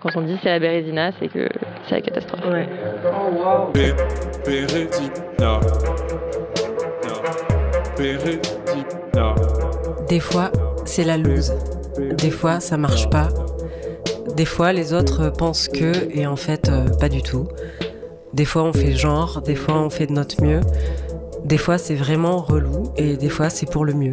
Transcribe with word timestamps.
Quand 0.00 0.10
on 0.14 0.22
dit 0.22 0.38
c'est 0.44 0.48
la 0.48 0.60
Bérésina, 0.60 1.10
c'est 1.18 1.26
que 1.26 1.48
c'est 1.88 1.96
la 1.96 2.00
catastrophe. 2.00 2.44
Ouais. 2.46 2.68
Des 10.08 10.20
fois, 10.20 10.52
c'est 10.84 11.02
la 11.02 11.16
loose. 11.16 11.52
Des 12.16 12.30
fois, 12.30 12.60
ça 12.60 12.76
marche 12.76 13.10
pas. 13.10 13.26
Des 14.36 14.44
fois, 14.44 14.72
les 14.72 14.92
autres 14.92 15.30
pensent 15.30 15.66
que, 15.66 15.92
et 16.16 16.28
en 16.28 16.36
fait, 16.36 16.68
euh, 16.68 16.84
pas 17.00 17.08
du 17.08 17.24
tout. 17.24 17.48
Des 18.32 18.44
fois, 18.44 18.62
on 18.62 18.72
fait 18.72 18.92
genre, 18.92 19.42
des 19.42 19.56
fois, 19.56 19.80
on 19.80 19.90
fait 19.90 20.06
de 20.06 20.12
notre 20.12 20.40
mieux. 20.44 20.60
Des 21.44 21.58
fois, 21.58 21.76
c'est 21.76 21.96
vraiment 21.96 22.36
relou, 22.36 22.92
et 22.96 23.16
des 23.16 23.28
fois, 23.28 23.50
c'est 23.50 23.68
pour 23.68 23.84
le 23.84 23.94
mieux. 23.94 24.12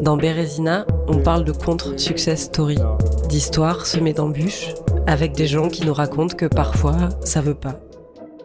Dans 0.00 0.16
Bérésina, 0.16 0.86
on 1.08 1.18
parle 1.18 1.42
de 1.42 1.50
contre-success 1.50 2.42
story, 2.42 2.78
d'histoires 3.28 3.86
semées 3.86 4.12
d'embûches, 4.12 4.74
avec 5.06 5.32
des 5.32 5.46
gens 5.46 5.68
qui 5.68 5.86
nous 5.86 5.94
racontent 5.94 6.36
que 6.36 6.46
parfois, 6.46 7.10
ça 7.22 7.40
veut 7.40 7.54
pas. 7.54 7.80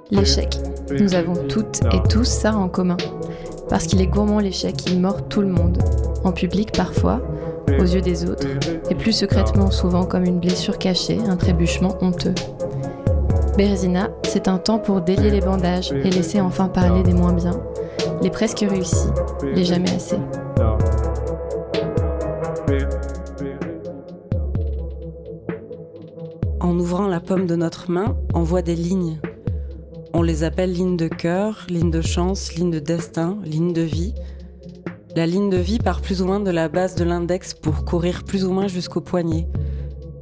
L'échec. 0.09 0.57
Nous 0.99 1.13
avons 1.15 1.35
toutes 1.47 1.81
et 1.93 2.01
tous 2.09 2.25
ça 2.27 2.55
en 2.55 2.67
commun. 2.67 2.97
Parce 3.69 3.87
qu'il 3.87 4.01
est 4.01 4.07
gourmand 4.07 4.39
l'échec, 4.39 4.75
il 4.87 4.99
mord 4.99 5.27
tout 5.29 5.41
le 5.41 5.47
monde. 5.47 5.81
En 6.23 6.31
public 6.31 6.73
parfois, 6.73 7.21
aux 7.79 7.85
yeux 7.85 8.01
des 8.01 8.29
autres, 8.29 8.47
et 8.89 8.95
plus 8.95 9.13
secrètement 9.13 9.71
souvent 9.71 10.03
comme 10.05 10.25
une 10.25 10.39
blessure 10.39 10.77
cachée, 10.77 11.19
un 11.27 11.37
trébuchement 11.37 11.97
honteux. 12.01 12.35
Bérésina, 13.57 14.09
c'est 14.23 14.47
un 14.47 14.57
temps 14.57 14.79
pour 14.79 15.01
délier 15.01 15.29
les 15.29 15.41
bandages 15.41 15.91
et 15.91 16.09
laisser 16.09 16.41
enfin 16.41 16.67
parler 16.67 17.03
des 17.03 17.13
moins 17.13 17.33
bien, 17.33 17.59
les 18.21 18.29
presque 18.29 18.65
réussis, 18.67 19.09
les 19.55 19.63
jamais 19.63 19.91
assez. 19.91 20.17
De 27.39 27.55
notre 27.55 27.89
main, 27.89 28.17
on 28.33 28.43
voit 28.43 28.61
des 28.61 28.75
lignes. 28.75 29.17
On 30.13 30.21
les 30.21 30.43
appelle 30.43 30.73
lignes 30.73 30.97
de 30.97 31.07
cœur, 31.07 31.65
lignes 31.69 31.89
de 31.89 32.01
chance, 32.01 32.55
lignes 32.55 32.71
de 32.71 32.79
destin, 32.79 33.39
lignes 33.45 33.71
de 33.71 33.81
vie. 33.81 34.13
La 35.15 35.25
ligne 35.25 35.49
de 35.49 35.57
vie 35.57 35.77
part 35.77 36.01
plus 36.01 36.21
ou 36.21 36.25
moins 36.25 36.41
de 36.41 36.51
la 36.51 36.67
base 36.67 36.95
de 36.95 37.05
l'index 37.05 37.53
pour 37.53 37.85
courir 37.85 38.25
plus 38.25 38.43
ou 38.43 38.51
moins 38.51 38.67
jusqu'au 38.67 38.99
poignet. 38.99 39.47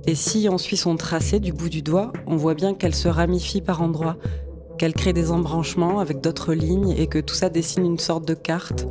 Et 0.06 0.14
si 0.14 0.47
on 0.52 0.59
suit 0.59 0.78
son 0.78 0.97
tracé 0.97 1.39
du 1.39 1.52
bout 1.52 1.69
du 1.69 1.81
doigt, 1.81 2.14
on 2.28 2.36
voit 2.36 2.53
bien 2.53 2.75
qu'elle 2.75 2.94
se 2.94 3.08
ramifie 3.08 3.62
par 3.62 3.81
endroits, 3.81 4.17
qu'elle 4.78 4.94
crée 4.94 5.14
des 5.14 5.31
embranchements 5.31 6.00
avec 6.00 6.22
d'autres 6.22 6.53
lignes 6.53 6.91
et 6.91 7.08
que 7.08 7.19
tout 7.19 7.36
ça 7.36 7.50
dessine 7.50 7.86
une 7.86 8.00
sorte 8.00 8.28
de 8.28 8.36
carte, 8.36 8.88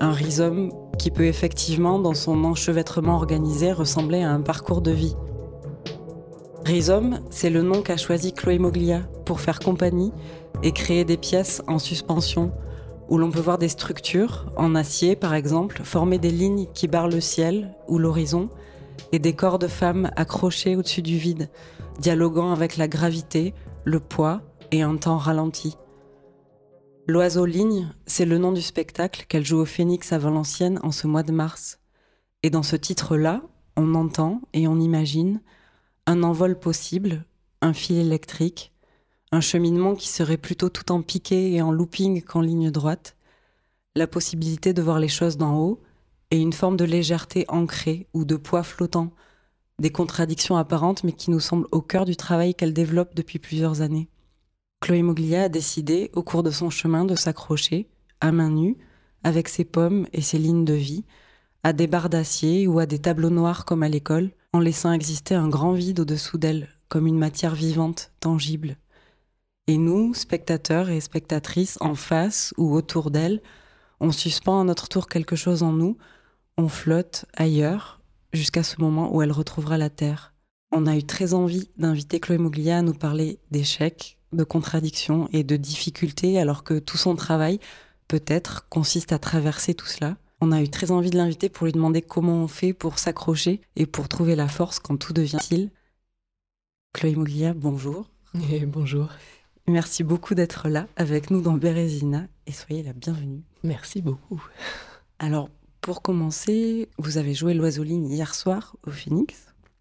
un 0.00 0.12
rhizome 0.12 0.70
qui 0.98 1.10
peut 1.10 1.26
effectivement, 1.26 1.98
dans 1.98 2.14
son 2.14 2.44
enchevêtrement 2.44 3.16
organisé, 3.16 3.72
ressembler 3.72 4.22
à 4.22 4.30
un 4.30 4.40
parcours 4.40 4.80
de 4.80 4.90
vie. 4.90 5.14
Rhizome, 6.68 7.20
c'est 7.30 7.48
le 7.48 7.62
nom 7.62 7.80
qu'a 7.80 7.96
choisi 7.96 8.34
Chloé 8.34 8.58
Moglia 8.58 9.00
pour 9.24 9.40
faire 9.40 9.58
compagnie 9.58 10.12
et 10.62 10.72
créer 10.72 11.06
des 11.06 11.16
pièces 11.16 11.62
en 11.66 11.78
suspension 11.78 12.52
où 13.08 13.16
l'on 13.16 13.30
peut 13.30 13.40
voir 13.40 13.56
des 13.56 13.70
structures, 13.70 14.52
en 14.54 14.74
acier 14.74 15.16
par 15.16 15.32
exemple, 15.32 15.80
former 15.82 16.18
des 16.18 16.30
lignes 16.30 16.66
qui 16.74 16.86
barrent 16.86 17.08
le 17.08 17.22
ciel 17.22 17.74
ou 17.88 17.96
l'horizon 17.96 18.50
et 19.12 19.18
des 19.18 19.32
corps 19.32 19.58
de 19.58 19.66
femmes 19.66 20.10
accrochés 20.14 20.76
au-dessus 20.76 21.00
du 21.00 21.16
vide, 21.16 21.48
dialoguant 22.00 22.52
avec 22.52 22.76
la 22.76 22.86
gravité, 22.86 23.54
le 23.84 23.98
poids 23.98 24.42
et 24.70 24.82
un 24.82 24.98
temps 24.98 25.16
ralenti. 25.16 25.78
L'oiseau 27.06 27.46
ligne, 27.46 27.88
c'est 28.04 28.26
le 28.26 28.36
nom 28.36 28.52
du 28.52 28.60
spectacle 28.60 29.24
qu'elle 29.26 29.46
joue 29.46 29.60
au 29.60 29.64
Phénix 29.64 30.12
à 30.12 30.18
Valenciennes 30.18 30.80
en 30.82 30.90
ce 30.90 31.06
mois 31.06 31.22
de 31.22 31.32
mars. 31.32 31.78
Et 32.42 32.50
dans 32.50 32.62
ce 32.62 32.76
titre-là, 32.76 33.40
on 33.74 33.94
entend 33.94 34.42
et 34.52 34.68
on 34.68 34.78
imagine 34.78 35.40
un 36.08 36.22
envol 36.22 36.58
possible, 36.58 37.26
un 37.60 37.74
fil 37.74 37.98
électrique, 37.98 38.72
un 39.30 39.42
cheminement 39.42 39.94
qui 39.94 40.08
serait 40.08 40.38
plutôt 40.38 40.70
tout 40.70 40.90
en 40.90 41.02
piqué 41.02 41.52
et 41.52 41.60
en 41.60 41.70
looping 41.70 42.22
qu'en 42.22 42.40
ligne 42.40 42.70
droite, 42.70 43.14
la 43.94 44.06
possibilité 44.06 44.72
de 44.72 44.80
voir 44.80 45.00
les 45.00 45.08
choses 45.08 45.36
d'en 45.36 45.58
haut 45.58 45.82
et 46.30 46.40
une 46.40 46.54
forme 46.54 46.78
de 46.78 46.86
légèreté 46.86 47.44
ancrée 47.48 48.06
ou 48.14 48.24
de 48.24 48.36
poids 48.36 48.62
flottant, 48.62 49.12
des 49.80 49.90
contradictions 49.90 50.56
apparentes 50.56 51.04
mais 51.04 51.12
qui 51.12 51.30
nous 51.30 51.40
semblent 51.40 51.68
au 51.72 51.82
cœur 51.82 52.06
du 52.06 52.16
travail 52.16 52.54
qu'elle 52.54 52.72
développe 52.72 53.14
depuis 53.14 53.38
plusieurs 53.38 53.82
années. 53.82 54.08
Chloé 54.80 55.02
Moglia 55.02 55.42
a 55.42 55.48
décidé, 55.50 56.10
au 56.14 56.22
cours 56.22 56.42
de 56.42 56.50
son 56.50 56.70
chemin, 56.70 57.04
de 57.04 57.16
s'accrocher, 57.16 57.86
à 58.22 58.32
main 58.32 58.48
nue, 58.48 58.78
avec 59.24 59.50
ses 59.50 59.66
pommes 59.66 60.06
et 60.14 60.22
ses 60.22 60.38
lignes 60.38 60.64
de 60.64 60.72
vie, 60.72 61.04
à 61.64 61.74
des 61.74 61.86
barres 61.86 62.08
d'acier 62.08 62.66
ou 62.66 62.78
à 62.78 62.86
des 62.86 62.98
tableaux 62.98 63.28
noirs 63.28 63.66
comme 63.66 63.82
à 63.82 63.90
l'école, 63.90 64.30
en 64.52 64.60
laissant 64.60 64.92
exister 64.92 65.34
un 65.34 65.48
grand 65.48 65.72
vide 65.72 66.00
au-dessous 66.00 66.38
d'elle, 66.38 66.68
comme 66.88 67.06
une 67.06 67.18
matière 67.18 67.54
vivante, 67.54 68.12
tangible. 68.20 68.76
Et 69.66 69.76
nous, 69.76 70.14
spectateurs 70.14 70.88
et 70.88 71.00
spectatrices, 71.00 71.76
en 71.80 71.94
face 71.94 72.54
ou 72.56 72.74
autour 72.74 73.10
d'elle, 73.10 73.42
on 74.00 74.12
suspend 74.12 74.60
à 74.60 74.64
notre 74.64 74.88
tour 74.88 75.08
quelque 75.08 75.36
chose 75.36 75.62
en 75.62 75.72
nous, 75.72 75.98
on 76.56 76.68
flotte 76.68 77.26
ailleurs, 77.36 78.00
jusqu'à 78.32 78.62
ce 78.62 78.80
moment 78.80 79.14
où 79.14 79.22
elle 79.22 79.32
retrouvera 79.32 79.76
la 79.78 79.90
Terre. 79.90 80.34
On 80.72 80.86
a 80.86 80.96
eu 80.96 81.04
très 81.04 81.34
envie 81.34 81.70
d'inviter 81.76 82.20
Chloé 82.20 82.38
Moglia 82.38 82.78
à 82.78 82.82
nous 82.82 82.94
parler 82.94 83.38
d'échecs, 83.50 84.18
de 84.32 84.44
contradictions 84.44 85.28
et 85.32 85.44
de 85.44 85.56
difficultés, 85.56 86.38
alors 86.38 86.64
que 86.64 86.78
tout 86.78 86.98
son 86.98 87.16
travail, 87.16 87.58
peut-être, 88.06 88.68
consiste 88.68 89.12
à 89.12 89.18
traverser 89.18 89.74
tout 89.74 89.86
cela. 89.86 90.16
On 90.40 90.52
a 90.52 90.62
eu 90.62 90.68
très 90.68 90.92
envie 90.92 91.10
de 91.10 91.16
l'inviter 91.16 91.48
pour 91.48 91.66
lui 91.66 91.72
demander 91.72 92.00
comment 92.00 92.44
on 92.44 92.48
fait 92.48 92.72
pour 92.72 93.00
s'accrocher 93.00 93.60
et 93.74 93.86
pour 93.86 94.08
trouver 94.08 94.36
la 94.36 94.46
force 94.46 94.78
quand 94.78 94.96
tout 94.96 95.12
devient 95.12 95.36
difficile. 95.36 95.70
Chloé 96.92 97.16
Moglia, 97.16 97.54
bonjour. 97.54 98.08
Et 98.52 98.64
bonjour. 98.64 99.08
Merci 99.66 100.04
beaucoup 100.04 100.34
d'être 100.34 100.68
là 100.68 100.86
avec 100.96 101.30
nous 101.30 101.40
dans 101.40 101.54
Bérésina 101.54 102.28
et 102.46 102.52
soyez 102.52 102.84
la 102.84 102.92
bienvenue. 102.92 103.42
Merci 103.64 104.00
beaucoup. 104.00 104.40
Alors, 105.18 105.50
pour 105.80 106.02
commencer, 106.02 106.88
vous 106.98 107.18
avez 107.18 107.34
joué 107.34 107.52
l'oiseau 107.52 107.82
ligne 107.82 108.08
hier 108.08 108.34
soir 108.34 108.76
au 108.86 108.90
Phoenix 108.90 109.34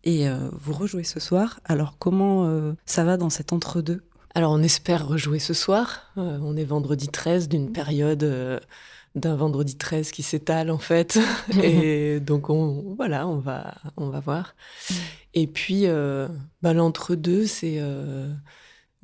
et 0.03 0.28
euh, 0.28 0.50
vous 0.53 0.73
rejouez 0.73 1.03
ce 1.03 1.19
soir. 1.19 1.59
Alors, 1.66 1.97
comment 2.00 2.46
euh, 2.46 2.73
ça 2.85 3.03
va 3.03 3.17
dans 3.17 3.29
cet 3.29 3.53
entre-deux? 3.53 4.01
Alors, 4.34 4.51
on 4.51 4.63
espère 4.63 5.07
rejouer 5.07 5.40
ce 5.40 5.53
soir. 5.53 6.12
Euh, 6.17 6.40
on 6.41 6.57
est 6.57 6.66
vendredi 6.66 7.09
13 7.09 7.47
d'une 7.47 7.72
période 7.72 8.59
d'un 9.17 9.35
vendredi 9.35 9.78
13 9.78 10.11
qui 10.11 10.23
s'étale 10.23 10.72
en 10.72 10.78
fait. 10.78 11.19
et 11.63 12.19
donc, 12.19 12.50
on, 12.50 12.95
voilà, 12.95 13.28
on 13.28 13.38
va, 13.39 13.75
on 13.97 14.09
va 14.09 14.19
voir. 14.19 14.55
Et 15.33 15.47
puis, 15.47 15.83
euh, 15.85 16.28
bah, 16.61 16.73
l'entre-deux, 16.73 17.45
c'est. 17.45 17.78
euh, 17.79 18.33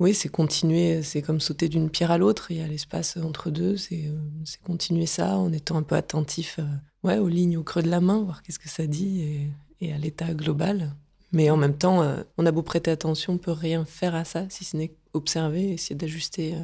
oui, 0.00 0.12
c'est 0.14 0.28
continuer, 0.28 1.02
c'est 1.02 1.22
comme 1.22 1.40
sauter 1.40 1.68
d'une 1.68 1.88
pierre 1.90 2.10
à 2.10 2.18
l'autre. 2.18 2.50
Il 2.50 2.56
y 2.58 2.60
a 2.60 2.66
l'espace 2.66 3.16
entre 3.16 3.50
deux, 3.50 3.76
c'est 3.76 4.06
euh, 4.08 4.18
c'est 4.44 4.60
continuer 4.62 5.06
ça 5.06 5.36
en 5.36 5.52
étant 5.52 5.76
un 5.76 5.82
peu 5.84 5.94
attentif 5.94 6.56
euh, 6.58 6.64
ouais, 7.04 7.18
aux 7.18 7.28
lignes 7.28 7.56
au 7.56 7.62
creux 7.62 7.82
de 7.82 7.88
la 7.90 8.00
main, 8.00 8.22
voir 8.22 8.42
qu'est-ce 8.42 8.58
que 8.58 8.68
ça 8.68 8.86
dit 8.88 9.20
et, 9.22 9.50
et 9.80 9.92
à 9.92 9.98
l'état 9.98 10.34
global. 10.34 10.94
Mais 11.32 11.50
en 11.50 11.56
même 11.56 11.76
temps, 11.76 12.04
on 12.38 12.46
a 12.46 12.52
beau 12.52 12.62
prêter 12.62 12.92
attention, 12.92 13.32
on 13.34 13.38
peut 13.38 13.50
rien 13.50 13.84
faire 13.84 14.14
à 14.14 14.24
ça 14.24 14.46
si 14.50 14.64
ce 14.64 14.76
n'est 14.76 14.94
observer 15.14 15.72
essayer 15.72 15.96
d'ajuster 15.96 16.54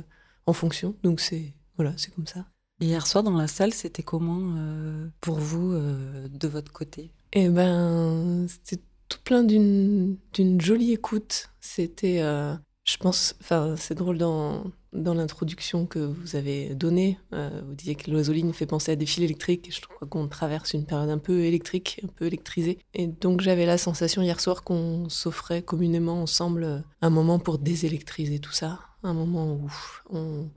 en 0.47 0.53
fonction. 0.53 0.95
Donc 1.03 1.21
c'est 1.21 1.55
voilà, 1.77 1.93
c'est 1.97 2.15
comme 2.15 2.27
ça. 2.27 2.47
Hier 2.81 3.07
soir 3.07 3.23
dans 3.23 3.37
la 3.37 3.47
salle, 3.47 3.75
c'était 3.75 4.03
comment 4.03 4.55
euh, 4.57 5.07
pour 5.21 5.39
vous 5.39 5.73
euh, 5.73 6.29
de 6.29 6.49
votre 6.49 6.73
côté? 6.73 7.11
Et 7.35 7.51
ben, 7.51 8.47
c'était 8.49 8.83
tout 9.09 9.19
plein 9.23 9.45
d'une 9.45 10.17
jolie 10.59 10.93
écoute. 10.93 11.51
C'était, 11.61 12.23
euh, 12.23 12.55
je 12.85 12.97
pense, 12.97 13.37
enfin, 13.43 13.75
c'est 13.77 13.95
drôle 13.95 14.17
dans, 14.17 14.65
dans 14.95 15.13
l'introduction 15.13 15.85
que 15.85 15.99
vous 15.99 16.37
avez 16.37 16.75
donnée. 16.75 17.19
vous 17.33 17.75
disiez 17.75 17.97
que 17.97 18.11
l'oiseau 18.11 18.33
ligne 18.33 18.55
fait 18.55 18.65
penser 18.65 18.93
à 18.93 18.97
des 18.97 19.05
fils 19.05 19.25
électriques. 19.25 19.69
Je 19.71 19.87
crois 19.87 20.09
qu'on 20.09 20.27
traverse 20.27 20.73
une 20.73 20.87
période 20.87 21.11
un 21.11 21.19
peu 21.19 21.41
électrique, 21.41 22.01
un 22.03 22.09
peu 22.09 22.25
électrisée. 22.25 22.79
Et 22.95 23.09
donc, 23.09 23.43
j'avais 23.43 23.67
la 23.67 23.77
sensation 23.77 24.23
hier 24.23 24.41
soir 24.41 24.65
qu'on 24.65 25.11
s'offrait 25.11 25.63
communément 25.63 26.23
ensemble 26.23 26.83
un 27.03 27.11
moment 27.11 27.39
pour 27.39 27.59
désélectriser 27.59 28.39
tout 28.39 28.53
ça. 28.53 28.81
Un 29.03 29.13
moment 29.15 29.53
où 29.53 29.71
on, 30.11 30.51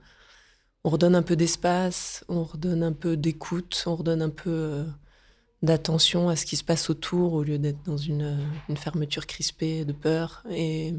on 0.84 0.90
redonne 0.90 1.14
un 1.14 1.22
peu 1.22 1.36
d'espace, 1.36 2.24
on 2.28 2.44
redonne 2.44 2.82
un 2.82 2.92
peu 2.92 3.16
d'écoute, 3.16 3.82
on 3.86 3.96
redonne 3.96 4.22
un 4.22 4.30
peu. 4.30 4.50
euh, 4.50 4.84
d'attention 5.62 6.28
à 6.28 6.36
ce 6.36 6.44
qui 6.46 6.56
se 6.56 6.64
passe 6.64 6.90
autour 6.90 7.32
au 7.32 7.42
lieu 7.42 7.56
d'être 7.58 7.82
dans 7.86 7.96
une, 7.96 8.22
euh, 8.22 8.36
une 8.68 8.76
fermeture 8.76 9.26
crispée 9.26 9.84
de 9.86 9.92
peur. 9.94 10.44
Et, 10.50 10.92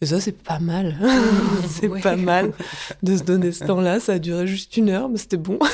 et 0.00 0.06
ça, 0.06 0.20
c'est 0.20 0.32
pas 0.32 0.58
mal. 0.58 0.96
c'est 1.68 1.88
Ouais. 1.88 2.00
pas 2.00 2.16
mal 2.16 2.54
de 3.02 3.14
se 3.16 3.22
donner 3.24 3.52
ce 3.52 3.64
temps-là. 3.64 4.00
Ça 4.00 4.14
a 4.14 4.18
duré 4.18 4.46
juste 4.46 4.76
une 4.78 4.88
heure, 4.88 5.10
mais 5.10 5.18
c'était 5.18 5.36
bon. 5.36 5.58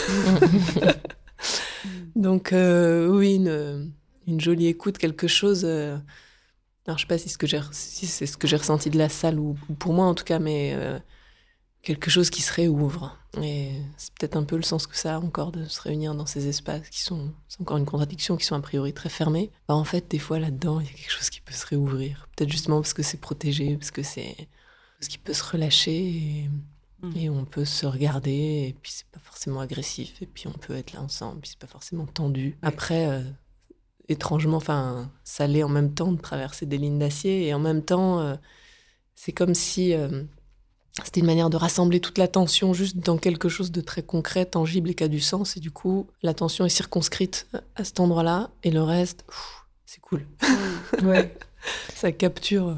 Donc, 2.16 2.52
euh, 2.52 3.08
oui, 3.08 3.36
une, 3.36 3.92
une 4.26 4.40
jolie 4.40 4.66
écoute, 4.66 4.98
quelque 4.98 5.28
chose. 5.28 5.62
euh, 5.64 5.96
alors, 6.86 6.98
je 6.98 7.02
sais 7.04 7.08
pas 7.08 7.18
si, 7.18 7.28
ce 7.28 7.38
que 7.38 7.46
j'ai- 7.46 7.60
si 7.72 8.06
c'est 8.06 8.26
ce 8.26 8.36
que 8.36 8.46
j'ai 8.48 8.56
ressenti 8.56 8.90
de 8.90 8.98
la 8.98 9.08
salle 9.08 9.38
ou, 9.38 9.56
ou 9.68 9.74
pour 9.74 9.92
moi 9.92 10.06
en 10.06 10.14
tout 10.14 10.24
cas, 10.24 10.38
mais 10.38 10.74
quelque 11.82 12.10
chose 12.10 12.30
qui 12.30 12.42
se 12.42 12.52
réouvre. 12.52 13.16
Et 13.40 13.72
c'est 13.96 14.12
peut-être 14.14 14.36
un 14.36 14.44
peu 14.44 14.56
le 14.56 14.62
sens 14.62 14.86
que 14.86 14.96
ça 14.96 15.16
a 15.16 15.18
encore 15.18 15.52
de 15.52 15.64
se 15.64 15.80
réunir 15.80 16.14
dans 16.14 16.26
ces 16.26 16.48
espaces 16.48 16.88
qui 16.88 17.00
sont, 17.00 17.32
c'est 17.48 17.60
encore 17.60 17.76
une 17.76 17.86
contradiction, 17.86 18.36
qui 18.36 18.44
sont 18.44 18.56
a 18.56 18.60
priori 18.60 18.92
très 18.92 19.08
fermés. 19.08 19.50
Bah, 19.68 19.74
en 19.74 19.84
fait, 19.84 20.10
des 20.10 20.18
fois 20.18 20.38
là-dedans, 20.38 20.80
il 20.80 20.86
y 20.86 20.90
a 20.90 20.92
quelque 20.92 21.12
chose 21.12 21.30
qui 21.30 21.40
peut 21.40 21.54
se 21.54 21.66
réouvrir. 21.66 22.28
Peut-être 22.36 22.50
justement 22.50 22.80
parce 22.80 22.94
que 22.94 23.02
c'est 23.02 23.20
protégé, 23.20 23.76
parce 23.76 23.90
que 23.90 24.02
c'est 24.02 24.48
ce 25.00 25.08
qui 25.08 25.18
peut 25.18 25.32
se 25.32 25.44
relâcher 25.44 26.48
et, 27.16 27.30
on 27.30 27.46
peut 27.46 27.64
se 27.64 27.86
regarder 27.86 28.66
et 28.68 28.76
puis 28.82 28.92
c'est 28.92 29.06
pas 29.06 29.20
forcément 29.20 29.60
agressif 29.60 30.20
et 30.20 30.26
puis 30.26 30.48
on 30.48 30.52
peut 30.52 30.74
être 30.74 30.92
là 30.92 31.00
ensemble, 31.00 31.40
puis 31.40 31.50
c'est 31.50 31.58
pas 31.58 31.66
forcément 31.66 32.04
tendu. 32.04 32.58
Après, 32.60 33.08
euh, 33.08 33.22
étrangement, 34.08 34.58
enfin, 34.58 35.10
ça 35.24 35.46
l'est 35.46 35.62
en 35.62 35.70
même 35.70 35.94
temps 35.94 36.12
de 36.12 36.20
traverser 36.20 36.66
des 36.66 36.76
lignes 36.76 36.98
d'acier 36.98 37.46
et 37.46 37.54
en 37.54 37.58
même 37.58 37.82
temps, 37.82 38.20
euh, 38.20 38.36
c'est 39.14 39.32
comme 39.32 39.54
si 39.54 39.94
euh, 39.94 40.24
c'était 41.04 41.20
une 41.20 41.26
manière 41.26 41.50
de 41.50 41.56
rassembler 41.56 42.00
toute 42.00 42.18
l'attention 42.18 42.72
juste 42.72 42.98
dans 42.98 43.16
quelque 43.16 43.48
chose 43.48 43.70
de 43.72 43.80
très 43.80 44.02
concret, 44.02 44.44
tangible 44.44 44.90
et 44.90 44.94
qui 44.94 45.04
a 45.04 45.08
du 45.08 45.20
sens. 45.20 45.56
Et 45.56 45.60
du 45.60 45.70
coup, 45.70 46.06
l'attention 46.22 46.64
est 46.64 46.70
circonscrite 46.70 47.46
à 47.76 47.84
cet 47.84 48.00
endroit-là 48.00 48.50
et 48.62 48.70
le 48.70 48.82
reste, 48.82 49.24
c'est 49.86 50.00
cool. 50.00 50.26
Mm. 51.00 51.06
ouais. 51.08 51.34
ça 51.94 52.12
capture 52.12 52.76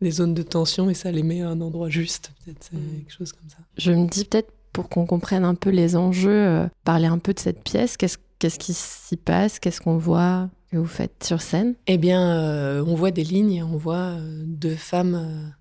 les 0.00 0.10
zones 0.10 0.34
de 0.34 0.42
tension 0.42 0.90
et 0.90 0.94
ça 0.94 1.10
les 1.10 1.22
met 1.22 1.42
à 1.42 1.48
un 1.48 1.60
endroit 1.60 1.88
juste. 1.88 2.32
Peut-être 2.44 2.70
mm. 2.72 2.98
quelque 2.98 3.12
chose 3.12 3.32
comme 3.32 3.48
ça. 3.48 3.58
Je 3.76 3.92
me 3.92 4.06
dis 4.06 4.24
peut-être 4.24 4.52
pour 4.72 4.88
qu'on 4.88 5.06
comprenne 5.06 5.44
un 5.44 5.54
peu 5.54 5.70
les 5.70 5.96
enjeux, 5.96 6.30
euh, 6.30 6.66
parler 6.84 7.06
un 7.06 7.18
peu 7.18 7.32
de 7.32 7.38
cette 7.38 7.62
pièce. 7.62 7.96
Qu'est-ce 7.96 8.18
qu'est-ce 8.38 8.58
qui 8.58 8.74
s'y 8.74 9.16
passe 9.16 9.58
Qu'est-ce 9.58 9.80
qu'on 9.80 9.96
voit 9.96 10.50
que 10.70 10.76
vous 10.76 10.86
faites 10.86 11.24
sur 11.24 11.40
scène? 11.40 11.74
Eh 11.86 11.96
bien, 11.96 12.20
euh, 12.36 12.84
on 12.86 12.94
voit 12.94 13.12
des 13.12 13.24
lignes, 13.24 13.62
on 13.62 13.76
voit 13.76 14.16
euh, 14.18 14.42
deux 14.44 14.74
femmes 14.74 15.54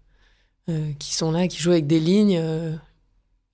qui 1.00 1.13
sont 1.13 1.31
là, 1.31 1.48
qui 1.48 1.60
jouent 1.60 1.71
avec 1.71 1.88
des 1.88 2.00
lignes 2.00 2.42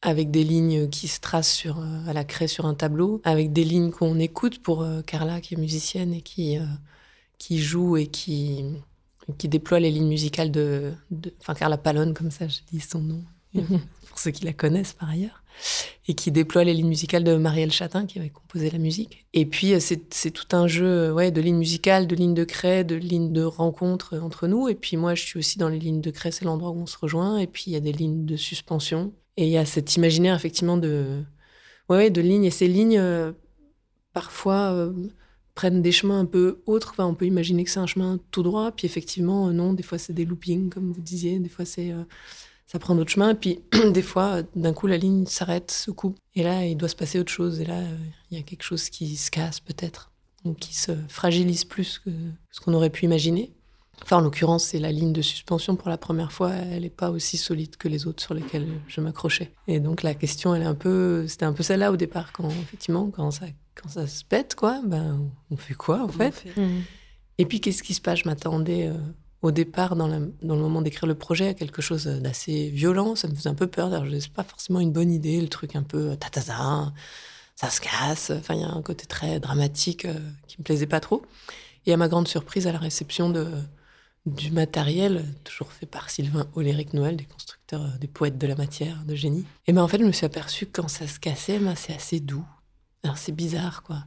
avec 0.01 0.31
des 0.31 0.45
lignes 0.45 0.89
qui 0.89 1.09
se 1.09 1.19
tracent 1.19 1.51
sur, 1.51 1.83
à 2.07 2.13
la 2.13 2.23
craie 2.23 2.47
sur 2.47 2.65
un 2.65 2.73
tableau, 2.73 3.19
avec 3.25 3.51
des 3.51 3.65
lignes 3.65 3.91
qu'on 3.91 4.17
écoute 4.17 4.61
pour 4.61 4.85
Carla 5.05 5.41
qui 5.41 5.55
est 5.55 5.57
musicienne 5.57 6.13
et 6.13 6.21
qui, 6.21 6.57
qui 7.37 7.59
joue 7.59 7.97
et 7.97 8.07
qui, 8.07 8.63
qui 9.37 9.47
déploie 9.47 9.79
les 9.79 9.91
lignes 9.91 10.07
musicales 10.07 10.51
de, 10.51 10.93
enfin 11.41 11.53
Carla 11.53 11.77
Palone, 11.77 12.13
comme 12.13 12.31
ça, 12.31 12.47
je 12.47 12.59
dis 12.71 12.79
son 12.79 12.99
nom, 12.99 13.23
pour 14.19 14.23
ceux 14.25 14.31
qui 14.31 14.43
la 14.43 14.51
connaissent 14.51 14.91
par 14.91 15.09
ailleurs, 15.09 15.43
et 16.09 16.13
qui 16.13 16.29
déploie 16.29 16.65
les 16.65 16.73
lignes 16.73 16.89
musicales 16.89 17.23
de 17.23 17.37
Marielle 17.37 17.71
Chatin, 17.71 18.05
qui 18.05 18.19
avait 18.19 18.29
composé 18.29 18.69
la 18.69 18.77
musique. 18.77 19.25
Et 19.33 19.45
puis 19.45 19.73
euh, 19.73 19.79
c'est 19.79 20.31
tout 20.31 20.53
un 20.53 20.67
jeu, 20.67 20.85
euh, 20.85 21.13
ouais, 21.13 21.31
de 21.31 21.39
lignes 21.39 21.57
musicales, 21.57 22.05
de 22.05 22.15
lignes 22.15 22.33
de 22.33 22.43
craie, 22.43 22.83
de 22.83 22.95
lignes 22.95 23.31
de 23.31 23.43
rencontre 23.43 24.19
entre 24.19 24.47
nous. 24.47 24.67
Et 24.67 24.75
puis 24.75 24.97
moi, 24.97 25.15
je 25.15 25.23
suis 25.23 25.39
aussi 25.39 25.57
dans 25.57 25.69
les 25.69 25.79
lignes 25.79 26.01
de 26.01 26.11
craie, 26.11 26.31
c'est 26.31 26.43
l'endroit 26.43 26.71
où 26.71 26.81
on 26.81 26.85
se 26.85 26.97
rejoint. 26.97 27.37
Et 27.37 27.47
puis 27.47 27.65
il 27.67 27.73
y 27.73 27.77
a 27.77 27.79
des 27.79 27.93
lignes 27.93 28.25
de 28.25 28.35
suspension. 28.35 29.13
Et 29.37 29.45
il 29.45 29.51
y 29.51 29.57
a 29.57 29.65
cet 29.65 29.95
imaginaire 29.95 30.35
effectivement 30.35 30.75
de, 30.75 31.23
ouais, 31.87 32.09
de 32.09 32.19
lignes. 32.19 32.43
Et 32.43 32.51
ces 32.51 32.67
lignes, 32.67 32.99
euh, 32.99 33.31
parfois 34.11 34.91
prennent 35.59 35.81
des 35.81 35.91
chemins 35.91 36.21
un 36.21 36.25
peu 36.25 36.61
autres. 36.67 36.95
On 36.99 37.15
peut 37.15 37.25
imaginer 37.25 37.65
que 37.65 37.69
c'est 37.69 37.81
un 37.81 37.85
chemin 37.85 38.17
tout 38.31 38.43
droit, 38.43 38.71
puis 38.71 38.85
effectivement, 38.85 39.49
euh, 39.49 39.51
non, 39.51 39.73
des 39.73 39.83
fois 39.83 39.97
c'est 39.97 40.13
des 40.13 40.23
loopings, 40.23 40.69
comme 40.69 40.93
vous 40.93 41.01
disiez, 41.01 41.37
des 41.37 41.49
fois 41.49 41.65
c'est 41.65 41.91
euh, 41.91 42.05
ça 42.71 42.77
prend 42.77 42.93
d'autres 42.93 43.09
chemins, 43.09 43.33
puis 43.33 43.61
des 43.93 44.03
fois, 44.03 44.43
d'un 44.55 44.73
coup, 44.73 44.85
la 44.85 44.97
ligne 44.97 45.25
s'arrête, 45.25 45.71
se 45.71 45.89
coupe, 45.89 46.17
et 46.35 46.43
là, 46.43 46.65
il 46.65 46.77
doit 46.77 46.87
se 46.87 46.95
passer 46.95 47.19
autre 47.19 47.31
chose, 47.31 47.59
et 47.59 47.65
là, 47.65 47.81
il 48.29 48.37
y 48.37 48.39
a 48.39 48.43
quelque 48.43 48.61
chose 48.61 48.91
qui 48.91 49.17
se 49.17 49.31
casse 49.31 49.59
peut-être, 49.59 50.11
ou 50.45 50.53
qui 50.53 50.75
se 50.75 50.91
fragilise 51.07 51.65
plus 51.65 51.97
que 51.97 52.11
ce 52.51 52.59
qu'on 52.61 52.75
aurait 52.75 52.91
pu 52.91 53.05
imaginer. 53.05 53.51
Enfin, 54.03 54.17
en 54.17 54.21
l'occurrence, 54.21 54.65
c'est 54.65 54.77
la 54.77 54.91
ligne 54.91 55.13
de 55.13 55.21
suspension 55.23 55.75
pour 55.75 55.89
la 55.89 55.97
première 55.97 56.31
fois. 56.31 56.51
Elle 56.51 56.83
n'est 56.83 56.89
pas 56.89 57.09
aussi 57.09 57.37
solide 57.37 57.75
que 57.75 57.89
les 57.89 58.07
autres 58.07 58.23
sur 58.23 58.33
lesquelles 58.33 58.69
je 58.87 59.01
m'accrochais. 59.01 59.51
Et 59.67 59.81
donc, 59.81 60.03
la 60.03 60.13
question, 60.13 60.55
elle 60.55 60.61
est 60.61 60.65
un 60.65 60.75
peu, 60.75 61.27
c'était 61.27 61.45
un 61.45 61.53
peu 61.53 61.63
celle-là 61.63 61.91
au 61.91 61.97
départ, 61.97 62.31
quand 62.31 62.49
effectivement, 62.49 63.09
quand 63.09 63.31
ça, 63.31 63.47
quand 63.75 63.89
ça 63.89 64.07
se 64.07 64.23
pète, 64.23 64.55
quoi, 64.55 64.79
ben, 64.85 65.27
on 65.49 65.57
fait 65.57 65.73
quoi 65.73 66.03
en 66.03 66.07
fait 66.07 66.45
mmh. 66.55 66.81
Et 67.39 67.45
puis, 67.45 67.61
qu'est-ce 67.61 67.81
qui 67.83 67.93
se 67.93 68.01
passe? 68.01 68.19
Je 68.19 68.29
m'attendais 68.29 68.89
euh, 68.89 68.97
au 69.41 69.51
départ, 69.51 69.95
dans, 69.95 70.07
le 70.07 70.31
moment 70.41 70.81
d'écrire 70.81 71.07
le 71.07 71.15
projet, 71.15 71.49
à 71.49 71.53
quelque 71.53 71.81
chose 71.81 72.05
d'assez 72.05 72.69
violent. 72.69 73.15
Ça 73.15 73.27
me 73.27 73.35
faisait 73.35 73.49
un 73.49 73.55
peu 73.55 73.67
peur. 73.67 73.89
Ce 73.91 74.09
n'est 74.09 74.33
pas 74.33 74.43
forcément 74.43 74.79
une 74.79 74.91
bonne 74.91 75.11
idée, 75.11 75.39
le 75.39 75.47
truc 75.47 75.75
un 75.75 75.83
peu 75.83 76.15
tatata, 76.17 76.91
ça 77.55 77.69
se 77.69 77.79
casse. 77.81 78.31
Enfin, 78.31 78.55
il 78.55 78.61
y 78.61 78.63
a 78.63 78.69
un 78.69 78.81
côté 78.81 79.05
très 79.05 79.39
dramatique 79.39 80.05
euh, 80.05 80.13
qui 80.47 80.57
me 80.59 80.63
plaisait 80.63 80.87
pas 80.87 80.99
trop. 80.99 81.23
Et 81.85 81.93
à 81.93 81.97
ma 81.97 82.07
grande 82.07 82.27
surprise, 82.27 82.67
à 82.67 82.71
la 82.71 82.79
réception 82.79 83.29
de 83.29 83.47
du 84.25 84.51
matériel, 84.51 85.25
toujours 85.43 85.71
fait 85.71 85.85
par 85.85 86.09
Sylvain 86.09 86.47
Oléric 86.53 86.93
Noël, 86.93 87.15
des 87.15 87.25
constructeurs, 87.25 87.81
euh, 87.81 87.97
des 87.99 88.07
poètes 88.07 88.37
de 88.37 88.47
la 88.47 88.55
matière, 88.55 89.03
de 89.05 89.15
génie. 89.15 89.45
Et 89.67 89.73
ben 89.73 89.81
en 89.81 89.87
fait, 89.87 89.99
je 89.99 90.03
me 90.03 90.11
suis 90.11 90.25
aperçue 90.25 90.65
que 90.65 90.81
quand 90.81 90.87
ça 90.87 91.07
se 91.07 91.19
cassait, 91.19 91.59
ben, 91.59 91.75
c'est 91.75 91.93
assez 91.93 92.19
doux. 92.19 92.45
C'est 93.15 93.31
bizarre, 93.31 93.83
quoi. 93.83 94.03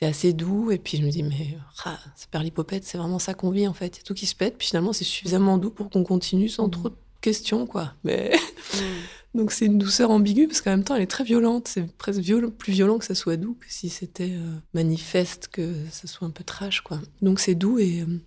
C'est 0.00 0.08
assez 0.08 0.32
doux, 0.32 0.70
et 0.70 0.78
puis 0.78 0.96
je 0.96 1.02
me 1.04 1.10
dis, 1.10 1.22
mais 1.22 1.58
ah, 1.84 1.98
c'est 2.16 2.30
perlipopette, 2.30 2.84
c'est 2.84 2.96
vraiment 2.96 3.18
ça 3.18 3.34
qu'on 3.34 3.50
vit, 3.50 3.68
en 3.68 3.74
fait. 3.74 3.96
Il 3.96 4.00
y 4.00 4.00
a 4.00 4.04
tout 4.04 4.14
qui 4.14 4.26
se 4.26 4.34
pète, 4.34 4.56
puis 4.56 4.68
finalement, 4.68 4.92
c'est 4.92 5.04
suffisamment 5.04 5.58
doux 5.58 5.70
pour 5.70 5.90
qu'on 5.90 6.04
continue 6.04 6.48
sans 6.48 6.68
mmh. 6.68 6.70
trop 6.70 6.88
de 6.88 6.96
questions, 7.20 7.66
quoi. 7.66 7.94
Mais... 8.04 8.34
Mmh. 8.74 8.78
Donc 9.38 9.52
c'est 9.52 9.66
une 9.66 9.78
douceur 9.78 10.10
ambiguë, 10.10 10.48
parce 10.48 10.60
qu'en 10.60 10.70
même 10.70 10.82
temps, 10.82 10.96
elle 10.96 11.02
est 11.02 11.06
très 11.06 11.22
violente. 11.22 11.68
C'est 11.68 11.86
presque 11.98 12.20
plus 12.58 12.72
violent 12.72 12.98
que 12.98 13.04
ça 13.04 13.14
soit 13.14 13.36
doux 13.36 13.54
que 13.60 13.66
si 13.68 13.88
c'était 13.88 14.32
euh, 14.32 14.56
manifeste, 14.74 15.46
que 15.46 15.72
ça 15.92 16.08
soit 16.08 16.26
un 16.26 16.32
peu 16.32 16.42
trash, 16.42 16.80
quoi. 16.80 17.00
Donc 17.22 17.38
c'est 17.38 17.54
doux, 17.54 17.78
et... 17.78 18.00
Euh, 18.00 18.20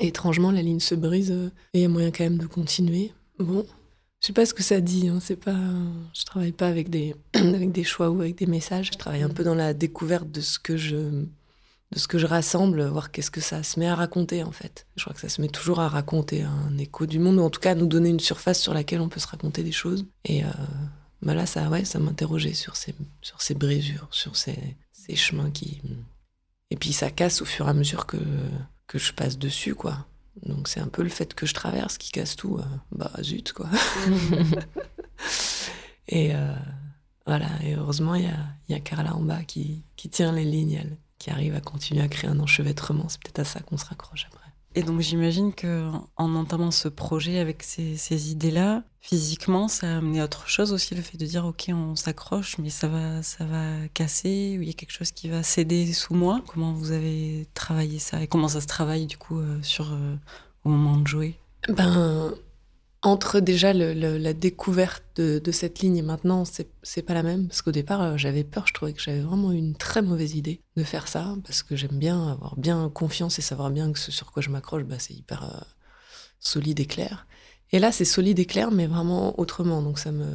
étrangement, 0.00 0.50
la 0.50 0.62
ligne 0.62 0.80
se 0.80 0.94
brise 0.94 1.30
euh, 1.30 1.50
et 1.72 1.80
il 1.80 1.82
y 1.82 1.84
a 1.84 1.88
moyen 1.88 2.10
quand 2.10 2.24
même 2.24 2.38
de 2.38 2.46
continuer. 2.46 3.12
Bon, 3.38 3.66
je 4.24 4.28
sais 4.28 4.32
pas 4.32 4.46
ce 4.46 4.54
que 4.54 4.62
ça 4.62 4.80
dit. 4.80 5.08
Hein, 5.08 5.18
c'est 5.20 5.36
pas, 5.36 5.54
je 6.14 6.24
travaille 6.24 6.52
pas 6.52 6.66
avec 6.66 6.88
des 6.88 7.14
avec 7.34 7.72
des 7.72 7.84
choix 7.84 8.08
ou 8.08 8.22
avec 8.22 8.38
des 8.38 8.46
messages. 8.46 8.92
Je 8.94 8.96
travaille 8.96 9.20
un 9.20 9.28
peu 9.28 9.44
dans 9.44 9.54
la 9.54 9.74
découverte 9.74 10.30
de 10.30 10.40
ce 10.40 10.58
que 10.58 10.78
je 10.78 10.96
de 10.96 11.98
ce 11.98 12.08
que 12.08 12.16
je 12.16 12.24
rassemble, 12.24 12.86
voir 12.86 13.10
qu'est-ce 13.10 13.30
que 13.30 13.42
ça 13.42 13.62
se 13.62 13.78
met 13.78 13.86
à 13.86 13.94
raconter 13.94 14.42
en 14.42 14.50
fait. 14.50 14.86
Je 14.96 15.04
crois 15.04 15.12
que 15.12 15.20
ça 15.20 15.28
se 15.28 15.42
met 15.42 15.48
toujours 15.48 15.78
à 15.78 15.90
raconter 15.90 16.40
un 16.40 16.78
écho 16.78 17.04
du 17.04 17.18
monde, 17.18 17.36
ou 17.36 17.42
en 17.42 17.50
tout 17.50 17.60
cas 17.60 17.72
à 17.72 17.74
nous 17.74 17.86
donner 17.86 18.08
une 18.08 18.18
surface 18.18 18.62
sur 18.62 18.72
laquelle 18.72 19.02
on 19.02 19.10
peut 19.10 19.20
se 19.20 19.26
raconter 19.26 19.62
des 19.62 19.72
choses. 19.72 20.06
Et 20.24 20.42
euh, 20.42 20.48
bah 21.20 21.34
là, 21.34 21.44
ça, 21.44 21.68
ouais, 21.68 21.84
ça 21.84 21.98
m'interrogeait 21.98 22.54
sur 22.54 22.76
ces 22.76 22.94
sur 23.20 23.42
ces 23.42 23.52
brisures, 23.52 24.08
sur 24.10 24.36
ces, 24.36 24.56
ces 24.92 25.16
chemins 25.16 25.50
qui 25.50 25.82
et 26.70 26.76
puis 26.76 26.94
ça 26.94 27.10
casse 27.10 27.42
au 27.42 27.44
fur 27.44 27.66
et 27.66 27.70
à 27.70 27.74
mesure 27.74 28.06
que 28.06 28.16
que 28.86 28.98
je 28.98 29.12
passe 29.12 29.36
dessus, 29.36 29.74
quoi. 29.74 30.06
Donc 30.42 30.68
c'est 30.68 30.80
un 30.80 30.88
peu 30.88 31.02
le 31.02 31.08
fait 31.08 31.34
que 31.34 31.46
je 31.46 31.54
traverse 31.54 31.98
qui 31.98 32.10
casse 32.10 32.36
tout. 32.36 32.58
Euh, 32.58 32.64
bah 32.92 33.10
zut, 33.22 33.52
quoi. 33.52 33.68
et 36.08 36.34
euh, 36.34 36.54
voilà, 37.26 37.48
et 37.62 37.74
heureusement, 37.74 38.14
il 38.14 38.24
y 38.24 38.28
a, 38.28 38.38
y 38.68 38.74
a, 38.74 38.80
Carla 38.80 39.14
en 39.14 39.22
bas 39.22 39.42
qui, 39.44 39.84
qui 39.96 40.10
tient 40.10 40.32
les 40.32 40.44
lignes, 40.44 40.78
elle, 40.80 40.98
qui 41.18 41.30
arrive 41.30 41.54
à 41.54 41.60
continuer 41.60 42.02
à 42.02 42.08
créer 42.08 42.28
un 42.28 42.40
enchevêtrement. 42.40 43.08
C'est 43.08 43.22
peut-être 43.22 43.40
à 43.40 43.44
ça 43.44 43.60
qu'on 43.60 43.78
se 43.78 43.86
raccroche 43.86 44.26
après. 44.26 44.43
Et 44.74 44.82
donc 44.82 45.00
j'imagine 45.00 45.52
que 45.52 45.88
en 46.16 46.34
entamant 46.34 46.70
ce 46.70 46.88
projet 46.88 47.38
avec 47.38 47.62
ces, 47.62 48.30
idées-là, 48.32 48.82
physiquement, 49.00 49.68
ça 49.68 49.86
a 49.86 49.96
amené 49.98 50.20
autre 50.22 50.48
chose 50.48 50.72
aussi, 50.72 50.94
le 50.94 51.02
fait 51.02 51.16
de 51.16 51.26
dire 51.26 51.44
ok, 51.46 51.66
on 51.68 51.94
s'accroche, 51.94 52.58
mais 52.58 52.70
ça 52.70 52.88
va, 52.88 53.22
ça 53.22 53.44
va 53.44 53.86
casser, 53.92 54.56
ou 54.58 54.62
il 54.62 54.66
y 54.66 54.70
a 54.70 54.74
quelque 54.74 54.92
chose 54.92 55.12
qui 55.12 55.28
va 55.28 55.42
céder 55.42 55.92
sous 55.92 56.14
moi. 56.14 56.42
Comment 56.46 56.72
vous 56.72 56.90
avez 56.90 57.46
travaillé 57.54 58.00
ça? 58.00 58.22
Et 58.22 58.26
comment 58.26 58.48
ça 58.48 58.60
se 58.60 58.66
travaille 58.66 59.06
du 59.06 59.16
coup 59.16 59.38
euh, 59.38 59.58
sur 59.62 59.92
euh, 59.92 60.16
au 60.64 60.70
moment 60.70 60.96
de 60.96 61.06
jouer? 61.06 61.38
Ben 61.68 62.34
entre 63.04 63.38
déjà 63.38 63.74
la 63.74 64.32
découverte 64.32 65.04
de, 65.16 65.52
cette 65.52 65.80
ligne 65.80 65.98
et 65.98 66.02
maintenant, 66.02 66.44
c'est 66.44 67.02
pas 67.02 67.14
la 67.14 67.22
même. 67.22 67.46
Parce 67.48 67.60
qu'au 67.60 67.70
départ, 67.70 68.02
euh, 68.02 68.16
j'avais 68.16 68.44
peur, 68.44 68.66
je 68.66 68.72
trouvais 68.72 68.94
que 68.94 69.00
j'avais 69.00 69.20
vraiment 69.20 69.52
une 69.52 69.76
très 69.76 70.02
mauvaise 70.02 70.34
idée 70.34 70.62
de 70.76 70.82
faire 70.82 71.06
ça, 71.06 71.36
parce 71.44 71.62
que 71.62 71.76
j'aime 71.76 71.98
bien 71.98 72.28
avoir 72.28 72.56
bien 72.56 72.88
confiance 72.88 73.38
et 73.38 73.42
savoir 73.42 73.70
bien 73.70 73.92
que 73.92 73.98
ce 73.98 74.10
sur 74.10 74.32
quoi 74.32 74.42
je 74.42 74.48
m'accroche, 74.48 74.84
bah, 74.84 74.98
c'est 74.98 75.14
hyper 75.14 75.44
euh, 75.44 75.60
solide 76.40 76.80
et 76.80 76.86
clair. 76.86 77.26
Et 77.72 77.78
là, 77.78 77.92
c'est 77.92 78.06
solide 78.06 78.38
et 78.38 78.46
clair, 78.46 78.70
mais 78.70 78.86
vraiment 78.86 79.38
autrement. 79.38 79.82
Donc 79.82 79.98
ça 79.98 80.10
me 80.10 80.26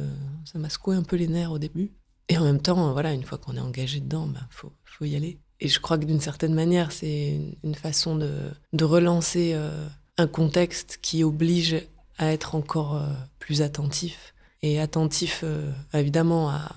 ça 0.44 0.58
m'a 0.58 0.70
secoué 0.70 0.94
un 0.94 1.02
peu 1.02 1.16
les 1.16 1.28
nerfs 1.28 1.52
au 1.52 1.58
début. 1.58 1.92
Et 2.28 2.38
en 2.38 2.44
même 2.44 2.62
temps, 2.62 2.92
voilà, 2.92 3.12
une 3.12 3.24
fois 3.24 3.38
qu'on 3.38 3.56
est 3.56 3.60
engagé 3.60 3.98
dedans, 3.98 4.28
bah, 4.28 4.46
faut, 4.50 4.72
faut 4.84 5.04
y 5.04 5.16
aller. 5.16 5.40
Et 5.58 5.66
je 5.66 5.80
crois 5.80 5.98
que 5.98 6.04
d'une 6.04 6.20
certaine 6.20 6.54
manière, 6.54 6.92
c'est 6.92 7.40
une, 7.64 7.74
façon 7.74 8.14
de, 8.14 8.32
de 8.72 8.84
relancer 8.84 9.52
euh, 9.54 9.88
un 10.16 10.28
contexte 10.28 11.00
qui 11.02 11.24
oblige 11.24 11.76
à 12.20 12.32
être 12.32 12.54
encore 12.54 12.96
euh, 12.96 13.08
plus 13.38 13.62
attentif 13.62 14.34
et 14.62 14.78
attentif 14.78 15.40
euh, 15.42 15.72
évidemment 15.94 16.50
à, 16.50 16.70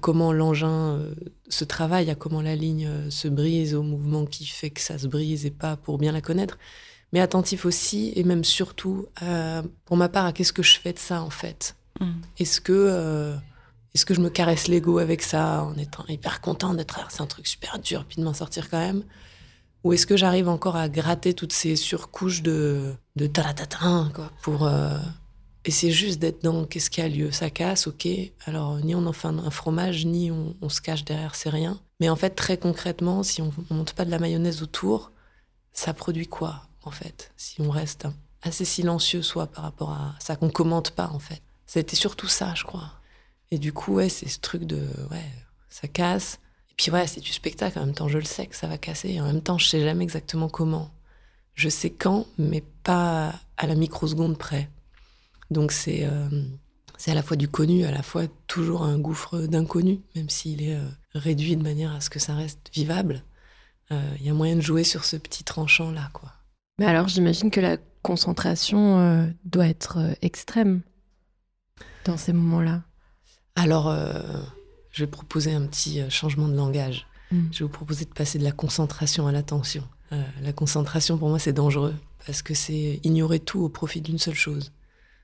comment 0.00 0.32
l'engin 0.32 0.96
euh, 0.96 1.14
se 1.50 1.64
travaille, 1.64 2.10
à 2.10 2.14
comment 2.14 2.40
la 2.40 2.56
ligne 2.56 2.88
se 3.10 3.28
brise, 3.28 3.74
au 3.74 3.82
mouvement 3.82 4.24
qui 4.24 4.46
fait 4.46 4.70
que 4.70 4.80
ça 4.80 4.98
se 4.98 5.06
brise 5.06 5.44
et 5.44 5.50
pas 5.50 5.76
pour 5.76 5.98
bien 5.98 6.12
la 6.12 6.22
connaître, 6.22 6.58
mais 7.12 7.20
attentif 7.20 7.66
aussi 7.66 8.12
et 8.16 8.24
même 8.24 8.44
surtout 8.44 9.06
pour 9.84 9.96
ma 9.96 10.08
part 10.08 10.26
à 10.26 10.32
qu'est-ce 10.32 10.52
que 10.52 10.62
je 10.62 10.78
fais 10.78 10.92
de 10.92 10.98
ça 10.98 11.22
en 11.22 11.30
fait. 11.30 11.76
Mm. 12.00 12.12
Est-ce 12.38 12.60
que 12.60 13.34
est-ce 13.92 14.06
que 14.06 14.14
je 14.14 14.20
me 14.20 14.30
caresse 14.30 14.68
l'ego 14.68 14.98
avec 14.98 15.22
ça 15.22 15.64
en 15.64 15.76
étant 15.76 16.06
hyper 16.06 16.40
content 16.40 16.72
d'être 16.72 17.04
c'est 17.10 17.20
un 17.20 17.26
truc 17.26 17.48
super 17.48 17.80
dur 17.80 18.04
puis 18.06 18.16
de 18.16 18.22
m'en 18.22 18.32
sortir 18.32 18.70
quand 18.70 18.78
même? 18.78 19.02
Ou 19.84 19.92
est-ce 19.92 20.06
que 20.06 20.16
j'arrive 20.16 20.48
encore 20.48 20.76
à 20.76 20.88
gratter 20.88 21.34
toutes 21.34 21.52
ces 21.52 21.76
surcouches 21.76 22.42
de, 22.42 22.94
de 23.16 23.30
quoi, 24.12 24.30
pour, 24.42 24.66
euh, 24.66 24.98
Et 25.64 25.70
c'est 25.70 25.90
juste 25.90 26.18
d'être 26.18 26.42
dans 26.42 26.64
qu'est-ce 26.66 26.90
qui 26.90 27.00
a 27.00 27.08
lieu. 27.08 27.30
Ça 27.30 27.48
casse, 27.50 27.86
ok. 27.86 28.06
Alors, 28.44 28.76
ni 28.78 28.94
on 28.94 29.06
en 29.06 29.12
fait 29.12 29.28
un 29.28 29.50
fromage, 29.50 30.04
ni 30.04 30.30
on, 30.30 30.68
se 30.68 30.80
cache 30.80 31.04
derrière, 31.04 31.34
c'est 31.34 31.50
rien. 31.50 31.80
Mais 31.98 32.10
en 32.10 32.16
fait, 32.16 32.30
très 32.30 32.58
concrètement, 32.58 33.22
si 33.22 33.40
on 33.40 33.52
ne 33.70 33.76
monte 33.76 33.94
pas 33.94 34.04
de 34.04 34.10
la 34.10 34.18
mayonnaise 34.18 34.62
autour, 34.62 35.12
ça 35.72 35.94
produit 35.94 36.26
quoi, 36.26 36.62
en 36.82 36.90
fait 36.90 37.32
Si 37.36 37.60
on 37.62 37.70
reste 37.70 38.06
assez 38.42 38.64
silencieux, 38.64 39.22
soit 39.22 39.46
par 39.46 39.64
rapport 39.64 39.90
à 39.92 40.14
ça, 40.18 40.36
qu'on 40.36 40.50
commente 40.50 40.90
pas, 40.90 41.08
en 41.08 41.18
fait. 41.18 41.42
Été 41.74 41.94
surtout 41.94 42.26
ça, 42.26 42.52
je 42.54 42.64
crois. 42.64 42.90
Et 43.50 43.58
du 43.58 43.72
coup, 43.72 43.94
ouais, 43.94 44.08
c'est 44.08 44.28
ce 44.28 44.40
truc 44.40 44.64
de, 44.64 44.80
ouais, 45.10 45.24
ça 45.68 45.88
casse. 45.88 46.38
Et 46.80 46.82
puis, 46.82 46.92
ouais, 46.92 47.06
c'est 47.06 47.20
du 47.20 47.30
spectacle. 47.30 47.78
En 47.78 47.84
même 47.84 47.94
temps, 47.94 48.08
je 48.08 48.16
le 48.16 48.24
sais 48.24 48.46
que 48.46 48.56
ça 48.56 48.66
va 48.66 48.78
casser. 48.78 49.10
Et 49.10 49.20
en 49.20 49.26
même 49.26 49.42
temps, 49.42 49.58
je 49.58 49.66
sais 49.66 49.82
jamais 49.82 50.02
exactement 50.02 50.48
comment. 50.48 50.90
Je 51.54 51.68
sais 51.68 51.90
quand, 51.90 52.26
mais 52.38 52.64
pas 52.84 53.34
à 53.58 53.66
la 53.66 53.74
microseconde 53.74 54.38
près. 54.38 54.70
Donc 55.50 55.72
c'est 55.72 56.06
euh, 56.06 56.30
à 57.06 57.12
la 57.12 57.22
fois 57.22 57.36
du 57.36 57.48
connu, 57.48 57.84
à 57.84 57.90
la 57.90 58.02
fois 58.02 58.22
toujours 58.46 58.82
un 58.82 58.98
gouffre 58.98 59.40
d'inconnu, 59.40 60.00
même 60.16 60.30
s'il 60.30 60.62
est 60.62 60.74
euh, 60.74 60.88
réduit 61.12 61.54
de 61.54 61.62
manière 61.62 61.92
à 61.92 62.00
ce 62.00 62.08
que 62.08 62.18
ça 62.18 62.34
reste 62.34 62.70
vivable. 62.72 63.24
Euh, 63.92 64.14
il 64.18 64.24
y 64.24 64.30
a 64.30 64.32
moyen 64.32 64.56
de 64.56 64.62
jouer 64.62 64.82
sur 64.82 65.04
ce 65.04 65.16
petit 65.16 65.44
tranchant 65.44 65.90
là, 65.90 66.08
quoi. 66.14 66.32
Mais 66.78 66.86
alors 66.86 67.08
j'imagine 67.08 67.50
que 67.50 67.60
la 67.60 67.76
concentration 68.00 69.30
doit 69.44 69.66
être 69.66 69.98
extrême 70.22 70.80
dans 72.06 72.16
ces 72.16 72.32
moments-là. 72.32 72.80
Alors 73.54 73.94
je 74.92 75.04
vais 75.04 75.10
proposer 75.10 75.52
un 75.52 75.66
petit 75.66 76.00
changement 76.10 76.48
de 76.48 76.56
langage. 76.56 77.06
Hmm. 77.30 77.46
Je 77.52 77.60
vais 77.60 77.64
vous 77.64 77.72
proposer 77.72 78.04
de 78.04 78.10
passer 78.10 78.38
de 78.38 78.44
la 78.44 78.52
concentration 78.52 79.26
à 79.26 79.32
l'attention. 79.32 79.84
la 80.42 80.52
concentration, 80.52 81.18
pour 81.18 81.28
moi, 81.28 81.38
c'est 81.38 81.52
dangereux 81.52 81.94
parce 82.26 82.42
que 82.42 82.54
c'est 82.54 83.00
ignorer 83.02 83.40
tout 83.40 83.60
au 83.60 83.68
profit 83.68 84.00
d'une 84.00 84.18
seule 84.18 84.34
chose. 84.34 84.72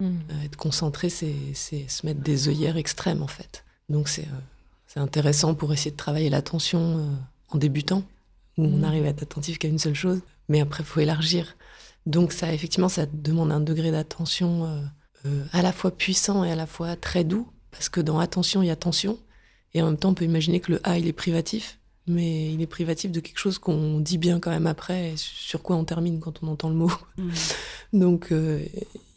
Mm. 0.00 0.04
Euh, 0.04 0.44
être 0.44 0.56
concentré, 0.56 1.08
c'est 1.08 1.34
se 1.54 2.06
mettre 2.06 2.20
des 2.20 2.48
œillères 2.48 2.76
extrêmes, 2.76 3.22
en 3.22 3.26
fait. 3.26 3.64
Donc, 3.88 4.08
c'est 4.08 4.26
euh, 4.26 5.00
intéressant 5.00 5.54
pour 5.54 5.72
essayer 5.72 5.90
de 5.90 5.96
travailler 5.96 6.30
l'attention 6.30 6.98
euh, 6.98 7.04
en 7.50 7.58
débutant, 7.58 8.02
où 8.58 8.64
on 8.64 8.78
Mm. 8.78 8.84
arrive 8.84 9.04
à 9.06 9.08
être 9.08 9.22
attentif 9.22 9.58
qu'à 9.58 9.68
une 9.68 9.78
seule 9.78 9.94
chose. 9.94 10.20
Mais 10.48 10.60
après, 10.60 10.82
il 10.82 10.86
faut 10.86 11.00
élargir. 11.00 11.56
Donc, 12.06 12.32
ça, 12.32 12.52
effectivement, 12.52 12.88
ça 12.88 13.06
demande 13.06 13.52
un 13.52 13.60
degré 13.60 13.90
d'attention 13.90 14.82
à 15.52 15.60
la 15.60 15.72
fois 15.72 15.90
puissant 15.90 16.44
et 16.44 16.52
à 16.52 16.54
la 16.54 16.66
fois 16.66 16.94
très 16.94 17.24
doux. 17.24 17.48
Parce 17.72 17.88
que 17.88 18.00
dans 18.00 18.20
attention, 18.20 18.62
il 18.62 18.66
y 18.66 18.70
a 18.70 18.76
tension. 18.76 19.18
Et 19.76 19.82
en 19.82 19.86
même 19.86 19.96
temps, 19.96 20.08
on 20.10 20.14
peut 20.14 20.24
imaginer 20.24 20.60
que 20.60 20.72
le 20.72 20.80
A, 20.82 20.98
il 20.98 21.06
est 21.06 21.12
privatif 21.12 21.78
mais 22.06 22.52
il 22.52 22.62
est 22.62 22.66
privatif 22.66 23.10
de 23.10 23.20
quelque 23.20 23.38
chose 23.38 23.58
qu'on 23.58 24.00
dit 24.00 24.18
bien 24.18 24.38
quand 24.38 24.50
même 24.50 24.66
après, 24.66 25.14
sur 25.16 25.62
quoi 25.62 25.76
on 25.76 25.84
termine 25.84 26.20
quand 26.20 26.42
on 26.42 26.48
entend 26.48 26.68
le 26.68 26.76
mot. 26.76 26.92
Mm. 27.18 27.30
Donc 28.00 28.30
euh, 28.30 28.62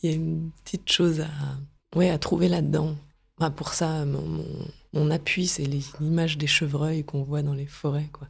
il 0.02 0.10
y 0.10 0.14
a 0.14 0.16
une 0.16 0.52
petite 0.64 0.90
chose 0.90 1.20
à, 1.20 1.98
ouais, 1.98 2.10
à 2.10 2.18
trouver 2.18 2.48
là-dedans. 2.48 2.96
Bah, 3.40 3.50
pour 3.50 3.74
ça, 3.74 4.06
mon, 4.06 4.22
mon, 4.22 4.46
mon 4.94 5.12
appui, 5.12 5.48
c'est 5.48 5.66
l'image 5.66 6.38
des 6.38 6.48
chevreuils 6.48 7.04
qu'on 7.04 7.24
voit 7.24 7.42
dans 7.42 7.54
les 7.54 7.66
forêts. 7.66 8.08
Quoi. 8.14 8.30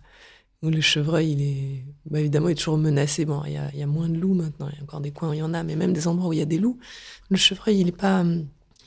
Où 0.63 0.71
le 0.71 0.81
chevreuil, 0.81 1.33
il 1.33 1.41
est, 1.43 1.85
bah, 2.09 2.19
évidemment, 2.19 2.49
il 2.49 2.53
est 2.53 2.55
toujours 2.55 2.79
menacé. 2.79 3.25
Bon, 3.25 3.43
il 3.45 3.53
y, 3.53 3.57
a, 3.57 3.69
il 3.73 3.79
y 3.79 3.83
a 3.83 3.87
moins 3.87 4.09
de 4.09 4.17
loups 4.17 4.33
maintenant, 4.33 4.69
il 4.71 4.77
y 4.77 4.79
a 4.79 4.83
encore 4.83 5.01
des 5.01 5.11
coins 5.11 5.29
où 5.29 5.33
il 5.33 5.39
y 5.39 5.43
en 5.43 5.53
a, 5.53 5.61
mais 5.61 5.75
même 5.75 5.93
des 5.93 6.07
endroits 6.07 6.29
où 6.29 6.33
il 6.33 6.39
y 6.39 6.41
a 6.41 6.45
des 6.45 6.57
loups, 6.57 6.79
le 7.29 7.37
chevreuil, 7.37 7.79
il 7.79 7.85
n'est 7.85 7.91
pas, 7.91 8.23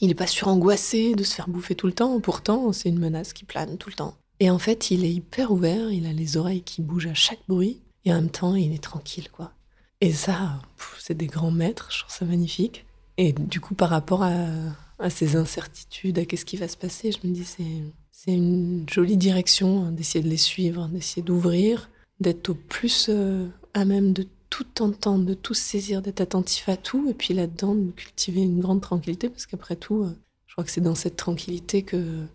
il 0.02 0.10
est 0.10 0.14
pas 0.14 0.26
surangoissé 0.26 1.14
de 1.14 1.22
se 1.22 1.34
faire 1.34 1.48
bouffer 1.48 1.76
tout 1.76 1.86
le 1.86 1.92
temps. 1.92 2.20
Pourtant, 2.20 2.72
c'est 2.72 2.88
une 2.88 2.98
menace 2.98 3.32
qui 3.32 3.44
plane 3.44 3.78
tout 3.78 3.88
le 3.88 3.94
temps. 3.94 4.16
Et 4.40 4.50
en 4.50 4.58
fait, 4.58 4.90
il 4.90 5.04
est 5.04 5.12
hyper 5.12 5.52
ouvert, 5.52 5.92
il 5.92 6.06
a 6.06 6.12
les 6.12 6.36
oreilles 6.36 6.62
qui 6.62 6.82
bougent 6.82 7.06
à 7.06 7.14
chaque 7.14 7.42
bruit, 7.48 7.80
et 8.04 8.12
en 8.12 8.16
même 8.16 8.30
temps, 8.30 8.56
il 8.56 8.74
est 8.74 8.82
tranquille, 8.82 9.30
quoi. 9.30 9.52
Et 10.00 10.12
ça, 10.12 10.60
c'est 10.98 11.16
des 11.16 11.28
grands 11.28 11.52
maîtres, 11.52 11.88
je 11.92 12.00
trouve 12.00 12.12
ça 12.12 12.24
magnifique. 12.24 12.84
Et 13.16 13.32
du 13.32 13.60
coup, 13.60 13.76
par 13.76 13.90
rapport 13.90 14.24
à, 14.24 15.10
ces 15.10 15.36
incertitudes, 15.36 16.18
à 16.18 16.24
qu'est-ce 16.24 16.44
qui 16.44 16.56
va 16.56 16.66
se 16.66 16.76
passer, 16.76 17.12
je 17.12 17.26
me 17.26 17.32
dis, 17.32 17.44
c'est, 17.44 17.62
c'est 18.10 18.32
une 18.32 18.84
jolie 18.90 19.16
direction 19.16 19.84
hein, 19.84 19.92
d'essayer 19.92 20.24
de 20.24 20.28
les 20.28 20.36
suivre, 20.36 20.88
d'essayer 20.88 21.22
d'ouvrir, 21.22 21.90
d'être 22.18 22.50
au 22.50 22.54
plus 22.54 23.06
euh, 23.08 23.46
à 23.74 23.84
même 23.84 24.12
de 24.12 24.26
tout 24.52 24.82
entendre, 24.82 25.24
de 25.24 25.32
tout 25.32 25.54
saisir, 25.54 26.02
d'être 26.02 26.20
attentif 26.20 26.68
à 26.68 26.76
tout, 26.76 27.08
et 27.08 27.14
puis 27.14 27.32
là-dedans, 27.32 27.74
de 27.74 27.90
cultiver 27.92 28.42
une 28.42 28.60
grande 28.60 28.82
tranquillité, 28.82 29.30
parce 29.30 29.46
qu'après 29.46 29.76
tout, 29.76 30.02
euh, 30.02 30.14
je 30.46 30.52
crois 30.52 30.62
que 30.62 30.70
c'est 30.70 30.82
dans 30.82 30.94
cette 30.94 31.16
tranquillité 31.16 31.82
que 31.82 32.26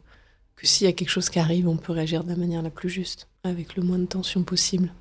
que 0.55 0.65
s'il 0.65 0.85
y 0.85 0.89
a 0.89 0.93
quelque 0.93 1.11
chose 1.11 1.29
qui 1.29 1.37
arrive, 1.37 1.67
on 1.67 1.77
peut 1.77 1.93
réagir 1.93 2.23
de 2.23 2.29
la 2.29 2.35
manière 2.35 2.63
la 2.63 2.71
plus 2.71 2.89
juste, 2.89 3.27
avec 3.43 3.75
le 3.75 3.83
moins 3.83 3.99
de 3.99 4.07
tension 4.07 4.41
possible. 4.41 4.91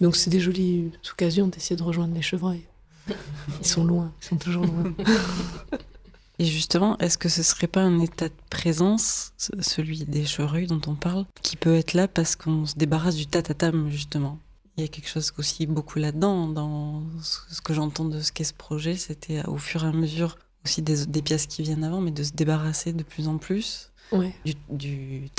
Donc 0.00 0.16
c'est 0.16 0.30
des 0.30 0.40
jolies 0.40 0.90
occasions 1.12 1.46
d'essayer 1.46 1.76
de 1.76 1.82
rejoindre 1.84 2.16
les 2.16 2.22
chevreuils. 2.22 2.66
Ils 3.60 3.66
sont 3.66 3.84
loin, 3.84 4.12
ils 4.20 4.26
sont 4.26 4.36
toujours 4.36 4.66
loin. 4.66 4.92
Et 6.40 6.44
justement, 6.44 6.98
est-ce 6.98 7.18
que 7.18 7.28
ce 7.28 7.44
serait 7.44 7.68
pas 7.68 7.82
un 7.82 8.00
état 8.00 8.28
de 8.28 8.34
présence, 8.50 9.32
celui 9.60 10.04
des 10.04 10.24
chevreuils 10.24 10.66
dont 10.66 10.80
on 10.88 10.96
parle, 10.96 11.26
qui 11.42 11.56
peut 11.56 11.76
être 11.76 11.94
là 11.94 12.08
parce 12.08 12.34
qu'on 12.34 12.66
se 12.66 12.76
débarrasse 12.76 13.14
du 13.14 13.26
tatatam, 13.26 13.88
justement? 13.90 14.38
Il 14.78 14.82
y 14.82 14.84
a 14.84 14.88
quelque 14.88 15.08
chose 15.08 15.32
aussi 15.38 15.66
beaucoup 15.66 15.98
là-dedans, 15.98 16.46
dans 16.46 17.02
ce 17.20 17.60
que 17.60 17.74
j'entends 17.74 18.04
de 18.04 18.20
ce 18.20 18.30
qu'est 18.30 18.44
ce 18.44 18.54
projet, 18.54 18.94
c'était 18.94 19.44
au 19.46 19.58
fur 19.58 19.84
et 19.84 19.88
à 19.88 19.92
mesure 19.92 20.38
aussi 20.64 20.82
des, 20.82 21.04
des, 21.04 21.20
pièces 21.20 21.48
qui 21.48 21.62
viennent 21.62 21.82
avant, 21.82 22.00
mais 22.00 22.12
de 22.12 22.22
se 22.22 22.30
débarrasser 22.30 22.92
de 22.92 23.02
plus 23.02 23.26
en 23.26 23.38
plus 23.38 23.90
ouais. 24.12 24.32
du, 24.44 24.54
du 24.70 25.30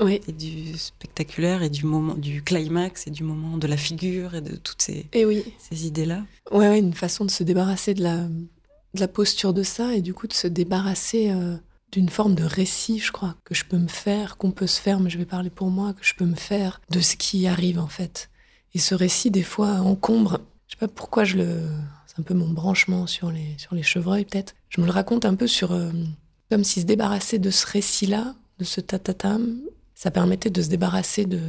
ouais. 0.00 0.20
et 0.26 0.32
du 0.32 0.78
spectaculaire, 0.78 1.62
et 1.62 1.68
du 1.68 1.84
moment, 1.84 2.14
du 2.14 2.42
climax, 2.42 3.06
et 3.06 3.10
du 3.10 3.24
moment 3.24 3.58
de 3.58 3.66
la 3.66 3.76
figure, 3.76 4.34
et 4.34 4.40
de 4.40 4.56
toutes 4.56 4.80
ces, 4.80 5.06
et 5.12 5.26
oui. 5.26 5.44
ces 5.58 5.86
idées-là. 5.86 6.24
Ouais, 6.50 6.68
ouais, 6.68 6.78
une 6.78 6.94
façon 6.94 7.26
de 7.26 7.30
se 7.30 7.42
débarrasser 7.42 7.92
de 7.92 8.02
la, 8.02 8.16
de 8.16 9.00
la 9.00 9.08
posture 9.08 9.52
de 9.52 9.62
ça, 9.62 9.94
et 9.94 10.00
du 10.00 10.14
coup 10.14 10.26
de 10.26 10.32
se 10.32 10.46
débarrasser 10.46 11.30
euh, 11.30 11.56
d'une 11.92 12.08
forme 12.08 12.34
de 12.34 12.44
récit, 12.44 12.98
je 12.98 13.12
crois, 13.12 13.36
que 13.44 13.54
je 13.54 13.64
peux 13.64 13.78
me 13.78 13.88
faire, 13.88 14.38
qu'on 14.38 14.50
peut 14.50 14.66
se 14.66 14.80
faire, 14.80 14.98
mais 15.00 15.10
je 15.10 15.18
vais 15.18 15.26
parler 15.26 15.50
pour 15.50 15.70
moi, 15.70 15.92
que 15.92 16.04
je 16.04 16.14
peux 16.14 16.26
me 16.26 16.36
faire 16.36 16.80
de 16.90 17.00
ce 17.00 17.16
qui 17.16 17.46
arrive 17.46 17.78
en 17.78 17.88
fait. 17.88 18.30
Et 18.74 18.78
ce 18.78 18.94
récit, 18.94 19.30
des 19.30 19.42
fois, 19.42 19.80
encombre. 19.80 20.40
Je 20.66 20.72
sais 20.72 20.78
pas 20.78 20.88
pourquoi 20.88 21.24
je 21.24 21.36
le. 21.36 21.60
C'est 22.06 22.20
un 22.20 22.22
peu 22.22 22.34
mon 22.34 22.50
branchement 22.50 23.06
sur 23.06 23.30
les, 23.30 23.54
sur 23.58 23.74
les 23.74 23.82
chevreuils, 23.82 24.24
peut-être. 24.24 24.54
Je 24.68 24.80
me 24.80 24.86
le 24.86 24.92
raconte 24.92 25.24
un 25.24 25.34
peu 25.34 25.46
sur. 25.46 25.72
Euh, 25.72 25.90
comme 26.50 26.64
si 26.64 26.82
se 26.82 26.86
débarrasser 26.86 27.38
de 27.38 27.50
ce 27.50 27.66
récit-là, 27.66 28.34
de 28.58 28.64
ce 28.64 28.80
tatatam, 28.80 29.62
ça 29.94 30.10
permettait 30.10 30.50
de 30.50 30.60
se 30.60 30.68
débarrasser 30.68 31.24
de, 31.24 31.40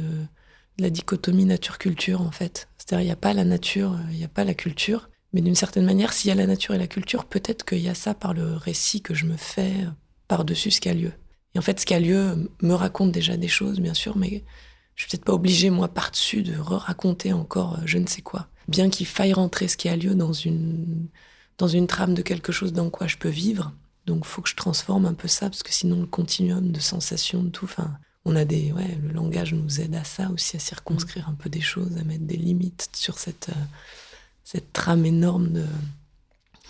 la 0.78 0.90
dichotomie 0.90 1.44
nature-culture, 1.44 2.20
en 2.20 2.30
fait. 2.30 2.68
C'est-à-dire, 2.78 3.02
il 3.02 3.06
n'y 3.06 3.12
a 3.12 3.16
pas 3.16 3.32
la 3.32 3.44
nature, 3.44 3.98
il 4.10 4.18
n'y 4.18 4.24
a 4.24 4.28
pas 4.28 4.44
la 4.44 4.54
culture. 4.54 5.10
Mais 5.32 5.40
d'une 5.40 5.54
certaine 5.54 5.84
manière, 5.84 6.12
s'il 6.12 6.28
y 6.28 6.32
a 6.32 6.36
la 6.36 6.46
nature 6.46 6.74
et 6.74 6.78
la 6.78 6.86
culture, 6.86 7.24
peut-être 7.24 7.64
qu'il 7.64 7.80
y 7.80 7.88
a 7.88 7.94
ça 7.94 8.14
par 8.14 8.34
le 8.34 8.54
récit 8.54 9.02
que 9.02 9.14
je 9.14 9.26
me 9.26 9.36
fais 9.36 9.72
par-dessus 10.28 10.70
ce 10.70 10.80
qui 10.80 10.88
a 10.88 10.94
lieu. 10.94 11.12
Et 11.54 11.58
en 11.58 11.62
fait, 11.62 11.80
ce 11.80 11.86
qui 11.86 11.94
a 11.94 12.00
lieu 12.00 12.50
me 12.62 12.74
raconte 12.74 13.12
déjà 13.12 13.36
des 13.36 13.48
choses, 13.48 13.80
bien 13.80 13.94
sûr, 13.94 14.16
mais 14.16 14.44
je 14.94 15.02
suis 15.02 15.10
peut-être 15.10 15.24
pas 15.24 15.32
obligée, 15.32 15.70
moi, 15.70 15.88
par-dessus, 15.88 16.42
de 16.42 16.56
raconter 16.58 17.32
encore 17.32 17.78
je 17.84 17.98
ne 17.98 18.06
sais 18.06 18.22
quoi. 18.22 18.48
Bien 18.68 18.90
qu'il 18.90 19.06
faille 19.06 19.32
rentrer 19.32 19.68
ce 19.68 19.76
qui 19.76 19.88
a 19.88 19.96
lieu 19.96 20.14
dans 20.14 20.32
une, 20.32 21.08
dans 21.58 21.68
une 21.68 21.86
trame 21.86 22.14
de 22.14 22.22
quelque 22.22 22.52
chose 22.52 22.72
dans 22.72 22.90
quoi 22.90 23.06
je 23.06 23.16
peux 23.16 23.28
vivre. 23.28 23.72
Donc, 24.06 24.24
faut 24.24 24.42
que 24.42 24.48
je 24.48 24.56
transforme 24.56 25.06
un 25.06 25.14
peu 25.14 25.28
ça, 25.28 25.48
parce 25.48 25.62
que 25.62 25.72
sinon, 25.72 26.00
le 26.00 26.06
continuum 26.06 26.70
de 26.70 26.80
sensations, 26.80 27.42
de 27.42 27.48
tout, 27.48 27.64
enfin, 27.64 27.96
on 28.24 28.36
a 28.36 28.44
des, 28.44 28.72
ouais, 28.72 28.98
le 29.02 29.12
langage 29.12 29.54
nous 29.54 29.80
aide 29.80 29.94
à 29.94 30.04
ça 30.04 30.30
aussi, 30.30 30.56
à 30.56 30.60
circonscrire 30.60 31.28
un 31.28 31.34
peu 31.34 31.50
des 31.50 31.60
choses, 31.60 31.96
à 31.98 32.04
mettre 32.04 32.24
des 32.24 32.36
limites 32.36 32.88
sur 32.94 33.18
cette, 33.18 33.48
euh, 33.50 33.64
cette 34.44 34.72
trame 34.72 35.04
énorme 35.04 35.52
de, 35.52 35.66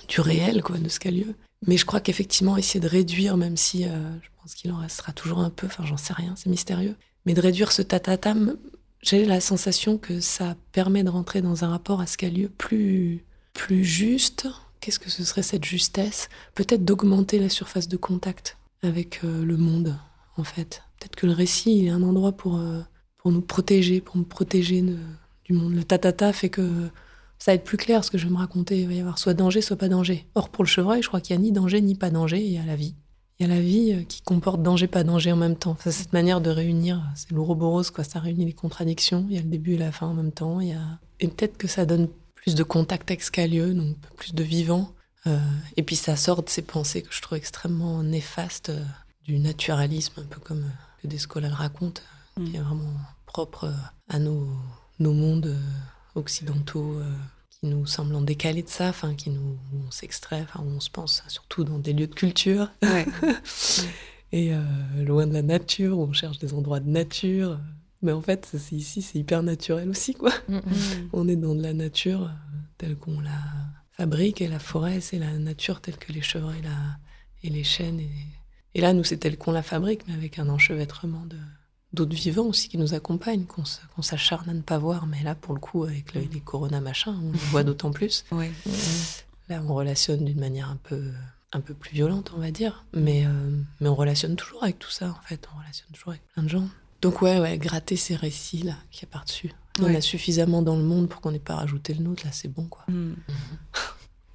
du 0.08 0.20
réel, 0.20 0.62
quoi, 0.62 0.78
de 0.78 0.88
ce 0.88 0.98
qui 0.98 1.08
a 1.08 1.10
lieu. 1.10 1.34
Mais 1.66 1.76
je 1.76 1.84
crois 1.84 2.00
qu'effectivement, 2.00 2.56
essayer 2.56 2.80
de 2.80 2.88
réduire, 2.88 3.36
même 3.36 3.56
si 3.56 3.84
euh, 3.84 4.12
je 4.20 4.28
pense 4.40 4.54
qu'il 4.54 4.70
en 4.72 4.78
restera 4.78 5.12
toujours 5.12 5.38
un 5.38 5.50
peu, 5.50 5.66
enfin, 5.66 5.84
j'en 5.84 5.96
sais 5.96 6.12
rien, 6.12 6.34
c'est 6.36 6.50
mystérieux, 6.50 6.96
mais 7.24 7.34
de 7.34 7.40
réduire 7.40 7.72
ce 7.72 7.82
tatatam, 7.82 8.56
j'ai 9.02 9.24
la 9.24 9.40
sensation 9.40 9.98
que 9.98 10.20
ça 10.20 10.56
permet 10.72 11.04
de 11.04 11.10
rentrer 11.10 11.42
dans 11.42 11.64
un 11.64 11.68
rapport 11.68 12.00
à 12.00 12.06
ce 12.06 12.16
qui 12.16 12.24
a 12.26 12.30
lieu 12.30 12.48
plus, 12.48 13.24
plus 13.52 13.84
juste. 13.84 14.46
Qu'est-ce 14.80 14.98
que 14.98 15.10
ce 15.10 15.24
serait 15.24 15.42
cette 15.42 15.64
justesse? 15.64 16.28
Peut-être 16.54 16.84
d'augmenter 16.84 17.38
la 17.38 17.48
surface 17.48 17.88
de 17.88 17.96
contact 17.96 18.56
avec 18.82 19.20
euh, 19.24 19.44
le 19.44 19.56
monde, 19.56 19.98
en 20.36 20.44
fait. 20.44 20.82
Peut-être 20.98 21.16
que 21.16 21.26
le 21.26 21.32
récit 21.32 21.78
il 21.78 21.86
est 21.86 21.90
un 21.90 22.02
endroit 22.02 22.32
pour, 22.32 22.56
euh, 22.56 22.80
pour 23.18 23.32
nous 23.32 23.42
protéger, 23.42 24.00
pour 24.00 24.16
me 24.16 24.24
protéger 24.24 24.82
du 25.44 25.52
monde. 25.52 25.74
Le 25.74 25.84
tatata 25.84 26.32
fait 26.32 26.50
que 26.50 26.88
ça 27.38 27.50
va 27.50 27.56
être 27.56 27.64
plus 27.64 27.76
clair 27.76 28.04
ce 28.04 28.10
que 28.10 28.16
je 28.16 28.24
vais 28.26 28.32
me 28.32 28.38
raconter. 28.38 28.80
Il 28.80 28.88
va 28.88 28.94
y 28.94 29.00
avoir 29.00 29.18
soit 29.18 29.34
danger, 29.34 29.60
soit 29.60 29.76
pas 29.76 29.88
danger. 29.88 30.26
Or, 30.34 30.48
pour 30.48 30.64
le 30.64 30.68
chevreuil, 30.68 31.02
je 31.02 31.08
crois 31.08 31.20
qu'il 31.20 31.36
n'y 31.36 31.42
a 31.42 31.44
ni 31.44 31.52
danger 31.52 31.80
ni 31.82 31.94
pas 31.94 32.10
danger, 32.10 32.42
il 32.42 32.52
y 32.52 32.58
a 32.58 32.64
la 32.64 32.76
vie. 32.76 32.94
Il 33.38 33.48
y 33.48 33.50
a 33.50 33.54
la 33.54 33.60
vie 33.60 34.06
qui 34.06 34.22
comporte 34.22 34.62
danger, 34.62 34.86
pas 34.86 35.02
danger 35.02 35.32
en 35.32 35.36
même 35.36 35.56
temps. 35.56 35.72
Enfin, 35.72 35.90
cette 35.90 36.12
manière 36.12 36.40
de 36.40 36.50
réunir, 36.50 37.02
c'est 37.16 37.32
l'ouroboros, 37.32 37.90
quoi. 37.92 38.04
Ça 38.04 38.20
réunit 38.20 38.44
les 38.44 38.52
contradictions. 38.52 39.26
Il 39.28 39.34
y 39.34 39.38
a 39.38 39.42
le 39.42 39.48
début 39.48 39.74
et 39.74 39.78
la 39.78 39.90
fin 39.90 40.06
en 40.06 40.14
même 40.14 40.32
temps. 40.32 40.60
Il 40.60 40.68
y 40.68 40.72
a... 40.72 41.00
Et 41.18 41.26
peut-être 41.26 41.56
que 41.56 41.66
ça 41.66 41.84
donne 41.84 42.08
plus 42.34 42.54
de 42.54 42.62
contact 42.62 43.10
lieu, 43.38 43.74
donc 43.74 43.96
plus 44.16 44.34
de 44.34 44.44
vivant. 44.44 44.92
Euh, 45.26 45.38
et 45.76 45.82
puis 45.82 45.96
ça 45.96 46.16
sort 46.16 46.42
de 46.42 46.48
ces 46.48 46.62
pensées 46.62 47.02
que 47.02 47.12
je 47.12 47.22
trouve 47.22 47.38
extrêmement 47.38 48.02
néfastes 48.02 48.68
euh, 48.68 48.84
du 49.24 49.38
naturalisme, 49.38 50.20
un 50.20 50.26
peu 50.26 50.40
comme 50.40 50.64
euh, 50.64 51.02
que 51.02 51.06
Descola 51.06 51.48
le 51.48 51.54
raconte, 51.54 52.02
mm. 52.36 52.44
qui 52.44 52.56
est 52.56 52.60
vraiment 52.60 52.92
propre 53.26 53.72
à 54.08 54.18
nos, 54.18 54.46
nos 54.98 55.14
mondes 55.14 55.56
occidentaux, 56.14 57.00
qui 57.64 57.70
nous 57.70 57.86
semble 57.86 58.14
en 58.14 58.20
décalé 58.20 58.62
de 58.62 58.68
ça, 58.68 58.90
enfin, 58.90 59.14
qui 59.14 59.30
nous, 59.30 59.56
on 59.86 59.90
s'extrait, 59.90 60.42
enfin, 60.42 60.62
où 60.62 60.68
on 60.68 60.80
se 60.80 60.90
pense 60.90 61.22
surtout 61.28 61.64
dans 61.64 61.78
des 61.78 61.94
lieux 61.94 62.06
de 62.06 62.14
culture. 62.14 62.70
et 64.32 64.52
euh, 64.52 64.60
loin 65.04 65.26
de 65.26 65.32
la 65.32 65.40
nature, 65.40 65.98
où 65.98 66.02
on 66.02 66.12
cherche 66.12 66.38
des 66.38 66.52
endroits 66.52 66.80
de 66.80 66.90
nature. 66.90 67.58
Mais 68.02 68.12
en 68.12 68.20
fait, 68.20 68.46
c'est- 68.52 68.76
ici, 68.76 69.00
c'est 69.00 69.18
hyper 69.18 69.42
naturel 69.42 69.88
aussi, 69.88 70.12
quoi. 70.14 70.30
Mm, 70.48 70.56
mm. 70.56 70.62
On 71.14 71.26
est 71.26 71.36
dans 71.36 71.54
de 71.54 71.62
la 71.62 71.72
nature 71.72 72.24
euh, 72.24 72.28
telle 72.76 72.96
qu'on 72.96 73.20
la 73.20 73.38
fabrique, 73.92 74.42
et 74.42 74.48
la 74.48 74.58
forêt, 74.58 75.00
c'est 75.00 75.18
la 75.18 75.32
nature 75.38 75.80
telle 75.80 75.96
que 75.96 76.12
les 76.12 76.20
chevreuils 76.20 76.60
la, 76.62 76.98
et 77.42 77.48
les 77.48 77.64
chênes. 77.64 78.00
Et, 78.00 78.10
et 78.74 78.80
là, 78.82 78.92
nous, 78.92 79.04
c'est 79.04 79.16
tel 79.16 79.38
qu'on 79.38 79.52
la 79.52 79.62
fabrique, 79.62 80.02
mais 80.06 80.12
avec 80.14 80.38
un 80.38 80.50
enchevêtrement 80.50 81.24
de 81.24 81.38
d'autres 81.94 82.14
vivants 82.14 82.44
aussi 82.46 82.68
qui 82.68 82.76
nous 82.78 82.92
accompagnent, 82.94 83.44
qu'on 83.46 84.02
s'acharne 84.02 84.48
à 84.50 84.54
ne 84.54 84.60
pas 84.60 84.78
voir. 84.78 85.06
Mais 85.06 85.22
là, 85.22 85.34
pour 85.34 85.54
le 85.54 85.60
coup, 85.60 85.84
avec 85.84 86.14
le- 86.14 86.22
les 86.32 86.40
corona 86.40 86.80
machin, 86.80 87.16
on 87.22 87.30
le 87.32 87.38
voit 87.50 87.64
d'autant 87.64 87.90
plus. 87.92 88.24
Ouais. 88.32 88.50
Là, 89.48 89.62
on 89.66 89.74
relationne 89.74 90.24
d'une 90.24 90.40
manière 90.40 90.70
un 90.70 90.78
peu, 90.82 91.02
un 91.52 91.60
peu 91.60 91.74
plus 91.74 91.92
violente, 91.92 92.32
on 92.34 92.40
va 92.40 92.50
dire. 92.50 92.84
Mais, 92.94 93.26
euh, 93.26 93.60
mais 93.80 93.88
on 93.88 93.94
relationne 93.94 94.36
toujours 94.36 94.62
avec 94.64 94.78
tout 94.78 94.90
ça, 94.90 95.10
en 95.10 95.26
fait. 95.28 95.46
On 95.54 95.58
relationne 95.58 95.88
toujours 95.92 96.10
avec 96.10 96.22
plein 96.32 96.42
de 96.42 96.48
gens. 96.48 96.66
Donc, 97.02 97.20
ouais, 97.20 97.38
ouais, 97.38 97.58
gratter 97.58 97.96
ces 97.96 98.16
récits-là 98.16 98.74
qu'il 98.90 99.02
y 99.02 99.04
a 99.04 99.08
par-dessus. 99.12 99.52
Ouais. 99.80 99.94
a 99.96 100.00
suffisamment 100.00 100.62
dans 100.62 100.76
le 100.76 100.82
monde 100.84 101.08
pour 101.08 101.20
qu'on 101.20 101.32
n'ait 101.32 101.38
pas 101.40 101.56
rajouté 101.56 101.92
le 101.94 102.02
nôtre. 102.04 102.24
Là, 102.24 102.30
c'est 102.32 102.48
bon, 102.48 102.66
quoi. 102.68 102.84
Mm. 102.88 103.14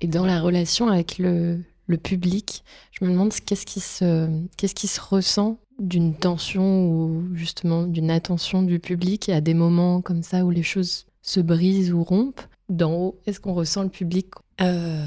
Et 0.01 0.07
dans 0.07 0.25
la 0.25 0.39
relation 0.41 0.87
avec 0.89 1.17
le, 1.17 1.61
le 1.87 1.97
public, 1.97 2.63
je 2.91 3.03
me 3.05 3.09
demande 3.11 3.33
qu'est-ce 3.33 3.65
qui 3.65 3.79
se, 3.79 4.29
qu'est-ce 4.57 4.75
qui 4.75 4.87
se 4.87 5.01
ressent 5.01 5.59
d'une 5.79 6.13
tension 6.13 6.87
ou 6.89 7.23
justement 7.35 7.83
d'une 7.83 8.11
attention 8.11 8.61
du 8.61 8.79
public 8.79 9.29
et 9.29 9.33
à 9.33 9.41
des 9.41 9.53
moments 9.53 10.01
comme 10.01 10.23
ça 10.23 10.45
où 10.45 10.51
les 10.51 10.63
choses 10.63 11.05
se 11.21 11.39
brisent 11.39 11.91
ou 11.93 12.03
rompent. 12.03 12.41
D'en 12.69 12.93
haut, 12.93 13.19
est-ce 13.25 13.39
qu'on 13.39 13.53
ressent 13.53 13.81
le 13.83 13.89
public 13.89 14.27
Euh, 14.61 15.03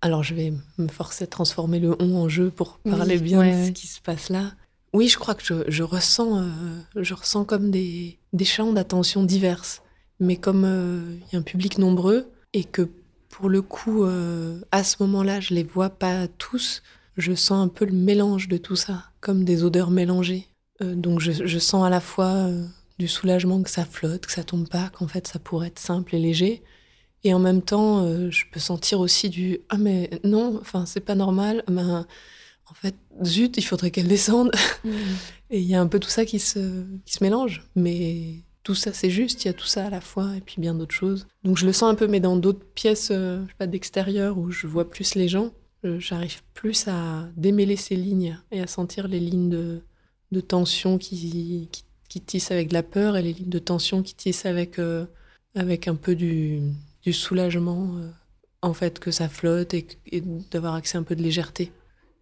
alors, 0.00 0.22
je 0.22 0.34
vais 0.34 0.52
me 0.78 0.88
forcer 0.88 1.24
à 1.24 1.26
transformer 1.26 1.78
le 1.78 1.94
on 2.00 2.14
en 2.14 2.28
jeu 2.28 2.50
pour 2.50 2.80
Oui, 2.86 2.92
parler 2.92 3.18
bien 3.18 3.40
ouais, 3.40 3.62
de 3.62 3.66
ce 3.66 3.70
qui 3.72 3.86
se 3.86 4.00
passe 4.00 4.30
là. 4.30 4.52
Oui, 4.94 5.08
je 5.08 5.18
crois 5.18 5.34
que 5.34 5.44
je, 5.44 5.54
je 5.68 5.82
ressens, 5.82 6.40
euh, 6.40 6.48
je 6.96 7.12
ressens 7.12 7.44
comme 7.44 7.70
des, 7.70 8.18
des 8.32 8.44
champs 8.46 8.72
d'attention 8.72 9.22
diverses, 9.24 9.82
mais 10.20 10.36
comme 10.36 10.64
euh, 10.64 11.16
il 11.28 11.34
y 11.34 11.36
a 11.36 11.38
un 11.38 11.42
public 11.42 11.76
nombreux 11.78 12.30
et 12.54 12.64
que 12.64 12.88
pour 13.28 13.48
le 13.48 13.62
coup, 13.62 14.04
à 14.72 14.84
ce 14.84 14.96
moment-là, 15.00 15.40
je 15.40 15.54
les 15.54 15.62
vois 15.62 15.88
pas 15.88 16.26
tous, 16.28 16.82
je 17.20 17.34
sens 17.34 17.64
un 17.64 17.68
peu 17.68 17.84
le 17.84 17.92
mélange 17.92 18.48
de 18.48 18.56
tout 18.56 18.76
ça, 18.76 19.04
comme 19.20 19.44
des 19.44 19.64
odeurs 19.64 19.90
mélangées. 19.90 20.48
Euh, 20.82 20.94
donc, 20.94 21.20
je, 21.20 21.32
je 21.32 21.58
sens 21.58 21.84
à 21.84 21.90
la 21.90 22.00
fois 22.00 22.32
euh, 22.32 22.64
du 22.98 23.08
soulagement 23.08 23.62
que 23.62 23.70
ça 23.70 23.84
flotte, 23.84 24.26
que 24.26 24.32
ça 24.32 24.44
tombe 24.44 24.68
pas, 24.68 24.90
qu'en 24.90 25.08
fait, 25.08 25.26
ça 25.26 25.38
pourrait 25.38 25.68
être 25.68 25.78
simple 25.78 26.14
et 26.14 26.18
léger. 26.18 26.62
Et 27.22 27.34
en 27.34 27.38
même 27.38 27.62
temps, 27.62 28.04
euh, 28.04 28.30
je 28.30 28.44
peux 28.50 28.60
sentir 28.60 29.00
aussi 29.00 29.28
du 29.28 29.60
ah 29.68 29.76
mais 29.76 30.08
non, 30.24 30.58
enfin 30.60 30.86
c'est 30.86 31.00
pas 31.00 31.14
normal. 31.14 31.62
Ben, 31.68 32.06
en 32.70 32.74
fait, 32.74 32.94
zut, 33.24 33.56
il 33.58 33.62
faudrait 33.62 33.90
qu'elle 33.90 34.08
descende. 34.08 34.50
Et 35.50 35.58
il 35.60 35.66
y 35.66 35.74
a 35.74 35.80
un 35.80 35.86
peu 35.86 35.98
tout 35.98 36.08
ça 36.08 36.24
qui 36.24 36.38
se 36.38 36.84
qui 37.04 37.14
se 37.14 37.22
mélange. 37.22 37.68
Mais 37.76 38.36
tout 38.62 38.74
ça 38.74 38.92
c'est 38.94 39.10
juste, 39.10 39.44
il 39.44 39.48
y 39.48 39.50
a 39.50 39.54
tout 39.54 39.66
ça 39.66 39.86
à 39.86 39.90
la 39.90 40.00
fois 40.00 40.36
et 40.36 40.40
puis 40.40 40.56
bien 40.60 40.74
d'autres 40.74 40.94
choses. 40.94 41.26
Donc 41.44 41.58
je 41.58 41.66
le 41.66 41.72
sens 41.72 41.90
un 41.90 41.94
peu, 41.94 42.06
mais 42.06 42.20
dans 42.20 42.36
d'autres 42.36 42.64
pièces, 42.74 43.08
je 43.08 43.44
sais 43.46 43.54
pas 43.58 43.66
d'extérieur 43.66 44.38
où 44.38 44.50
je 44.50 44.66
vois 44.66 44.88
plus 44.88 45.14
les 45.14 45.28
gens, 45.28 45.50
j'arrive 45.84 46.42
plus 46.54 46.88
à 46.88 47.28
démêler 47.36 47.76
ces 47.76 47.96
lignes 47.96 48.38
et 48.50 48.60
à 48.60 48.66
sentir 48.66 49.08
les 49.08 49.20
lignes 49.20 49.50
de 49.50 49.82
de 50.32 50.40
tension 50.40 50.96
qui, 50.96 51.68
qui 52.08 52.20
tissent 52.20 52.52
avec 52.52 52.68
de 52.68 52.74
la 52.74 52.84
peur 52.84 53.16
et 53.16 53.22
les 53.22 53.32
lignes 53.32 53.48
de 53.48 53.58
tension 53.58 54.00
qui 54.02 54.14
tissent 54.14 54.46
avec 54.46 54.78
euh, 54.78 55.06
avec 55.54 55.88
un 55.88 55.96
peu 55.96 56.14
du 56.14 56.62
du 57.02 57.12
soulagement, 57.12 57.96
euh, 57.96 58.10
en 58.62 58.74
fait, 58.74 58.98
que 58.98 59.10
ça 59.10 59.28
flotte 59.28 59.74
et, 59.74 59.86
d'avoir 60.50 60.74
accès 60.74 60.98
à 60.98 61.00
un 61.00 61.04
peu 61.04 61.16
de 61.16 61.22
légèreté. 61.22 61.72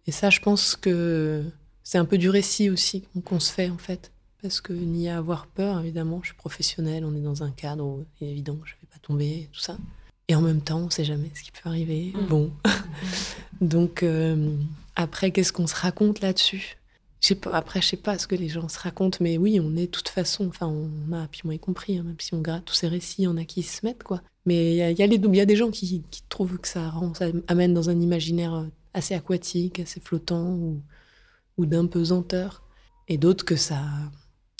Et 0.07 0.11
ça, 0.11 0.29
je 0.29 0.39
pense 0.39 0.75
que 0.75 1.43
c'est 1.83 1.97
un 1.97 2.05
peu 2.05 2.17
du 2.17 2.29
récit 2.29 2.69
aussi 2.69 3.03
qu'on 3.25 3.39
se 3.39 3.51
fait, 3.51 3.69
en 3.69 3.77
fait. 3.77 4.11
Parce 4.41 4.61
que 4.61 4.71
n'y 4.71 5.09
a 5.09 5.15
à 5.15 5.17
avoir 5.17 5.47
peur, 5.47 5.81
évidemment, 5.81 6.21
je 6.21 6.27
suis 6.27 6.37
professionnelle, 6.37 7.03
on 7.03 7.13
est 7.13 7.21
dans 7.21 7.43
un 7.43 7.51
cadre 7.51 7.83
où 7.83 8.05
il 8.19 8.27
est 8.27 8.31
évident 8.31 8.55
que 8.55 8.69
je 8.69 8.73
vais 8.75 8.87
pas 8.89 8.99
tomber, 9.01 9.49
tout 9.51 9.59
ça. 9.59 9.77
Et 10.29 10.35
en 10.35 10.41
même 10.41 10.61
temps, 10.61 10.77
on 10.77 10.89
sait 10.91 11.03
jamais 11.03 11.31
ce 11.33 11.41
qui 11.41 11.51
peut 11.51 11.67
arriver. 11.67 12.13
Bon. 12.29 12.51
Donc, 13.61 14.03
euh, 14.03 14.55
après, 14.95 15.31
qu'est-ce 15.31 15.51
qu'on 15.51 15.65
se 15.65 15.75
raconte 15.75 16.21
là-dessus? 16.21 16.77
Pas, 17.41 17.51
après, 17.51 17.81
je 17.81 17.87
sais 17.87 17.97
pas 17.97 18.17
ce 18.19 18.27
que 18.27 18.35
les 18.35 18.47
gens 18.47 18.69
se 18.69 18.79
racontent, 18.79 19.17
mais 19.21 19.39
oui, 19.39 19.59
on 19.59 19.75
est 19.75 19.87
de 19.87 19.91
toute 19.91 20.07
façon, 20.07 20.47
enfin, 20.47 20.67
on 20.67 21.11
a, 21.13 21.27
puis 21.27 21.41
moi 21.43 21.55
y 21.55 21.59
compris, 21.59 21.97
hein, 21.97 22.03
même 22.03 22.15
si 22.19 22.33
on 22.35 22.41
gratte 22.41 22.63
tous 22.65 22.75
ces 22.75 22.87
récits, 22.87 23.23
il 23.23 23.25
y 23.25 23.27
en 23.27 23.37
a 23.37 23.43
qui 23.43 23.63
se 23.63 23.83
mettent, 23.85 24.03
quoi. 24.03 24.21
Mais 24.45 24.71
il 24.71 24.75
y 24.75 24.81
a, 24.83 24.91
y, 24.91 25.01
a 25.01 25.05
y 25.05 25.41
a 25.41 25.45
des 25.45 25.55
gens 25.55 25.71
qui, 25.71 26.03
qui 26.11 26.23
trouvent 26.29 26.59
que 26.59 26.67
ça, 26.67 26.89
rend, 26.89 27.13
ça 27.15 27.25
amène 27.47 27.73
dans 27.73 27.89
un 27.89 27.99
imaginaire 27.99 28.53
euh, 28.53 28.65
assez 28.93 29.15
aquatique, 29.15 29.79
assez 29.79 29.99
flottant 29.99 30.51
ou, 30.51 30.81
ou 31.57 31.65
d'impesanteur. 31.65 32.63
Et 33.07 33.17
d'autres 33.17 33.45
que 33.45 33.55
ça, 33.55 33.81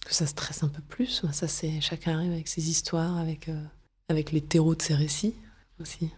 que 0.04 0.16
ça 0.16 0.26
stresse 0.26 0.64
un 0.64 0.70
peu 0.70 0.82
plus. 0.82 1.24
Ça, 1.32 1.48
c'est 1.48 1.80
chacun 1.80 2.16
arrive 2.18 2.32
avec 2.32 2.48
ses 2.48 2.70
histoires, 2.70 3.18
avec, 3.18 3.48
euh, 3.50 3.64
avec 4.10 4.32
les 4.32 4.42
terreaux 4.42 4.76
de 4.76 4.82
ses 4.82 4.96
récits 4.96 5.36
aussi. 5.80 6.10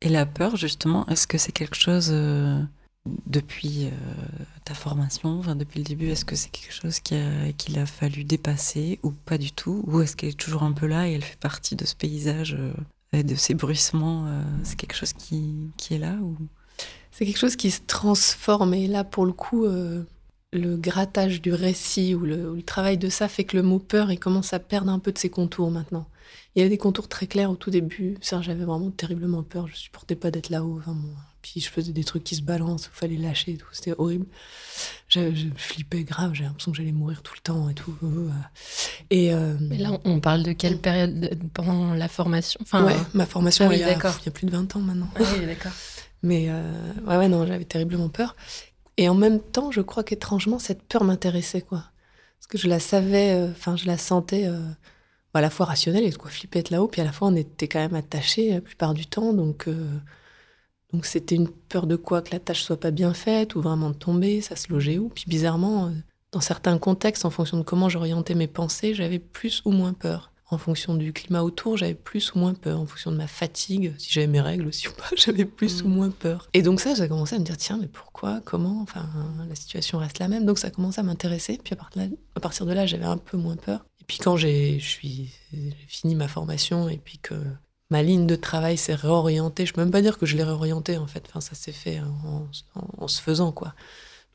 Et 0.00 0.08
la 0.08 0.26
peur, 0.26 0.56
justement, 0.56 1.06
est-ce 1.08 1.26
que 1.26 1.38
c'est 1.38 1.52
quelque 1.52 1.76
chose 1.76 2.10
euh, 2.12 2.60
depuis 3.26 3.86
euh, 3.86 3.90
ta 4.64 4.74
formation, 4.74 5.38
enfin, 5.38 5.56
depuis 5.56 5.78
le 5.78 5.84
début, 5.84 6.08
est-ce 6.08 6.24
que 6.24 6.36
c'est 6.36 6.50
quelque 6.50 6.72
chose 6.72 7.00
qui 7.00 7.14
a- 7.16 7.52
qu'il 7.52 7.78
a, 7.78 7.86
fallu 7.86 8.24
dépasser 8.24 9.00
ou 9.02 9.10
pas 9.10 9.38
du 9.38 9.50
tout? 9.50 9.82
Ou 9.86 10.00
est-ce 10.00 10.16
qu'elle 10.16 10.30
est 10.30 10.38
toujours 10.38 10.62
un 10.62 10.72
peu 10.72 10.86
là 10.86 11.08
et 11.08 11.12
elle 11.12 11.24
fait 11.24 11.38
partie 11.38 11.74
de 11.74 11.84
ce 11.84 11.96
paysage 11.96 12.54
euh, 12.54 12.72
et 13.12 13.22
de 13.24 13.34
ces 13.34 13.54
bruissements 13.54 14.26
C'est 14.64 14.76
quelque 14.76 14.94
chose 14.94 15.14
qui, 15.14 15.70
qui 15.78 15.94
est 15.94 15.98
là 15.98 16.14
ou... 16.22 16.36
C'est 17.10 17.24
quelque 17.24 17.38
chose 17.38 17.56
qui 17.56 17.70
se 17.70 17.80
transforme. 17.86 18.74
Et 18.74 18.86
là, 18.86 19.02
pour 19.02 19.24
le 19.24 19.32
coup, 19.32 19.66
le 20.52 20.76
grattage 20.76 21.40
du 21.42 21.52
récit 21.52 22.14
ou 22.14 22.20
le, 22.20 22.50
ou 22.50 22.54
le 22.56 22.62
travail 22.62 22.98
de 22.98 23.08
ça 23.08 23.28
fait 23.28 23.44
que 23.44 23.56
le 23.56 23.62
mot 23.62 23.78
peur, 23.78 24.10
il 24.12 24.18
commence 24.18 24.52
à 24.52 24.58
perdre 24.58 24.90
un 24.92 24.98
peu 24.98 25.12
de 25.12 25.18
ses 25.18 25.30
contours 25.30 25.70
maintenant. 25.70 26.06
Il 26.54 26.58
y 26.58 26.62
avait 26.62 26.70
des 26.70 26.78
contours 26.78 27.08
très 27.08 27.26
clairs 27.26 27.50
au 27.50 27.56
tout 27.56 27.70
début. 27.70 28.16
Ça, 28.20 28.40
j'avais 28.42 28.64
vraiment 28.64 28.90
terriblement 28.90 29.42
peur. 29.42 29.68
Je 29.68 29.76
supportais 29.76 30.16
pas 30.16 30.30
d'être 30.30 30.50
là-haut. 30.50 30.78
Enfin, 30.80 30.92
bon. 30.92 31.08
Puis 31.40 31.60
je 31.60 31.68
faisais 31.70 31.92
des 31.92 32.02
trucs 32.04 32.24
qui 32.24 32.34
se 32.34 32.42
balancent, 32.42 32.90
il 32.92 32.96
fallait 32.98 33.16
lâcher 33.16 33.52
et 33.52 33.56
tout. 33.56 33.68
C'était 33.72 33.94
horrible. 33.96 34.26
Je, 35.08 35.34
je 35.34 35.46
flippais 35.56 36.02
grave. 36.02 36.34
J'avais 36.34 36.48
l'impression 36.48 36.72
que 36.72 36.76
j'allais 36.78 36.92
mourir 36.92 37.22
tout 37.22 37.32
le 37.36 37.40
temps 37.40 37.68
et 37.70 37.74
tout. 37.74 37.96
Et 39.10 39.32
euh, 39.32 39.56
Mais 39.60 39.78
là, 39.78 39.98
on 40.04 40.20
parle 40.20 40.42
de 40.42 40.52
quelle 40.52 40.78
période 40.78 41.20
de- 41.20 41.30
pendant 41.54 41.94
la 41.94 42.08
formation? 42.08 42.58
Enfin, 42.62 42.84
ouais, 42.84 42.96
ma 43.14 43.24
formation, 43.26 43.66
Ah 43.66 43.68
oui, 43.68 43.76
il, 43.76 43.80
y 43.80 43.84
a, 43.84 43.88
d'accord. 43.94 44.16
il 44.22 44.26
y 44.26 44.28
a 44.28 44.32
plus 44.32 44.46
de 44.46 44.50
20 44.50 44.76
ans 44.76 44.80
maintenant. 44.80 45.08
ah 45.16 45.20
oui, 45.38 45.46
d'accord. 45.46 45.72
Mais 46.22 46.46
euh, 46.48 46.72
ouais, 47.06 47.16
ouais, 47.16 47.28
non, 47.28 47.46
j'avais 47.46 47.64
terriblement 47.64 48.08
peur. 48.08 48.34
Et 48.96 49.08
en 49.08 49.14
même 49.14 49.40
temps, 49.40 49.70
je 49.70 49.80
crois 49.80 50.02
qu'étrangement, 50.02 50.58
cette 50.58 50.82
peur 50.82 51.04
m'intéressait, 51.04 51.60
quoi. 51.62 51.84
Parce 52.38 52.48
que 52.48 52.58
je 52.58 52.66
la 52.68 52.80
savais, 52.80 53.30
euh, 53.32 53.50
enfin, 53.52 53.76
je 53.76 53.86
la 53.86 53.96
sentais 53.96 54.46
euh, 54.46 54.58
à 55.38 55.40
la 55.40 55.50
fois 55.50 55.66
rationnelle 55.66 56.04
et 56.04 56.10
de 56.10 56.16
quoi 56.16 56.30
flipper 56.30 56.58
être 56.60 56.70
là-haut, 56.70 56.88
puis 56.88 57.00
à 57.00 57.04
la 57.04 57.12
fois, 57.12 57.28
on 57.28 57.36
était 57.36 57.68
quand 57.68 57.78
même 57.80 57.94
attachés 57.94 58.50
la 58.52 58.60
plupart 58.60 58.94
du 58.94 59.06
temps, 59.06 59.32
donc. 59.32 59.66
euh, 59.68 59.86
donc 60.92 61.04
c'était 61.04 61.34
une 61.34 61.48
peur 61.48 61.86
de 61.86 61.96
quoi 61.96 62.22
Que 62.22 62.30
la 62.32 62.40
tâche 62.40 62.62
soit 62.62 62.80
pas 62.80 62.90
bien 62.90 63.12
faite 63.12 63.54
ou 63.54 63.60
vraiment 63.60 63.90
de 63.90 63.94
tomber, 63.94 64.40
ça 64.40 64.56
se 64.56 64.72
logeait 64.72 64.96
où 64.98 65.10
Puis 65.10 65.24
bizarrement, 65.26 65.86
euh, 65.86 65.90
dans 66.32 66.40
certains 66.40 66.78
contextes, 66.78 67.24
en 67.26 67.30
fonction 67.30 67.58
de 67.58 67.62
comment 67.62 67.88
j'orientais 67.90 68.34
mes 68.34 68.46
pensées, 68.46 68.94
j'avais 68.94 69.18
plus 69.18 69.60
ou 69.66 69.70
moins 69.70 69.92
peur. 69.92 70.32
En 70.50 70.56
fonction 70.56 70.94
du 70.94 71.12
climat 71.12 71.42
autour, 71.42 71.76
j'avais 71.76 71.92
plus 71.92 72.32
ou 72.32 72.38
moins 72.38 72.54
peur. 72.54 72.80
En 72.80 72.86
fonction 72.86 73.12
de 73.12 73.18
ma 73.18 73.26
fatigue, 73.26 73.92
si 73.98 74.10
j'avais 74.10 74.26
mes 74.28 74.40
règles 74.40 74.66
aussi 74.66 74.88
ou 74.88 74.92
pas, 74.92 75.10
j'avais 75.16 75.44
plus 75.44 75.82
Mm. 75.82 75.86
ou 75.86 75.88
moins 75.90 76.08
peur. 76.10 76.48
Et 76.54 76.62
donc 76.62 76.80
ça, 76.80 76.94
j'ai 76.94 77.06
commencé 77.06 77.36
à 77.36 77.38
me 77.38 77.44
dire, 77.44 77.58
tiens, 77.58 77.76
mais 77.78 77.86
pourquoi 77.86 78.40
Comment 78.46 78.80
Enfin, 78.80 79.06
la 79.46 79.54
situation 79.54 79.98
reste 79.98 80.18
la 80.20 80.28
même. 80.28 80.46
Donc 80.46 80.58
ça 80.58 80.68
a 80.68 80.70
commencé 80.70 81.00
à 81.00 81.02
m'intéresser. 81.02 81.60
Puis 81.62 81.74
à 81.74 81.76
partir 81.76 82.02
de 82.02 82.08
là, 82.08 82.16
à 82.34 82.40
partir 82.40 82.64
de 82.64 82.72
là, 82.72 82.86
j'avais 82.86 83.04
un 83.04 83.18
peu 83.18 83.36
moins 83.36 83.56
peur. 83.56 83.84
Puis 84.08 84.18
quand 84.18 84.36
j'ai 84.36 84.80
fini 85.86 86.16
ma 86.16 86.26
formation 86.26 86.88
et 86.88 86.96
puis 86.96 87.18
que 87.18 87.34
ma 87.90 88.02
ligne 88.02 88.26
de 88.26 88.34
travail 88.34 88.76
s'est 88.76 88.94
réorientée, 88.94 89.66
je 89.66 89.72
peux 89.72 89.82
même 89.82 89.92
pas 89.92 90.02
dire 90.02 90.18
que 90.18 90.26
je 90.26 90.36
l'ai 90.36 90.42
réorientée 90.42 90.96
en 90.96 91.06
fait. 91.06 91.24
Enfin, 91.28 91.40
ça 91.40 91.54
s'est 91.54 91.72
fait 91.72 92.00
en, 92.00 93.06
se 93.06 93.20
faisant 93.20 93.52
quoi. 93.52 93.74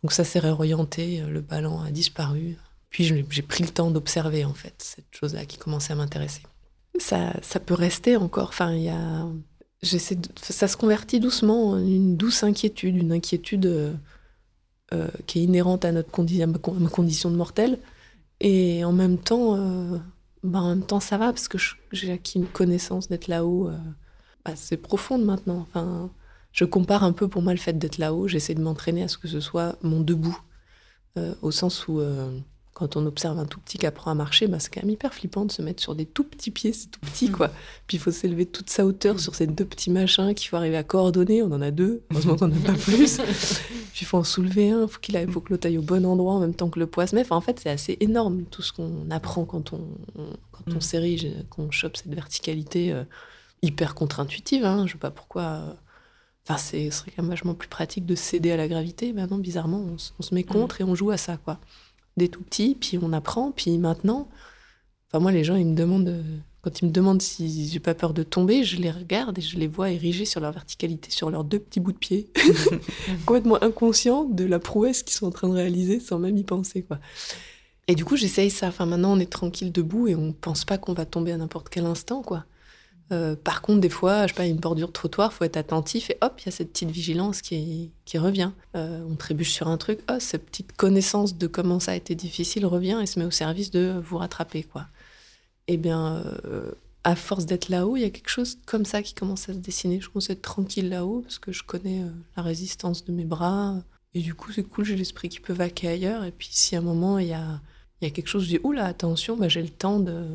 Donc 0.04 0.14
ça 0.14 0.24
s'est 0.24 0.40
réorienté, 0.40 1.22
le 1.28 1.42
ballon 1.42 1.82
a 1.82 1.92
disparu. 1.92 2.58
Puis 2.90 3.04
j'ai 3.04 3.42
pris 3.42 3.64
le 3.64 3.70
temps 3.70 3.90
d'observer 3.90 4.46
en 4.46 4.54
fait 4.54 4.76
cette 4.78 5.08
chose-là 5.12 5.46
qui 5.46 5.58
commençait 5.58 5.94
à 5.94 5.96
m'intéresser. 5.96 6.44
Ça, 7.00 7.34
ça 7.42 7.60
peut 7.60 7.74
rester 7.74 8.16
encore. 8.16 8.50
Enfin, 8.50 8.74
il 8.74 8.84
y 8.84 8.90
a, 8.90 9.28
ça 9.82 10.68
se 10.68 10.78
convertit 10.78 11.20
doucement 11.20 11.72
en 11.72 11.78
une 11.80 12.16
douce 12.16 12.44
inquiétude, 12.44 12.96
une 12.96 13.12
inquiétude 13.12 13.66
euh, 13.66 13.94
euh, 14.94 15.08
qui 15.26 15.40
est 15.40 15.44
inhérente 15.44 15.84
à 15.86 15.92
notre 15.92 16.12
condi- 16.12 16.44
à 16.44 16.46
ma 16.46 16.90
condition 16.90 17.32
de 17.32 17.36
mortel. 17.36 17.80
Et 18.44 18.84
en 18.84 18.92
même 18.92 19.18
temps, 19.18 19.56
euh, 19.56 19.98
bah, 20.44 20.60
en 20.60 20.70
même 20.70 20.86
temps, 20.86 21.00
ça 21.00 21.18
va 21.18 21.28
parce 21.28 21.48
que 21.48 21.58
j'ai 21.94 22.12
acquis 22.12 22.38
une 22.38 22.46
connaissance 22.46 23.08
d'être 23.08 23.28
là-haut 23.30 23.70
euh, 23.70 23.78
assez 24.44 24.76
profonde 24.76 25.24
maintenant. 25.24 25.60
Enfin, 25.60 26.12
je 26.52 26.66
compare 26.66 27.06
un 27.06 27.14
peu 27.14 27.30
pour 27.30 27.42
moi 27.42 27.54
le 27.54 27.60
fait 27.60 27.74
d'être 27.80 27.98
là-haut. 27.98 28.28
J'essaie 28.28 28.54
de 28.54 28.62
m'entraîner 28.62 29.04
à 29.04 29.08
ce 29.08 29.18
que 29.18 29.30
ce 29.30 29.40
soit 29.40 29.78
mon 29.82 30.02
debout, 30.02 30.38
euh, 31.18 31.34
au 31.42 31.52
sens 31.52 31.88
où 31.88 32.02
quand 32.74 32.96
on 32.98 33.06
observe 33.06 33.38
un 33.38 33.46
tout 33.46 33.60
petit 33.60 33.78
qui 33.78 33.86
apprend 33.86 34.10
à 34.12 34.16
marcher, 34.16 34.48
bah, 34.48 34.60
c'est 34.60 34.74
quand 34.74 34.82
même 34.82 34.90
hyper 34.90 35.14
flippant 35.14 35.46
de 35.46 35.52
se 35.52 35.62
mettre 35.62 35.82
sur 35.82 35.94
des 35.96 36.06
tout 36.06 36.24
petits 36.24 36.50
pieds, 36.52 36.74
c'est 36.74 36.88
tout 36.88 37.00
petit 37.02 37.30
quoi. 37.30 37.50
Puis 37.88 37.98
il 37.98 38.00
faut 38.00 38.10
s'élever 38.12 38.46
toute 38.48 38.70
sa 38.70 38.86
hauteur 38.86 39.20
sur 39.20 39.36
ces 39.36 39.46
deux 39.48 39.66
petits 39.66 39.92
machins 39.92 40.34
qu'il 40.34 40.50
faut 40.50 40.56
arriver 40.58 40.78
à 40.78 40.84
coordonner. 40.84 41.44
On 41.44 41.52
en 41.52 41.62
a 41.62 41.70
deux, 41.72 42.02
heureusement 42.12 42.36
qu'on 42.36 42.48
n'en 42.48 42.58
a 42.58 42.60
pas 42.60 42.74
plus. 42.80 43.18
Puis 43.18 44.02
il 44.02 44.06
faut 44.06 44.18
en 44.18 44.24
soulever 44.24 44.72
un, 44.72 44.88
faut 44.88 45.00
qu'il 45.00 45.16
faut 45.32 45.40
que 45.42 45.52
l'autre 45.54 45.68
aille 45.68 45.78
au 45.78 45.84
bon 45.84 46.04
endroit 46.06 46.34
en 46.34 46.40
même 46.40 46.56
temps 46.56 46.70
que 46.70 46.80
le 46.80 46.88
poids 46.88 47.06
se 47.06 47.16
met. 47.16 47.22
Enfin, 47.22 47.36
en 47.36 47.42
fait, 47.42 47.60
c'est 47.60 47.70
assez 47.70 47.98
énorme 48.00 48.44
tout 48.46 48.62
ce 48.64 48.74
qu'on 48.74 49.10
apprend 49.12 49.46
quand 49.46 49.74
on, 49.74 49.82
quand 50.52 50.74
on 50.76 50.82
s'érige, 50.82 51.28
qu'on 51.52 51.70
chope 51.70 51.96
cette 51.98 52.14
verticalité 52.14 52.92
euh, 52.92 53.04
hyper 53.62 53.94
contre-intuitive. 53.94 54.66
Hein. 54.66 54.88
Je 54.88 54.94
sais 54.94 54.98
pas 54.98 55.12
pourquoi. 55.12 55.42
euh, 55.44 55.74
Enfin, 56.46 56.58
c'est 56.58 56.90
ce 56.92 57.00
serait 57.00 57.12
quand 57.16 57.24
même 57.24 57.30
vachement 57.30 57.54
plus 57.54 57.70
pratique 57.70 58.06
de 58.06 58.16
céder 58.16 58.52
à 58.52 58.58
la 58.58 58.68
gravité. 58.68 59.14
Maintenant, 59.14 59.38
bizarrement, 59.38 59.78
on, 59.80 59.96
on 60.20 60.22
se 60.24 60.36
met 60.36 60.44
contre 60.44 60.82
et 60.82 60.84
on 60.84 60.94
joue 60.94 61.12
à 61.12 61.16
ça, 61.18 61.38
quoi. 61.38 61.60
Des 62.18 62.30
tout 62.30 62.42
petits, 62.42 62.76
puis 62.80 63.00
on 63.02 63.12
apprend, 63.14 63.52
puis 63.52 63.78
maintenant. 63.78 64.28
Enfin, 65.10 65.20
moi, 65.22 65.32
les 65.32 65.44
gens, 65.44 65.56
ils 65.56 65.66
me 65.66 65.76
demandent. 65.76 66.10
euh, 66.10 66.38
Quand 66.62 66.82
ils 66.82 66.86
me 66.86 66.92
demandent 66.92 67.22
si 67.22 67.68
j'ai 67.70 67.80
pas 67.80 67.94
peur 67.96 68.14
de 68.14 68.24
tomber, 68.24 68.64
je 68.64 68.78
les 68.78 68.92
regarde 68.92 69.38
et 69.38 69.42
je 69.42 69.58
les 69.58 69.68
vois 69.68 69.92
érigés 69.92 70.26
sur 70.26 70.40
leur 70.40 70.52
verticalité, 70.54 71.12
sur 71.12 71.30
leurs 71.30 71.44
deux 71.44 71.60
petits 71.60 71.80
bouts 71.80 71.92
de 71.92 71.98
pied. 71.98 72.30
Complètement 73.26 73.62
inconscients 73.64 74.26
de 74.26 74.46
la 74.46 74.60
prouesse 74.60 75.04
qu'ils 75.04 75.16
sont 75.16 75.28
en 75.28 75.32
train 75.32 75.50
de 75.50 75.54
réaliser 75.54 76.00
sans 76.00 76.20
même 76.20 76.38
y 76.38 76.44
penser, 76.44 76.84
quoi. 76.84 77.00
Et 77.88 77.96
du 77.96 78.06
coup, 78.06 78.16
j'essaye 78.16 78.50
ça. 78.50 78.68
Enfin, 78.68 78.86
maintenant, 78.86 79.14
on 79.14 79.20
est 79.20 79.30
tranquille 79.32 79.72
debout 79.72 80.08
et 80.08 80.16
on 80.16 80.32
pense 80.34 80.64
pas 80.66 80.78
qu'on 80.78 80.94
va 80.94 81.06
tomber 81.06 81.32
à 81.34 81.38
n'importe 81.38 81.70
quel 81.70 81.86
instant, 81.86 82.22
quoi. 82.22 82.46
Euh, 83.12 83.36
par 83.36 83.62
contre, 83.62 83.82
des 83.82 83.90
fois, 83.90 84.28
je 84.28 84.34
sais 84.34 84.38
pas, 84.38 84.46
une 84.46 84.58
bordure 84.58 84.88
de 84.88 84.94
trottoir, 84.94 85.34
faut 85.34 85.44
être 85.44 85.58
attentif 85.58 86.10
et 86.10 86.18
hop, 86.22 86.40
il 86.40 86.46
y 86.46 86.50
a 86.50 86.52
cette 86.52 86.72
petite 86.72 86.92
vigilance 86.92 87.42
qui, 87.42 87.92
revient. 88.16 88.52
Euh, 88.76 89.04
on 89.10 89.16
trébuche 89.16 89.52
sur 89.52 89.68
un 89.68 89.78
truc, 89.78 90.00
oh, 90.10 90.18
cette 90.20 90.46
petite 90.46 90.74
connaissance 90.74 91.38
de 91.38 91.48
comment 91.48 91.80
ça 91.80 91.92
a 91.92 91.96
été 91.96 92.16
difficile 92.16 92.66
revient 92.66 93.00
et 93.02 93.06
se 93.06 93.20
met 93.20 93.26
au 93.26 93.32
service 93.32 93.72
de 93.72 94.02
vous 94.04 94.18
rattraper, 94.18 94.64
quoi. 94.64 94.88
Eh 95.68 95.78
bien, 95.78 96.24
euh, 96.46 96.72
à 97.04 97.16
force 97.16 97.46
d'être 97.46 97.70
là-haut, 97.70 97.98
il 97.98 98.02
y 98.02 98.06
a 98.06 98.10
quelque 98.10 98.30
chose 98.30 98.58
comme 98.66 98.86
ça 98.86 99.02
qui 99.02 99.14
commence 99.14 99.50
à 99.50 99.54
se 99.54 99.58
dessiner. 99.58 100.00
Je 100.00 100.10
commence 100.10 100.30
à 100.30 100.34
être 100.34 100.42
tranquille 100.42 100.90
là-haut 100.90 101.22
parce 101.22 101.40
que 101.40 101.52
je 101.52 101.64
connais 101.64 102.04
la 102.38 102.44
résistance 102.44 103.04
de 103.06 103.12
mes 103.12 103.26
bras. 103.26 103.76
Et 104.14 104.22
du 104.22 104.34
coup, 104.34 104.52
c'est 104.52 104.64
cool, 104.64 104.86
j'ai 104.86 104.96
l'esprit 104.96 105.30
qui 105.30 105.40
peut 105.40 105.54
vaquer 105.54 105.90
ailleurs. 105.90 106.24
Et 106.24 106.32
puis, 106.32 106.50
si 106.52 106.76
à 106.76 106.80
un 106.80 106.82
moment, 106.82 107.18
il 107.20 107.28
y 107.28 107.34
a, 107.34 107.62
y 108.02 108.06
a 108.06 108.10
quelque 108.10 108.28
chose, 108.28 108.44
je 108.44 108.50
dis, 108.50 108.60
oula, 108.64 108.86
attention, 108.86 109.38
bah, 109.38 109.50
j'ai 109.50 109.62
le 109.62 109.70
temps 109.70 110.00
de, 110.00 110.26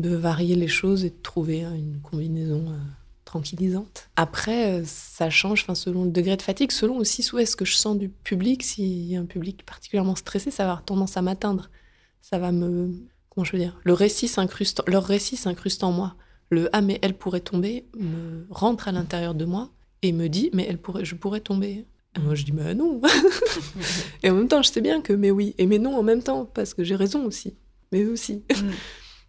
de 0.00 0.14
varier 0.14 0.56
les 0.56 0.68
choses 0.68 1.04
et 1.04 1.10
de 1.10 1.22
trouver 1.22 1.62
hein, 1.62 1.74
une 1.74 2.00
combinaison 2.00 2.64
euh, 2.68 2.78
tranquillisante. 3.24 4.10
Après, 4.16 4.80
euh, 4.80 4.82
ça 4.84 5.30
change 5.30 5.62
enfin, 5.62 5.74
selon 5.74 6.04
le 6.04 6.10
degré 6.10 6.36
de 6.36 6.42
fatigue, 6.42 6.72
selon 6.72 6.96
aussi 6.96 7.26
où 7.32 7.38
est-ce 7.38 7.56
que 7.56 7.64
je 7.64 7.76
sens 7.76 7.96
du 7.96 8.08
public. 8.08 8.62
S'il 8.62 9.04
y 9.04 9.16
a 9.16 9.20
un 9.20 9.26
public 9.26 9.64
particulièrement 9.64 10.16
stressé, 10.16 10.50
ça 10.50 10.64
va 10.64 10.70
avoir 10.70 10.84
tendance 10.84 11.16
à 11.16 11.22
m'atteindre. 11.22 11.70
Ça 12.20 12.38
va 12.38 12.52
me... 12.52 12.90
Comment 13.28 13.44
je 13.44 13.52
veux 13.52 13.58
dire 13.58 13.78
le 13.84 13.92
récit 13.92 14.26
s'incruste, 14.26 14.82
Leur 14.88 15.04
récit 15.04 15.36
s'incruste 15.36 15.84
en 15.84 15.92
moi. 15.92 16.16
Le 16.50 16.68
«ah 16.72 16.80
mais 16.80 16.98
elle 17.02 17.14
pourrait 17.14 17.40
tomber» 17.40 17.86
me 17.96 18.44
rentre 18.50 18.88
à 18.88 18.92
l'intérieur 18.92 19.36
de 19.36 19.44
moi 19.44 19.70
et 20.02 20.10
me 20.10 20.28
dit 20.28 20.50
«mais 20.52 20.66
elle 20.68 20.78
pourrait, 20.78 21.04
je 21.04 21.14
pourrais 21.14 21.38
tomber». 21.38 21.86
Et 22.16 22.20
moi 22.20 22.34
je 22.34 22.44
dis 22.44 22.50
«bah 22.52 22.74
non». 22.74 23.00
et 24.24 24.30
en 24.30 24.34
même 24.34 24.48
temps, 24.48 24.62
je 24.62 24.70
sais 24.70 24.80
bien 24.80 25.00
que 25.00 25.12
«mais 25.14 25.30
oui» 25.30 25.54
et 25.58 25.66
«mais 25.68 25.78
non» 25.78 25.96
en 25.96 26.02
même 26.02 26.24
temps, 26.24 26.44
parce 26.44 26.74
que 26.74 26.82
j'ai 26.82 26.96
raison 26.96 27.24
aussi. 27.24 27.54
Mais 27.92 28.04
aussi. 28.04 28.42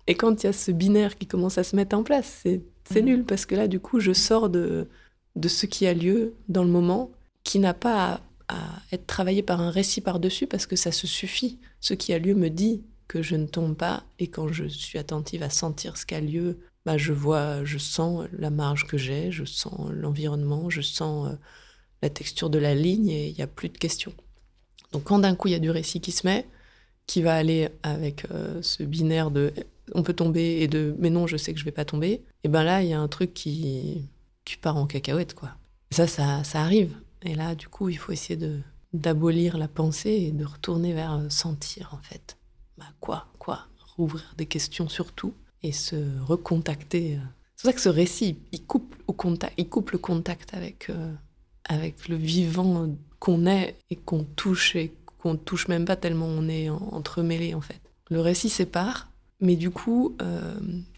Et 0.07 0.15
quand 0.15 0.43
il 0.43 0.47
y 0.47 0.49
a 0.49 0.53
ce 0.53 0.71
binaire 0.71 1.17
qui 1.17 1.27
commence 1.27 1.57
à 1.57 1.63
se 1.63 1.75
mettre 1.75 1.95
en 1.95 2.03
place, 2.03 2.41
c'est 2.43 2.61
Mhm. 3.01 3.05
nul 3.05 3.23
parce 3.25 3.45
que 3.45 3.55
là, 3.55 3.67
du 3.67 3.79
coup, 3.79 3.99
je 3.99 4.11
sors 4.13 4.49
de, 4.49 4.87
de 5.35 5.47
ce 5.47 5.65
qui 5.65 5.87
a 5.87 5.93
lieu 5.93 6.33
dans 6.49 6.63
le 6.63 6.69
moment, 6.69 7.11
qui 7.43 7.59
n'a 7.59 7.73
pas 7.73 8.21
à, 8.47 8.55
à 8.55 8.81
être 8.91 9.07
travaillé 9.07 9.43
par 9.43 9.61
un 9.61 9.69
récit 9.69 10.01
par-dessus 10.01 10.47
parce 10.47 10.65
que 10.65 10.75
ça 10.75 10.91
se 10.91 11.07
suffit. 11.07 11.59
Ce 11.79 11.93
qui 11.93 12.13
a 12.13 12.19
lieu 12.19 12.35
me 12.35 12.49
dit 12.49 12.83
que 13.07 13.21
je 13.21 13.35
ne 13.35 13.45
tombe 13.45 13.75
pas 13.75 14.03
et 14.19 14.27
quand 14.27 14.47
je 14.49 14.65
suis 14.67 14.97
attentive 14.99 15.43
à 15.43 15.49
sentir 15.49 15.97
ce 15.97 16.05
qui 16.05 16.15
a 16.15 16.21
lieu, 16.21 16.57
bah, 16.85 16.97
je 16.97 17.13
vois, 17.13 17.63
je 17.63 17.77
sens 17.77 18.27
la 18.37 18.49
marge 18.49 18.85
que 18.87 18.97
j'ai, 18.97 19.31
je 19.31 19.45
sens 19.45 19.89
l'environnement, 19.91 20.69
je 20.69 20.81
sens 20.81 21.27
euh, 21.29 21.35
la 22.01 22.09
texture 22.09 22.49
de 22.49 22.57
la 22.57 22.73
ligne 22.75 23.09
et 23.09 23.27
il 23.29 23.35
n'y 23.35 23.41
a 23.41 23.47
plus 23.47 23.69
de 23.69 23.77
questions. 23.77 24.13
Donc 24.91 25.03
quand 25.05 25.19
d'un 25.19 25.35
coup 25.35 25.47
il 25.47 25.51
y 25.51 25.55
a 25.55 25.59
du 25.59 25.69
récit 25.71 26.01
qui 26.01 26.11
se 26.11 26.25
met, 26.27 26.45
qui 27.07 27.21
va 27.21 27.35
aller 27.35 27.69
avec 27.83 28.25
euh, 28.31 28.61
ce 28.61 28.83
binaire 28.83 29.31
de 29.31 29.53
on 29.93 30.03
peut 30.03 30.13
tomber 30.13 30.59
et 30.61 30.67
de 30.67 30.95
mais 30.99 31.09
non 31.09 31.27
je 31.27 31.37
sais 31.37 31.53
que 31.53 31.59
je 31.59 31.65
vais 31.65 31.71
pas 31.71 31.85
tomber, 31.85 32.23
et 32.43 32.47
ben 32.49 32.63
là 32.63 32.81
il 32.83 32.89
y 32.89 32.93
a 32.93 32.99
un 32.99 33.07
truc 33.07 33.33
qui, 33.33 34.07
qui 34.45 34.57
part 34.57 34.77
en 34.77 34.87
cacahuète 34.87 35.33
quoi. 35.35 35.51
Ça, 35.91 36.07
ça 36.07 36.43
ça 36.43 36.61
arrive. 36.61 36.95
Et 37.23 37.35
là 37.35 37.55
du 37.55 37.67
coup 37.67 37.89
il 37.89 37.97
faut 37.97 38.11
essayer 38.11 38.37
de 38.37 38.59
d'abolir 38.93 39.57
la 39.57 39.67
pensée 39.67 40.11
et 40.11 40.31
de 40.31 40.43
retourner 40.45 40.93
vers 40.93 41.13
euh, 41.13 41.29
sentir 41.29 41.91
en 41.93 42.01
fait. 42.03 42.37
Bah 42.77 42.85
quoi 42.99 43.27
quoi? 43.39 43.67
Rouvrir 43.97 44.33
des 44.37 44.45
questions 44.45 44.89
sur 44.89 45.11
tout 45.11 45.33
et 45.63 45.71
se 45.71 45.95
recontacter. 46.25 47.15
euh. 47.15 47.19
C'est 47.55 47.63
pour 47.63 47.69
ça 47.69 47.73
que 47.73 47.81
ce 47.81 47.89
récit 47.89 48.37
il 48.51 48.65
coupe 48.65 48.95
au 49.07 49.13
contact, 49.13 49.53
il 49.57 49.69
coupe 49.69 49.91
le 49.91 49.97
contact 49.99 50.53
avec 50.53 50.89
euh, 50.89 51.13
avec 51.65 52.07
le 52.07 52.15
vivant 52.15 52.89
qu'on 53.19 53.45
est 53.45 53.77
et 53.89 53.95
qu'on 53.95 54.23
touche 54.23 54.75
et 54.75 54.93
qu'on 55.19 55.35
touche 55.35 55.67
même 55.67 55.85
pas 55.85 55.95
tellement 55.95 56.25
on 56.25 56.47
est 56.49 56.69
en- 56.69 56.77
entremêlé 56.93 57.53
en 57.53 57.61
fait. 57.61 57.79
Le 58.09 58.19
récit 58.19 58.49
sépare, 58.49 59.10
mais 59.41 59.55
du 59.55 59.69
coup, 59.71 60.15
euh, 60.21 60.53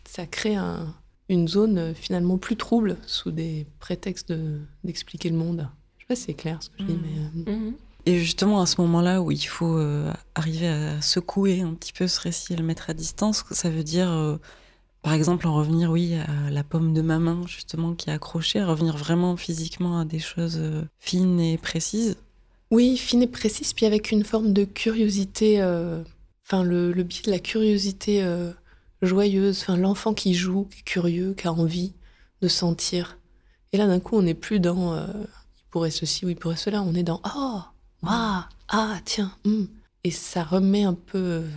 ça 0.05 0.25
crée 0.25 0.55
un- 0.55 0.93
une 1.29 1.47
zone 1.47 1.77
euh, 1.77 1.93
finalement 1.93 2.37
plus 2.37 2.57
trouble 2.57 2.97
sous 3.07 3.31
des 3.31 3.65
prétextes 3.79 4.29
de- 4.29 4.59
d'expliquer 4.83 5.29
le 5.29 5.37
monde. 5.37 5.67
Je 5.97 6.03
sais 6.03 6.07
pas 6.07 6.15
si 6.15 6.23
c'est 6.23 6.33
clair 6.33 6.61
ce 6.61 6.69
que 6.69 6.75
je 6.79 6.83
dis, 6.85 6.93
Mm. 6.93 7.01
mais 7.45 7.51
euh, 7.53 7.71
Et 8.05 8.19
justement, 8.19 8.59
à 8.61 8.65
ce 8.65 8.81
moment-là 8.81 9.21
où 9.21 9.31
il 9.31 9.41
faut 9.47 9.77
euh, 9.77 10.11
arriver 10.35 10.67
à 10.67 11.01
secouer 11.01 11.61
un 11.61 11.73
petit 11.73 11.93
peu 11.93 12.07
ce 12.07 12.19
récit 12.19 12.51
et 12.53 12.55
le 12.57 12.63
mettre 12.63 12.89
à 12.89 12.93
distance, 12.93 13.45
ça 13.51 13.69
veut 13.69 13.83
dire, 13.83 14.11
euh, 14.11 14.35
par 15.01 15.13
exemple, 15.13 15.47
en 15.47 15.55
revenir, 15.55 15.89
oui, 15.89 16.15
à 16.15 16.49
la 16.49 16.63
pomme 16.65 16.93
de 16.93 17.01
ma 17.01 17.19
main, 17.19 17.41
justement, 17.47 17.93
qui 17.93 18.09
est 18.09 18.13
accrochée, 18.13 18.61
revenir 18.61 18.97
vraiment 18.97 19.37
physiquement 19.37 19.99
à 19.99 20.03
des 20.05 20.19
choses 20.19 20.57
euh, 20.59 20.81
fines 20.99 21.39
et 21.39 21.57
précises? 21.57 22.17
Oui, 22.71 22.97
fine 22.97 23.21
et 23.21 23.27
précise, 23.27 23.71
puis 23.73 23.85
avec 23.85 24.11
une 24.11 24.25
forme 24.25 24.51
de 24.51 24.65
curiosité, 24.65 25.61
euh, 25.61 26.03
enfin 26.45 26.63
le, 26.63 26.91
le 26.91 27.03
biais 27.03 27.21
de 27.23 27.31
la 27.31 27.39
curiosité 27.39 28.23
euh, 28.23 28.51
joyeuse, 29.01 29.61
enfin 29.61 29.77
l'enfant 29.77 30.13
qui 30.13 30.33
joue, 30.33 30.65
qui 30.65 30.79
est 30.79 30.83
curieux, 30.83 31.33
qui 31.33 31.47
a 31.47 31.53
envie 31.53 31.93
de 32.41 32.47
sentir. 32.47 33.19
Et 33.71 33.77
là 33.77 33.87
d'un 33.87 33.99
coup, 33.99 34.17
on 34.17 34.21
n'est 34.23 34.33
plus 34.33 34.59
dans 34.59 34.93
euh, 34.93 35.05
il 35.57 35.65
pourrait 35.69 35.91
ceci 35.91 36.25
ou 36.25 36.29
il 36.29 36.35
pourrait 36.35 36.57
cela, 36.57 36.83
on 36.83 36.93
est 36.93 37.03
dans 37.03 37.21
oh, 37.35 37.61
waouh, 38.03 38.43
ah 38.69 38.99
tiens, 39.05 39.35
hum. 39.45 39.67
et 40.03 40.11
ça 40.11 40.43
remet 40.43 40.83
un 40.83 40.93
peu 40.93 41.17
euh, 41.17 41.49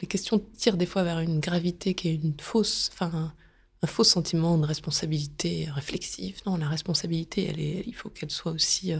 les 0.00 0.06
questions 0.06 0.42
tirent 0.56 0.76
des 0.76 0.86
fois 0.86 1.02
vers 1.02 1.20
une 1.20 1.40
gravité 1.40 1.94
qui 1.94 2.08
est 2.08 2.14
une 2.14 2.34
fausse, 2.40 2.90
enfin 2.92 3.10
un, 3.14 3.34
un 3.82 3.86
faux 3.86 4.04
sentiment 4.04 4.56
de 4.58 4.66
responsabilité 4.66 5.68
réflexive. 5.70 6.40
Non, 6.46 6.56
la 6.56 6.68
responsabilité, 6.68 7.48
elle 7.48 7.60
est, 7.60 7.84
il 7.86 7.94
faut 7.94 8.08
qu'elle 8.08 8.30
soit 8.30 8.52
aussi 8.52 8.92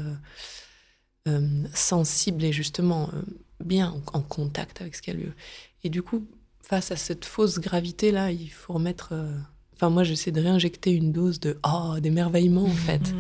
sensible 1.72 2.42
et 2.42 2.52
justement 2.52 3.08
bien 3.62 3.90
en, 4.12 4.18
en 4.18 4.22
contact 4.22 4.80
avec 4.80 4.94
ce 4.94 5.02
qui 5.02 5.10
a 5.10 5.14
lieu. 5.14 5.32
Et 5.84 5.88
du 5.88 6.02
coup, 6.02 6.26
face 6.62 6.90
à 6.90 6.96
cette 6.96 7.24
fausse 7.24 7.58
gravité-là, 7.58 8.30
il 8.30 8.50
faut 8.50 8.74
remettre... 8.74 9.10
euh, 9.12 9.34
Enfin, 9.74 9.90
moi, 9.90 10.04
j'essaie 10.04 10.30
de 10.30 10.40
réinjecter 10.40 10.92
une 10.92 11.10
dose 11.10 11.40
de 11.40 11.58
oh, 11.66 11.96
d'émerveillement, 11.98 12.66
en 12.66 12.68
fait, 12.68 13.12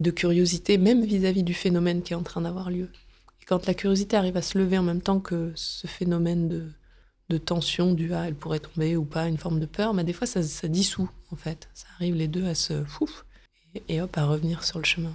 de 0.00 0.10
curiosité, 0.10 0.76
même 0.76 1.02
vis-à-vis 1.02 1.42
du 1.42 1.54
phénomène 1.54 2.02
qui 2.02 2.12
est 2.12 2.16
en 2.16 2.22
train 2.22 2.42
d'avoir 2.42 2.70
lieu. 2.70 2.90
Et 3.40 3.46
quand 3.46 3.64
la 3.64 3.72
curiosité 3.72 4.14
arrive 4.14 4.36
à 4.36 4.42
se 4.42 4.58
lever 4.58 4.76
en 4.76 4.82
même 4.82 5.00
temps 5.00 5.18
que 5.18 5.50
ce 5.54 5.86
phénomène 5.86 6.46
de, 6.46 6.66
de 7.30 7.38
tension, 7.38 7.94
du 7.94 8.12
ah, 8.12 8.28
elle 8.28 8.34
pourrait 8.34 8.58
tomber 8.58 8.96
ou 8.96 9.06
pas, 9.06 9.28
une 9.28 9.38
forme 9.38 9.60
de 9.60 9.66
peur, 9.66 9.94
mais 9.94 10.04
des 10.04 10.12
fois, 10.12 10.26
ça, 10.26 10.42
ça 10.42 10.68
dissout, 10.68 11.08
en 11.30 11.36
fait. 11.36 11.70
Ça 11.72 11.86
arrive 11.94 12.16
les 12.16 12.28
deux 12.28 12.44
à 12.44 12.54
se... 12.54 12.84
Fouf, 12.84 13.24
et, 13.74 13.82
et 13.88 14.02
hop, 14.02 14.14
à 14.18 14.26
revenir 14.26 14.64
sur 14.64 14.78
le 14.78 14.84
chemin. 14.84 15.14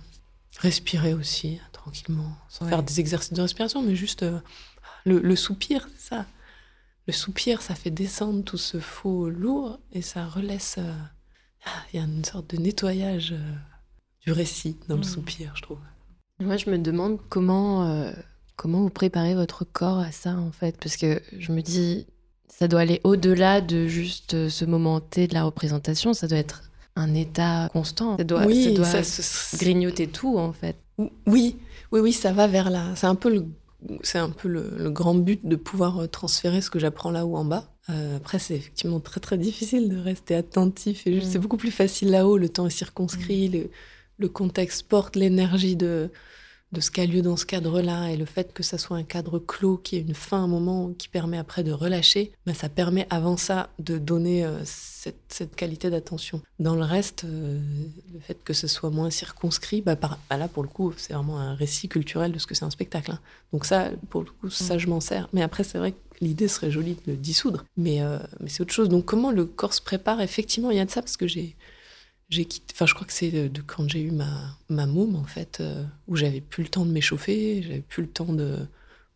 Respirer 0.59 1.13
aussi, 1.13 1.59
tranquillement, 1.71 2.35
sans 2.47 2.65
Ouais. 2.65 2.69
faire 2.71 2.83
des 2.83 2.99
exercices 2.99 3.33
de 3.33 3.41
respiration, 3.41 3.81
mais 3.81 3.95
juste 3.95 4.23
euh, 4.23 4.39
le, 5.05 5.19
le 5.19 5.35
soupir, 5.35 5.87
c'est 5.97 6.09
ça. 6.15 6.25
Le 7.07 7.11
soupir, 7.13 7.61
ça 7.61 7.75
fait 7.75 7.89
descendre 7.91 8.43
tout 8.43 8.57
ce 8.57 8.79
faux 8.79 9.29
lourd 9.29 9.79
et 9.91 10.01
ça 10.01 10.25
relaisse. 10.25 10.75
euh, 10.77 10.93
ah, 11.65 11.69
Il 11.93 11.99
y 11.99 11.99
a 11.99 12.05
une 12.05 12.23
sorte 12.23 12.49
de 12.55 12.57
nettoyage 12.61 13.33
euh, 13.33 13.53
du 14.21 14.31
récit 14.31 14.77
dans 14.87 14.95
le 14.95 15.01
Mm. 15.01 15.05
soupir, 15.05 15.51
je 15.55 15.61
trouve. 15.63 15.79
Moi, 16.39 16.55
je 16.57 16.69
me 16.69 16.77
demande 16.77 17.19
comment, 17.29 18.11
comment 18.55 18.81
vous 18.81 18.89
préparez 18.89 19.35
votre 19.35 19.65
corps 19.65 19.99
à 19.99 20.11
ça, 20.11 20.35
en 20.35 20.51
fait. 20.51 20.77
Parce 20.77 20.97
que 20.97 21.21
je 21.37 21.51
me 21.51 21.61
dis, 21.61 22.07
ça 22.47 22.67
doit 22.67 22.81
aller 22.81 23.01
au-delà 23.03 23.59
de 23.61 23.87
juste 23.87 24.49
ce 24.49 24.65
moment 24.65 24.99
T 25.01 25.27
de 25.27 25.33
la 25.33 25.43
représentation. 25.43 26.13
Ça 26.13 26.27
doit 26.27 26.37
être 26.39 26.63
un 26.95 27.13
état 27.15 27.69
constant. 27.73 28.17
Ça 28.17 28.23
doit, 28.23 28.43
ça 28.43 28.71
doit 28.71 28.86
ça 28.86 29.03
se- 29.03 29.58
grignoter 29.58 30.08
tout, 30.08 30.38
en 30.38 30.53
fait. 30.53 30.75
Oui, 30.97 31.56
oui, 31.91 31.99
oui, 31.99 32.13
ça 32.13 32.32
va 32.34 32.47
vers 32.47 32.69
là. 32.69 32.86
C'est 32.95 33.08
un 33.08 33.15
peu 33.15 33.29
le, 33.34 33.45
c'est 34.03 34.19
un 34.19 34.29
peu 34.29 34.47
le, 34.47 34.73
le 34.77 34.89
grand 34.91 35.15
but 35.15 35.45
de 35.45 35.56
pouvoir 35.56 35.99
euh, 36.03 36.08
transférer 36.08 36.62
ce 36.62 36.69
que 36.69 36.79
j'apprends 36.79 37.12
là-haut 37.12 37.36
en 37.36 37.45
bas. 37.45 37.65
Euh, 37.89 38.17
après, 38.17 38.39
c'est 38.39 38.56
effectivement 38.56 38.99
très 38.99 39.19
très 39.19 39.38
difficile 39.38 39.89
de 39.89 39.97
rester 39.97 40.36
attentif. 40.36 41.06
Et 41.08 41.17
Mm. 41.17 41.21
c'est 41.21 41.39
beaucoup 41.39 41.58
plus 41.58 41.71
facile 41.71 42.12
là-haut. 42.12 42.38
Le 42.38 42.47
temps 42.49 42.67
est 42.67 42.69
circonscrit, 42.69 43.49
le, 43.49 43.69
le 44.19 44.29
contexte 44.29 44.84
porte 44.88 45.15
l'énergie 45.15 45.75
de 45.75 46.10
de 46.73 46.81
ce 46.81 46.91
qu'a 46.91 47.05
lieu 47.05 47.21
dans 47.21 47.38
ce 47.38 47.45
cadre-là 47.45 48.09
et 48.09 48.17
le 48.17 48.25
fait 48.25 48.51
que 48.51 48.63
ça 48.63 48.77
soit 48.77 48.97
un 48.97 49.03
cadre 49.03 49.38
clos 49.38 49.77
qui 49.77 49.95
ait 49.95 50.01
une 50.01 50.15
fin, 50.15 50.43
un 50.43 50.47
moment 50.47 50.91
qui 50.97 51.07
permet 51.07 51.38
après 51.38 51.63
de 51.63 51.71
relâcher, 51.71 52.31
ben 52.45 52.55
ça 52.55 52.67
permet 52.67 53.05
avant 53.12 53.38
ça 53.38 53.69
de 53.77 53.99
donner 53.99 54.43
euh, 54.43 54.59
cette, 54.65 55.21
cette, 55.29 55.55
qualité 55.55 55.91
d'attention. 55.91 56.41
Dans 56.59 56.75
le 56.75 56.83
reste, 56.83 57.25
euh, 57.25 57.59
le 58.12 58.19
fait 58.19 58.43
que 58.43 58.53
ce 58.53 58.67
soit 58.67 58.89
moins 58.89 59.12
circonscrit, 59.12 59.83
par, 59.83 60.19
bah 60.29 60.38
là 60.38 60.47
pour 60.47 60.63
le 60.63 60.69
coup, 60.69 60.93
c'est 60.97 61.13
vraiment 61.13 61.39
un 61.39 61.53
récit 61.53 61.88
culturel 61.88 62.31
de 62.31 62.39
ce 62.39 62.47
que 62.47 62.55
c'est 62.55 62.65
un 62.65 62.71
spectacle. 62.71 63.12
Hein. 63.12 63.19
Donc 63.51 63.65
ça, 63.65 63.91
pour 64.09 64.21
le 64.21 64.31
coup, 64.31 64.49
ça 64.49 64.79
je 64.79 64.88
m'en 64.88 64.99
sers. 64.99 65.29
Mais 65.31 65.43
après, 65.43 65.63
c'est 65.63 65.77
vrai 65.77 65.91
que 65.91 65.97
l'idée 66.21 66.47
serait 66.47 66.71
jolie 66.71 66.95
de 67.05 67.12
le 67.12 67.17
dissoudre, 67.17 67.65
mais, 67.77 68.01
euh, 68.01 68.17
mais 68.39 68.49
c'est 68.49 68.62
autre 68.62 68.73
chose. 68.73 68.89
Donc 68.89 69.05
comment 69.05 69.29
le 69.29 69.45
corps 69.45 69.75
se 69.75 69.81
prépare? 69.81 70.21
Effectivement, 70.21 70.71
il 70.71 70.77
y 70.77 70.79
a 70.79 70.86
de 70.86 70.91
ça 70.91 71.03
parce 71.03 71.17
que 71.17 71.27
j'ai 71.27 71.55
je 72.29 72.93
crois 72.93 73.07
que 73.07 73.13
c'est 73.13 73.49
de, 73.49 73.62
quand 73.62 73.88
j'ai 73.89 74.01
eu 74.01 74.12
ma, 74.12 74.57
ma 74.69 74.86
môme 74.86 75.15
en 75.15 75.25
fait, 75.25 75.59
euh, 75.59 75.83
où 76.07 76.15
j'avais 76.15 76.41
plus 76.41 76.63
le 76.63 76.69
temps 76.69 76.86
de 76.86 76.91
m'échauffer, 76.91 77.62
j'avais 77.63 77.81
plus 77.81 78.03
le 78.03 78.09
temps 78.09 78.33
de, 78.33 78.57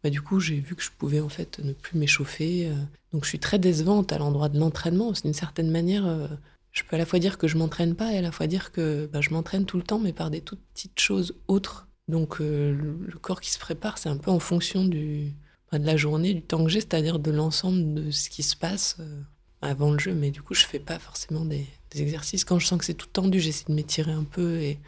bah, 0.04 0.10
du 0.10 0.22
coup 0.22 0.39
j'ai 0.39 0.60
vu 0.60 0.76
que 0.76 0.84
je 0.84 0.91
pouvais 0.98 1.20
en 1.20 1.30
fait 1.30 1.60
ne 1.60 1.74
plus 1.74 1.98
m'échauffer, 1.98 2.67
euh. 2.67 2.76
donc 3.12 3.24
je 3.24 3.30
suis 3.30 3.39
très 3.39 3.60
décevante 3.60 4.12
à 4.12 4.17
l'endroit 4.17 4.50
de 4.50 4.60
l'entraînement, 4.60 5.12
d'une 5.12 5.34
certaine 5.34 5.72
manière, 5.72 6.06
euh, 6.06 6.28
je 6.72 6.84
peux 6.84 6.96
à 6.96 7.00
la 7.00 7.06
fois 7.06 7.20
dire 7.20 7.38
que 7.38 7.48
je 7.48 7.58
m'entraîne 7.58 7.96
pas 7.96 8.13
et 8.13 8.17
à 8.17 8.22
la 8.22 8.32
fois 8.32 8.48
dire 8.48 8.72
que 8.72 9.10
bah, 9.12 9.22
je 9.22 9.32
m'entraîne 9.32 9.65
tout 9.65 9.78
le 9.78 9.84
temps, 9.84 10.00
mais 10.00 10.13
par 10.13 10.30
des 10.30 10.41
toutes 10.41 10.62
petites 10.74 11.00
choses 11.00 11.36
autres. 11.48 11.88
Donc 12.08 12.39
le, 12.39 13.00
corps 13.20 13.41
qui 13.41 13.52
se 13.52 13.60
prépare, 13.60 13.98
c'est 13.98 14.08
un 14.08 14.15
peu 14.15 14.32
en 14.32 14.39
fonction 14.39 14.86
du, 14.86 15.34
bah, 15.72 15.80
de 15.80 15.86
la 15.86 15.98
journée, 15.98 16.34
du 16.34 16.41
temps 16.41 16.63
que 16.63 16.70
j'ai, 16.70 16.80
c'est-à-dire 16.80 17.20
de 17.20 17.32
l'ensemble 17.32 17.96
de 17.96 18.12
ce 18.12 18.30
qui 18.30 18.43
se 18.43 18.56
passe 18.56 18.98
avant 19.62 19.91
le 19.91 20.00
jeu, 20.00 20.13
mais 20.13 20.30
du 20.30 20.41
coup 20.41 20.54
je 20.54 20.65
fais 20.65 20.80
pas 20.80 21.00
forcément 21.00 21.43
des 21.43 21.65
des 21.91 22.02
exercices. 22.02 22.43
Quand 22.43 22.60
je 22.60 22.67
sens 22.67 22.80
que 22.80 22.86
c'est 22.86 22.93
tout 22.93 23.08
tendu, 23.08 23.39
j'essaie 23.39 23.65
de 23.67 23.73
m'étirer 23.73 24.12
un 24.12 24.23
peu. 24.23 24.62
Et... 24.62 24.80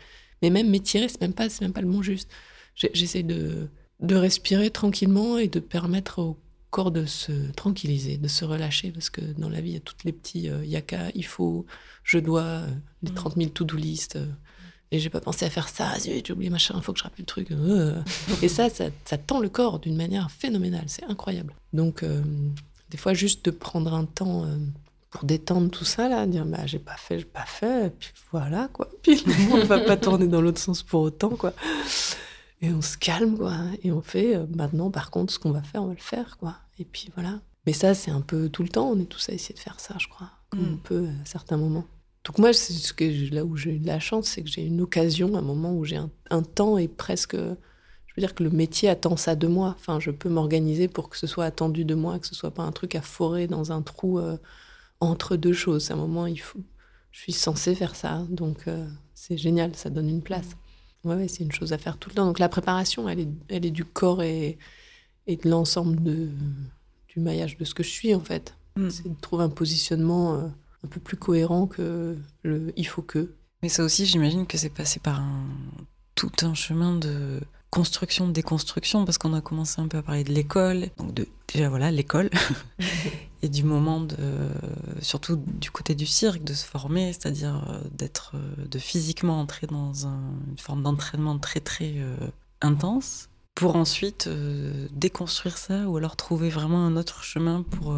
Mais 0.42 0.50
même 0.50 0.70
m'étirer, 0.70 1.08
c'est 1.08 1.22
même 1.22 1.34
pas, 1.34 1.50
c'est 1.50 1.62
même 1.62 1.74
pas 1.74 1.82
le 1.82 1.88
bon 1.88 2.02
juste. 2.02 2.30
J'essaie 2.76 3.24
de, 3.24 3.70
de 4.00 4.16
respirer 4.16 4.70
tranquillement 4.70 5.38
et 5.38 5.48
de 5.48 5.60
permettre 5.60 6.20
au 6.20 6.38
corps 6.70 6.92
de 6.92 7.06
se 7.06 7.52
tranquilliser, 7.54 8.18
de 8.18 8.28
se 8.28 8.46
relâcher, 8.46 8.92
parce 8.92 9.10
que 9.10 9.22
dans 9.22 9.50
la 9.50 9.62
vie, 9.62 9.72
il 9.72 9.74
y 9.74 9.78
a 9.78 9.82
toutes 9.82 10.04
les 10.04 10.12
petits 10.12 10.50
euh, 10.50 10.64
yaka, 10.66 11.10
il 11.16 11.26
faut, 11.26 11.66
je 12.04 12.20
dois, 12.20 12.42
euh, 12.42 12.68
les 13.02 13.12
30 13.12 13.36
000 13.38 13.50
to-do 13.50 13.76
list. 13.76 14.16
Euh, 14.16 14.26
et 14.92 15.00
j'ai 15.00 15.10
pas 15.10 15.22
pensé 15.22 15.46
à 15.46 15.50
faire 15.52 15.70
ça, 15.70 15.94
j'ai 16.04 16.24
oublié 16.32 16.50
machin, 16.50 16.74
il 16.78 16.82
faut 16.82 16.94
que 16.94 17.00
je 17.00 17.04
rappelle 17.04 17.22
le 17.22 17.26
truc. 17.26 17.52
et 18.42 18.48
ça, 18.48 18.70
ça, 18.70 18.86
ça, 19.06 19.18
tend 19.20 19.40
le 19.40 19.50
corps 19.50 19.80
d'une 19.80 19.96
manière 19.96 20.32
phénoménale, 20.32 20.86
c'est 20.88 21.04
incroyable. 21.04 21.54
Donc, 21.74 22.04
des 22.90 22.98
fois, 22.98 23.14
juste 23.14 23.46
de 23.46 23.52
prendre 23.52 23.94
un 23.94 24.06
temps 24.06 24.48
pour 25.10 25.24
détendre 25.24 25.70
tout 25.72 25.86
ça, 25.86 26.08
là, 26.08 26.26
dire 26.28 26.46
bah, 26.46 26.66
j'ai 26.66 26.80
pas 26.80 26.96
fait, 26.98 27.20
j'ai 27.20 27.26
pas 27.26 27.46
fait, 27.46 27.88
et 27.88 27.90
puis 27.90 28.12
voilà, 28.32 28.70
quoi. 28.72 28.90
Puis 29.04 29.24
on 29.52 29.58
ne 29.58 29.64
va 29.64 29.80
pas 29.80 29.98
tourner 29.98 30.28
dans 30.28 30.42
l'autre 30.42 30.60
sens 30.60 30.84
pour 30.84 31.02
autant, 31.02 31.30
quoi. 31.30 31.54
Et 32.62 32.72
on 32.72 32.82
se 32.82 32.98
calme, 32.98 33.38
quoi. 33.38 33.56
Et 33.84 33.92
on 33.92 34.02
fait, 34.02 34.36
euh, 34.36 34.46
maintenant, 34.56 34.92
par 34.92 35.10
contre, 35.12 35.34
ce 35.34 35.40
qu'on 35.40 35.52
va 35.52 35.64
faire, 35.64 35.84
on 35.84 35.88
va 35.88 35.94
le 35.94 36.00
faire, 36.00 36.38
quoi. 36.38 36.58
Et 36.78 36.86
puis 36.86 37.10
voilà. 37.16 37.40
Mais 37.66 37.74
ça, 37.74 37.94
c'est 37.94 38.12
un 38.12 38.22
peu 38.22 38.50
tout 38.50 38.64
le 38.64 38.70
temps, 38.70 38.90
on 38.90 39.00
est 39.00 39.06
tous 39.06 39.30
à 39.30 39.34
essayer 39.34 39.56
de 39.56 39.60
faire 39.60 39.80
ça, 39.80 39.96
je 39.98 40.08
crois, 40.08 40.30
comme 40.50 40.62
mm. 40.62 40.74
on 40.74 40.78
peut 40.78 41.08
à 41.22 41.26
certains 41.26 41.58
moments. 41.58 41.86
Donc 42.26 42.38
moi, 42.38 42.54
c'est 42.54 42.74
ce 42.74 42.94
que 42.94 43.34
là 43.34 43.46
où 43.46 43.56
j'ai 43.56 43.72
eu 43.72 43.80
de 43.80 43.88
la 43.88 44.00
chance, 44.00 44.28
c'est 44.28 44.44
que 44.44 44.50
j'ai 44.50 44.62
une 44.62 44.82
occasion, 44.82 45.36
un 45.36 45.42
moment 45.42 45.74
où 45.74 45.86
j'ai 45.86 45.98
un, 46.30 46.44
temps 46.44 46.78
et 46.78 46.88
presque, 46.88 47.36
je 47.36 48.14
veux 48.16 48.20
dire 48.20 48.36
que 48.36 48.44
le 48.44 48.50
métier 48.50 48.90
attend 48.90 49.18
ça 49.18 49.36
de 49.36 49.48
moi. 49.48 49.76
Enfin, 49.80 50.00
je 50.00 50.12
peux 50.12 50.30
m'organiser 50.30 50.88
pour 50.88 51.10
que 51.10 51.18
ce 51.18 51.28
soit 51.28 51.46
attendu 51.46 51.86
de 51.86 51.96
moi, 51.96 52.20
que 52.20 52.28
ce 52.28 52.36
soit 52.36 52.52
pas 52.52 52.64
un 52.64 52.72
truc 52.72 52.96
à 52.96 53.02
forer 53.02 53.48
dans 53.48 53.72
un 53.72 53.82
trou. 53.82 54.20
Euh, 54.20 54.38
entre 55.00 55.36
deux 55.36 55.54
choses. 55.54 55.92
À 55.92 55.94
un 55.94 55.98
moment, 55.98 56.26
il 56.26 56.40
faut, 56.40 56.60
je 57.12 57.20
suis 57.20 57.34
censée 57.34 57.76
faire 57.76 57.96
ça, 57.96 58.26
donc 58.30 58.68
euh, 58.68 58.88
c'est 59.14 59.38
génial, 59.38 59.76
ça 59.76 59.90
donne 59.90 60.10
une 60.10 60.22
place. 60.22 60.50
Ouais, 61.04 61.16
ouais 61.16 61.28
c'est 61.28 61.44
une 61.44 61.52
chose 61.52 61.74
à 61.74 61.78
faire 61.78 61.98
tout 61.98 62.10
le 62.10 62.16
temps. 62.16 62.26
Donc 62.26 62.40
la 62.40 62.50
préparation, 62.50 63.08
elle 63.08 63.22
est, 63.22 63.30
elle 63.48 63.66
est 63.66 63.72
du 63.72 63.86
corps 63.86 64.22
et, 64.24 64.58
et 65.28 65.38
de 65.38 65.50
l'ensemble 65.50 66.02
de, 66.04 66.30
du 67.08 67.20
maillage 67.20 67.58
de 67.58 67.66
ce 67.66 67.74
que 67.74 67.84
je 67.84 67.90
suis, 67.90 68.14
en 68.14 68.20
fait. 68.22 68.56
Mm. 68.76 68.90
C'est 68.90 69.10
de 69.10 69.20
trouver 69.20 69.44
un 69.44 69.50
positionnement 69.50 70.36
euh, 70.36 70.48
un 70.84 70.88
peu 70.88 71.00
plus 71.00 71.18
cohérent 71.18 71.68
que 71.68 72.18
le 72.44 72.74
il 72.76 72.88
faut 72.88 73.02
que. 73.02 73.34
Mais 73.62 73.70
ça 73.70 73.84
aussi, 73.84 74.06
j'imagine 74.06 74.46
que 74.46 74.58
c'est 74.58 74.70
passé 74.70 75.00
par 75.00 75.20
un, 75.20 75.46
tout 76.16 76.32
un 76.42 76.54
chemin 76.54 76.96
de 76.98 77.42
construction, 77.70 78.28
de 78.28 78.32
déconstruction, 78.32 79.06
parce 79.06 79.18
qu'on 79.18 79.34
a 79.34 79.42
commencé 79.42 79.80
un 79.80 79.88
peu 79.88 79.98
à 79.98 80.02
parler 80.02 80.24
de 80.24 80.34
l'école, 80.34 80.88
donc 80.98 81.14
de, 81.14 81.28
déjà 81.48 81.70
voilà, 81.70 81.92
l'école, 81.92 82.30
et 83.42 83.50
du 83.50 83.64
moment 83.64 84.02
de, 84.02 84.16
surtout 85.02 85.36
du 85.36 85.70
côté 85.70 85.94
du 85.96 86.06
cirque, 86.06 86.44
de 86.44 86.54
se 86.54 86.66
former, 86.66 87.14
c'est-à-dire 87.14 87.64
euh, 87.70 87.80
d'être, 87.92 88.34
euh, 88.36 88.66
de 88.66 88.80
physiquement 88.80 89.40
entrer 89.40 89.68
dans 89.68 90.06
une 90.06 90.58
forme 90.58 90.84
d'entraînement 90.84 91.38
très 91.38 91.60
très 91.60 91.94
euh, 91.98 92.16
intense, 92.62 93.30
pour 93.56 93.76
ensuite 93.76 94.30
déconstruire 94.92 95.58
ça, 95.58 95.90
ou 95.90 95.98
alors 95.98 96.16
trouver 96.16 96.50
vraiment 96.50 96.86
un 96.86 96.96
autre 96.96 97.24
chemin 97.24 97.62
pour, 97.62 97.94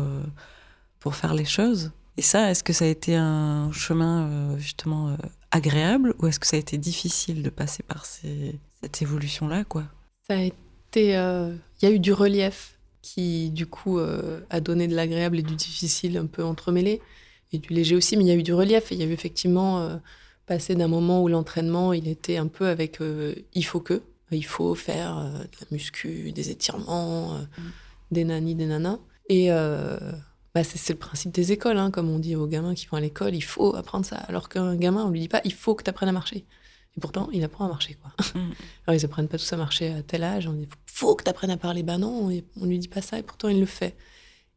pour 0.99 1.13
faire 1.13 1.35
les 1.35 1.45
choses. 1.45 1.91
Et 2.17 2.23
ça, 2.23 2.49
est-ce 2.49 2.63
que 2.63 2.73
ça 2.73 2.85
a 2.85 2.87
été 2.87 3.15
un 3.15 3.71
chemin 3.71 4.57
justement 4.57 5.15
agréable, 5.51 6.15
ou 6.17 6.25
est-ce 6.25 6.39
que 6.39 6.47
ça 6.47 6.55
a 6.55 6.59
été 6.59 6.79
difficile 6.79 7.43
de 7.43 7.51
passer 7.51 7.83
par 7.83 8.07
ces, 8.07 8.59
cette 8.81 9.01
évolution-là, 9.01 9.63
quoi 9.63 9.83
Ça 10.27 10.35
a 10.35 10.41
été. 10.41 11.15
Euh, 11.15 11.53
il 11.81 11.89
y 11.89 11.91
a 11.91 11.93
eu 11.93 11.99
du 11.99 12.13
relief 12.13 12.77
qui, 13.01 13.49
du 13.49 13.65
coup, 13.65 13.99
euh, 13.99 14.41
a 14.49 14.59
donné 14.59 14.87
de 14.87 14.95
l'agréable 14.95 15.39
et 15.39 15.43
du 15.43 15.55
difficile 15.55 16.17
un 16.17 16.25
peu 16.25 16.43
entremêlé, 16.43 17.01
et 17.51 17.57
du 17.57 17.73
léger 17.73 17.95
aussi, 17.95 18.17
mais 18.17 18.23
il 18.23 18.27
y 18.27 18.31
a 18.31 18.35
eu 18.35 18.43
du 18.43 18.53
relief, 18.53 18.91
il 18.91 18.97
y 18.97 19.03
a 19.03 19.05
eu 19.05 19.11
effectivement 19.11 19.81
euh, 19.81 19.97
passé 20.45 20.75
d'un 20.75 20.87
moment 20.87 21.21
où 21.23 21.27
l'entraînement, 21.27 21.93
il 21.93 22.07
était 22.07 22.37
un 22.37 22.47
peu 22.47 22.67
avec 22.67 22.99
il 23.53 23.65
faut 23.65 23.79
que, 23.79 24.01
il 24.31 24.45
faut 24.45 24.75
faire 24.75 25.15
de 25.23 25.57
la 25.59 25.67
muscu, 25.71 26.31
des 26.31 26.51
étirements, 26.51 27.33
mm. 27.33 27.61
des 28.11 28.23
nanis, 28.23 28.55
des 28.55 28.67
nanas. 28.67 28.99
Et 29.27 29.49
bah, 30.53 30.63
c'est 30.63 30.93
le 30.93 30.99
principe 30.99 31.31
des 31.31 31.53
écoles, 31.53 31.77
hein, 31.77 31.91
comme 31.91 32.09
on 32.09 32.19
dit 32.19 32.35
aux 32.35 32.47
gamins 32.47 32.73
qui 32.73 32.87
vont 32.87 32.97
à 32.97 33.01
l'école, 33.01 33.35
il 33.35 33.41
faut 33.41 33.75
apprendre 33.75 34.05
ça. 34.05 34.17
Alors 34.17 34.49
qu'un 34.49 34.75
gamin, 34.75 35.05
on 35.05 35.09
lui 35.09 35.21
dit 35.21 35.29
pas, 35.29 35.41
il 35.45 35.53
faut 35.53 35.75
que 35.75 35.83
tu 35.83 35.89
apprennes 35.89 36.09
à 36.09 36.13
marcher. 36.13 36.45
Et 36.97 36.99
pourtant, 36.99 37.29
il 37.31 37.43
apprend 37.43 37.65
à 37.65 37.67
marcher, 37.69 37.95
quoi. 37.95 38.11
Mm. 38.35 38.51
Alors, 38.87 38.99
ils 38.99 39.05
apprennent 39.05 39.27
pas 39.27 39.37
tous 39.37 39.53
à 39.53 39.57
marcher 39.57 39.93
à 39.93 40.03
tel 40.03 40.23
âge. 40.23 40.47
On 40.47 40.53
dit, 40.53 40.67
faut 40.85 41.15
que 41.15 41.23
tu 41.23 41.29
apprennes 41.29 41.51
à 41.51 41.57
parler. 41.57 41.83
Ben 41.83 41.97
non, 41.97 42.29
on 42.59 42.65
lui 42.65 42.79
dit 42.79 42.87
pas 42.87 43.01
ça, 43.01 43.17
et 43.17 43.23
pourtant, 43.23 43.47
il 43.47 43.59
le 43.59 43.65
fait. 43.65 43.95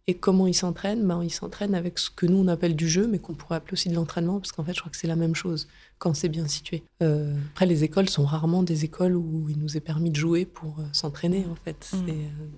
Et 0.07 0.15
comment 0.15 0.47
il 0.47 0.55
s'entraîne? 0.55 1.07
Ben, 1.07 1.23
Il 1.23 1.31
s'entraîne 1.31 1.75
avec 1.75 1.99
ce 1.99 2.11
que 2.11 2.27
nous, 2.27 2.37
on 2.37 2.49
appelle 2.49 2.77
du 2.77 2.89
jeu, 2.89 3.07
mais 3.07 3.19
qu'on 3.19 3.35
pourrait 3.35 3.57
appeler 3.57 3.73
aussi 3.73 3.89
de 3.89 3.95
l'entraînement, 3.95 4.39
parce 4.39 4.53
qu'en 4.53 4.63
fait, 4.63 4.75
je 4.75 4.81
crois 4.81 4.91
que 4.91 4.99
c'est 4.99 5.07
la 5.07 5.17
même 5.17 5.35
chose 5.35 5.67
quand 5.99 6.13
c'est 6.13 6.29
bien 6.29 6.47
situé. 6.47 6.83
Euh, 7.03 7.35
après, 7.53 7.65
les 7.65 7.85
écoles 7.85 8.11
sont 8.11 8.25
rarement 8.25 8.63
des 8.63 8.85
écoles 8.85 9.17
où 9.17 9.49
il 9.49 9.59
nous 9.59 9.77
est 9.77 9.81
permis 9.81 10.11
de 10.11 10.17
jouer 10.17 10.45
pour 10.45 10.79
euh, 10.79 10.83
s'entraîner, 10.93 11.47
en 11.51 11.55
fait. 11.55 11.91
Mm. 11.95 12.09
Euh, 12.09 12.13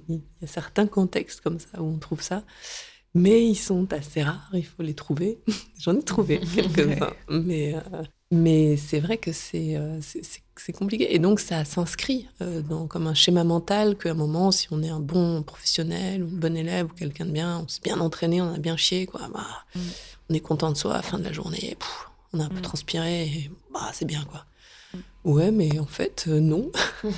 il 0.08 0.14
y 0.16 0.44
a 0.44 0.46
certains 0.48 0.86
contextes 0.86 1.40
comme 1.40 1.60
ça 1.60 1.80
où 1.80 1.86
on 1.86 1.98
trouve 1.98 2.20
ça. 2.20 2.42
Mais 3.14 3.46
ils 3.46 3.56
sont 3.56 3.92
assez 3.92 4.22
rares, 4.22 4.50
il 4.52 4.66
faut 4.66 4.82
les 4.82 4.94
trouver. 4.94 5.38
J'en 5.78 5.96
ai 5.96 6.02
trouvé 6.02 6.40
quelques-uns. 6.54 7.12
mais 7.28 7.76
mais 8.32 8.76
c'est 8.76 8.98
vrai 8.98 9.18
que 9.18 9.30
euh, 9.54 10.00
c'est 10.00 10.72
compliqué. 10.72 11.14
Et 11.14 11.18
donc, 11.18 11.38
ça 11.38 11.64
s'inscrit 11.64 12.28
euh, 12.42 12.62
comme 12.88 13.06
un 13.06 13.14
schéma 13.14 13.44
mental 13.44 13.96
qu'à 13.96 14.10
un 14.10 14.14
moment, 14.14 14.50
si 14.50 14.66
on 14.72 14.82
est 14.82 14.88
un 14.88 15.00
bon 15.00 15.42
professionnel 15.42 16.24
ou 16.24 16.28
une 16.28 16.38
bonne 16.38 16.56
élève 16.56 16.86
ou 16.86 16.94
quelqu'un 16.94 17.26
de 17.26 17.30
bien, 17.30 17.60
on 17.64 17.68
s'est 17.68 17.80
bien 17.82 18.00
entraîné, 18.00 18.40
on 18.42 18.52
a 18.52 18.58
bien 18.58 18.76
chié, 18.76 19.06
quoi, 19.06 19.28
bah, 19.32 19.46
mm. 19.74 19.80
on 20.30 20.34
est 20.34 20.40
content 20.40 20.72
de 20.72 20.76
soi 20.76 20.94
à 20.94 20.96
la 20.96 21.02
fin 21.02 21.18
de 21.18 21.24
la 21.24 21.32
journée. 21.32 21.76
on 22.32 22.40
a 22.40 22.44
un 22.44 22.48
peu 22.48 22.58
mm. 22.58 22.62
transpiré, 22.62 23.24
et, 23.26 23.50
bah, 23.72 23.90
c'est 23.92 24.06
bien, 24.06 24.24
quoi. 24.24 24.44
Mm. 24.92 24.98
Ouais, 25.30 25.50
mais 25.52 25.78
en 25.78 25.86
fait, 25.86 26.24
euh, 26.26 26.40
non. 26.40 26.72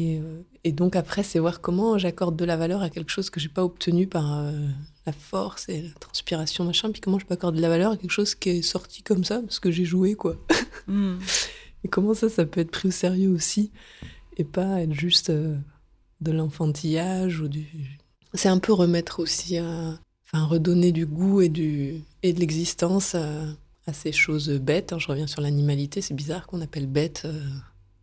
et, 0.00 0.22
et, 0.64 0.72
donc, 0.72 0.96
après, 0.96 1.22
c'est 1.22 1.38
voir 1.38 1.60
comment 1.60 1.98
j'accorde 1.98 2.36
de 2.36 2.44
la 2.44 2.56
valeur 2.56 2.82
à 2.82 2.90
quelque 2.90 3.10
chose 3.10 3.30
que 3.30 3.40
j'ai 3.40 3.48
pas 3.48 3.64
obtenu 3.64 4.06
par 4.06 4.44
la 5.06 5.12
force 5.12 5.68
et 5.68 5.82
la 5.82 5.90
transpiration, 5.98 6.64
machin. 6.64 6.90
Puis 6.90 7.00
comment 7.00 7.18
je 7.18 7.26
peux 7.26 7.34
accorder 7.34 7.58
de 7.58 7.62
la 7.62 7.68
valeur 7.68 7.92
à 7.92 7.96
quelque 7.96 8.10
chose 8.10 8.34
qui 8.34 8.50
est 8.50 8.62
sorti 8.62 9.02
comme 9.02 9.24
ça, 9.24 9.40
parce 9.40 9.58
que 9.58 9.70
j'ai 9.70 9.84
joué, 9.84 10.14
quoi. 10.14 10.36
Hmm. 10.86 11.18
et 11.84 11.88
comment 11.88 12.14
ça, 12.14 12.28
ça 12.28 12.44
peut 12.44 12.60
être 12.60 12.70
pris 12.70 12.88
au 12.88 12.92
sérieux 12.92 13.30
aussi, 13.30 13.72
et 14.36 14.44
pas 14.44 14.80
être 14.80 14.92
juste 14.92 15.30
euh, 15.30 15.56
de 16.20 16.32
l'enfantillage 16.32 17.40
ou 17.40 17.48
du. 17.48 17.66
C'est 18.34 18.48
un 18.48 18.58
peu 18.58 18.72
remettre 18.72 19.20
aussi 19.20 19.58
à. 19.58 19.98
Enfin, 20.34 20.46
redonner 20.46 20.92
du 20.92 21.04
goût 21.04 21.42
et, 21.42 21.50
du, 21.50 22.02
et 22.22 22.32
de 22.32 22.40
l'existence 22.40 23.14
à, 23.14 23.92
ces 23.92 24.12
choses 24.12 24.48
bêtes. 24.48 24.94
Hein. 24.94 24.98
Je 24.98 25.08
reviens 25.08 25.26
sur 25.26 25.42
l'animalité, 25.42 26.00
c'est 26.00 26.14
bizarre 26.14 26.46
qu'on 26.46 26.62
appelle 26.62 26.86
bête 26.86 27.22
euh, 27.26 27.38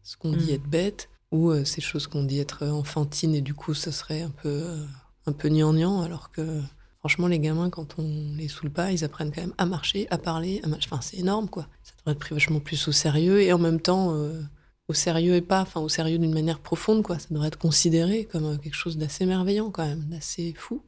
ce 0.03 0.15
qu'on 0.17 0.33
dit 0.33 0.51
hmm. 0.51 0.55
être 0.55 0.69
bête, 0.69 1.09
ou 1.31 1.49
euh, 1.51 1.65
ces 1.65 1.81
choses 1.81 2.07
qu'on 2.07 2.23
dit 2.23 2.39
être 2.39 2.65
enfantine, 2.65 3.35
et 3.35 3.41
du 3.41 3.53
coup, 3.53 3.73
ce 3.73 3.91
serait 3.91 4.21
un 4.21 4.31
peu, 4.31 4.77
un 5.25 5.31
peu 5.33 5.49
gnangnan, 5.49 6.01
alors 6.01 6.31
que 6.31 6.61
Franchement, 6.99 7.27
les 7.27 7.39
gamins, 7.39 7.69
quand 7.69 7.95
on 7.97 8.35
les 8.35 8.49
saoule 8.49 8.71
pas, 8.71 8.91
ils 8.91 9.05
apprennent 9.05 9.31
quand 9.31 9.41
même 9.41 9.53
à 9.57 9.65
marcher, 9.65 10.07
à 10.11 10.17
parler. 10.17 10.59
À 10.63 10.67
Enfin, 10.67 10.99
c'est 11.01 11.17
énorme, 11.17 11.47
quoi. 11.47 11.67
Ça 11.81 11.93
devrait 11.97 12.11
être 12.11 12.19
pris 12.19 12.35
vachement 12.35 12.59
plus 12.59 12.89
au 12.89 12.91
sérieux 12.91 13.41
et 13.41 13.53
en 13.53 13.57
même 13.57 13.79
temps, 13.79 14.13
euh, 14.15 14.41
au 14.89 14.93
sérieux 14.93 15.35
et 15.35 15.41
pas, 15.41 15.61
enfin, 15.61 15.79
au 15.79 15.87
sérieux 15.87 16.17
d'une 16.17 16.33
manière 16.33 16.59
profonde, 16.59 17.01
quoi. 17.01 17.17
Ça 17.17 17.27
devrait 17.31 17.47
être 17.47 17.57
considéré 17.57 18.25
comme 18.25 18.45
euh, 18.45 18.57
quelque 18.57 18.75
chose 18.75 18.97
d'assez 18.97 19.25
merveillant, 19.25 19.71
quand 19.71 19.85
même, 19.85 20.01
d'assez 20.09 20.53
fou. 20.57 20.83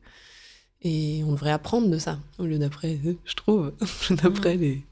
Et 0.81 1.23
on 1.25 1.31
devrait 1.31 1.51
apprendre 1.51 1.87
de 1.87 1.97
ça, 1.97 2.19
au 2.39 2.45
lieu 2.45 2.59
d'après, 2.59 2.99
je 3.23 3.35
trouve, 3.35 3.71
d'après 4.09 4.57
les, 4.57 4.85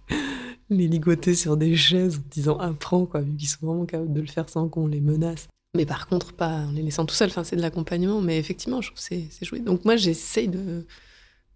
les 0.69 0.87
ligoter 0.87 1.35
sur 1.35 1.57
des 1.57 1.75
chaises 1.75 2.17
en 2.17 2.29
disant 2.29 2.57
apprends, 2.57 3.05
quoi, 3.05 3.21
vu 3.21 3.35
qu'ils 3.35 3.49
sont 3.49 3.65
vraiment 3.65 3.85
capables 3.85 4.13
de 4.13 4.21
le 4.21 4.27
faire 4.27 4.49
sans 4.49 4.67
qu'on 4.67 4.87
les 4.87 5.01
menace. 5.01 5.47
Mais 5.75 5.85
par 5.85 6.07
contre, 6.07 6.33
pas 6.33 6.65
en 6.65 6.71
les 6.71 6.81
laissant 6.81 7.05
tout 7.05 7.15
seuls. 7.15 7.29
Enfin, 7.29 7.43
c'est 7.43 7.55
de 7.55 7.61
l'accompagnement, 7.61 8.21
mais 8.21 8.39
effectivement, 8.39 8.81
je 8.81 8.91
trouve 8.91 8.99
que 8.99 9.15
c'est 9.29 9.45
joué. 9.45 9.59
Donc 9.59 9.85
moi, 9.85 9.95
j'essaye 9.95 10.47
de 10.47 10.85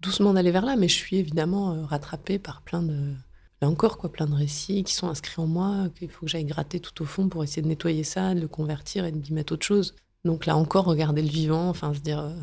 doucement 0.01 0.33
d'aller 0.33 0.51
vers 0.51 0.65
là, 0.65 0.75
mais 0.75 0.87
je 0.87 0.95
suis 0.95 1.17
évidemment 1.17 1.73
euh, 1.73 1.85
rattrapée 1.85 2.37
par 2.37 2.61
plein 2.61 2.83
de 2.83 3.13
là 3.61 3.69
encore 3.69 3.97
quoi, 3.97 4.11
plein 4.11 4.25
de 4.25 4.35
récits 4.35 4.83
qui 4.83 4.93
sont 4.93 5.07
inscrits 5.07 5.41
en 5.41 5.47
moi, 5.47 5.87
qu'il 5.97 6.09
faut 6.09 6.25
que 6.25 6.31
j'aille 6.31 6.43
gratter 6.43 6.81
tout 6.81 7.01
au 7.01 7.05
fond 7.05 7.29
pour 7.29 7.43
essayer 7.43 7.61
de 7.61 7.67
nettoyer 7.67 8.03
ça, 8.03 8.35
de 8.35 8.41
le 8.41 8.47
convertir 8.49 9.05
et 9.05 9.11
d'y 9.11 9.33
mettre 9.33 9.53
autre 9.53 9.65
chose. 9.65 9.95
Donc 10.25 10.45
là 10.45 10.57
encore, 10.57 10.85
regarder 10.85 11.21
le 11.21 11.29
vivant, 11.29 11.69
enfin 11.69 11.93
se 11.93 11.99
dire, 11.99 12.19
euh, 12.19 12.35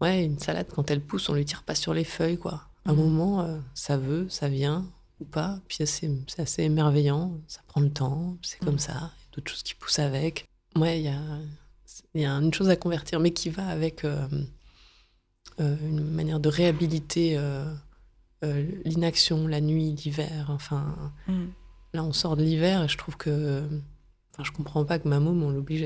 ouais, 0.00 0.24
une 0.24 0.38
salade 0.38 0.68
quand 0.72 0.90
elle 0.90 1.00
pousse, 1.00 1.28
on 1.28 1.34
lui 1.34 1.44
tire 1.44 1.64
pas 1.64 1.74
sur 1.74 1.92
les 1.92 2.04
feuilles, 2.04 2.38
quoi. 2.38 2.62
À 2.86 2.90
un 2.90 2.94
mmh. 2.94 2.96
moment, 2.96 3.40
euh, 3.40 3.58
ça 3.74 3.96
veut, 3.96 4.28
ça 4.28 4.48
vient 4.48 4.86
ou 5.20 5.24
pas, 5.24 5.60
puis 5.68 5.78
c'est 5.86 6.40
assez 6.40 6.62
émerveillant, 6.62 7.40
ça 7.46 7.60
prend 7.66 7.80
le 7.80 7.90
temps, 7.90 8.36
c'est 8.42 8.58
comme 8.58 8.74
mmh. 8.74 8.78
ça, 8.78 8.92
il 8.92 8.96
y 8.96 9.04
a 9.04 9.36
d'autres 9.36 9.50
choses 9.50 9.62
qui 9.62 9.74
poussent 9.74 10.00
avec. 10.00 10.46
Ouais, 10.76 11.00
il 11.00 11.04
y 11.04 11.08
a, 11.08 11.20
y 12.14 12.24
a 12.24 12.32
une 12.32 12.52
chose 12.52 12.68
à 12.68 12.76
convertir, 12.76 13.20
mais 13.20 13.32
qui 13.32 13.50
va 13.50 13.66
avec 13.68 14.04
euh, 15.60 15.76
une 15.86 16.02
manière 16.02 16.40
de 16.40 16.48
réhabiliter 16.48 17.36
euh, 17.38 17.64
euh, 18.44 18.66
l'inaction, 18.84 19.46
la 19.46 19.60
nuit, 19.60 19.92
l'hiver. 19.92 20.46
Enfin, 20.48 20.96
mm. 21.28 21.44
là, 21.92 22.02
on 22.02 22.12
sort 22.12 22.36
de 22.36 22.42
l'hiver 22.42 22.82
et 22.82 22.88
je 22.88 22.98
trouve 22.98 23.16
que. 23.16 23.62
Enfin, 24.32 24.42
je 24.42 24.50
comprends 24.50 24.84
pas 24.84 24.98
que 24.98 25.06
ma 25.06 25.20
môme, 25.20 25.44
on 25.44 25.50
l'oblige 25.50 25.84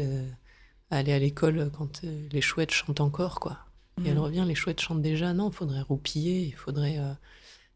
à, 0.90 0.96
aller 0.96 1.12
à 1.12 1.18
l'école 1.18 1.70
quand 1.76 2.02
les 2.02 2.40
chouettes 2.40 2.70
chantent 2.70 3.02
encore, 3.02 3.40
quoi. 3.40 3.58
Et 4.02 4.08
elle 4.08 4.16
mm. 4.16 4.20
revient, 4.20 4.44
les 4.46 4.54
chouettes 4.54 4.80
chantent 4.80 5.02
déjà. 5.02 5.34
Non, 5.34 5.50
il 5.50 5.54
faudrait 5.54 5.82
roupiller, 5.82 6.46
il 6.46 6.54
faudrait 6.54 6.98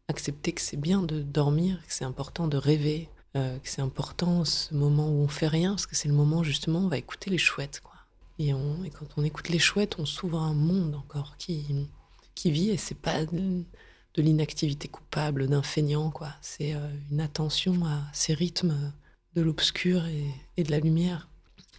accepter 0.07 0.51
que 0.51 0.61
c'est 0.61 0.77
bien 0.77 1.01
de 1.01 1.21
dormir, 1.21 1.79
que 1.87 1.93
c'est 1.93 2.05
important 2.05 2.47
de 2.47 2.57
rêver, 2.57 3.09
que 3.33 3.39
c'est 3.63 3.81
important 3.81 4.45
ce 4.45 4.75
moment 4.75 5.09
où 5.09 5.23
on 5.23 5.27
fait 5.27 5.47
rien, 5.47 5.71
parce 5.71 5.87
que 5.87 5.95
c'est 5.95 6.07
le 6.07 6.13
moment 6.13 6.43
justement 6.43 6.81
où 6.81 6.85
on 6.85 6.87
va 6.87 6.99
écouter 6.99 7.31
les 7.31 7.39
chouettes, 7.39 7.81
quoi. 7.81 7.93
Et, 8.39 8.51
quand 8.91 9.07
on 9.17 9.23
écoute 9.23 9.49
les 9.49 9.59
chouettes, 9.59 9.99
on 9.99 10.05
s'ouvre 10.05 10.39
un 10.39 10.53
monde 10.53 10.95
encore 10.95 11.37
qui, 11.37 11.65
qui 12.35 12.51
vit 12.51 12.69
et 12.69 12.77
c'est 12.77 12.99
pas 12.99 13.25
de, 13.25 13.63
l'inactivité 14.17 14.87
coupable, 14.87 15.47
d'un 15.47 15.63
feignant, 15.63 16.09
quoi. 16.11 16.29
C'est 16.41 16.73
euh, 16.73 16.87
une 17.11 17.21
attention 17.21 17.85
à 17.85 18.01
ces 18.11 18.33
rythmes 18.33 18.93
de 19.35 19.41
l'obscur 19.41 20.05
et, 20.05 20.63
de 20.63 20.71
la 20.71 20.79
lumière. 20.79 21.29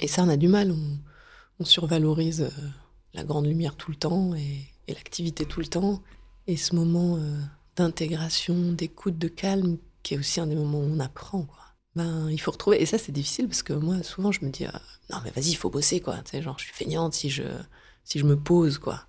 Et 0.00 0.08
ça, 0.08 0.22
on 0.22 0.28
a 0.28 0.36
du 0.36 0.48
mal. 0.48 0.72
On, 0.72 1.64
survalorise 1.64 2.42
euh, 2.42 2.68
la 3.14 3.24
grande 3.24 3.46
lumière 3.46 3.76
tout 3.76 3.90
le 3.90 3.96
temps 3.96 4.34
et, 4.34 4.66
l'activité 4.88 5.46
tout 5.46 5.60
le 5.60 5.66
temps. 5.66 6.02
Et 6.46 6.56
ce 6.56 6.74
moment 6.74 7.16
euh, 7.16 7.40
d'intégration, 7.76 8.72
d'écoute, 8.72 9.18
de 9.18 9.28
calme, 9.28 9.78
qui 10.02 10.14
est 10.14 10.18
aussi 10.18 10.40
un 10.40 10.46
des 10.46 10.54
moments 10.54 10.80
où 10.80 10.90
on 10.90 11.00
apprend, 11.00 11.42
quoi 11.42 11.58
ben, 11.96 12.28
il 12.30 12.40
faut 12.40 12.50
retrouver. 12.50 12.82
Et 12.82 12.86
ça, 12.86 12.98
c'est 12.98 13.12
difficile 13.12 13.46
parce 13.46 13.62
que 13.62 13.72
moi, 13.72 14.02
souvent, 14.02 14.32
je 14.32 14.44
me 14.44 14.50
dis, 14.50 14.64
ah, 14.66 14.80
non, 15.10 15.18
mais 15.24 15.30
vas-y, 15.30 15.50
il 15.50 15.56
faut 15.56 15.70
bosser, 15.70 16.00
quoi. 16.00 16.16
Tu 16.24 16.32
sais, 16.32 16.42
genre, 16.42 16.58
je 16.58 16.64
suis 16.64 16.74
feignante 16.74 17.14
si 17.14 17.30
je, 17.30 17.44
si 18.04 18.18
je 18.18 18.24
me 18.24 18.36
pose, 18.36 18.78
quoi. 18.78 19.04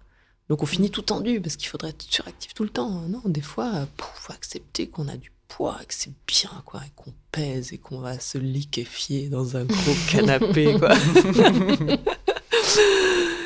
Donc, 0.49 0.61
on 0.61 0.67
finit 0.67 0.91
tout 0.91 1.01
tendu 1.01 1.41
parce 1.41 1.55
qu'il 1.55 1.67
faudrait 1.67 1.89
être 1.89 2.03
suractif 2.03 2.53
tout 2.53 2.63
le 2.63 2.69
temps. 2.69 3.01
Non, 3.09 3.21
des 3.25 3.41
fois, 3.41 3.71
il 3.73 4.03
faut 4.15 4.33
accepter 4.33 4.87
qu'on 4.87 5.07
a 5.07 5.17
du 5.17 5.31
poids, 5.47 5.79
que 5.87 5.93
c'est 5.93 6.13
bien, 6.27 6.51
quoi, 6.65 6.81
et 6.85 6.91
qu'on 6.95 7.13
pèse 7.31 7.73
et 7.73 7.79
qu'on 7.79 7.99
va 7.99 8.19
se 8.19 8.37
liquéfier 8.37 9.29
dans 9.29 9.57
un 9.57 9.65
gros 9.65 9.95
canapé, 10.11 10.77
quoi. 10.77 10.93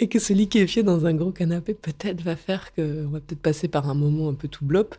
et 0.00 0.08
que 0.08 0.18
se 0.18 0.32
liquéfier 0.32 0.82
dans 0.82 1.06
un 1.06 1.14
gros 1.14 1.32
canapé, 1.32 1.74
peut-être, 1.74 2.22
va 2.22 2.36
faire 2.36 2.74
qu'on 2.74 3.08
va 3.08 3.20
peut-être 3.20 3.42
passer 3.42 3.68
par 3.68 3.88
un 3.88 3.94
moment 3.94 4.28
un 4.28 4.34
peu 4.34 4.48
tout 4.48 4.64
blop 4.64 4.96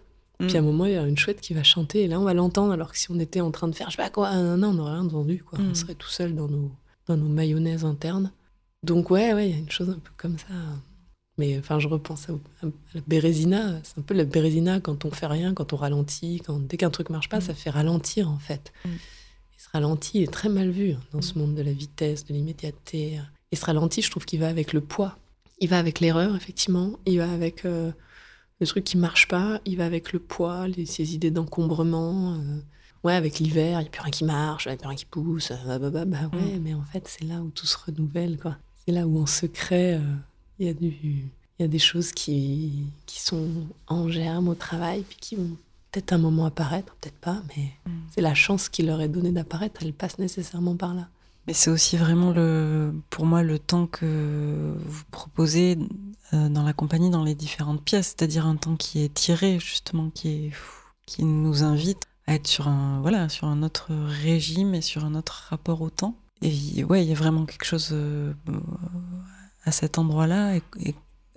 puis 0.47 0.55
à 0.55 0.59
un 0.59 0.61
mm. 0.61 0.65
moment, 0.65 0.85
il 0.85 0.93
y 0.93 0.95
a 0.95 1.05
une 1.05 1.17
chouette 1.17 1.41
qui 1.41 1.53
va 1.53 1.63
chanter, 1.63 2.03
et 2.03 2.07
là, 2.07 2.19
on 2.19 2.23
va 2.23 2.33
l'entendre, 2.33 2.71
alors 2.71 2.93
que 2.93 2.97
si 2.97 3.11
on 3.11 3.19
était 3.19 3.41
en 3.41 3.51
train 3.51 3.67
de 3.67 3.75
faire, 3.75 3.89
je 3.89 3.97
sais 3.97 4.01
pas 4.01 4.09
quoi, 4.09 4.33
non, 4.35 4.69
on 4.69 4.73
n'aurait 4.73 4.93
rien 4.93 5.03
entendu, 5.03 5.43
quoi. 5.43 5.59
On 5.59 5.71
mm. 5.71 5.75
serait 5.75 5.95
tout 5.95 6.07
seul 6.07 6.33
dans 6.33 6.47
nos, 6.47 6.71
dans 7.07 7.17
nos 7.17 7.27
mayonnaises 7.27 7.83
internes. 7.83 8.31
Donc, 8.81 9.11
ouais, 9.11 9.33
ouais, 9.33 9.49
il 9.49 9.51
y 9.51 9.55
a 9.55 9.59
une 9.59 9.69
chose 9.69 9.89
un 9.89 9.99
peu 9.99 10.11
comme 10.15 10.37
ça. 10.37 10.53
Mais 11.37 11.57
enfin, 11.59 11.79
je 11.79 11.89
repense 11.89 12.29
à, 12.29 12.33
la 12.63 13.01
Bérésina. 13.05 13.81
C'est 13.83 13.99
un 13.99 14.01
peu 14.01 14.13
la 14.13 14.23
Bérésina 14.23 14.79
quand 14.79 15.03
on 15.03 15.11
fait 15.11 15.27
rien, 15.27 15.53
quand 15.53 15.73
on 15.73 15.75
ralentit, 15.75 16.41
quand 16.45 16.59
dès 16.59 16.77
qu'un 16.77 16.89
truc 16.89 17.09
marche 17.09 17.27
pas, 17.27 17.39
mm. 17.39 17.41
ça 17.41 17.53
fait 17.53 17.69
ralentir, 17.69 18.29
en 18.29 18.39
fait. 18.39 18.71
Et 18.85 19.57
ce 19.57 19.67
ralenti 19.73 20.23
est 20.23 20.31
très 20.31 20.47
mal 20.47 20.69
vu 20.69 20.93
hein, 20.93 21.01
dans 21.11 21.21
ce 21.21 21.37
monde 21.37 21.53
de 21.53 21.61
la 21.61 21.73
vitesse, 21.73 22.25
de 22.25 22.33
l'immédiateté. 22.33 23.19
Et 23.51 23.55
ce 23.55 23.65
ralenti, 23.65 24.01
je 24.01 24.11
trouve 24.11 24.25
qu'il 24.25 24.39
va 24.39 24.47
avec 24.47 24.73
le 24.73 24.81
poids. 24.81 25.17
Il 25.59 25.69
va 25.69 25.79
avec 25.79 25.99
l'erreur, 25.99 26.35
effectivement. 26.35 26.99
Il 27.05 27.17
va 27.17 27.31
avec. 27.31 27.65
Euh, 27.65 27.91
le 28.59 28.67
truc 28.67 28.83
qui 28.83 28.97
marche 28.97 29.27
pas, 29.27 29.61
il 29.65 29.77
va 29.77 29.85
avec 29.85 30.11
le 30.11 30.19
poids, 30.19 30.67
les, 30.67 30.85
ces 30.85 31.15
idées 31.15 31.31
d'encombrement. 31.31 32.33
Euh, 32.33 32.59
ouais, 33.03 33.13
avec 33.13 33.39
l'hiver, 33.39 33.79
il 33.79 33.83
n'y 33.83 33.87
a 33.87 33.89
plus 33.89 34.01
rien 34.01 34.11
qui 34.11 34.23
marche, 34.25 34.65
il 34.65 34.69
n'y 34.69 34.73
a 34.73 34.77
plus 34.77 34.87
rien 34.87 34.97
qui 34.97 35.05
pousse. 35.05 35.51
Bah, 35.65 35.79
bah, 35.79 35.89
bah, 35.89 36.05
bah 36.05 36.29
ouais, 36.33 36.57
mm. 36.57 36.61
mais 36.61 36.73
en 36.73 36.83
fait, 36.83 37.07
c'est 37.07 37.23
là 37.23 37.41
où 37.41 37.49
tout 37.49 37.65
se 37.65 37.77
renouvelle, 37.77 38.37
quoi. 38.37 38.57
C'est 38.85 38.91
là 38.91 39.07
où 39.07 39.19
en 39.19 39.25
secret, 39.25 39.95
euh, 39.95 40.15
il 40.59 40.67
y 40.67 40.69
a 40.69 40.73
du. 40.73 41.25
Il 41.57 41.63
y 41.63 41.65
a 41.65 41.67
des 41.67 41.79
choses 41.79 42.13
qui, 42.13 42.85
qui 43.05 43.19
sont 43.19 43.49
en 43.87 44.07
germe 44.07 44.47
au 44.47 44.55
travail, 44.55 45.03
puis 45.03 45.17
qui 45.19 45.35
vont 45.35 45.57
peut-être 45.91 46.13
un 46.13 46.17
moment 46.17 46.45
apparaître, 46.45 46.95
peut-être 47.01 47.17
pas, 47.17 47.43
mais 47.49 47.71
mm. 47.85 47.91
c'est 48.11 48.21
la 48.21 48.33
chance 48.33 48.69
qui 48.69 48.81
leur 48.83 49.01
est 49.01 49.09
donnée 49.09 49.31
d'apparaître, 49.31 49.81
elle 49.83 49.91
passe 49.91 50.19
nécessairement 50.19 50.75
par 50.77 50.93
là. 50.93 51.09
Mais 51.49 51.55
c'est 51.55 51.71
aussi 51.71 51.97
vraiment 51.97 52.29
le, 52.29 52.93
pour 53.09 53.25
moi 53.25 53.41
le 53.41 53.57
temps 53.57 53.87
que 53.87 54.75
vous 54.85 55.03
proposez 55.09 55.79
euh, 56.31 56.47
dans 56.47 56.61
la 56.61 56.73
compagnie, 56.73 57.09
dans 57.09 57.23
les 57.23 57.33
différentes 57.33 57.83
pièces, 57.83 58.09
c'est-à-dire 58.09 58.45
un 58.45 58.55
temps 58.55 58.75
qui 58.75 59.03
est 59.03 59.11
tiré 59.11 59.57
justement, 59.57 60.11
qui, 60.11 60.27
est, 60.29 60.51
qui 61.07 61.23
nous 61.23 61.63
invite 61.63 62.03
à 62.27 62.35
être 62.35 62.45
sur 62.45 62.67
un, 62.67 63.01
voilà, 63.01 63.29
sur 63.29 63.47
un 63.47 63.63
autre 63.63 63.87
régime 63.89 64.75
et 64.75 64.81
sur 64.81 65.05
un 65.05 65.15
autre 65.15 65.47
rapport 65.49 65.81
au 65.81 65.89
temps. 65.89 66.13
Et 66.43 66.83
ouais, 66.83 67.03
il 67.03 67.09
y 67.09 67.13
a 67.13 67.15
vraiment 67.15 67.47
quelque 67.47 67.65
chose 67.65 67.89
euh, 67.93 68.31
à 69.65 69.71
cet 69.71 69.97
endroit-là. 69.97 70.55
Et, 70.55 70.93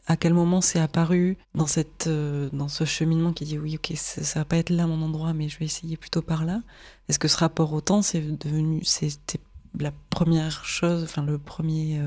à 0.08 0.18
quel 0.18 0.34
moment 0.34 0.60
c'est 0.60 0.80
apparu 0.80 1.38
dans, 1.54 1.68
cette, 1.68 2.08
euh, 2.08 2.50
dans 2.52 2.68
ce 2.68 2.84
cheminement 2.84 3.32
qui 3.32 3.46
dit 3.46 3.58
oui, 3.58 3.76
ok, 3.76 3.96
ça, 3.96 4.22
ça 4.22 4.40
va 4.40 4.44
pas 4.44 4.58
être 4.58 4.68
là 4.68 4.86
mon 4.86 5.00
endroit, 5.00 5.32
mais 5.32 5.48
je 5.48 5.58
vais 5.58 5.64
essayer 5.64 5.96
plutôt 5.96 6.20
par 6.20 6.44
là. 6.44 6.60
Est-ce 7.08 7.18
que 7.18 7.28
ce 7.28 7.38
rapport 7.38 7.72
au 7.72 7.80
temps, 7.80 8.02
c'est 8.02 8.20
devenu, 8.20 8.84
c'était 8.84 9.40
la 9.78 9.92
première 10.10 10.64
chose, 10.64 11.02
enfin 11.04 11.22
le 11.22 11.38
premier 11.38 12.00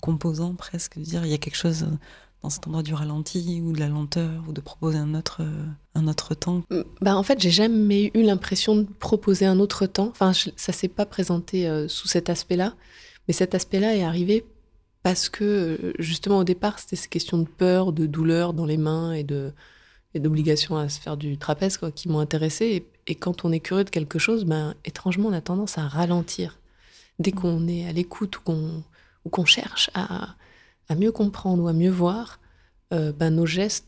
composant 0.00 0.54
presque, 0.54 0.98
de 0.98 1.04
dire 1.04 1.24
il 1.24 1.30
y 1.30 1.34
a 1.34 1.38
quelque 1.38 1.56
chose 1.56 1.86
dans 2.42 2.50
cet 2.50 2.66
endroit 2.66 2.82
du 2.82 2.92
ralenti 2.92 3.60
ou 3.64 3.72
de 3.72 3.80
la 3.80 3.88
lenteur 3.88 4.42
ou 4.48 4.52
de 4.52 4.60
proposer 4.60 4.98
un 4.98 5.14
autre, 5.14 5.42
euh, 5.42 5.64
un 5.94 6.08
autre 6.08 6.34
temps 6.34 6.62
mm, 6.70 6.82
bah 7.00 7.16
En 7.16 7.22
fait, 7.22 7.40
j'ai 7.40 7.50
jamais 7.50 8.10
eu 8.14 8.22
l'impression 8.22 8.76
de 8.76 8.86
proposer 8.98 9.46
un 9.46 9.60
autre 9.60 9.86
temps. 9.86 10.08
Enfin, 10.10 10.32
ça 10.32 10.72
s'est 10.72 10.88
pas 10.88 11.06
présenté 11.06 11.68
euh, 11.68 11.88
sous 11.88 12.08
cet 12.08 12.30
aspect-là, 12.30 12.74
mais 13.26 13.34
cet 13.34 13.54
aspect-là 13.54 13.96
est 13.96 14.02
arrivé 14.02 14.44
parce 15.02 15.28
que 15.28 15.44
euh, 15.44 15.92
justement 15.98 16.38
au 16.38 16.44
départ, 16.44 16.78
c'était 16.78 16.96
ces 16.96 17.08
questions 17.08 17.38
de 17.38 17.48
peur, 17.48 17.92
de 17.92 18.06
douleur 18.06 18.52
dans 18.52 18.66
les 18.66 18.76
mains 18.78 19.12
et 19.12 19.24
de 19.24 19.52
et 20.14 20.20
d'obligation 20.20 20.76
à 20.76 20.90
se 20.90 21.00
faire 21.00 21.16
du 21.16 21.38
trapèze 21.38 21.78
quoi, 21.78 21.90
qui 21.90 22.10
m'ont 22.10 22.18
intéressé. 22.18 22.84
Et, 23.06 23.14
quand 23.14 23.46
on 23.46 23.50
est 23.50 23.60
curieux 23.60 23.84
de 23.84 23.88
quelque 23.88 24.18
chose, 24.18 24.44
ben, 24.44 24.74
étrangement, 24.84 25.30
on 25.30 25.32
a 25.32 25.40
tendance 25.40 25.78
à 25.78 25.88
ralentir. 25.88 26.58
Dès 27.22 27.30
qu'on 27.30 27.68
est 27.68 27.86
à 27.86 27.92
l'écoute 27.92 28.38
ou 28.38 29.30
qu'on 29.30 29.44
cherche 29.44 29.90
à, 29.94 30.34
mieux 30.96 31.12
comprendre 31.12 31.62
ou 31.62 31.68
à 31.68 31.72
mieux 31.72 31.90
voir, 31.90 32.40
euh, 32.92 33.12
ben, 33.12 33.30
nos 33.30 33.46
gestes, 33.46 33.86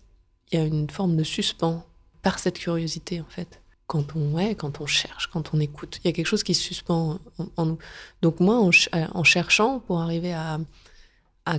il 0.52 0.58
y 0.58 0.62
a 0.62 0.64
une 0.64 0.88
forme 0.88 1.16
de 1.16 1.24
suspens 1.24 1.84
par 2.22 2.38
cette 2.38 2.58
curiosité 2.58 3.20
en 3.20 3.28
fait. 3.28 3.60
Quand 3.88 4.14
on, 4.14 4.34
ouais, 4.34 4.54
quand 4.54 4.80
on 4.80 4.86
cherche, 4.86 5.26
quand 5.26 5.52
on 5.52 5.60
écoute, 5.60 6.00
il 6.02 6.06
y 6.06 6.10
a 6.10 6.12
quelque 6.12 6.26
chose 6.26 6.44
qui 6.44 6.54
se 6.54 6.62
suspend 6.62 7.18
en, 7.56 7.66
nous. 7.66 7.78
Donc 8.22 8.38
moi, 8.38 8.56
en, 8.56 8.70
en, 8.92 9.24
cherchant 9.24 9.80
pour 9.80 10.00
arriver 10.00 10.32
à, 10.32 10.58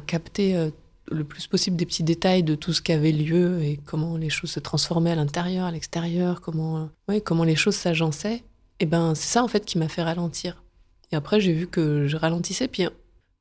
capter 0.08 0.56
euh, 0.56 0.72
le 1.12 1.24
plus 1.26 1.46
possible 1.46 1.76
des 1.76 1.86
petits 1.86 2.04
détails 2.04 2.42
de 2.42 2.56
tout 2.56 2.74
ce 2.74 2.82
qui 2.82 2.94
avait 2.94 3.12
lieu 3.12 3.62
et 3.62 3.78
comment 3.86 4.18
les 4.18 4.30
choses 4.30 4.52
se 4.52 4.60
transformaient 4.62 5.12
à 5.12 5.16
l'intérieur, 5.16 5.66
à 5.66 5.72
l'extérieur, 5.72 6.40
comment, 6.40 6.78
euh, 6.78 6.86
ouais, 7.10 7.22
comment 7.22 7.44
les 7.44 7.56
choses 7.56 7.76
s'agençaient, 7.76 8.38
et 8.38 8.44
eh 8.82 8.86
ben 8.88 9.14
c'est 9.14 9.28
ça 9.28 9.44
en 9.44 9.48
fait 9.48 9.66
qui 9.66 9.78
m'a 9.78 9.88
fait 9.88 10.04
ralentir. 10.04 10.65
Et 11.12 11.16
après, 11.16 11.40
j'ai 11.40 11.54
vu 11.54 11.68
que 11.68 12.08
je 12.08 12.18
ralentissais, 12.18 12.68
puis 12.68 12.88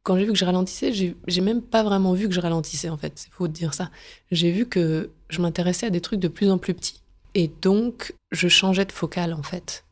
quand 0.04 0.18
j'ai 0.18 0.26
vu 0.26 0.32
que 0.32 0.38
je 0.38 0.44
ralentissais, 0.44 0.92
j'ai 0.92 1.40
même 1.40 1.62
pas 1.62 1.82
vraiment 1.82 2.12
vu 2.12 2.28
que 2.28 2.34
je 2.34 2.40
ralentissais 2.40 2.90
en 2.90 2.98
fait, 2.98 3.14
c'est 3.16 3.30
faux 3.30 3.48
de 3.48 3.52
dire 3.52 3.72
ça. 3.72 3.90
J'ai 4.30 4.52
vu 4.52 4.66
que 4.66 5.10
je 5.30 5.40
m'intéressais 5.40 5.86
à 5.86 5.90
des 5.90 6.02
trucs 6.02 6.20
de 6.20 6.28
plus 6.28 6.50
en 6.50 6.58
plus 6.58 6.74
petits. 6.74 7.00
Et 7.34 7.50
donc, 7.62 8.14
je 8.30 8.46
changeais 8.46 8.84
de 8.84 8.92
focale 8.92 9.32
en 9.32 9.42
fait. 9.42 9.84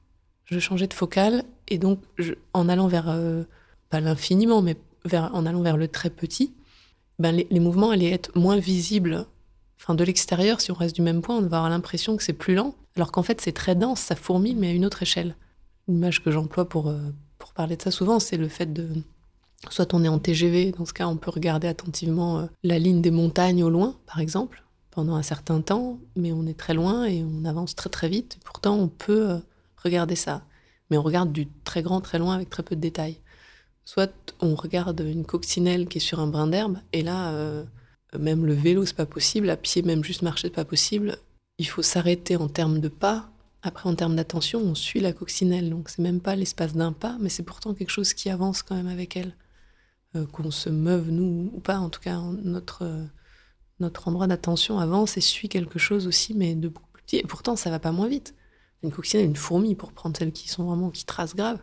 Je 0.45 0.59
changeais 0.59 0.87
de 0.87 0.95
focale 0.95 1.45
et 1.69 1.79
donc, 1.79 2.01
en 2.53 2.69
allant 2.69 2.89
vers, 2.89 3.09
euh, 3.09 3.45
pas 3.89 4.01
l'infiniment, 4.01 4.61
mais 4.61 4.77
en 5.13 5.47
allant 5.47 5.63
vers 5.63 5.79
le 5.79 5.89
très 5.89 6.11
petit, 6.11 6.53
ben 7.19 7.35
les, 7.35 7.61
mouvements 7.61 7.91
allaient 7.91 8.11
être 8.11 8.37
moins 8.37 8.59
visibles. 8.59 9.27
Enfin, 9.81 9.95
de 9.95 10.05
l'extérieur, 10.05 10.61
si 10.61 10.71
on 10.71 10.75
reste 10.75 10.95
du 10.95 11.03
même 11.03 11.23
point, 11.23 11.37
on 11.39 11.41
va 11.41 11.57
avoir 11.57 11.71
l'impression 11.71 12.17
que 12.19 12.23
c'est 12.23 12.35
plus 12.35 12.55
lent, 12.55 12.75
alors 12.97 13.11
qu'en 13.13 13.23
fait, 13.23 13.41
c'est 13.41 13.53
très 13.53 13.75
dense, 13.75 14.01
ça 14.01 14.15
fourmille, 14.15 14.57
mais 14.57 14.69
à 14.69 14.73
une 14.73 14.85
autre 14.85 15.03
échelle. 15.03 15.37
L'image 15.89 16.23
que 16.23 16.31
j'emploie 16.31 16.69
pour, 16.69 16.89
euh, 16.89 17.01
pour 17.43 17.55
parler 17.55 17.77
de 17.77 17.83
ça 17.83 17.91
souvent, 17.91 18.21
c'est 18.21 18.37
le 18.37 18.47
fait 18.47 18.73
de 18.73 18.89
Soit 19.69 19.95
on 19.95 20.05
est 20.05 20.09
en 20.09 20.21
TGV, 20.21 20.71
dans 20.71 20.87
ce 20.87 20.93
cas 20.93 21.09
on 21.09 21.17
peut 21.17 21.31
regarder 21.31 21.67
attentivement 21.67 22.39
euh, 22.39 22.47
la 22.63 22.79
ligne 22.79 23.03
des 23.03 23.11
montagnes 23.11 23.65
au 23.65 23.71
loin, 23.71 23.97
par 24.07 24.21
exemple, 24.21 24.63
pendant 24.93 25.17
un 25.17 25.23
certain 25.23 25.61
temps, 25.61 25.99
mais 26.15 26.31
on 26.33 26.47
est 26.47 26.57
très 26.57 26.73
loin 26.73 27.05
et 27.05 27.25
on 27.25 27.45
avance 27.45 27.75
très 27.75 27.91
très 27.91 28.09
vite. 28.09 28.39
Pourtant 28.45 28.77
on 28.77 28.87
peut 28.87 29.31
euh, 29.31 29.39
regardez 29.77 30.15
ça. 30.15 30.43
Mais 30.89 30.97
on 30.99 31.03
regarde 31.03 31.33
du 31.33 31.49
très 31.65 31.83
grand, 31.83 32.01
très 32.01 32.21
loin, 32.21 32.37
avec 32.37 32.49
très 32.49 32.63
peu 32.63 32.77
de 32.77 32.81
détails. 32.81 33.19
Soit 33.85 34.13
on 34.41 34.55
regarde 34.55 35.01
une 35.01 35.25
coccinelle 35.25 35.89
qui 35.89 35.99
est 35.99 36.01
sur 36.01 36.21
un 36.21 36.29
brin 36.29 36.47
d'herbe, 36.47 36.79
et 36.93 37.03
là, 37.03 37.33
euh, 37.33 37.65
même 38.17 38.47
le 38.47 38.55
vélo, 38.55 38.87
c'est 38.87 38.97
pas 38.97 39.07
possible. 39.07 39.51
À 39.51 39.57
pied, 39.57 39.83
même 39.83 40.05
juste 40.05 40.23
marcher, 40.23 40.47
c'est 40.47 40.55
pas 40.55 40.65
possible. 40.65 41.19
Il 41.59 41.67
faut 41.67 41.83
s'arrêter 41.83 42.37
en 42.37 42.49
termes 42.49 42.79
de 42.79 42.89
pas. 42.89 43.32
Après, 43.63 43.89
en 43.89 43.95
termes 43.95 44.17
d'attention, 44.17 44.61
on 44.61 44.75
suit 44.75 45.01
la 45.01 45.13
coccinelle. 45.13 45.71
Donc, 45.71 45.89
c'est 45.89 46.03
même 46.03 46.21
pas 46.21 46.35
l'espace 46.35 46.75
d'un 46.75 46.93
pas, 46.93 47.17
mais 47.21 47.29
c'est 47.29 47.45
pourtant 47.45 47.75
quelque 47.75 47.91
chose 47.91 48.13
qui 48.13 48.29
avance 48.29 48.63
quand 48.63 48.75
même 48.75 48.89
avec 48.89 49.17
elle. 49.17 49.37
Euh, 50.15 50.27
qu'on 50.27 50.51
se 50.51 50.69
meuve, 50.69 51.11
nous 51.11 51.51
ou 51.55 51.61
pas, 51.61 51.79
en 51.79 51.89
tout 51.89 52.01
cas, 52.01 52.21
notre, 52.43 52.83
euh, 52.83 53.05
notre 53.81 54.09
endroit 54.09 54.27
d'attention 54.27 54.79
avance 54.79 55.17
et 55.17 55.23
suit 55.23 55.49
quelque 55.49 55.79
chose 55.79 56.07
aussi, 56.07 56.35
mais 56.35 56.55
de 56.55 56.69
beaucoup 56.69 56.91
plus 56.93 57.03
petit. 57.03 57.17
Et 57.17 57.23
pourtant, 57.23 57.57
ça 57.57 57.71
va 57.71 57.79
pas 57.79 57.93
moins 57.93 58.09
vite. 58.09 58.35
Une 58.83 58.91
coccinelle, 58.91 59.27
une 59.27 59.37
fourmi, 59.37 59.75
pour 59.75 59.93
prendre 59.93 60.17
celles 60.17 60.33
qui 60.33 60.49
sont 60.49 60.65
vraiment, 60.65 60.91
qui 60.91 61.07
tracent 61.07 61.35
grave. 61.37 61.63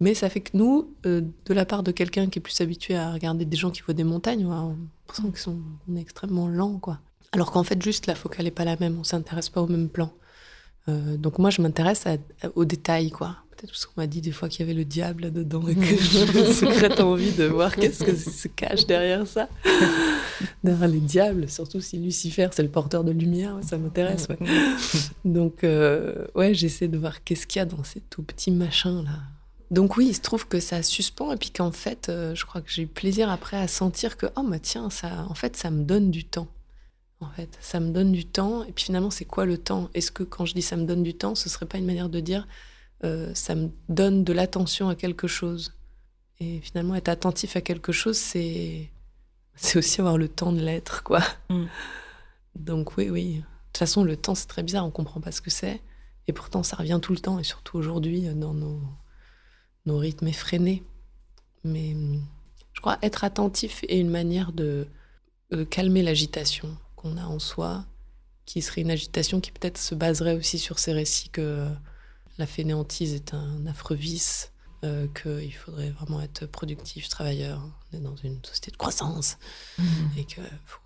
Mais 0.00 0.14
ça 0.14 0.30
fait 0.30 0.40
que 0.40 0.56
nous, 0.56 0.94
euh, 1.04 1.20
de 1.44 1.54
la 1.54 1.66
part 1.66 1.82
de 1.82 1.90
quelqu'un 1.92 2.28
qui 2.28 2.38
est 2.38 2.42
plus 2.42 2.60
habitué 2.60 2.96
à 2.96 3.12
regarder 3.12 3.44
des 3.44 3.56
gens 3.56 3.70
qui 3.70 3.82
voient 3.82 3.92
des 3.92 4.04
montagnes, 4.04 4.46
on 4.46 4.76
sent 5.12 5.44
qu'on 5.44 5.96
est 5.96 6.00
extrêmement 6.00 6.48
lent, 6.48 6.78
quoi. 6.78 7.00
Alors 7.32 7.50
qu'en 7.52 7.64
fait, 7.64 7.82
juste 7.82 8.06
la 8.06 8.14
focale 8.14 8.44
n'est 8.44 8.50
pas 8.50 8.64
la 8.64 8.76
même, 8.76 8.98
on 8.98 9.04
s'intéresse 9.04 9.50
pas 9.50 9.60
au 9.60 9.66
même 9.66 9.88
plan. 9.88 10.10
Euh, 10.88 11.16
donc 11.16 11.38
moi, 11.38 11.50
je 11.50 11.62
m'intéresse 11.62 12.04
aux 12.54 12.64
détails, 12.64 13.10
quoi. 13.10 13.36
Peut-être 13.50 13.70
parce 13.70 13.86
qu'on 13.86 14.00
m'a 14.00 14.06
dit 14.08 14.20
des 14.20 14.32
fois 14.32 14.48
qu'il 14.48 14.60
y 14.60 14.62
avait 14.64 14.76
le 14.76 14.84
diable 14.84 15.22
là-dedans 15.22 15.66
et 15.68 15.74
que 15.76 15.84
j'ai 15.96 16.52
secrète 16.52 17.00
envie 17.00 17.32
de 17.32 17.44
voir 17.44 17.74
qu'est-ce 17.74 18.02
que 18.02 18.14
se 18.14 18.48
cache 18.48 18.86
derrière 18.86 19.26
ça. 19.26 19.48
derrière 20.64 20.88
les 20.88 21.00
diables, 21.00 21.48
surtout 21.48 21.80
si 21.80 21.98
Lucifer, 21.98 22.48
c'est 22.52 22.64
le 22.64 22.68
porteur 22.68 23.04
de 23.04 23.12
lumière, 23.12 23.58
ça 23.62 23.78
m'intéresse. 23.78 24.26
Ouais. 24.28 24.38
Donc, 25.24 25.62
euh, 25.62 26.26
ouais, 26.34 26.52
j'essaie 26.52 26.88
de 26.88 26.98
voir 26.98 27.22
qu'est-ce 27.22 27.46
qu'il 27.46 27.60
y 27.60 27.62
a 27.62 27.66
dans 27.66 27.84
ces 27.84 28.00
tout 28.00 28.22
petits 28.22 28.50
machins-là. 28.50 29.20
Donc 29.70 29.96
oui, 29.96 30.08
il 30.08 30.14
se 30.14 30.20
trouve 30.20 30.46
que 30.46 30.60
ça 30.60 30.82
suspend 30.82 31.32
et 31.32 31.36
puis 31.36 31.50
qu'en 31.50 31.72
fait, 31.72 32.08
euh, 32.08 32.34
je 32.34 32.44
crois 32.44 32.60
que 32.60 32.70
j'ai 32.70 32.82
eu 32.82 32.86
plaisir 32.86 33.30
après 33.30 33.56
à 33.56 33.66
sentir 33.66 34.16
que, 34.16 34.26
oh, 34.36 34.42
bah 34.42 34.58
tiens, 34.60 34.90
ça, 34.90 35.26
en 35.28 35.34
fait, 35.34 35.56
ça 35.56 35.70
me 35.70 35.84
donne 35.84 36.10
du 36.10 36.24
temps 36.24 36.48
en 37.20 37.30
fait. 37.30 37.56
Ça 37.60 37.80
me 37.80 37.90
donne 37.90 38.12
du 38.12 38.24
temps. 38.24 38.64
Et 38.64 38.72
puis 38.72 38.86
finalement, 38.86 39.10
c'est 39.10 39.24
quoi 39.24 39.46
le 39.46 39.58
temps? 39.58 39.90
Est-ce 39.94 40.10
que 40.10 40.22
quand 40.22 40.44
je 40.44 40.54
dis 40.54 40.62
ça 40.62 40.76
me 40.76 40.84
donne 40.84 41.02
du 41.02 41.14
temps, 41.14 41.34
ce 41.34 41.48
serait 41.48 41.66
pas 41.66 41.78
une 41.78 41.86
manière 41.86 42.08
de 42.08 42.20
dire 42.20 42.46
euh, 43.04 43.32
ça 43.34 43.54
me 43.54 43.70
donne 43.88 44.24
de 44.24 44.32
l'attention 44.32 44.88
à 44.88 44.94
quelque 44.94 45.26
chose? 45.26 45.74
Et 46.40 46.60
finalement, 46.60 46.94
être 46.94 47.08
attentif 47.08 47.56
à 47.56 47.60
quelque 47.60 47.92
chose, 47.92 48.16
c'est 48.16 48.90
c'est 49.56 49.78
aussi 49.78 50.00
avoir 50.00 50.18
le 50.18 50.28
temps 50.28 50.52
de 50.52 50.60
l'être, 50.60 51.02
quoi. 51.04 51.22
Mm. 51.48 51.66
Donc 52.56 52.96
oui, 52.96 53.08
oui. 53.08 53.34
De 53.34 53.40
toute 53.40 53.78
façon, 53.78 54.04
le 54.04 54.16
temps, 54.16 54.34
c'est 54.34 54.46
très 54.46 54.62
bizarre. 54.62 54.84
On 54.86 54.90
comprend 54.90 55.20
pas 55.20 55.32
ce 55.32 55.40
que 55.40 55.50
c'est. 55.50 55.80
Et 56.26 56.32
pourtant, 56.32 56.62
ça 56.62 56.76
revient 56.76 56.98
tout 57.00 57.12
le 57.12 57.18
temps, 57.18 57.38
et 57.38 57.44
surtout 57.44 57.76
aujourd'hui, 57.76 58.22
dans 58.34 58.54
nos, 58.54 58.80
nos 59.86 59.98
rythmes 59.98 60.28
effrénés. 60.28 60.82
Mais 61.62 61.94
je 62.72 62.80
crois 62.80 62.98
être 63.02 63.24
attentif 63.24 63.84
est 63.88 63.98
une 63.98 64.10
manière 64.10 64.52
de 64.52 64.88
calmer 65.70 66.02
l'agitation 66.02 66.76
qu'on 67.04 67.16
a 67.18 67.24
en 67.24 67.38
soi, 67.38 67.84
qui 68.46 68.62
serait 68.62 68.80
une 68.80 68.90
agitation 68.90 69.40
qui 69.40 69.52
peut-être 69.52 69.78
se 69.78 69.94
baserait 69.94 70.34
aussi 70.34 70.58
sur 70.58 70.78
ces 70.78 70.92
récits 70.92 71.28
que 71.28 71.68
la 72.38 72.46
fainéantise 72.46 73.14
est 73.14 73.34
un 73.34 73.66
affreux 73.66 73.94
vice, 73.94 74.52
euh, 74.84 75.06
qu'il 75.08 75.54
faudrait 75.54 75.90
vraiment 75.90 76.20
être 76.20 76.46
productif, 76.46 77.08
travailleur. 77.08 77.62
On 77.92 77.96
est 77.98 78.00
dans 78.00 78.16
une 78.16 78.42
société 78.44 78.70
de 78.70 78.76
croissance 78.76 79.36
mmh. 79.78 79.82
et 80.16 80.24
qu'il 80.24 80.42
faut, 80.64 80.80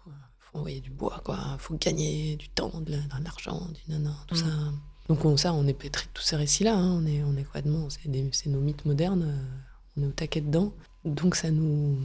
envoyer 0.55 0.81
du 0.81 0.91
bois, 0.91 1.21
quoi. 1.25 1.39
Il 1.55 1.61
faut 1.61 1.77
gagner 1.77 2.37
du 2.37 2.49
temps, 2.49 2.81
de 2.81 2.99
l'argent, 3.23 3.69
du 3.69 3.93
nana, 3.93 4.17
tout 4.27 4.35
mmh. 4.35 4.39
ça. 4.39 4.73
Donc 5.09 5.25
on, 5.25 5.37
ça, 5.37 5.53
on 5.53 5.67
est 5.67 5.75
pétri 5.75 6.07
de 6.07 6.13
tous 6.13 6.23
ces 6.23 6.37
récits-là. 6.37 6.75
Hein. 6.75 7.01
On, 7.01 7.07
est, 7.07 7.23
on 7.23 7.37
est 7.37 7.45
complètement... 7.45 7.89
C'est 7.91 8.47
nos 8.47 8.61
mythes 8.61 8.85
modernes. 8.85 9.25
Euh, 9.25 9.97
on 9.97 10.03
est 10.03 10.07
au 10.07 10.13
taquet 10.13 10.41
dedans. 10.41 10.73
Donc 11.05 11.37
ça 11.37 11.51
nous 11.51 11.99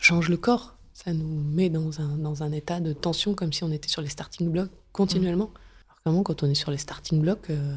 change 0.00 0.28
le 0.28 0.36
corps 0.36 0.76
ça 1.04 1.12
nous 1.14 1.26
met 1.26 1.70
dans 1.70 2.00
un, 2.00 2.18
dans 2.18 2.42
un 2.42 2.52
état 2.52 2.80
de 2.80 2.92
tension 2.92 3.34
comme 3.34 3.52
si 3.52 3.64
on 3.64 3.72
était 3.72 3.88
sur 3.88 4.02
les 4.02 4.08
starting 4.08 4.50
blocks 4.50 4.70
continuellement. 4.92 5.46
Mm. 5.46 5.58
Alors 5.88 6.00
comment 6.04 6.22
quand 6.22 6.42
on 6.42 6.50
est 6.50 6.54
sur 6.54 6.70
les 6.70 6.76
starting 6.76 7.20
blocks, 7.20 7.48
euh, 7.50 7.76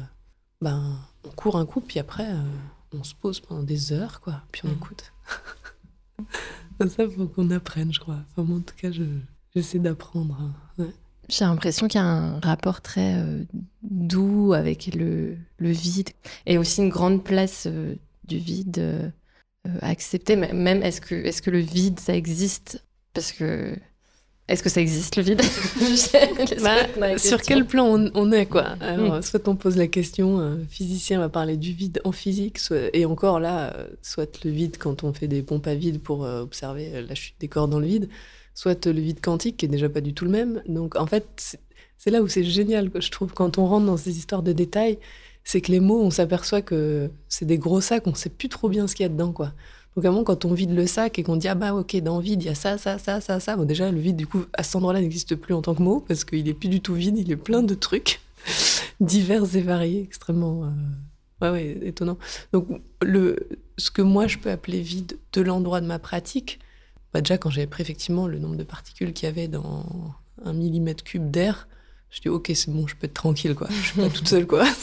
ben, 0.60 0.98
on 1.24 1.30
court 1.30 1.56
un 1.56 1.64
coup, 1.64 1.80
puis 1.80 1.98
après, 1.98 2.26
euh, 2.30 2.42
on 2.92 3.02
se 3.02 3.14
pose 3.14 3.40
pendant 3.40 3.62
des 3.62 3.92
heures, 3.92 4.20
quoi, 4.20 4.42
puis 4.52 4.62
on 4.64 4.68
mm. 4.68 4.74
écoute. 4.74 5.12
ça, 6.88 7.08
faut 7.08 7.26
qu'on 7.26 7.50
apprenne, 7.50 7.92
je 7.92 8.00
crois. 8.00 8.18
Enfin, 8.36 8.52
en 8.52 8.60
tout 8.60 8.74
cas, 8.76 8.90
j'essaie 9.54 9.78
d'apprendre. 9.78 10.36
Hein. 10.78 10.86
J'ai 11.30 11.46
l'impression 11.46 11.88
qu'il 11.88 12.00
y 12.00 12.04
a 12.04 12.06
un 12.06 12.40
rapport 12.40 12.82
très 12.82 13.14
euh, 13.14 13.44
doux 13.82 14.52
avec 14.52 14.94
le, 14.94 15.38
le, 15.56 15.70
vide 15.70 16.10
et 16.44 16.58
aussi 16.58 16.82
une 16.82 16.90
grande 16.90 17.24
place 17.24 17.66
du 18.24 18.36
vide 18.36 19.12
à 19.80 19.88
accepter. 19.88 20.36
Même 20.36 20.82
est-ce 20.82 21.00
que, 21.00 21.14
est 21.14 21.30
-ce 21.30 21.40
que 21.40 21.50
le 21.50 21.60
vide, 21.60 21.98
ça 21.98 22.14
existe? 22.14 22.84
Parce 23.14 23.32
que. 23.32 23.74
Est-ce 24.46 24.62
que 24.62 24.68
ça 24.68 24.82
existe 24.82 25.16
le 25.16 25.22
vide? 25.22 25.40
Bah, 26.62 27.16
Sur 27.16 27.40
quel 27.40 27.64
plan 27.64 28.10
on, 28.14 28.32
est 28.32 28.44
quoi? 28.44 28.76
Alors, 28.80 29.16
hmm. 29.16 29.22
Soit 29.22 29.48
on 29.48 29.56
pose 29.56 29.78
la 29.78 29.86
question, 29.86 30.38
un 30.38 30.58
physicien 30.68 31.18
va 31.18 31.30
parler 31.30 31.56
du 31.56 31.72
vide 31.72 32.02
en 32.04 32.12
physique, 32.12 32.58
et 32.92 33.06
encore 33.06 33.40
là, 33.40 33.74
euh, 33.74 33.86
soit 34.02 34.44
le 34.44 34.50
vide 34.50 34.76
quand 34.78 35.02
on 35.02 35.14
fait 35.14 35.28
des 35.28 35.42
pompes 35.42 35.66
à 35.66 35.74
vide 35.74 36.02
pour 36.02 36.24
euh, 36.24 36.42
observer 36.42 36.90
euh, 36.94 37.06
la 37.08 37.14
chute 37.14 37.36
des 37.40 37.48
corps 37.48 37.68
dans 37.68 37.80
le 37.80 37.86
vide, 37.86 38.10
soit 38.52 38.84
le 38.84 39.00
vide 39.00 39.22
quantique 39.22 39.56
qui 39.56 39.64
est 39.64 39.68
déjà 39.68 39.88
pas 39.88 40.02
du 40.02 40.12
tout 40.12 40.26
le 40.26 40.30
même. 40.30 40.62
Donc 40.68 40.96
en 40.96 41.06
fait, 41.06 41.58
c'est 41.96 42.10
là 42.10 42.20
où 42.20 42.28
c'est 42.28 42.44
génial, 42.44 42.90
je 42.94 43.10
trouve, 43.10 43.32
quand 43.32 43.56
on 43.56 43.66
rentre 43.66 43.86
dans 43.86 43.96
ces 43.96 44.18
histoires 44.18 44.42
de 44.42 44.52
détails, 44.52 44.98
c'est 45.42 45.62
que 45.62 45.72
les 45.72 45.80
mots, 45.80 46.02
on 46.02 46.10
s'aperçoit 46.10 46.60
que 46.60 47.10
c'est 47.28 47.46
des 47.46 47.58
gros 47.58 47.80
sacs, 47.80 48.06
on 48.06 48.14
sait 48.14 48.30
plus 48.30 48.50
trop 48.50 48.68
bien 48.68 48.86
ce 48.86 48.94
qu'il 48.94 49.04
y 49.04 49.06
a 49.06 49.10
dedans 49.10 49.32
quoi. 49.32 49.52
Donc, 49.96 50.26
quand 50.26 50.44
on 50.44 50.54
vide 50.54 50.74
le 50.74 50.86
sac 50.86 51.18
et 51.18 51.22
qu'on 51.22 51.36
dit, 51.36 51.46
ah 51.46 51.54
bah 51.54 51.72
ok, 51.72 51.96
dans 51.96 52.18
vide, 52.18 52.42
il 52.42 52.46
y 52.46 52.48
a 52.48 52.54
ça, 52.54 52.78
ça, 52.78 52.98
ça, 52.98 53.20
ça, 53.20 53.38
ça. 53.38 53.56
Bon, 53.56 53.64
déjà, 53.64 53.90
le 53.90 54.00
vide, 54.00 54.16
du 54.16 54.26
coup, 54.26 54.44
à 54.52 54.62
cet 54.62 54.76
endroit-là, 54.76 55.00
n'existe 55.00 55.36
plus 55.36 55.54
en 55.54 55.62
tant 55.62 55.74
que 55.74 55.82
mot 55.82 56.04
parce 56.06 56.24
qu'il 56.24 56.48
est 56.48 56.54
plus 56.54 56.68
du 56.68 56.80
tout 56.80 56.94
vide, 56.94 57.16
il 57.16 57.30
est 57.30 57.36
plein 57.36 57.62
de 57.62 57.74
trucs 57.74 58.20
divers 59.00 59.54
et 59.54 59.60
variés, 59.60 60.02
extrêmement. 60.02 60.64
Euh, 60.64 60.68
ouais, 61.42 61.50
ouais, 61.50 61.78
étonnant. 61.86 62.18
Donc, 62.52 62.66
le, 63.02 63.36
ce 63.78 63.90
que 63.90 64.02
moi, 64.02 64.26
je 64.26 64.38
peux 64.38 64.50
appeler 64.50 64.80
vide 64.80 65.16
de 65.32 65.40
l'endroit 65.42 65.80
de 65.80 65.86
ma 65.86 66.00
pratique, 66.00 66.58
bah, 67.12 67.20
déjà, 67.20 67.38
quand 67.38 67.50
j'avais 67.50 67.68
pris 67.68 67.82
effectivement 67.82 68.26
le 68.26 68.40
nombre 68.40 68.56
de 68.56 68.64
particules 68.64 69.12
qu'il 69.12 69.26
y 69.26 69.30
avait 69.30 69.46
dans 69.46 69.86
un 70.44 70.52
millimètre 70.52 71.04
cube 71.04 71.30
d'air, 71.30 71.68
je 72.10 72.20
dis, 72.20 72.28
ok, 72.28 72.50
c'est 72.54 72.70
bon, 72.70 72.86
je 72.88 72.96
peux 72.96 73.06
être 73.06 73.14
tranquille, 73.14 73.54
quoi. 73.54 73.68
Je 73.70 73.90
suis 73.90 74.00
pas 74.00 74.08
toute 74.08 74.28
seule, 74.28 74.46
quoi. 74.46 74.64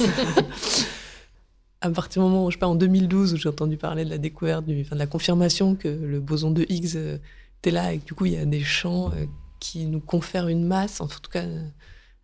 à 1.81 1.89
partir 1.89 2.21
du 2.21 2.29
moment 2.29 2.45
où, 2.45 2.51
je 2.51 2.55
sais 2.55 2.59
pas, 2.59 2.67
en 2.67 2.75
2012, 2.75 3.33
où 3.33 3.37
j'ai 3.37 3.49
entendu 3.49 3.75
parler 3.75 4.05
de 4.05 4.09
la 4.11 4.19
découverte, 4.19 4.65
enfin, 4.65 4.95
de 4.95 4.99
la 4.99 5.07
confirmation 5.07 5.75
que 5.75 5.87
le 5.87 6.19
boson 6.19 6.51
de 6.51 6.65
Higgs 6.69 6.95
euh, 6.95 7.17
était 7.59 7.71
là 7.71 7.93
et 7.93 7.99
que 7.99 8.05
du 8.05 8.13
coup, 8.13 8.25
il 8.27 8.33
y 8.33 8.37
a 8.37 8.45
des 8.45 8.63
champs 8.63 9.11
euh, 9.11 9.25
qui 9.59 9.85
nous 9.85 9.99
confèrent 9.99 10.47
une 10.47 10.63
masse, 10.63 11.01
en 11.01 11.07
tout 11.07 11.19
cas, 11.31 11.43
euh, 11.43 11.67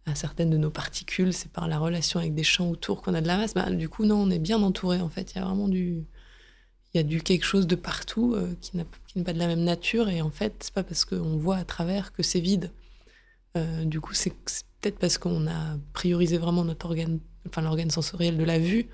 à 0.05 0.13
certaines 0.13 0.51
de 0.51 0.57
nos 0.57 0.69
particules, 0.69 1.33
c'est 1.33 1.51
par 1.51 1.67
la 1.67 1.79
relation 1.79 2.19
avec 2.19 2.35
des 2.35 2.43
champs 2.43 2.69
autour 2.69 3.01
qu'on 3.01 3.15
a 3.15 3.21
de 3.21 3.27
la 3.27 3.37
masse. 3.37 3.55
Bah, 3.55 3.69
du 3.71 3.89
coup, 3.89 4.05
non, 4.05 4.17
on 4.17 4.29
est 4.29 4.39
bien 4.39 4.61
entouré, 4.61 5.01
en 5.01 5.09
fait. 5.09 5.33
Il 5.33 5.39
y 5.39 5.41
a 5.41 5.45
vraiment 5.45 5.67
du. 5.67 6.05
Il 6.93 6.97
y 6.97 6.99
a 7.01 7.03
du 7.03 7.21
quelque 7.21 7.43
chose 7.43 7.67
de 7.67 7.75
partout 7.75 8.37
qui 8.61 8.77
n'est 8.77 9.23
pas 9.23 9.33
de 9.33 9.37
la 9.37 9.47
même 9.47 9.63
nature. 9.63 10.07
Et 10.07 10.21
en 10.21 10.29
fait, 10.31 10.55
c'est 10.61 10.73
pas 10.73 10.83
parce 10.83 11.03
qu'on 11.03 11.35
voit 11.37 11.57
à 11.57 11.65
travers 11.65 12.13
que 12.13 12.23
c'est 12.23 12.39
vide. 12.39 12.71
du 13.83 13.99
coup, 13.99 14.13
c'est 14.13 14.33
peut-être 14.79 14.97
parce 14.97 15.17
qu'on 15.17 15.47
a 15.47 15.77
priorisé 15.91 16.37
vraiment 16.37 16.63
notre 16.63 16.85
organe, 16.85 17.19
enfin 17.47 17.61
l'organe 17.61 17.91
sensoriel 17.91 18.37
de 18.37 18.43
la 18.45 18.57
vue, 18.57 18.87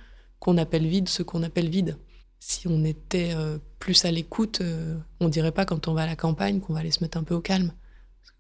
qu'on 0.44 0.58
appelle 0.58 0.86
vide 0.86 1.08
ce 1.08 1.24
qu'on 1.24 1.42
appelle 1.42 1.70
vide. 1.70 1.98
Si 2.42 2.68
on 2.68 2.84
était 2.84 3.32
euh, 3.34 3.60
plus 3.80 4.04
à 4.04 4.12
l'écoute, 4.12 4.60
euh, 4.60 4.98
on 5.22 5.30
dirait 5.30 5.54
pas 5.54 5.64
quand 5.64 5.88
on 5.88 5.94
va 5.94 6.02
à 6.02 6.06
la 6.06 6.18
campagne 6.18 6.60
qu'on 6.60 6.74
va 6.74 6.82
aller 6.82 6.92
se 6.92 7.02
mettre 7.02 7.18
un 7.18 7.24
peu 7.24 7.34
au 7.34 7.40
calme. 7.40 7.72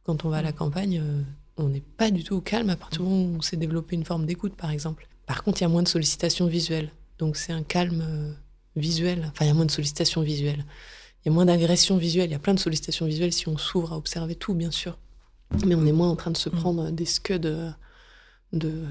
quand 0.03 0.25
on 0.25 0.29
va 0.29 0.39
à 0.39 0.41
la 0.41 0.51
mm. 0.51 0.55
campagne, 0.55 1.01
euh, 1.01 1.21
on 1.55 1.69
n'est 1.69 1.79
pas 1.79 2.11
du 2.11 2.25
tout 2.25 2.35
au 2.35 2.41
calme 2.41 2.69
à 2.69 2.75
partir 2.75 3.03
du 3.03 3.07
moment 3.07 3.23
où 3.23 3.37
on 3.37 3.41
s'est 3.41 3.55
développé 3.55 3.95
une 3.95 4.03
forme 4.03 4.25
d'écoute, 4.25 4.57
par 4.57 4.69
exemple. 4.69 5.07
Par 5.25 5.45
contre, 5.45 5.61
il 5.61 5.63
y 5.63 5.65
a 5.65 5.69
moins 5.69 5.81
de 5.81 5.87
sollicitations 5.87 6.45
visuelles. 6.47 6.91
Donc 7.19 7.37
c'est 7.37 7.53
un 7.53 7.63
calme 7.63 8.35
visuel. 8.75 9.29
Enfin, 9.31 9.45
il 9.45 9.47
y 9.47 9.51
a 9.51 9.53
moins 9.53 9.65
de 9.65 9.71
sollicitations 9.71 10.23
visuelles. 10.23 10.65
Il 11.23 11.29
y 11.29 11.31
a 11.31 11.33
moins 11.33 11.45
d'agressions 11.45 11.95
visuelles. 11.95 12.27
Il 12.27 12.33
y 12.33 12.35
a 12.35 12.39
plein 12.39 12.53
de 12.53 12.59
sollicitations 12.59 13.05
visuelles 13.05 13.31
si 13.31 13.47
on 13.47 13.57
s'ouvre 13.57 13.93
à 13.93 13.97
observer 13.97 14.35
tout, 14.35 14.55
bien 14.55 14.71
sûr. 14.71 14.97
Mais 15.65 15.75
on 15.75 15.85
est 15.85 15.93
moins 15.93 16.09
en 16.09 16.17
train 16.17 16.31
de 16.31 16.37
se 16.37 16.49
mm. 16.49 16.53
prendre 16.53 16.91
des 16.91 17.05
scuds 17.05 17.39
de, 17.39 17.69
de, 18.51 18.83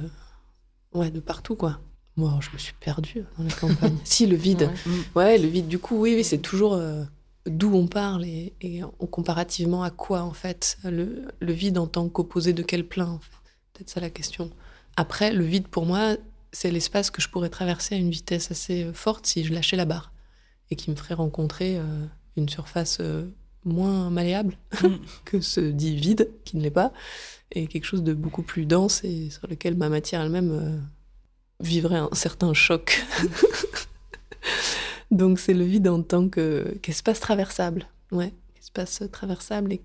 ouais, 0.95 1.11
de 1.11 1.21
partout, 1.21 1.57
quoi. 1.57 1.79
Moi, 2.17 2.39
je 2.41 2.51
me 2.53 2.59
suis 2.59 2.75
perdue 2.79 3.25
dans 3.39 3.45
la 3.45 3.51
campagne. 3.51 3.97
si, 4.05 4.27
le 4.27 4.37
vide. 4.37 4.71
Ouais. 5.15 5.39
le 5.39 5.49
vide. 5.49 5.69
Du 5.69 5.79
coup, 5.79 5.97
oui, 5.97 6.15
oui 6.15 6.25
c'est 6.25 6.39
toujours 6.39 6.75
euh, 6.75 7.05
d'où 7.47 7.75
on 7.75 7.87
parle 7.87 8.25
et, 8.25 8.53
comparativement 9.11 9.83
à 9.83 9.91
quoi, 9.91 10.23
en 10.23 10.33
fait. 10.33 10.77
Le, 10.85 11.27
vide 11.41 11.79
en 11.79 11.87
tant 11.87 12.09
qu'opposé 12.09 12.53
de 12.53 12.63
quel 12.63 12.87
plein, 12.87 13.07
en 13.07 13.19
fait. 13.19 13.31
Peut-être 13.73 13.91
ça 13.91 14.01
la 14.01 14.11
question. 14.11 14.51
Après, 14.97 15.33
le 15.33 15.45
vide, 15.45 15.69
pour 15.69 15.87
moi, 15.87 16.17
c'est 16.53 16.71
l'espace 16.71 17.11
que 17.11 17.23
je 17.23 17.31
pourrais 17.31 17.49
traverser 17.49 17.95
à 17.95 17.99
une 17.99 18.11
vitesse 18.11 18.51
assez 18.51 18.85
euh, 18.85 18.93
forte 18.93 19.27
si 19.27 19.45
je 19.45 19.55
lâchais 19.55 19.77
la 19.77 19.87
barre 19.87 20.13
et 20.71 20.77
qui 20.77 20.91
me 20.91 20.97
ferait 20.97 21.15
rencontrer 21.15 21.79
euh, 21.79 21.85
une 22.37 22.49
surface 22.49 23.01
moins 23.65 24.11
malléable 24.11 24.59
mm. 24.83 24.89
que 25.25 25.41
ce 25.41 25.61
dit 25.61 25.97
vide, 25.97 26.29
qui 26.45 26.59
ne 26.59 26.63
l'est 26.63 26.71
pas, 26.71 26.93
et 27.53 27.67
quelque 27.69 27.85
chose 27.85 28.03
de 28.03 28.13
beaucoup 28.13 28.43
plus 28.43 28.67
dense 28.67 29.03
et 29.03 29.31
sur 29.31 29.47
lequel 29.47 29.77
ma 29.77 29.89
matière 29.89 30.21
elle-même 30.21 30.83
vivrait 31.63 31.97
un 31.97 32.11
certain 32.13 32.53
choc. 32.53 33.05
Donc 35.11 35.39
c'est 35.39 35.55
le 35.55 35.65
vide 35.65 35.89
en 35.89 36.03
tant 36.03 36.29
que 36.29 36.77
qu'espace 36.83 37.21
traversable, 37.21 37.87
ouais, 38.13 38.33
espace 38.59 39.03
traversable 39.13 39.73
et, 39.73 39.83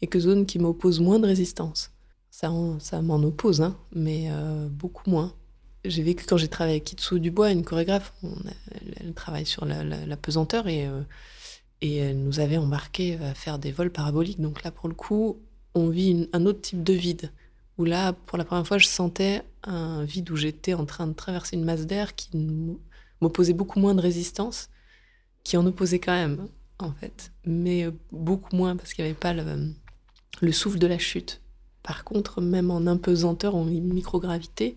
et 0.00 0.06
que 0.06 0.18
zone 0.18 0.46
qui 0.46 0.58
m'oppose 0.58 1.00
moins 1.00 1.18
de 1.18 1.26
résistance. 1.26 1.92
Ça, 2.30 2.50
ça 2.78 3.02
m'en 3.02 3.16
oppose, 3.16 3.60
hein, 3.60 3.76
mais 3.92 4.28
euh, 4.30 4.68
beaucoup 4.68 5.10
moins. 5.10 5.34
J'ai 5.84 6.02
vécu 6.02 6.24
quand 6.26 6.36
j'ai 6.36 6.48
travaillé 6.48 6.76
avec 6.76 6.84
Kitsu 6.84 7.20
Dubois, 7.20 7.50
une 7.50 7.64
chorégraphe, 7.64 8.12
elle, 9.00 9.14
travaille 9.14 9.46
sur 9.46 9.64
la, 9.64 10.16
pesanteur 10.16 10.68
et, 10.68 10.86
euh, 10.86 11.02
et 11.80 11.96
elle 11.96 12.22
nous 12.22 12.38
avait 12.38 12.58
embarqué 12.58 13.16
à 13.16 13.34
faire 13.34 13.58
des 13.58 13.72
vols 13.72 13.90
paraboliques. 13.90 14.40
Donc 14.40 14.62
là, 14.62 14.70
pour 14.70 14.88
le 14.88 14.94
coup, 14.94 15.38
on 15.74 15.88
vit 15.88 16.28
un 16.32 16.46
autre 16.46 16.60
type 16.60 16.82
de 16.82 16.92
vide. 16.92 17.32
Là, 17.84 18.12
pour 18.12 18.38
la 18.38 18.44
première 18.44 18.66
fois, 18.66 18.78
je 18.78 18.86
sentais 18.86 19.42
un 19.64 20.04
vide 20.04 20.30
où 20.30 20.36
j'étais 20.36 20.74
en 20.74 20.86
train 20.86 21.06
de 21.06 21.12
traverser 21.12 21.56
une 21.56 21.64
masse 21.64 21.86
d'air 21.86 22.14
qui 22.14 22.30
m'opposait 23.20 23.52
beaucoup 23.52 23.80
moins 23.80 23.94
de 23.94 24.00
résistance, 24.00 24.70
qui 25.44 25.56
en 25.56 25.66
opposait 25.66 25.98
quand 25.98 26.12
même, 26.12 26.48
en 26.78 26.92
fait, 26.92 27.32
mais 27.44 27.86
beaucoup 28.12 28.56
moins 28.56 28.76
parce 28.76 28.92
qu'il 28.92 29.04
n'y 29.04 29.10
avait 29.10 29.18
pas 29.18 29.32
le, 29.32 29.72
le, 30.40 30.52
souffle 30.52 30.78
de 30.78 30.86
la 30.86 30.98
chute. 30.98 31.40
Par 31.82 32.04
contre, 32.04 32.40
même 32.40 32.70
en 32.70 32.86
impesanteur, 32.86 33.54
en 33.54 33.64
microgravité, 33.64 34.76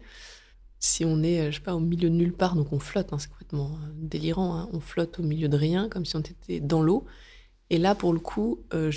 si 0.83 1.05
on 1.05 1.23
est, 1.23 1.49
je 1.49 1.57
sais 1.57 1.63
pas, 1.63 1.75
au 1.75 1.79
milieu 1.79 2.09
de 2.09 2.15
nulle 2.15 2.33
part, 2.33 2.55
donc 2.55 2.73
on 2.73 2.79
flotte, 2.79 3.13
hein, 3.13 3.17
c'est 3.17 3.29
complètement 3.29 3.71
euh, 3.71 3.89
délirant, 3.95 4.57
hein, 4.57 4.69
on 4.73 4.81
flotte 4.81 5.17
au 5.17 5.23
milieu 5.23 5.47
de 5.47 5.55
rien, 5.55 5.87
comme 5.87 6.05
si 6.05 6.17
on 6.17 6.19
était 6.19 6.59
dans 6.59 6.81
l'eau. 6.81 7.05
Et 7.69 7.77
là, 7.77 7.95
pour 7.95 8.11
le 8.11 8.19
coup, 8.19 8.59
euh, 8.73 8.91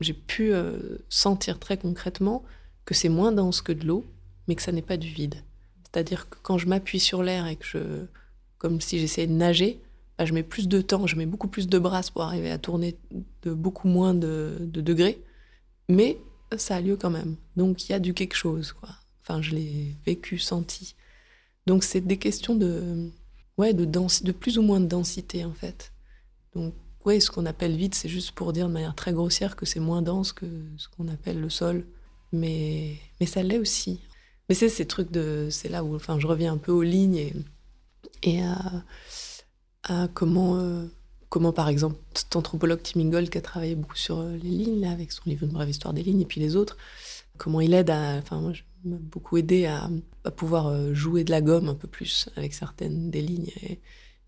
j'ai 0.00 0.12
pu 0.12 0.52
euh, 0.52 0.98
sentir 1.08 1.58
très 1.58 1.78
concrètement 1.78 2.44
que 2.90 2.96
c'est 2.96 3.08
moins 3.08 3.30
dense 3.30 3.62
que 3.62 3.70
de 3.70 3.86
l'eau, 3.86 4.04
mais 4.48 4.56
que 4.56 4.62
ça 4.62 4.72
n'est 4.72 4.82
pas 4.82 4.96
du 4.96 5.06
vide. 5.06 5.36
C'est-à-dire 5.84 6.28
que 6.28 6.36
quand 6.42 6.58
je 6.58 6.66
m'appuie 6.66 6.98
sur 6.98 7.22
l'air 7.22 7.46
et 7.46 7.54
que 7.54 7.64
je, 7.64 7.78
comme 8.58 8.80
si 8.80 8.98
j'essayais 8.98 9.28
de 9.28 9.32
nager, 9.32 9.80
bah, 10.18 10.24
je 10.24 10.34
mets 10.34 10.42
plus 10.42 10.66
de 10.66 10.80
temps, 10.80 11.06
je 11.06 11.14
mets 11.14 11.24
beaucoup 11.24 11.46
plus 11.46 11.68
de 11.68 11.78
brasses 11.78 12.10
pour 12.10 12.22
arriver 12.22 12.50
à 12.50 12.58
tourner 12.58 12.96
de 13.42 13.54
beaucoup 13.54 13.86
moins 13.86 14.12
de, 14.12 14.56
degrés, 14.60 15.22
mais 15.88 16.18
ça 16.56 16.74
a 16.74 16.80
lieu 16.80 16.96
quand 16.96 17.10
même. 17.10 17.36
Donc 17.54 17.88
il 17.88 17.92
y 17.92 17.94
a 17.94 18.00
du 18.00 18.12
quelque 18.12 18.34
chose, 18.34 18.72
quoi. 18.72 18.88
Enfin, 19.22 19.40
je 19.40 19.54
l'ai 19.54 19.94
vécu, 20.04 20.38
senti. 20.38 20.96
Donc 21.68 21.84
c'est 21.84 22.00
des 22.00 22.16
questions 22.16 22.56
de, 22.56 23.08
ouais, 23.56 23.72
de, 23.72 23.84
de 23.84 24.32
plus 24.32 24.58
ou 24.58 24.62
moins 24.62 24.80
de 24.80 24.86
densité 24.86 25.44
en 25.44 25.52
fait. 25.52 25.92
Donc 26.56 26.74
ouais, 27.04 27.20
ce 27.20 27.30
qu'on 27.30 27.46
appelle 27.46 27.76
vide, 27.76 27.94
c'est 27.94 28.08
juste 28.08 28.32
pour 28.32 28.52
dire 28.52 28.66
de 28.66 28.72
manière 28.72 28.96
très 28.96 29.12
grossière 29.12 29.54
que 29.54 29.64
c'est 29.64 29.78
moins 29.78 30.02
dense 30.02 30.32
que 30.32 30.46
ce 30.76 30.88
qu'on 30.88 31.06
appelle 31.06 31.40
le 31.40 31.50
sol 31.50 31.86
mais, 32.32 32.96
mais 33.20 33.26
ça 33.26 33.42
l'est 33.42 33.58
aussi. 33.58 34.00
Mais 34.48 34.54
c'est 34.54 34.68
ces 34.68 34.86
trucs 34.86 35.10
de. 35.10 35.48
C'est 35.50 35.68
là 35.68 35.84
où 35.84 35.94
enfin, 35.94 36.18
je 36.18 36.26
reviens 36.26 36.52
un 36.52 36.58
peu 36.58 36.72
aux 36.72 36.82
lignes 36.82 37.32
et, 38.22 38.42
à, 38.42 40.08
comment, 40.14 40.56
euh, 40.56 40.86
comment, 41.28 41.52
par 41.52 41.68
exemple, 41.68 41.96
cet 42.14 42.36
anthropologue 42.36 42.80
Tim 42.82 43.00
Ingold 43.00 43.30
qui 43.30 43.38
a 43.38 43.40
travaillé 43.40 43.74
beaucoup 43.74 43.96
sur 43.96 44.18
euh, 44.18 44.36
les 44.36 44.50
lignes, 44.50 44.80
là, 44.80 44.90
avec 44.90 45.12
son 45.12 45.22
livre 45.26 45.44
Une 45.44 45.52
brève 45.52 45.68
histoire 45.68 45.94
des 45.94 46.02
lignes, 46.02 46.20
et 46.20 46.26
puis 46.26 46.40
les 46.40 46.56
autres, 46.56 46.76
comment 47.38 47.60
il 47.60 47.74
aide 47.74 47.90
à. 47.90 48.16
Enfin, 48.16 48.40
moi, 48.40 48.52
m'a 48.84 48.96
beaucoup 48.96 49.36
aidé 49.36 49.66
à, 49.66 49.88
à, 50.24 50.30
pouvoir 50.30 50.66
euh, 50.66 50.94
jouer 50.94 51.24
de 51.24 51.30
la 51.30 51.42
gomme 51.42 51.68
un 51.68 51.74
peu 51.74 51.88
plus 51.88 52.28
avec 52.36 52.52
certaines 52.52 53.10
des 53.10 53.22
lignes. 53.22 53.50
Et 53.62 53.80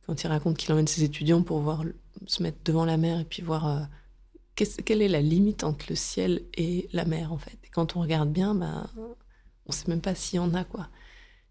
quand 0.07 0.23
il 0.23 0.27
raconte 0.29 0.57
qu'il 0.57 0.73
emmène 0.73 0.87
ses 0.87 1.05
étudiants 1.05 1.43
pour 1.43 1.61
voir 1.61 1.85
se 2.27 2.43
mettre 2.43 2.59
devant 2.65 2.85
la 2.85 2.97
mer 2.97 3.21
et 3.21 3.25
puis 3.25 3.43
voir 3.43 3.89
quelle 4.55 5.03
est 5.03 5.09
la 5.09 5.21
limite 5.21 5.65
entre 5.65 5.87
le 5.89 5.95
ciel 5.95 6.43
et 6.55 6.89
la 6.93 7.05
mer 7.05 7.33
en 7.33 7.39
fait? 7.39 7.59
Et 7.65 7.69
quand 7.69 7.97
on 7.97 8.01
regarde 8.01 8.31
bien, 8.31 8.55
ben, 8.55 8.89
on 9.67 9.73
sait 9.73 9.89
même 9.89 10.01
pas 10.01 10.15
s'il 10.15 10.37
y 10.37 10.41
en 10.41 10.55
a 10.55 10.65
quoi. 10.65 10.89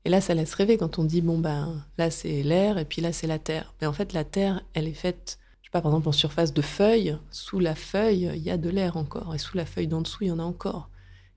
Et 0.04 0.10
là, 0.10 0.20
ça 0.20 0.34
laisse 0.34 0.54
rêver 0.56 0.78
quand 0.78 0.98
on 1.00 1.04
dit 1.04 1.22
bon 1.22 1.38
ben 1.38 1.86
là 1.98 2.10
c'est 2.10 2.42
l'air 2.44 2.78
et 2.78 2.86
puis 2.86 3.02
là 3.02 3.14
c'est 3.14 3.28
la 3.28 3.40
terre. 3.40 3.74
Mais 3.82 3.88
en 3.88 3.94
fait, 3.94 4.14
la 4.14 4.24
terre, 4.24 4.64
elle 4.74 4.88
est 4.88 4.94
faite, 4.94 5.40
je 5.62 5.68
sais 5.68 5.72
pas, 5.72 5.82
par 5.82 5.92
exemple 5.92 6.10
en 6.10 6.12
surface 6.12 6.54
de 6.54 6.62
feuilles. 6.62 7.18
Sous 7.30 7.60
la 7.60 7.76
feuille, 7.76 8.32
il 8.36 8.42
y 8.42 8.50
a 8.50 8.58
de 8.58 8.70
l'air 8.70 8.98
encore, 8.98 9.36
et 9.36 9.38
sous 9.38 9.58
la 9.58 9.66
feuille 9.66 9.88
d'en 9.88 10.02
dessous, 10.02 10.24
il 10.24 10.28
y 10.28 10.32
en 10.32 10.40
a 10.40 10.44
encore. 10.44 10.90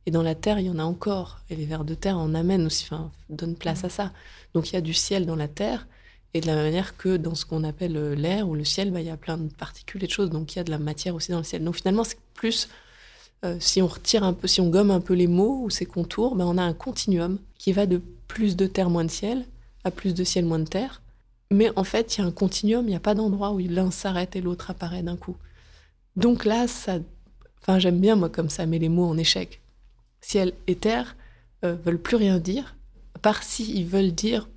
Et 0.07 0.11
dans 0.11 0.23
la 0.23 0.35
terre, 0.35 0.59
il 0.59 0.67
y 0.67 0.71
en 0.71 0.79
a 0.79 0.85
encore. 0.85 1.41
Et 1.51 1.57
les 1.57 1.67
vers 1.67 1.85
de 1.85 1.95
terre 1.95 2.19
en 2.19 2.35
amènent 2.35 2.67
aussi, 2.67 2.85
enfin, 2.85 3.11
donnent 3.31 3.57
place 3.57 3.85
à 3.85 3.89
ça. 3.89 4.12
Donc 4.53 4.71
il 4.71 4.75
y 4.75 4.77
a 4.77 4.83
du 4.83 4.95
ciel 4.95 5.27
dans 5.27 5.37
la 5.37 5.49
terre, 5.49 5.87
et 6.35 6.41
de 6.41 6.47
la 6.49 6.57
même 6.57 6.64
manière 6.64 6.97
que 6.97 7.16
dans 7.16 7.37
ce 7.37 7.47
qu'on 7.47 7.62
appelle 7.62 7.97
euh, 7.97 8.14
l'air 8.14 8.49
ou 8.49 8.55
le 8.57 8.64
ciel, 8.64 8.91
bah, 8.91 9.01
il 9.01 9.07
y 9.07 9.11
a 9.11 9.16
plein 9.16 9.39
de 9.39 9.53
particules 9.53 10.03
et 10.03 10.09
de 10.09 10.12
choses. 10.12 10.30
Donc 10.30 10.53
il 10.53 10.57
y 10.57 10.61
a 10.61 10.64
de 10.64 10.70
la 10.70 10.78
matière 10.78 11.14
aussi 11.14 11.30
dans 11.30 11.39
le 11.39 11.45
ciel. 11.45 11.62
Donc 11.62 11.76
finalement, 11.76 12.03
c'est 12.03 12.18
plus, 12.35 12.68
euh, 13.45 13.57
si 13.61 13.80
on 13.80 13.87
retire 13.87 14.24
un 14.24 14.32
peu, 14.32 14.49
si 14.49 14.61
on 14.61 14.68
gomme 14.68 14.91
un 14.91 15.01
peu 15.01 15.14
les 15.14 15.28
mots 15.28 15.62
ou 15.62 15.70
ces 15.70 15.87
contours, 15.87 16.35
bah, 16.35 16.45
on 16.47 16.59
a 16.59 16.62
un 16.62 16.74
continuum 16.74 17.39
qui 17.57 17.72
va 17.72 17.87
de 17.87 18.03
plus 18.26 18.57
de 18.57 18.66
terre, 18.66 18.91
moins 18.91 19.05
de 19.05 19.11
ciel, 19.11 19.47
à 19.85 19.93
plus 19.93 20.12
de 20.12 20.24
ciel, 20.24 20.45
moins 20.45 20.59
de 20.59 20.68
terre. 20.68 21.03
Mais 21.53 21.70
en 21.76 21.85
fait, 21.85 22.16
il 22.16 22.20
y 22.20 22.24
a 22.24 22.26
un 22.26 22.32
continuum, 22.32 22.85
il 22.87 22.91
n'y 22.91 22.97
a 22.97 23.01
pas 23.01 23.14
d'endroit 23.14 23.53
où 23.53 23.59
l'un 23.59 23.93
s'arrête 23.93 24.35
et 24.35 24.41
l'autre 24.41 24.70
apparaît 24.70 25.03
d'un 25.03 25.16
coup. 25.16 25.37
Donc 26.16 26.45
là, 26.45 26.66
ça, 26.66 26.99
enfin, 27.62 27.78
j'aime 27.78 28.01
bien, 28.01 28.16
moi, 28.16 28.28
comme 28.28 28.49
ça, 28.49 28.66
met 28.66 28.80
les 28.80 28.89
mots 28.89 29.07
en 29.07 29.16
échec. 29.16 29.61
Ciel 30.20 30.53
et 30.66 30.74
terre 30.74 31.16
euh, 31.64 31.76
veulent 31.85 32.01
plus 32.01 32.16
rien 32.16 32.39
dire, 32.39 32.74
par 33.22 33.45
si 33.45 33.72
ils 33.72 33.87
veulent 33.87 34.12
dire 34.12 34.49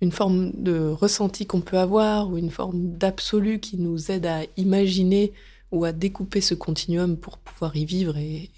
une 0.00 0.12
forme 0.12 0.52
de 0.52 0.88
ressenti 0.88 1.46
qu'on 1.46 1.60
peut 1.60 1.78
avoir 1.78 2.30
ou 2.30 2.38
une 2.38 2.50
forme 2.50 2.96
d'absolu 2.96 3.60
qui 3.60 3.76
nous 3.76 4.10
aide 4.10 4.26
à 4.26 4.42
imaginer 4.56 5.32
ou 5.72 5.84
à 5.84 5.92
découper 5.92 6.40
ce 6.40 6.54
continuum 6.54 7.16
pour 7.16 7.38
pouvoir 7.38 7.76
y 7.76 7.84
vivre 7.84 8.16
et, 8.16 8.50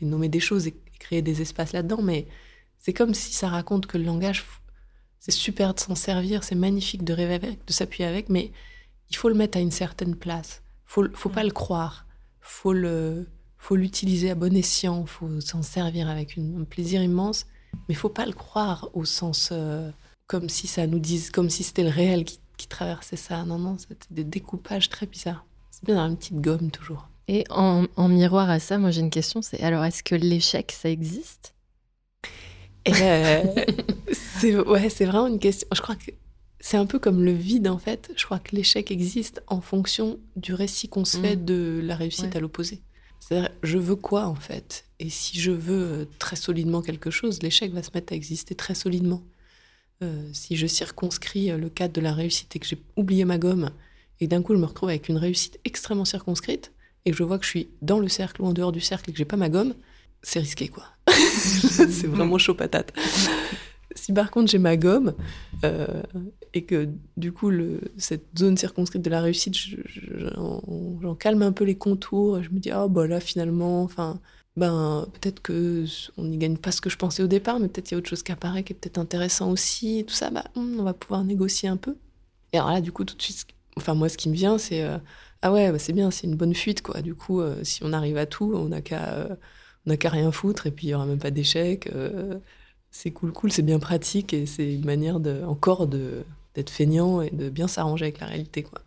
nommer 0.00 0.28
des 0.28 0.40
choses 0.40 0.66
et, 0.66 0.74
créer 0.98 1.22
des 1.22 1.40
espaces 1.40 1.72
là-dedans. 1.72 2.02
Mais 2.02 2.26
c'est 2.78 2.92
comme 2.92 3.14
si 3.14 3.32
ça 3.32 3.48
raconte 3.48 3.86
que 3.86 3.98
le 3.98 4.04
langage, 4.04 4.44
c'est 5.18 5.30
super 5.30 5.74
de 5.74 5.80
s'en 5.80 5.94
servir, 5.94 6.44
c'est 6.44 6.54
magnifique 6.54 7.04
de 7.04 7.12
rêver 7.12 7.34
avec, 7.34 7.64
de 7.66 7.72
s'appuyer 7.72 8.06
avec, 8.06 8.28
mais 8.28 8.50
il 9.10 9.16
faut 9.16 9.28
le 9.28 9.34
mettre 9.34 9.58
à 9.58 9.60
une 9.60 9.70
certaine 9.70 10.16
place. 10.16 10.62
Faut, 10.84 11.04
faut 11.14 11.28
pas 11.28 11.44
le 11.44 11.50
croire. 11.50 12.06
Faut 12.40 12.72
le, 12.72 13.28
faut 13.58 13.76
l'utiliser 13.76 14.30
à 14.30 14.34
bon 14.34 14.54
escient. 14.56 15.06
Faut 15.06 15.40
s'en 15.40 15.62
servir 15.62 16.08
avec 16.08 16.36
un 16.36 16.64
plaisir 16.64 17.02
immense, 17.02 17.46
mais 17.88 17.94
faut 17.94 18.08
pas 18.08 18.26
le 18.26 18.32
croire 18.32 18.88
au 18.94 19.04
sens 19.04 19.50
euh, 19.52 19.90
comme 20.30 20.48
si 20.48 20.68
ça 20.68 20.86
nous 20.86 21.00
dise, 21.00 21.30
comme 21.30 21.50
si 21.50 21.64
c'était 21.64 21.82
le 21.82 21.88
réel 21.88 22.24
qui, 22.24 22.38
traversait 22.68 23.16
ça. 23.16 23.42
Non, 23.44 23.58
non, 23.58 23.78
c'était 23.78 24.06
des 24.10 24.22
découpages 24.22 24.88
très 24.90 25.06
bizarres. 25.06 25.44
C'est 25.72 25.82
bien 25.84 25.96
dans 25.96 26.08
une 26.08 26.16
petite 26.16 26.40
gomme 26.40 26.70
toujours. 26.70 27.08
Et 27.26 27.42
en, 27.50 27.88
miroir 28.06 28.48
à 28.48 28.60
ça, 28.60 28.78
moi 28.78 28.92
j'ai 28.92 29.00
une 29.00 29.10
question, 29.10 29.42
c'est 29.42 29.60
alors 29.60 29.82
est-ce 29.82 30.04
que 30.04 30.14
l'échec, 30.14 30.70
ça 30.70 30.88
existe? 30.88 31.54
Euh, 32.88 33.42
c'est 34.12 34.56
ouais, 34.56 34.88
c'est 34.88 35.04
vraiment 35.06 35.26
une 35.26 35.40
question. 35.40 35.66
Je 35.74 35.80
crois 35.80 35.96
que 35.96 36.12
c'est 36.60 36.76
un 36.76 36.86
peu 36.86 37.00
comme 37.00 37.24
le 37.24 37.32
vide 37.32 37.66
en 37.66 37.78
fait. 37.78 38.12
Je 38.14 38.24
crois 38.24 38.38
que 38.38 38.54
l'échec 38.54 38.92
existe 38.92 39.42
en 39.48 39.60
fonction 39.60 40.20
du 40.36 40.54
récit 40.54 40.88
qu'on 40.88 41.04
se 41.04 41.16
fait 41.16 41.36
mm. 41.36 41.44
de 41.44 41.80
la 41.82 41.96
réussite 41.96 42.36
à 42.36 42.40
l'opposé. 42.40 42.82
C'est-à-dire, 43.18 43.50
je 43.64 43.78
veux 43.78 43.96
quoi 43.96 44.26
en 44.26 44.36
fait? 44.36 44.84
Et 45.00 45.10
si 45.10 45.40
je 45.40 45.50
veux 45.50 45.82
euh, 45.82 46.04
très 46.20 46.36
solidement 46.36 46.82
quelque 46.82 47.10
chose, 47.10 47.42
l'échec 47.42 47.72
va 47.72 47.82
se 47.82 47.90
mettre 47.94 48.12
à 48.12 48.16
exister 48.16 48.54
très 48.54 48.76
solidement. 48.76 49.22
Euh, 50.02 50.30
si 50.32 50.56
je 50.56 50.66
circonscris 50.66 51.50
euh, 51.50 51.58
le 51.58 51.68
cadre 51.68 51.92
de 51.92 52.00
la 52.00 52.14
réussite 52.14 52.56
et 52.56 52.58
que 52.58 52.66
j'ai 52.66 52.78
oublié 52.96 53.26
ma 53.26 53.36
gomme, 53.36 53.70
et 54.18 54.28
d'un 54.28 54.40
coup 54.40 54.54
je 54.54 54.58
me 54.58 54.64
retrouve 54.64 54.88
avec 54.88 55.10
une 55.10 55.18
réussite 55.18 55.60
extrêmement 55.66 56.06
circonscrite, 56.06 56.72
et 57.04 57.10
que 57.10 57.16
je 57.18 57.22
vois 57.22 57.38
que 57.38 57.44
je 57.44 57.50
suis 57.50 57.68
dans 57.82 57.98
le 57.98 58.08
cercle 58.08 58.40
ou 58.40 58.46
en 58.46 58.54
dehors 58.54 58.72
du 58.72 58.80
cercle 58.80 59.10
et 59.10 59.12
que 59.12 59.18
j'ai 59.18 59.26
pas 59.26 59.36
ma 59.36 59.50
gomme, 59.50 59.74
c'est 60.22 60.40
risqué 60.40 60.68
quoi. 60.68 60.84
c'est 61.10 62.06
vraiment 62.06 62.38
chaud 62.38 62.54
patate. 62.54 62.94
si 63.94 64.14
par 64.14 64.30
contre 64.30 64.50
j'ai 64.50 64.58
ma 64.58 64.78
gomme 64.78 65.12
euh, 65.64 66.02
et 66.54 66.64
que 66.64 66.88
du 67.18 67.32
coup 67.32 67.52
cette 67.98 68.24
zone 68.38 68.56
circonscrite 68.56 69.02
de 69.02 69.10
la 69.10 69.20
réussite, 69.20 69.54
j'en 71.02 71.14
calme 71.14 71.42
un 71.42 71.52
peu 71.52 71.64
les 71.64 71.76
contours, 71.76 72.42
je 72.42 72.48
me 72.48 72.58
dis 72.58 72.70
ah 72.70 72.88
bah 72.88 73.06
là 73.06 73.20
finalement, 73.20 73.82
enfin 73.82 74.18
ben 74.60 75.08
peut-être 75.14 75.40
que 75.40 75.86
on 76.18 76.24
n'y 76.24 76.38
gagne 76.38 76.56
pas 76.56 76.70
ce 76.70 76.80
que 76.80 76.90
je 76.90 76.96
pensais 76.98 77.22
au 77.22 77.26
départ, 77.26 77.58
mais 77.58 77.68
peut-être 77.68 77.90
il 77.90 77.94
y 77.94 77.96
a 77.96 77.98
autre 77.98 78.10
chose 78.10 78.22
qui 78.22 78.32
apparaît 78.32 78.62
qui 78.62 78.72
est 78.74 78.76
peut-être 78.76 78.98
intéressant 78.98 79.50
aussi, 79.50 80.04
tout 80.06 80.14
ça, 80.14 80.30
bah, 80.30 80.44
hmm, 80.54 80.78
on 80.78 80.84
va 80.84 80.94
pouvoir 80.94 81.24
négocier 81.24 81.68
un 81.68 81.76
peu. 81.76 81.96
Et 82.52 82.58
alors 82.58 82.70
là, 82.70 82.80
du 82.80 82.92
coup, 82.92 83.04
tout 83.04 83.16
de 83.16 83.22
suite, 83.22 83.46
enfin 83.76 83.94
moi, 83.94 84.08
ce 84.08 84.16
qui 84.16 84.28
me 84.28 84.34
vient, 84.34 84.58
c'est 84.58 84.82
euh, 84.84 84.98
ah 85.42 85.52
ouais, 85.52 85.72
bah, 85.72 85.78
c'est 85.78 85.92
bien, 85.94 86.10
c'est 86.10 86.26
une 86.26 86.36
bonne 86.36 86.54
fuite, 86.54 86.82
quoi. 86.82 87.02
Du 87.02 87.14
coup, 87.14 87.40
euh, 87.40 87.64
si 87.64 87.82
on 87.84 87.92
arrive 87.92 88.18
à 88.18 88.26
tout, 88.26 88.52
on 88.54 88.66
n'a 88.68 88.82
qu'à 88.82 89.14
euh, 89.14 89.36
on 89.86 89.96
rien 90.08 90.30
foutre, 90.32 90.66
et 90.66 90.70
puis 90.70 90.88
il 90.88 90.90
y 90.90 90.94
aura 90.94 91.06
même 91.06 91.18
pas 91.18 91.30
d'échec. 91.30 91.90
c'est 92.90 93.10
cool, 93.12 93.32
cool, 93.32 93.52
c'est 93.52 93.62
bien 93.62 93.78
pratique, 93.78 94.32
et 94.34 94.46
c'est 94.46 94.74
une 94.74 94.84
manière 94.84 95.20
de 95.20 95.42
encore 95.46 95.86
de 95.86 96.24
d'être 96.54 96.70
feignant 96.70 97.22
et 97.22 97.30
de 97.30 97.48
bien 97.48 97.68
s'arranger 97.68 98.06
avec 98.06 98.20
la 98.20 98.26
réalité, 98.26 98.62
quoi. 98.64 98.80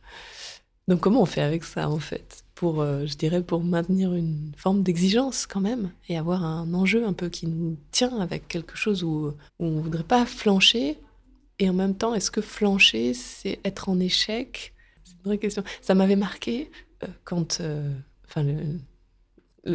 Donc 0.87 0.99
comment 1.01 1.21
on 1.21 1.25
fait 1.25 1.41
avec 1.41 1.63
ça 1.63 1.89
en 1.89 1.99
fait? 1.99 2.42
Pour, 2.63 2.79
euh, 2.79 3.05
je 3.05 3.15
dirais, 3.15 3.43
pour 3.43 3.61
maintenir 3.61 4.13
une 4.13 4.53
forme 4.55 4.83
d'exigence 4.83 5.45
quand 5.45 5.59
même 5.59 5.91
et 6.07 6.17
avoir 6.17 6.45
un 6.45 6.73
enjeu 6.73 7.05
un 7.05 7.11
peu 7.11 7.27
qui 7.27 7.45
nous 7.45 7.75
tient 7.91 8.21
avec 8.21 8.47
quelque 8.47 8.77
chose 8.77 9.03
où, 9.03 9.33
on 9.59 9.69
ne 9.69 9.81
voudrait 9.81 10.05
pas 10.05 10.25
flancher 10.25 10.97
et 11.59 11.69
en 11.69 11.73
même 11.73 11.93
temps, 11.93 12.15
est-ce 12.15 12.31
que 12.31 12.39
flancher, 12.39 13.13
c'est 13.13 13.59
être 13.65 13.89
en 13.89 13.99
échec? 13.99 14.73
C'est 15.03 15.11
une 15.11 15.23
vraie 15.25 15.39
question. 15.39 15.61
Ça 15.81 15.93
m'avait 15.93 16.15
marqué 16.15 16.71
euh, 17.03 17.07
quand, 17.25 17.59
euh, 17.59 17.91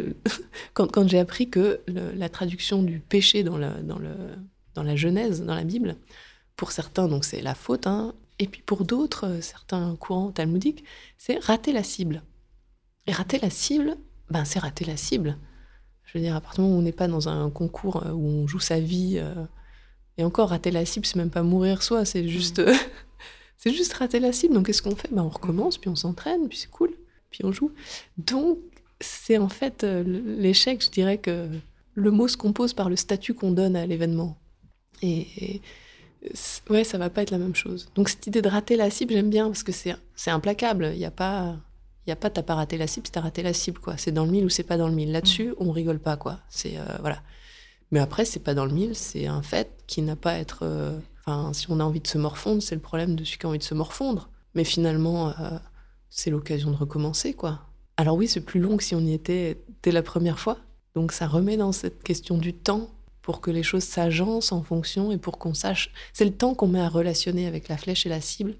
quand, 0.72 0.91
quand 0.91 1.07
j'ai 1.07 1.18
appris 1.18 1.51
que 1.51 1.82
la 1.86 2.30
traduction 2.30 2.82
du 2.82 3.01
péché 3.01 3.43
dans, 3.43 3.59
la 3.59 4.97
Genèse, 4.97 5.43
dans 5.43 5.55
la 5.55 5.64
Bible, 5.64 5.97
pour 6.57 6.72
certains, 6.72 7.07
donc 7.07 7.26
c'est 7.26 7.43
la 7.43 7.55
faute. 7.55 7.86
Hein. 7.86 8.14
Et 8.39 8.47
puis 8.47 8.62
pour 8.62 8.86
d'autres, 8.86 9.41
certains 9.43 9.95
courants 9.97 10.30
talmudiques, 10.30 10.84
c'est 11.18 11.36
rater 11.45 11.74
la 11.74 11.82
cible. 11.82 12.22
Et 13.09 13.12
rater 13.12 13.38
la 13.38 13.48
cible, 13.50 13.96
ben 14.30 14.44
c'est 14.44 14.59
rater 14.59 14.84
la 14.84 14.98
cible. 14.98 15.38
Je 16.04 16.16
veux 16.16 16.22
dire, 16.22 16.36
à 16.36 16.40
partir 16.40 16.62
du 16.62 16.68
moment 16.68 16.76
où 16.76 16.80
on 16.80 16.82
n'est 16.82 16.92
pas 16.92 17.09
dans 17.09 17.28
un 17.28 17.50
concours 17.50 18.04
euh, 18.04 18.12
où 18.12 18.26
on 18.26 18.46
joue 18.46 18.61
sa 18.61 18.78
vie, 18.78 19.14
euh, 19.16 19.44
et 20.18 20.24
encore, 20.24 20.50
rater 20.50 20.70
la 20.70 20.84
cible, 20.84 21.06
c'est 21.06 21.16
même 21.16 21.30
pas 21.30 21.42
mourir 21.42 21.82
soi, 21.82 22.04
c'est 22.04 22.28
juste, 22.28 22.62
c'est 23.56 23.72
juste 23.72 23.94
rater 23.94 24.20
la 24.20 24.32
cible. 24.32 24.54
Donc 24.54 24.66
qu'est-ce 24.66 24.82
qu'on 24.82 24.94
fait? 24.94 25.09
Ben, 25.11 25.22
On 25.22 25.30
recommence, 25.30 25.78
puis 25.78 25.88
on 25.88 25.96
s'entraîne, 25.96 26.48
puis 26.48 26.59
c'est 26.59 26.70
cool, 26.70 26.90
puis 27.30 27.40
on 27.44 27.50
joue. 27.50 27.72
Donc 28.18 28.59
c'est 29.00 29.38
en 29.38 29.48
fait 29.48 29.84
l'échec, 29.84 30.84
je 30.84 30.90
dirais 30.90 31.16
que 31.16 31.48
le 31.94 32.11
mot 32.11 32.28
se 32.28 32.36
compose 32.36 32.74
par 32.74 32.90
le 32.90 32.96
statut 32.96 33.32
qu'on 33.32 33.52
donne 33.52 33.74
à 33.74 33.86
l'événement. 33.86 34.36
Et, 35.00 35.62
ouais, 36.68 36.84
ça 36.84 36.98
va 36.98 37.09
pas 37.09 37.22
être 37.22 37.30
la 37.30 37.38
même 37.38 37.54
chose. 37.54 37.88
Donc 37.94 38.09
cette 38.09 38.26
idée 38.26 38.42
de 38.42 38.48
rater 38.48 38.76
la 38.76 38.90
cible, 38.90 39.14
j'aime 39.14 39.30
bien 39.30 39.46
parce 39.46 39.62
que 39.62 39.72
c'est 39.72 40.30
implacable. 40.30 40.90
Il 40.92 40.98
n'y 40.98 41.04
a 41.04 41.11
pas, 41.11 41.56
il 42.09 42.11
y 42.11 42.12
a 42.12 42.16
pas 42.16 42.30
t'as 42.30 42.42
pas 42.42 42.54
raté 42.54 42.78
la 42.78 42.86
cible, 42.86 43.06
t'as 43.12 43.20
raté 43.20 43.42
la 43.42 43.52
cible 43.52 43.80
quoi. 43.80 43.98
C'est 43.98 44.12
dans 44.12 44.24
le 44.24 44.30
mille 44.30 44.46
ou 44.46 44.48
c'est 44.48 44.62
pas 44.62 44.78
dans 44.78 44.88
le 44.88 44.94
mille. 44.94 45.12
Là-dessus, 45.12 45.48
mm. 45.48 45.54
on 45.59 45.70
rigole 45.70 45.98
pas 45.98 46.16
quoi. 46.16 46.40
C'est 46.48 46.78
euh, 46.78 46.96
voilà. 47.00 47.22
Mais 47.90 48.00
après, 48.00 48.24
c'est 48.24 48.40
pas 48.40 48.54
dans 48.54 48.64
le 48.64 48.72
mille, 48.72 48.94
c'est 48.94 49.26
un 49.26 49.42
fait 49.42 49.70
qui 49.86 50.00
n'a 50.00 50.16
pas 50.16 50.32
à 50.32 50.38
être. 50.38 50.61
Euh, 50.62 50.98
enfin, 51.26 51.52
si 51.52 51.70
on 51.70 51.80
a 51.80 51.84
envie 51.84 52.00
de 52.00 52.06
se 52.06 52.16
morfondre, 52.16 52.62
c'est 52.62 52.74
le 52.74 52.80
problème 52.80 53.14
de 53.14 53.24
celui 53.24 53.38
qui 53.38 53.44
a 53.44 53.48
envie 53.50 53.59
de 53.59 53.62
se 53.62 53.74
morfondre. 53.74 54.30
Mais 54.54 54.64
finalement, 54.64 55.28
euh, 55.28 55.59
c'est 56.09 56.30
l'occasion 56.30 56.70
de 56.70 56.76
recommencer 56.76 57.34
quoi. 57.34 57.61
Alors 57.98 58.16
oui, 58.16 58.26
c'est 58.26 58.40
plus 58.40 58.61
long 58.61 58.78
que 58.78 58.84
si 58.84 58.94
on 58.94 59.00
y 59.00 59.12
était 59.12 59.62
dès 59.82 59.92
la 59.92 60.02
première 60.02 60.38
fois. 60.38 60.56
Donc 60.94 61.12
ça 61.12 61.26
remet 61.26 61.59
dans 61.59 61.72
cette 61.72 62.02
question 62.02 62.38
du 62.38 62.54
temps 62.54 62.88
pour 63.20 63.42
que 63.42 63.50
les 63.50 63.62
choses 63.62 63.84
s'agencent 63.84 64.52
en 64.52 64.62
fonction 64.62 65.12
et 65.12 65.18
pour 65.18 65.36
qu'on 65.36 65.52
sache. 65.52 65.92
C'est 66.14 66.24
le 66.24 66.32
temps 66.32 66.54
qu'on 66.54 66.68
met 66.68 66.80
à 66.80 66.88
relationner 66.88 67.46
avec 67.46 67.68
la 67.68 67.76
flèche 67.76 68.06
et 68.06 68.09
la 68.09 68.22
cible, 68.22 68.52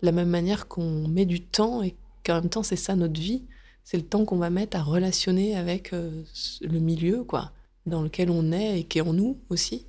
de 0.00 0.06
la 0.06 0.12
même 0.12 0.30
manière 0.30 0.66
qu'on 0.66 1.06
met 1.06 1.26
du 1.26 1.42
temps 1.42 1.82
et 1.82 1.94
qu'en 2.26 2.40
même 2.40 2.50
temps 2.50 2.62
c'est 2.62 2.76
ça 2.76 2.96
notre 2.96 3.20
vie. 3.20 3.42
C'est 3.84 3.96
le 3.96 4.02
temps 4.02 4.24
qu'on 4.24 4.38
va 4.38 4.50
mettre 4.50 4.76
à 4.76 4.82
relationner 4.82 5.56
avec 5.56 5.92
euh, 5.92 6.22
le 6.60 6.80
milieu, 6.80 7.22
quoi, 7.22 7.52
dans 7.86 8.02
lequel 8.02 8.30
on 8.30 8.50
est 8.50 8.80
et 8.80 8.84
qui 8.84 8.98
est 8.98 9.02
en 9.02 9.12
nous 9.12 9.38
aussi. 9.48 9.86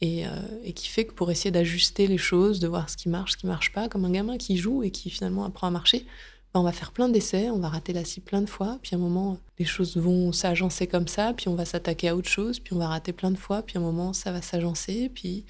Et, 0.00 0.26
euh, 0.26 0.30
et, 0.64 0.72
qui 0.72 0.88
fait 0.88 1.04
que 1.04 1.12
pour 1.12 1.30
essayer 1.30 1.50
d'ajuster 1.52 2.08
les 2.08 2.18
choses, 2.18 2.58
de 2.58 2.66
voir 2.66 2.90
ce 2.90 2.96
qui 2.96 3.08
marche, 3.08 3.32
ce 3.32 3.36
qui 3.36 3.46
marche 3.46 3.72
pas, 3.72 3.88
comme 3.88 4.04
un 4.04 4.10
gamin 4.10 4.36
qui 4.36 4.56
joue 4.56 4.82
et 4.82 4.90
qui 4.90 5.10
finalement 5.10 5.44
apprend 5.44 5.68
à 5.68 5.70
marcher, 5.70 6.06
ben, 6.52 6.60
on 6.60 6.64
va 6.64 6.72
faire 6.72 6.92
plein 6.92 7.08
d'essais, 7.08 7.50
on 7.50 7.58
va 7.58 7.68
rater 7.68 7.92
la 7.92 8.04
cible 8.04 8.26
plein 8.26 8.42
de 8.42 8.48
fois, 8.48 8.78
puis 8.82 8.94
à 8.94 8.98
un 8.98 9.00
moment, 9.00 9.38
les 9.58 9.64
choses 9.64 9.96
vont 9.96 10.32
s'agencer 10.32 10.86
comme 10.86 11.08
ça, 11.08 11.32
puis 11.34 11.48
on 11.48 11.54
va 11.54 11.64
s'attaquer 11.64 12.08
à 12.08 12.16
autre 12.16 12.28
chose, 12.28 12.58
puis 12.58 12.74
on 12.74 12.78
va 12.78 12.88
rater 12.88 13.12
plein 13.12 13.30
de 13.30 13.38
fois, 13.38 13.62
puis 13.62 13.78
à 13.78 13.80
un 13.80 13.84
moment, 13.84 14.12
ça 14.12 14.32
va 14.32 14.42
s'agencer, 14.42 15.08
puis... 15.08 15.44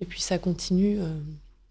et 0.00 0.06
puis 0.06 0.20
ça 0.20 0.38
continue 0.38 0.98
euh, 0.98 1.20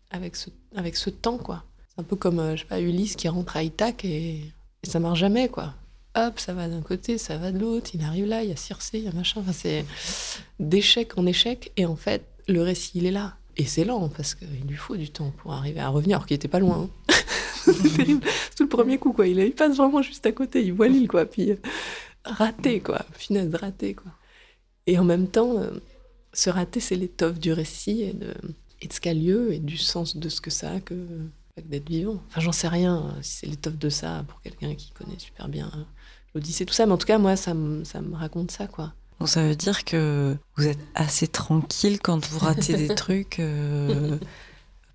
avec, 0.09 0.35
ce, 0.35 0.49
avec 0.75 0.95
ce 0.95 1.09
temps, 1.09 1.37
quoi. 1.37 1.63
C'est 1.95 2.01
un 2.01 2.03
peu 2.03 2.15
comme, 2.15 2.39
euh, 2.39 2.55
je 2.55 2.61
sais 2.61 2.67
pas, 2.67 2.81
Ulysse 2.81 3.15
qui 3.15 3.27
rentre 3.27 3.55
à 3.57 3.63
Ithac 3.63 4.03
et, 4.05 4.41
et 4.83 4.89
ça 4.89 4.99
marche 4.99 5.19
jamais, 5.19 5.49
quoi. 5.49 5.73
Hop, 6.15 6.39
ça 6.39 6.53
va 6.53 6.67
d'un 6.67 6.81
côté, 6.81 7.17
ça 7.17 7.37
va 7.37 7.51
de 7.51 7.59
l'autre, 7.59 7.91
il 7.93 8.01
arrive 8.01 8.25
là, 8.25 8.43
il 8.43 8.49
y 8.49 8.53
a 8.53 8.55
Circé, 8.55 8.99
il 8.99 9.03
y 9.03 9.07
a 9.07 9.11
machin, 9.11 9.41
enfin, 9.41 9.51
c'est 9.51 9.85
d'échec 10.59 11.17
en 11.17 11.25
échec, 11.25 11.71
et 11.75 11.85
en 11.85 11.97
fait, 11.97 12.25
le 12.47 12.61
récit, 12.61 12.93
il 12.95 13.05
est 13.05 13.11
là. 13.11 13.35
Et 13.57 13.65
c'est 13.65 13.85
lent, 13.85 14.09
parce 14.09 14.35
qu'il 14.35 14.65
lui 14.67 14.75
faut 14.75 14.95
du 14.95 15.09
temps 15.09 15.31
pour 15.37 15.53
arriver 15.53 15.79
à 15.79 15.89
revenir, 15.89 16.17
alors 16.17 16.27
qu'il 16.27 16.35
était 16.35 16.47
pas 16.47 16.59
loin. 16.59 16.89
Hein. 17.09 17.13
c'est 17.65 17.97
terrible. 17.97 18.25
C'est 18.51 18.63
le 18.63 18.69
premier 18.69 18.97
coup, 18.97 19.13
quoi. 19.13 19.27
Il, 19.27 19.51
passe 19.53 19.77
vraiment 19.77 20.01
juste 20.01 20.25
à 20.25 20.31
côté, 20.31 20.63
il 20.63 20.73
voit 20.73 20.87
l'île, 20.87 21.07
quoi. 21.07 21.25
Puis 21.25 21.51
euh, 21.51 21.57
raté, 22.23 22.79
quoi. 22.79 23.05
Finesse, 23.13 23.53
raté, 23.53 23.93
quoi. 23.93 24.11
Et 24.87 24.99
en 24.99 25.03
même 25.03 25.27
temps, 25.27 25.57
euh, 25.57 25.71
ce 26.33 26.49
raté, 26.49 26.79
c'est 26.79 26.95
l'étoffe 26.95 27.39
du 27.39 27.53
récit 27.53 28.03
et 28.03 28.13
de, 28.13 28.33
et 28.81 28.87
de 28.87 28.93
ce 28.93 29.13
lieu 29.13 29.53
et 29.53 29.59
du 29.59 29.77
sens 29.77 30.17
de 30.17 30.29
ce 30.29 30.41
que 30.41 30.49
ça 30.49 30.71
a 30.71 30.79
que, 30.79 30.95
d'être 31.63 31.89
vivant. 31.89 32.21
Enfin, 32.27 32.41
j'en 32.41 32.51
sais 32.51 32.67
rien 32.67 32.97
euh, 32.97 33.21
si 33.21 33.37
c'est 33.37 33.47
l'étoffe 33.47 33.77
de 33.77 33.89
ça 33.89 34.23
pour 34.27 34.41
quelqu'un 34.41 34.75
qui 34.75 34.91
connaît 34.91 35.19
super 35.19 35.47
bien 35.47 35.71
l'Odyssée, 36.33 36.65
tout 36.65 36.73
ça. 36.73 36.85
Mais 36.85 36.91
en 36.91 36.97
tout 36.97 37.07
cas, 37.07 37.17
moi, 37.17 37.35
ça, 37.35 37.53
ça 37.83 38.01
me 38.01 38.15
raconte 38.15 38.51
ça, 38.51 38.67
quoi. 38.67 38.93
Donc 39.19 39.29
ça 39.29 39.41
veut 39.43 39.55
dire 39.55 39.85
que 39.85 40.35
vous 40.57 40.67
êtes 40.67 40.79
assez 40.93 41.27
tranquille 41.27 41.99
quand 42.01 42.27
vous 42.27 42.39
ratez 42.39 42.75
des 42.75 42.93
trucs 42.95 43.39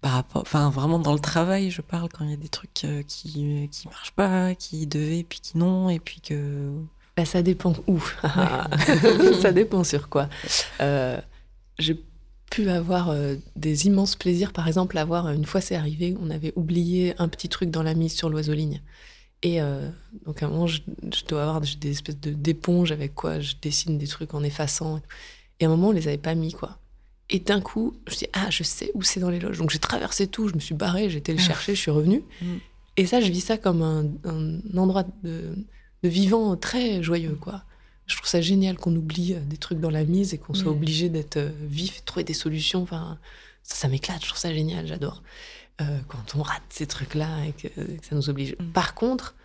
par 0.00 0.12
rapport, 0.12 0.42
enfin 0.42 0.70
vraiment 0.70 0.98
dans 0.98 1.12
le 1.12 1.18
travail, 1.18 1.70
je 1.70 1.82
parle 1.82 2.08
quand 2.08 2.24
il 2.24 2.30
y 2.30 2.34
a 2.34 2.38
des 2.38 2.48
trucs 2.48 2.84
euh, 2.84 3.02
qui 3.02 3.68
qui 3.70 3.88
marchent 3.88 4.12
pas, 4.12 4.54
qui 4.54 4.86
devaient 4.86 5.24
puis 5.28 5.40
qui 5.40 5.58
non, 5.58 5.90
et 5.90 5.98
puis 5.98 6.20
que. 6.20 6.72
Bah, 7.16 7.24
ça 7.24 7.42
dépend 7.42 7.74
où. 7.86 8.00
ça 9.42 9.52
dépend 9.52 9.84
sur 9.84 10.08
quoi. 10.08 10.28
Euh, 10.80 11.20
j'ai 11.78 12.02
pu 12.50 12.68
avoir 12.68 13.10
euh, 13.10 13.36
des 13.56 13.86
immenses 13.86 14.16
plaisirs, 14.16 14.52
par 14.52 14.66
exemple, 14.66 14.98
avoir 14.98 15.28
une 15.30 15.44
fois 15.44 15.60
c'est 15.60 15.76
arrivé, 15.76 16.16
on 16.20 16.30
avait 16.30 16.52
oublié 16.56 17.14
un 17.18 17.28
petit 17.28 17.48
truc 17.48 17.70
dans 17.70 17.82
la 17.82 17.94
mise 17.94 18.14
sur 18.14 18.28
l'oiseau-ligne. 18.28 18.82
Et 19.42 19.58
donc 20.26 20.42
à 20.42 20.46
un 20.46 20.48
moment, 20.50 20.66
je, 20.66 20.82
dois 21.26 21.44
avoir 21.44 21.62
des 21.62 21.90
espèces 21.90 22.20
de 22.20 22.30
d'éponges 22.30 22.92
avec 22.92 23.14
quoi 23.14 23.40
je 23.40 23.54
dessine 23.62 23.96
des 23.96 24.06
trucs 24.06 24.34
en 24.34 24.42
effaçant. 24.42 25.00
Et 25.60 25.64
à 25.64 25.68
un 25.68 25.70
moment, 25.70 25.88
on 25.88 25.92
les 25.92 26.08
avait 26.08 26.18
pas 26.18 26.34
mis 26.34 26.52
quoi. 26.52 26.76
Et 27.30 27.38
d'un 27.38 27.62
coup, 27.62 27.96
je 28.06 28.16
dis 28.16 28.26
ah, 28.34 28.50
je 28.50 28.62
sais 28.62 28.90
où 28.92 29.02
c'est 29.02 29.18
dans 29.18 29.30
les 29.30 29.40
loges. 29.40 29.56
Donc 29.56 29.70
j'ai 29.70 29.78
traversé 29.78 30.26
tout, 30.26 30.48
je 30.48 30.54
me 30.54 30.60
suis 30.60 30.74
barré, 30.74 31.08
j'ai 31.08 31.18
été 31.18 31.32
le 31.32 31.38
ah. 31.38 31.42
chercher, 31.42 31.74
je 31.74 31.80
suis 31.80 31.90
revenue. 31.90 32.22
Mm. 32.42 32.56
Et 32.96 33.06
ça, 33.06 33.20
je 33.20 33.30
vis 33.30 33.40
ça 33.40 33.56
comme 33.56 33.82
un, 33.82 34.60
endroit 34.76 35.04
de, 35.22 35.54
vivant 36.02 36.56
très 36.56 37.02
joyeux, 37.02 37.36
quoi. 37.40 37.62
Je 38.10 38.16
trouve 38.16 38.28
ça 38.28 38.40
génial 38.40 38.76
qu'on 38.76 38.94
oublie 38.96 39.34
euh, 39.34 39.40
des 39.40 39.56
trucs 39.56 39.78
dans 39.78 39.90
la 39.90 40.04
mise 40.04 40.34
et 40.34 40.38
qu'on 40.38 40.52
soit 40.52 40.72
mm. 40.72 40.76
obligé 40.76 41.08
d'être 41.08 41.36
euh, 41.36 41.50
vif 41.62 41.98
et 41.98 42.00
de 42.00 42.04
trouver 42.04 42.24
des 42.24 42.34
solutions. 42.34 42.82
Enfin, 42.82 43.18
ça, 43.62 43.76
ça 43.76 43.88
m'éclate, 43.88 44.22
je 44.22 44.28
trouve 44.28 44.40
ça 44.40 44.52
génial, 44.52 44.86
j'adore. 44.86 45.22
Euh, 45.80 45.84
quand 46.08 46.34
on 46.36 46.42
rate 46.42 46.62
ces 46.70 46.86
trucs-là 46.86 47.44
et 47.46 47.52
que, 47.52 47.68
ça 48.02 48.16
nous 48.16 48.28
oblige. 48.28 48.56
Mm. 48.58 48.72
Par 48.72 48.94
contre, 48.94 49.36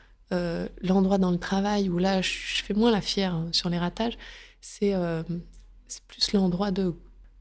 l'endroit 0.82 1.20
dans 1.20 1.32
le 1.32 1.38
travail 1.38 1.88
où 1.88 2.00
là, 2.00 2.22
je, 2.22 2.32
fais 2.64 2.74
moins 2.74 2.92
la 2.92 3.00
fière 3.00 3.36
hein, 3.36 3.48
sur 3.52 3.70
les 3.70 3.78
ratages, 3.78 4.18
c'est 4.60 4.94
c'est 5.88 6.04
plus 6.08 6.34
l'endroit 6.34 6.72
de 6.72 6.94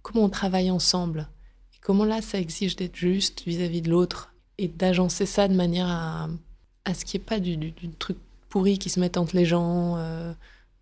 comment 0.02 0.24
on 0.24 0.28
travaille 0.28 0.70
ensemble. 0.70 1.28
Et 1.74 1.78
comment 1.80 2.04
là, 2.04 2.20
ça 2.20 2.38
exige 2.38 2.76
d'être 2.76 2.94
juste 2.94 3.44
vis-à-vis 3.46 3.80
de 3.80 3.90
l'autre 3.90 4.34
et 4.58 4.68
d'agencer 4.68 5.26
ça 5.26 5.48
de 5.48 5.54
manière 5.54 5.88
à, 5.88 6.28
à 6.84 6.94
ce 6.94 7.04
qu'il 7.06 7.18
n'y 7.18 7.24
ait 7.24 7.26
pas 7.26 7.40
du, 7.40 7.56
du, 7.56 7.90
truc 7.98 8.18
pourri 8.50 8.78
qui 8.78 8.90
se 8.90 9.00
met 9.00 9.18
entre 9.18 9.34
les 9.34 9.46
gens 9.46 9.96
euh, 9.96 10.32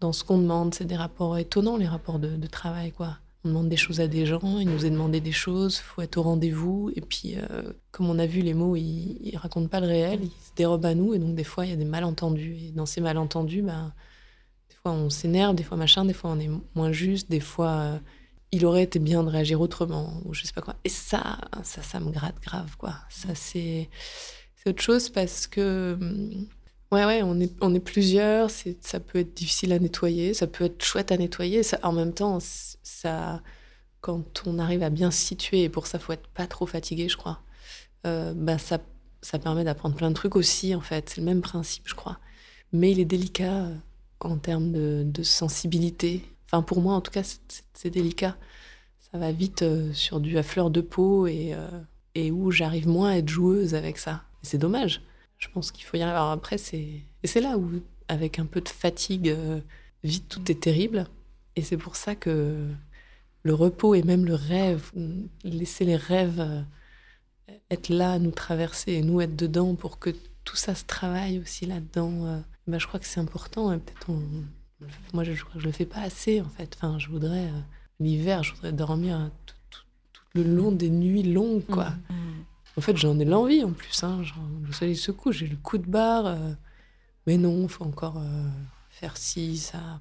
dans 0.02 0.12
ce 0.12 0.24
qu'on 0.24 0.38
demande. 0.38 0.74
C'est 0.74 0.84
des 0.84 0.96
rapports 0.96 1.38
étonnants, 1.38 1.76
les 1.76 1.86
rapports 1.86 2.18
de, 2.18 2.46
travail, 2.46 2.92
quoi. 2.92 3.18
On 3.44 3.48
demande 3.48 3.68
des 3.68 3.76
choses 3.76 4.00
à 4.00 4.06
des 4.06 4.24
gens, 4.24 4.58
il 4.60 4.68
nous 4.68 4.86
est 4.86 4.90
demandé 4.90 5.20
des 5.20 5.32
choses, 5.32 5.78
faut 5.78 6.00
être 6.02 6.16
au 6.16 6.22
rendez-vous. 6.22 6.92
Et 6.94 7.00
puis, 7.00 7.34
euh, 7.36 7.72
comme 7.90 8.08
on 8.08 8.18
a 8.20 8.26
vu, 8.26 8.40
les 8.40 8.54
mots, 8.54 8.76
ils, 8.76 9.32
ne 9.32 9.38
racontent 9.38 9.66
pas 9.66 9.80
le 9.80 9.88
réel, 9.88 10.20
ils 10.22 10.30
se 10.30 10.54
dérobent 10.54 10.86
à 10.86 10.94
nous. 10.94 11.14
Et 11.14 11.18
donc, 11.18 11.34
des 11.34 11.42
fois, 11.42 11.66
il 11.66 11.70
y 11.70 11.72
a 11.72 11.76
des 11.76 11.84
malentendus. 11.84 12.56
Et 12.68 12.70
dans 12.70 12.86
ces 12.86 13.00
malentendus, 13.00 13.62
ben, 13.62 13.92
des 14.70 14.76
fois, 14.76 14.92
on 14.92 15.10
s'énerve, 15.10 15.56
des 15.56 15.64
fois, 15.64 15.76
machin, 15.76 16.04
des 16.04 16.12
fois, 16.12 16.30
on 16.30 16.38
est 16.38 16.50
moins 16.76 16.92
juste, 16.92 17.30
des 17.30 17.40
fois, 17.40 17.70
euh, 17.70 17.98
il 18.52 18.66
aurait 18.66 18.82
été 18.84 18.98
bien 18.98 19.24
de 19.24 19.30
réagir 19.30 19.60
autrement 19.60 20.20
ou 20.26 20.34
je 20.34 20.44
sais 20.44 20.52
pas 20.52 20.60
quoi. 20.60 20.76
Et 20.84 20.90
ça, 20.90 21.38
ça, 21.62 21.82
ça 21.82 22.00
me 22.00 22.10
gratte 22.10 22.38
grave 22.42 22.76
quoi. 22.76 22.96
Ça 23.08 23.34
c'est 23.34 23.88
c'est 24.54 24.68
autre 24.68 24.82
chose 24.82 25.08
parce 25.08 25.46
que 25.46 25.96
hum, 25.98 26.46
ouais 26.92 27.04
ouais 27.04 27.22
on 27.22 27.40
est 27.40 27.52
on 27.60 27.74
est 27.74 27.80
plusieurs. 27.80 28.50
Ça 28.50 29.00
peut 29.00 29.18
être 29.20 29.34
difficile 29.34 29.72
à 29.72 29.78
nettoyer, 29.78 30.34
ça 30.34 30.46
peut 30.46 30.64
être 30.64 30.84
chouette 30.84 31.12
à 31.12 31.16
nettoyer. 31.16 31.62
Ça, 31.62 31.78
en 31.82 31.92
même 31.92 32.12
temps, 32.14 32.38
ça 32.82 33.42
quand 34.00 34.42
on 34.46 34.58
arrive 34.58 34.82
à 34.82 34.90
bien 34.90 35.10
se 35.10 35.18
situer 35.24 35.64
et 35.64 35.68
pour 35.68 35.86
ça 35.86 35.98
faut 35.98 36.12
être 36.12 36.28
pas 36.28 36.46
trop 36.46 36.66
fatigué, 36.66 37.08
je 37.08 37.16
crois. 37.16 37.40
Euh, 38.06 38.32
bah 38.34 38.58
ça 38.58 38.78
ça 39.22 39.38
permet 39.38 39.64
d'apprendre 39.64 39.94
plein 39.96 40.10
de 40.10 40.14
trucs 40.14 40.36
aussi 40.36 40.74
en 40.74 40.80
fait. 40.80 41.10
C'est 41.10 41.18
le 41.18 41.24
même 41.24 41.42
principe, 41.42 41.84
je 41.88 41.94
crois. 41.94 42.18
Mais 42.72 42.92
il 42.92 43.00
est 43.00 43.04
délicat 43.04 43.64
euh, 43.66 43.74
en 44.20 44.36
termes 44.38 44.72
de, 44.72 45.02
de 45.04 45.22
sensibilité 45.22 46.24
Enfin, 46.52 46.62
pour 46.62 46.82
moi, 46.82 46.94
en 46.94 47.00
tout 47.00 47.10
cas, 47.10 47.22
c'est 47.72 47.90
délicat. 47.90 48.36
Ça 49.10 49.18
va 49.18 49.32
vite 49.32 49.62
euh, 49.62 49.92
sur 49.94 50.20
du 50.20 50.36
à 50.36 50.42
fleur 50.42 50.70
de 50.70 50.82
peau 50.82 51.26
et, 51.26 51.54
euh, 51.54 51.68
et 52.14 52.30
où 52.30 52.50
j'arrive 52.50 52.88
moins 52.88 53.10
à 53.12 53.16
être 53.16 53.28
joueuse 53.28 53.74
avec 53.74 53.96
ça. 53.96 54.24
c'est 54.42 54.58
dommage. 54.58 55.02
Je 55.42 55.48
pense 55.48 55.72
qu'il 55.72 55.84
faut 55.84 55.96
y 55.96 56.02
arriver. 56.02 56.16
Alors 56.16 56.30
après, 56.30 56.58
c'est 56.58 57.00
et 57.22 57.26
c'est 57.26 57.40
là 57.40 57.58
où, 57.58 57.70
avec 58.08 58.38
un 58.38 58.46
peu 58.46 58.60
de 58.60 58.68
fatigue, 58.68 59.28
euh, 59.28 59.60
vite 60.04 60.28
tout 60.28 60.50
est 60.50 60.60
terrible. 60.60 61.06
Et 61.56 61.62
c'est 61.62 61.76
pour 61.76 61.96
ça 61.96 62.14
que 62.14 62.68
le 63.42 63.54
repos 63.54 63.94
et 63.94 64.02
même 64.02 64.24
le 64.24 64.34
rêve, 64.34 64.90
laisser 65.44 65.84
les 65.84 65.96
rêves 65.96 66.64
être 67.70 67.88
là, 67.88 68.18
nous 68.18 68.30
traverser 68.30 68.92
et 68.92 69.02
nous 69.02 69.20
être 69.20 69.36
dedans 69.36 69.74
pour 69.74 69.98
que 69.98 70.10
tout 70.44 70.56
ça 70.56 70.74
se 70.74 70.84
travaille 70.84 71.38
aussi 71.40 71.66
là-dedans. 71.66 72.42
Ben, 72.66 72.78
je 72.78 72.86
crois 72.86 73.00
que 73.00 73.06
c'est 73.06 73.20
important. 73.20 73.68
Peut-être 73.78 74.10
on, 74.10 74.22
moi, 75.12 75.24
je, 75.24 75.32
je, 75.32 75.64
le 75.64 75.72
fais 75.72 75.86
pas 75.86 76.00
assez, 76.00 76.40
en 76.40 76.48
fait. 76.48 76.76
Enfin, 76.76 76.98
je 76.98 77.08
voudrais, 77.08 77.46
euh, 77.46 77.60
l'hiver, 78.00 78.42
je 78.42 78.54
voudrais 78.54 78.72
dormir 78.72 79.30
tout, 79.46 79.54
le 80.34 80.44
long 80.44 80.72
des 80.72 80.88
nuits 80.88 81.22
longues, 81.22 81.64
quoi. 81.66 81.90
Mm, 81.90 82.14
mm. 82.14 82.44
En 82.76 82.80
fait, 82.80 82.96
j'en 82.96 83.18
ai 83.18 83.24
l'envie, 83.24 83.62
en 83.64 83.72
plus. 83.72 84.02
Hein. 84.02 84.22
Genre, 84.22 84.44
le 84.64 84.72
soleil 84.72 84.96
se 84.96 85.10
couche, 85.10 85.38
j'ai 85.38 85.46
le 85.46 85.56
coup 85.56 85.78
de 85.78 85.86
barre. 85.86 86.26
Euh, 86.26 86.52
mais 87.26 87.36
non, 87.36 87.62
il 87.62 87.68
faut 87.68 87.84
encore 87.84 88.18
euh, 88.18 88.48
faire 88.90 89.16
ci, 89.16 89.58
ça. 89.58 90.00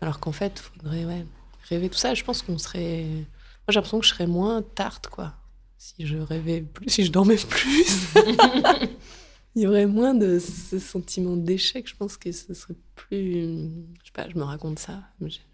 Alors 0.00 0.18
qu'en 0.18 0.32
fait, 0.32 0.54
il 0.56 0.80
faudrait 0.80 1.04
ouais, 1.04 1.26
rêver 1.68 1.88
tout 1.88 1.98
ça. 1.98 2.14
Je 2.14 2.24
pense 2.24 2.42
qu'on 2.42 2.58
serait... 2.58 3.04
Moi, 3.04 3.68
j'ai 3.68 3.74
l'impression 3.74 4.00
que 4.00 4.06
je 4.06 4.10
serais 4.10 4.26
moins 4.26 4.62
tarte, 4.62 5.06
quoi. 5.06 5.34
si 5.78 6.06
je 6.06 6.16
rêvais 6.16 6.62
plus, 6.62 6.88
si 6.88 7.04
je 7.04 7.12
dormais 7.12 7.36
plus, 7.36 7.86
il 9.54 9.62
y 9.62 9.66
aurait 9.66 9.86
moins 9.86 10.14
de 10.14 10.38
ce 10.40 10.78
sentiment 10.78 11.36
d'échec. 11.36 11.88
Je 11.88 11.94
pense 11.94 12.16
que 12.16 12.32
ce 12.32 12.54
serait 12.54 12.76
plus. 12.96 13.68
Je 14.00 14.06
sais 14.06 14.12
pas, 14.12 14.28
je 14.28 14.36
me 14.36 14.42
raconte 14.42 14.80
ça. 14.80 15.00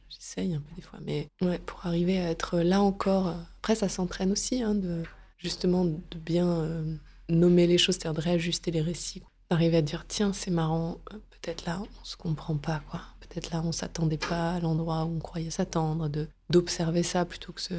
J'essaye 0.09 0.55
un 0.55 0.61
peu 0.61 0.75
des 0.77 0.83
fois. 0.83 1.01
Mais 1.05 1.29
ouais, 1.43 1.59
pour 1.59 1.85
arriver 1.85 2.19
à 2.19 2.31
être 2.31 2.61
là 2.61 2.81
encore. 2.81 3.35
Après, 3.59 3.75
ça 3.75 3.89
s'entraîne 3.91 4.33
aussi, 4.33 4.63
hein, 4.63 4.75
de, 4.75 5.03
justement, 5.37 5.85
de 5.85 6.19
bien 6.25 6.49
euh, 6.49 6.97
nommer 7.29 7.67
les 7.67 7.79
choses, 7.79 7.97
c'est-à-dire 7.97 8.21
de 8.21 8.25
réajuster 8.25 8.71
les 8.71 8.81
récits. 8.81 9.23
D'arriver 9.51 9.77
à 9.79 9.83
dire, 9.83 10.05
tiens, 10.09 10.33
c'est 10.33 10.51
marrant, 10.51 10.99
peut-être 11.31 11.65
là, 11.67 11.81
on 11.81 12.05
se 12.05 12.17
comprend 12.17 12.57
pas, 12.57 12.83
quoi. 12.91 13.01
Peut-être 13.21 13.51
là, 13.51 13.63
on 13.65 13.73
s'attendait 13.73 14.19
pas 14.19 14.55
à 14.55 14.61
l'endroit 14.61 15.05
où 15.05 15.17
on 15.17 15.19
croyait 15.19 15.51
s'attendre, 15.51 16.09
de 16.09 16.29
d'observer 16.49 17.03
ça 17.03 17.25
plutôt 17.25 17.53
que 17.53 17.61
se, 17.61 17.75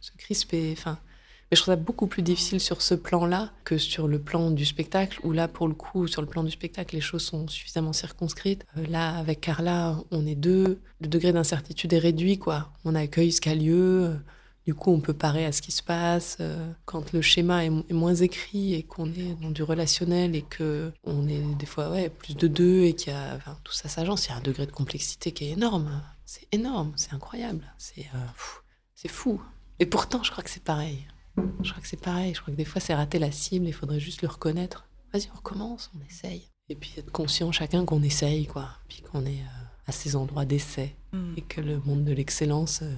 se 0.00 0.10
crisper. 0.18 0.74
Enfin, 0.76 0.98
mais 1.50 1.56
je 1.56 1.62
trouve 1.62 1.72
ça 1.72 1.76
beaucoup 1.76 2.06
plus 2.06 2.22
difficile 2.22 2.60
sur 2.60 2.82
ce 2.82 2.94
plan-là 2.94 3.50
que 3.64 3.78
sur 3.78 4.06
le 4.06 4.18
plan 4.18 4.50
du 4.50 4.66
spectacle, 4.66 5.18
où 5.24 5.32
là, 5.32 5.48
pour 5.48 5.66
le 5.66 5.74
coup, 5.74 6.06
sur 6.06 6.20
le 6.20 6.28
plan 6.28 6.44
du 6.44 6.50
spectacle, 6.50 6.94
les 6.94 7.00
choses 7.00 7.22
sont 7.22 7.48
suffisamment 7.48 7.94
circonscrites. 7.94 8.66
Euh, 8.76 8.86
là, 8.86 9.16
avec 9.16 9.40
Carla, 9.40 9.96
on 10.10 10.26
est 10.26 10.34
deux. 10.34 10.80
Le 11.00 11.08
degré 11.08 11.32
d'incertitude 11.32 11.92
est 11.94 11.98
réduit, 11.98 12.38
quoi. 12.38 12.70
On 12.84 12.94
accueille 12.94 13.32
ce 13.32 13.40
qu'a 13.40 13.54
lieu. 13.54 14.18
Du 14.68 14.74
coup, 14.74 14.92
on 14.92 15.00
peut 15.00 15.14
parer 15.14 15.46
à 15.46 15.52
ce 15.52 15.62
qui 15.62 15.72
se 15.72 15.82
passe. 15.82 16.36
Euh, 16.40 16.70
quand 16.84 17.14
le 17.14 17.22
schéma 17.22 17.64
est, 17.64 17.70
moins 17.90 18.14
écrit 18.14 18.74
et 18.74 18.82
qu'on 18.82 19.06
est 19.06 19.34
dans 19.40 19.50
du 19.50 19.62
relationnel 19.62 20.36
et 20.36 20.42
que 20.42 20.92
on 21.04 21.26
est 21.26 21.40
des 21.58 21.64
fois 21.64 21.90
ouais, 21.90 22.10
plus 22.10 22.36
de 22.36 22.48
deux 22.48 22.82
et 22.82 22.92
qu'il 22.92 23.14
y 23.14 23.16
a 23.16 23.34
enfin, 23.34 23.56
tout 23.64 23.72
ça 23.72 23.88
s'agence, 23.88 24.26
il 24.26 24.28
y 24.28 24.32
a 24.32 24.36
un 24.36 24.42
degré 24.42 24.66
de 24.66 24.70
complexité 24.70 25.32
qui 25.32 25.46
est 25.46 25.52
énorme. 25.52 26.02
C'est 26.26 26.46
énorme, 26.52 26.92
c'est 26.96 27.14
incroyable, 27.14 27.64
c'est 27.78 28.10
euh, 28.14 28.18
c'est 28.94 29.08
fou. 29.08 29.40
Et 29.78 29.86
pourtant, 29.86 30.22
je 30.22 30.30
crois 30.30 30.44
que 30.44 30.50
c'est 30.50 30.62
pareil. 30.62 31.08
Je 31.62 31.70
crois 31.70 31.80
que 31.80 31.88
c'est 31.88 32.02
pareil. 32.02 32.34
Je 32.34 32.42
crois 32.42 32.52
que 32.52 32.58
des 32.58 32.66
fois, 32.66 32.82
c'est 32.82 32.94
rater 32.94 33.18
la 33.18 33.32
cible. 33.32 33.68
Il 33.68 33.72
faudrait 33.72 34.00
juste 34.00 34.20
le 34.20 34.28
reconnaître. 34.28 34.86
Vas-y, 35.14 35.30
on 35.32 35.36
recommence, 35.38 35.90
on 35.96 36.06
essaye. 36.06 36.50
Et 36.68 36.74
puis 36.74 36.92
être 36.98 37.10
conscient 37.10 37.50
chacun 37.52 37.86
qu'on 37.86 38.02
essaye, 38.02 38.46
quoi. 38.46 38.68
Puis 38.86 39.00
qu'on 39.00 39.24
est 39.24 39.40
euh, 39.40 39.64
à 39.86 39.92
ces 39.92 40.14
endroits 40.14 40.44
d'essai. 40.44 40.94
Mm. 41.12 41.34
Et 41.38 41.40
que 41.40 41.62
le 41.62 41.80
monde 41.80 42.04
de 42.04 42.12
l'excellence, 42.12 42.80
euh, 42.82 42.94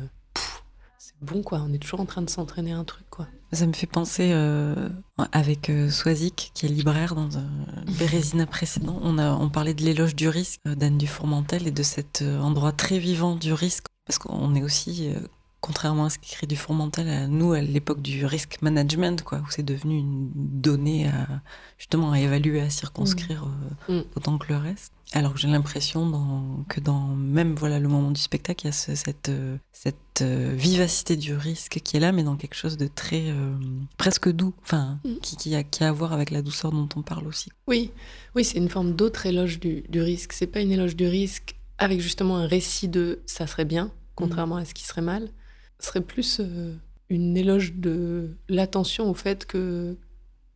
bon, 1.22 1.42
quoi. 1.42 1.62
On 1.66 1.72
est 1.72 1.78
toujours 1.78 2.00
en 2.00 2.06
train 2.06 2.22
de 2.22 2.30
s'entraîner 2.30 2.72
un 2.72 2.84
truc, 2.84 3.08
quoi. 3.10 3.26
Ça 3.52 3.66
me 3.66 3.72
fait 3.72 3.86
penser 3.86 4.30
euh, 4.32 4.88
avec 5.32 5.72
Soisic, 5.90 6.52
qui 6.54 6.66
est 6.66 6.68
libraire 6.68 7.14
dans 7.14 7.36
un 7.36 7.50
Bérésina 7.98 8.46
précédent. 8.46 9.00
On, 9.02 9.18
a, 9.18 9.32
on 9.32 9.48
parlait 9.48 9.74
de 9.74 9.82
l'éloge 9.82 10.14
du 10.14 10.28
risque 10.28 10.60
d'Anne 10.64 10.98
Dufourmentel 10.98 11.66
et 11.66 11.72
de 11.72 11.82
cet 11.82 12.22
endroit 12.22 12.72
très 12.72 12.98
vivant 12.98 13.34
du 13.34 13.52
risque. 13.52 13.86
Parce 14.06 14.18
qu'on 14.18 14.54
est 14.54 14.62
aussi 14.62 15.12
contrairement 15.60 16.06
à 16.06 16.10
ce 16.10 16.18
qu'écrit 16.18 16.46
du 16.46 16.58
mental 16.70 17.08
à 17.08 17.26
nous, 17.26 17.52
à 17.52 17.60
l'époque 17.60 18.00
du 18.00 18.24
risk 18.24 18.60
management, 18.62 19.22
quoi, 19.22 19.38
où 19.38 19.50
c'est 19.50 19.62
devenu 19.62 19.98
une 19.98 20.30
donnée 20.34 21.08
à, 21.08 21.26
justement 21.78 22.12
à 22.12 22.20
évaluer, 22.20 22.60
à 22.60 22.70
circonscrire 22.70 23.44
mm. 23.44 23.92
Euh, 23.92 24.00
mm. 24.00 24.04
autant 24.16 24.38
que 24.38 24.52
le 24.52 24.58
reste. 24.58 24.92
Alors 25.12 25.34
que 25.34 25.40
j'ai 25.40 25.48
l'impression 25.48 26.64
que 26.68 26.80
dans 26.80 27.06
même 27.06 27.54
voilà 27.56 27.80
le 27.80 27.88
moment 27.88 28.10
du 28.12 28.20
spectacle, 28.20 28.66
il 28.66 28.68
y 28.68 28.70
a 28.70 28.72
cette, 28.72 29.28
euh, 29.28 29.56
cette 29.72 30.22
euh, 30.22 30.54
vivacité 30.56 31.16
du 31.16 31.34
risque 31.34 31.80
qui 31.82 31.96
est 31.96 32.00
là, 32.00 32.12
mais 32.12 32.22
dans 32.22 32.36
quelque 32.36 32.54
chose 32.54 32.76
de 32.76 32.86
très 32.86 33.34
presque 33.96 34.30
doux, 34.30 34.54
enfin, 34.62 35.00
mm. 35.04 35.16
qui, 35.22 35.36
qui, 35.36 35.54
a, 35.54 35.64
qui 35.64 35.82
a 35.82 35.88
à 35.88 35.92
voir 35.92 36.12
avec 36.12 36.30
la 36.30 36.42
douceur 36.42 36.70
dont 36.70 36.88
on 36.94 37.02
parle 37.02 37.26
aussi. 37.26 37.50
Oui, 37.66 37.90
oui, 38.36 38.44
c'est 38.44 38.58
une 38.58 38.68
forme 38.68 38.94
d'autre 38.94 39.26
éloge 39.26 39.58
du, 39.58 39.82
du 39.88 40.00
risque. 40.00 40.32
C'est 40.32 40.46
pas 40.46 40.60
une 40.60 40.70
éloge 40.70 40.94
du 40.94 41.06
risque 41.06 41.56
avec 41.78 42.00
justement 42.00 42.36
un 42.36 42.46
récit 42.46 42.88
de 42.88 43.20
ça 43.26 43.46
serait 43.46 43.64
bien, 43.64 43.90
contrairement 44.14 44.56
à 44.56 44.64
ce 44.64 44.74
qui 44.74 44.84
serait 44.84 45.02
mal 45.02 45.30
serait 45.84 46.00
plus 46.00 46.40
euh, 46.40 46.74
une 47.08 47.36
éloge 47.36 47.74
de 47.74 48.36
l'attention 48.48 49.10
au 49.10 49.14
fait 49.14 49.46
que 49.46 49.96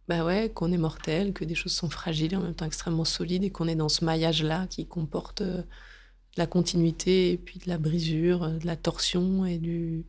bah 0.09 0.25
ouais, 0.25 0.51
qu'on 0.53 0.73
est 0.73 0.79
mortel, 0.79 1.33
que 1.33 1.45
des 1.45 1.55
choses 1.55 1.73
sont 1.73 1.91
fragiles 1.91 2.35
et 2.35 2.37
en 2.37 2.43
même 2.43 2.55
temps 2.55 2.67
extrêmement 2.67 3.05
solides 3.05 3.45
et 3.45 3.51
qu'on 3.51 3.69
est 3.69 3.75
dans 3.75 3.89
ce 3.89 4.05
maillage-là 4.05 4.67
qui 4.69 4.87
comporte 4.87 5.41
euh, 5.43 5.59
de 5.59 6.39
la 6.39 6.47
continuité 6.47 7.33
et 7.33 7.39
puis 7.39 7.59
de 7.59 7.69
la 7.69 7.79
brisure, 7.79 8.45
euh, 8.45 8.59
de 8.59 8.67
la 8.67 8.77
torsion 8.77 9.47
et 9.47 9.59
du, 9.59 10.05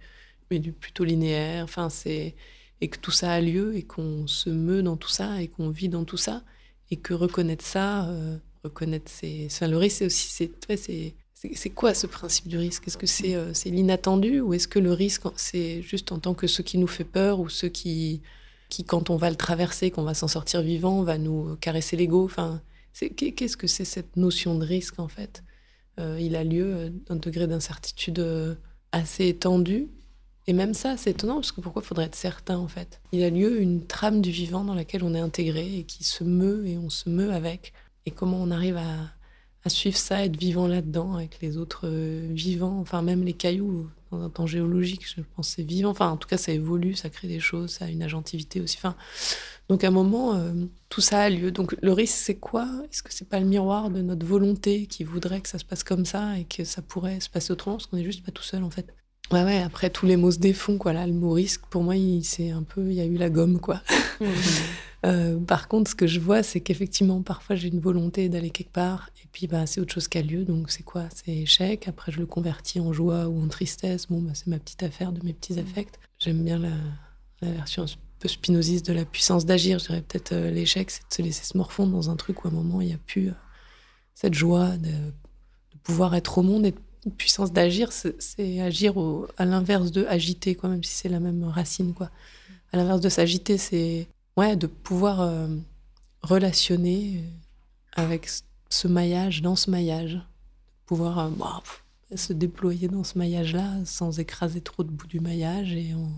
mais 0.51 0.59
du 0.59 0.71
plutôt 0.71 1.03
linéaire. 1.03 1.63
Enfin, 1.63 1.89
c'est 1.89 2.35
et 2.81 2.89
que 2.89 2.99
tout 2.99 3.11
ça 3.11 3.31
a 3.31 3.41
lieu 3.41 3.75
et 3.75 3.83
qu'on 3.83 4.27
se 4.27 4.49
meut 4.49 4.83
dans 4.83 4.97
tout 4.97 5.09
ça 5.09 5.41
et 5.41 5.47
qu'on 5.47 5.69
vit 5.69 5.89
dans 5.89 6.03
tout 6.03 6.17
ça 6.17 6.43
et 6.91 6.97
que 6.97 7.13
reconnaître 7.13 7.65
ça, 7.65 8.09
reconnaître 8.63 9.09
c'est, 9.09 9.47
enfin, 9.49 9.67
le 9.67 9.77
risque 9.77 9.99
c'est 9.99 10.05
aussi 10.07 10.27
c'est, 10.29 10.51
c'est 10.77 11.15
c'est 11.53 11.69
quoi 11.69 11.93
ce 11.93 12.07
principe 12.07 12.47
du 12.47 12.57
risque? 12.57 12.87
Est-ce 12.87 12.97
que 12.97 13.05
c'est 13.07 13.35
euh, 13.35 13.53
l'inattendu 13.65 14.39
ou 14.39 14.53
est-ce 14.53 14.67
que 14.67 14.79
le 14.79 14.93
risque, 14.93 15.23
c'est 15.35 15.81
juste 15.81 16.11
en 16.11 16.19
tant 16.19 16.33
que 16.33 16.47
ce 16.47 16.61
qui 16.61 16.77
nous 16.77 16.87
fait 16.87 17.03
peur 17.03 17.39
ou 17.39 17.49
ce 17.49 17.65
qui, 17.65 18.21
qui 18.70 18.84
quand 18.84 19.09
on 19.09 19.18
va 19.18 19.30
le 19.30 19.36
traverser, 19.36 19.91
qu'on 19.91 20.03
va 20.03 20.13
s'en 20.13 20.28
sortir 20.28 20.61
vivant, 20.61 21.03
va 21.03 21.18
nous 21.18 21.55
caresser 21.57 21.95
l'ego 21.95 22.26
enfin, 22.26 22.61
Qu'est-ce 22.93 23.57
que 23.57 23.68
c'est 23.68 23.84
cette 23.86 24.16
notion 24.16 24.57
de 24.57 24.66
risque 24.66 24.99
en 24.99 25.09
fait? 25.09 25.43
Euh, 25.99 26.18
Il 26.20 26.36
a 26.36 26.45
lieu 26.45 26.66
euh, 26.66 26.89
d'un 27.07 27.18
degré 27.18 27.45
d'incertitude 27.45 28.57
assez 28.91 29.28
étendu. 29.28 29.89
Et 30.47 30.53
même 30.53 30.74
ça, 30.74 30.95
c'est 30.95 31.11
étonnant 31.11 31.36
parce 31.36 31.51
que 31.51 31.59
pourquoi 31.61 31.82
faudrait 31.82 32.05
être 32.05 32.16
certain 32.16 32.57
en 32.57 32.68
fait? 32.68 33.01
Il 33.11 33.24
a 33.24 33.30
lieu 33.30 33.59
une 33.59 33.86
trame 33.86 34.22
du 34.22 34.32
vivant 34.32 34.63
dans 34.63 34.76
laquelle 34.76 35.03
on 35.03 35.16
est 35.16 35.20
intégré 35.20 35.80
et 35.80 35.84
qui 35.84 36.03
se 36.03 36.24
meut 36.24 36.68
et 36.68 36.78
on 36.78 36.89
se 36.89 37.09
meut 37.09 37.34
avec. 37.34 37.74
Et 38.05 38.11
comment 38.11 38.38
on 38.38 38.51
arrive 38.51 38.78
à, 38.78 39.09
à 39.66 39.70
suivre 39.70 39.97
ça, 39.97 40.24
être 40.24 40.38
vivant 40.38 40.68
là-dedans 40.68 41.16
avec 41.16 41.41
les 41.41 41.57
autres 41.57 41.88
euh, 41.88 42.28
vivants, 42.32 42.80
enfin 42.80 43.01
même 43.01 43.24
les 43.24 43.34
cailloux 43.34 43.89
dans 44.34 44.45
géologique, 44.45 45.07
je 45.07 45.22
pense 45.36 45.49
c'est 45.49 45.63
vivant. 45.63 45.91
Enfin, 45.91 46.09
en 46.09 46.18
tout 46.18 46.28
cas, 46.28 46.38
ça 46.38 46.51
évolue, 46.51 46.95
ça 46.95 47.09
crée 47.09 47.28
des 47.28 47.39
choses, 47.39 47.72
ça 47.72 47.86
a 47.86 47.89
une 47.89 48.03
agentivité 48.03 48.61
aussi. 48.61 48.78
Enfin, 48.78 48.95
donc 49.70 49.84
à 49.84 49.88
un 49.88 49.91
moment, 49.91 50.36
euh, 50.36 50.53
tout 50.89 51.01
ça 51.01 51.22
a 51.22 51.30
lieu. 51.30 51.51
Donc 51.51 51.76
le 51.82 51.91
risque, 51.91 52.16
c'est 52.18 52.36
quoi? 52.36 52.68
Est-ce 52.91 53.03
que 53.03 53.13
c'est 53.13 53.30
pas 53.30 53.39
le 53.39 53.45
miroir 53.45 53.89
de 53.89 54.01
notre 54.01 54.26
volonté 54.26 54.88
qui 54.88 55.03
voudrait 55.03 55.41
que 55.41 55.49
ça 55.49 55.59
se 55.59 55.66
passe 55.66 55.84
comme 55.84 56.05
ça 56.05 56.38
et 56.38 56.45
que 56.45 56.63
ça 56.63 56.82
pourrait 56.82 57.20
se 57.20 57.30
passer 57.30 57.51
autrement? 57.53 57.78
Parce 57.78 57.88
qu'on 57.88 57.97
est 57.97 58.03
juste 58.03 58.26
pas 58.26 58.32
tout 58.32 58.43
seul 58.43 58.63
en 58.63 58.70
fait. 58.70 58.93
Ouais, 59.32 59.43
ouais, 59.43 59.61
après 59.61 59.89
tous 59.89 60.05
les 60.05 60.17
mots 60.17 60.32
se 60.32 60.38
défont, 60.38 60.78
quoi. 60.78 60.93
Là, 60.93 61.07
le 61.07 61.13
mot 61.13 61.32
risque, 61.32 61.61
pour 61.69 61.84
moi, 61.84 61.95
c'est 62.21 62.51
un 62.51 62.63
peu, 62.63 62.86
il 62.86 62.93
y 62.93 63.01
a 63.01 63.05
eu 63.05 63.17
la 63.17 63.30
gomme, 63.30 63.59
quoi. 63.59 63.82
Mmh. 64.19 64.26
Euh, 65.05 65.39
par 65.39 65.67
contre, 65.67 65.91
ce 65.91 65.93
que 65.93 66.07
je 66.07 66.19
vois, 66.19 66.41
c'est 66.41 66.61
qu'effectivement, 66.61 67.21
parfois, 67.21 67.55
j'ai 67.55 67.67
une 67.67 67.80
volonté 67.80 68.28
d'aller 68.28 68.49
quelque 68.49 68.71
part, 68.71 69.11
et 69.23 69.28
puis, 69.32 69.45
bah, 69.45 69.67
c'est 69.67 69.80
autre 69.80 69.93
chose 69.93 70.07
qui 70.07 70.17
a 70.17 70.23
lieu. 70.23 70.45
Donc, 70.45 70.71
c'est 70.71 70.82
quoi? 70.82 71.03
C'est 71.13 71.32
échec. 71.32 71.88
Après, 71.88 72.11
je 72.11 72.17
le 72.17 72.26
convertis 72.26 72.80
en 72.80 72.91
joie 72.91 73.28
ou 73.28 73.43
en 73.43 73.47
tristesse. 73.47 74.07
Bon, 74.07 74.19
bah, 74.19 74.32
c'est 74.34 74.47
ma 74.47 74.57
petite 74.57 74.82
affaire 74.82 75.11
de 75.11 75.23
mes 75.23 75.34
petits 75.34 75.53
mmh. 75.53 75.59
affects. 75.59 75.99
J'aime 76.17 76.43
bien 76.43 76.57
la, 76.57 76.71
version 77.51 77.84
un 77.84 77.88
peu 78.17 78.28
spinoziste 78.28 78.88
de 78.88 78.93
la 78.93 79.05
puissance 79.05 79.45
d'agir. 79.45 79.78
Je 79.78 79.86
dirais 79.86 80.01
peut-être 80.01 80.32
euh, 80.32 80.49
l'échec, 80.49 80.89
c'est 80.89 81.07
de 81.07 81.13
se 81.13 81.21
laisser 81.21 81.45
se 81.45 81.55
morfondre 81.55 81.91
dans 81.91 82.09
un 82.09 82.15
truc 82.15 82.43
où 82.43 82.47
à 82.47 82.51
un 82.51 82.53
moment, 82.55 82.82
il 82.82 82.88
n'y 82.88 82.93
a 82.93 82.99
plus 83.05 83.28
euh, 83.28 83.34
cette 84.15 84.34
joie 84.34 84.76
de, 84.78 84.89
de, 84.89 85.78
pouvoir 85.84 86.15
être 86.15 86.39
au 86.39 86.41
monde 86.41 86.65
et 86.65 86.71
de 86.71 86.80
puissance 87.12 87.51
d'agir, 87.51 87.91
c'est 87.91 88.60
agir 88.60 88.95
à 89.38 89.45
l'inverse 89.45 89.91
de 89.91 90.06
agiter, 90.06 90.56
quoi, 90.56 90.70
même 90.70 90.84
si 90.84 90.93
c'est 90.93 91.10
la 91.10 91.20
même 91.20 91.43
racine. 91.43 91.93
Quoi. 91.93 92.10
À 92.72 92.78
l'inverse 92.78 93.01
de 93.01 93.10
s'agiter, 93.10 93.58
c'est 93.58 94.08
ouais, 94.38 94.56
de 94.56 94.68
pouvoir 94.68 95.22
euh, 95.22 95.47
relationner 96.22 97.18
euh, 97.18 98.01
avec 98.01 98.30
ce 98.70 98.88
maillage, 98.88 99.41
dans 99.41 99.56
ce 99.56 99.70
maillage. 99.70 100.20
Pouvoir 100.86 101.20
euh, 101.20 101.30
bah, 101.30 101.64
se 102.16 102.34
déployer 102.34 102.88
dans 102.88 103.03
ce 103.03 103.18
maillage-là 103.18 103.72
sans 103.86 104.20
écraser 104.20 104.62
trop 104.62 104.84
de 104.84 104.91
bout 104.91 105.08
du 105.08 105.20
maillage 105.20 105.74
et 105.74 105.93
en, 105.95 106.12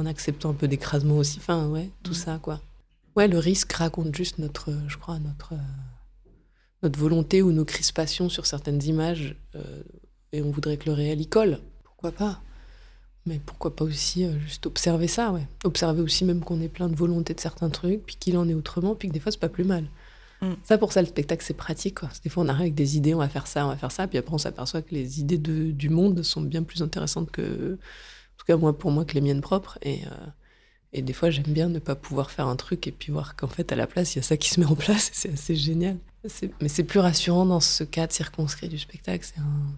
en 0.00 0.06
acceptant 0.06 0.50
un 0.50 0.54
peu 0.54 0.68
d'écrasement 0.68 1.16
aussi. 1.16 1.38
Enfin, 1.38 1.68
ouais, 1.68 1.90
tout 2.02 2.12
mmh. 2.12 2.14
ça, 2.14 2.38
quoi. 2.38 2.60
Ouais, 3.16 3.28
le 3.28 3.38
risque 3.38 3.72
raconte 3.72 4.14
juste 4.14 4.38
notre, 4.38 4.72
je 4.88 4.96
crois, 4.96 5.18
notre 5.18 5.54
notre 6.84 6.98
volonté 6.98 7.42
ou 7.42 7.50
nos 7.50 7.64
crispations 7.64 8.28
sur 8.28 8.46
certaines 8.46 8.82
images 8.84 9.36
euh, 9.56 9.82
et 10.32 10.42
on 10.42 10.50
voudrait 10.50 10.76
que 10.76 10.86
le 10.86 10.92
réel 10.92 11.20
y 11.20 11.26
colle. 11.26 11.58
Pourquoi 11.82 12.12
pas? 12.12 12.40
Mais 13.26 13.40
pourquoi 13.44 13.74
pas 13.74 13.84
aussi 13.84 14.24
euh, 14.24 14.38
juste 14.40 14.66
observer 14.66 15.08
ça, 15.08 15.32
ouais. 15.32 15.46
Observer 15.64 16.02
aussi 16.02 16.24
même 16.24 16.40
qu'on 16.40 16.60
est 16.60 16.68
plein 16.68 16.88
de 16.88 16.94
volonté 16.94 17.34
de 17.34 17.40
certains 17.40 17.70
trucs, 17.70 18.04
puis 18.04 18.16
qu'il 18.16 18.36
en 18.36 18.48
est 18.48 18.54
autrement, 18.54 18.94
puis 18.94 19.08
que 19.08 19.14
des 19.14 19.20
fois 19.20 19.32
c'est 19.32 19.40
pas 19.40 19.48
plus 19.48 19.64
mal. 19.64 19.86
Mm. 20.42 20.52
Ça, 20.62 20.78
pour 20.78 20.92
ça, 20.92 21.00
le 21.00 21.08
spectacle, 21.08 21.42
c'est 21.44 21.54
pratique. 21.54 22.00
Quoi. 22.00 22.10
Des 22.22 22.28
fois, 22.28 22.44
on 22.44 22.48
arrive 22.48 22.62
avec 22.62 22.74
des 22.74 22.96
idées, 22.96 23.14
on 23.14 23.18
va 23.18 23.28
faire 23.28 23.46
ça, 23.46 23.64
on 23.64 23.70
va 23.70 23.76
faire 23.76 23.92
ça, 23.92 24.06
puis 24.06 24.18
après, 24.18 24.34
on 24.34 24.38
s'aperçoit 24.38 24.82
que 24.82 24.94
les 24.94 25.20
idées 25.20 25.38
de, 25.38 25.70
du 25.70 25.88
monde 25.88 26.22
sont 26.22 26.42
bien 26.42 26.62
plus 26.62 26.82
intéressantes 26.82 27.30
que, 27.30 27.74
en 27.74 28.36
tout 28.36 28.44
cas, 28.46 28.56
moi, 28.56 28.76
pour 28.76 28.90
moi, 28.90 29.04
que 29.04 29.14
les 29.14 29.20
miennes 29.22 29.40
propres. 29.40 29.78
Et, 29.82 30.04
euh, 30.04 30.26
et 30.92 31.02
des 31.02 31.12
fois, 31.12 31.30
j'aime 31.30 31.44
bien 31.44 31.68
ne 31.68 31.78
pas 31.78 31.94
pouvoir 31.94 32.30
faire 32.30 32.46
un 32.46 32.56
truc 32.56 32.86
et 32.86 32.92
puis 32.92 33.10
voir 33.10 33.36
qu'en 33.36 33.48
fait, 33.48 33.72
à 33.72 33.76
la 33.76 33.86
place, 33.86 34.14
il 34.14 34.18
y 34.18 34.20
a 34.20 34.22
ça 34.22 34.36
qui 34.36 34.50
se 34.50 34.60
met 34.60 34.66
en 34.66 34.76
place. 34.76 35.10
C'est 35.14 35.32
assez 35.32 35.56
génial. 35.56 35.96
Mais 36.60 36.68
c'est 36.68 36.84
plus 36.84 37.00
rassurant 37.00 37.46
dans 37.46 37.60
ce 37.60 37.84
cadre 37.84 38.12
circonscrit 38.12 38.68
du 38.68 38.78
spectacle. 38.78 39.26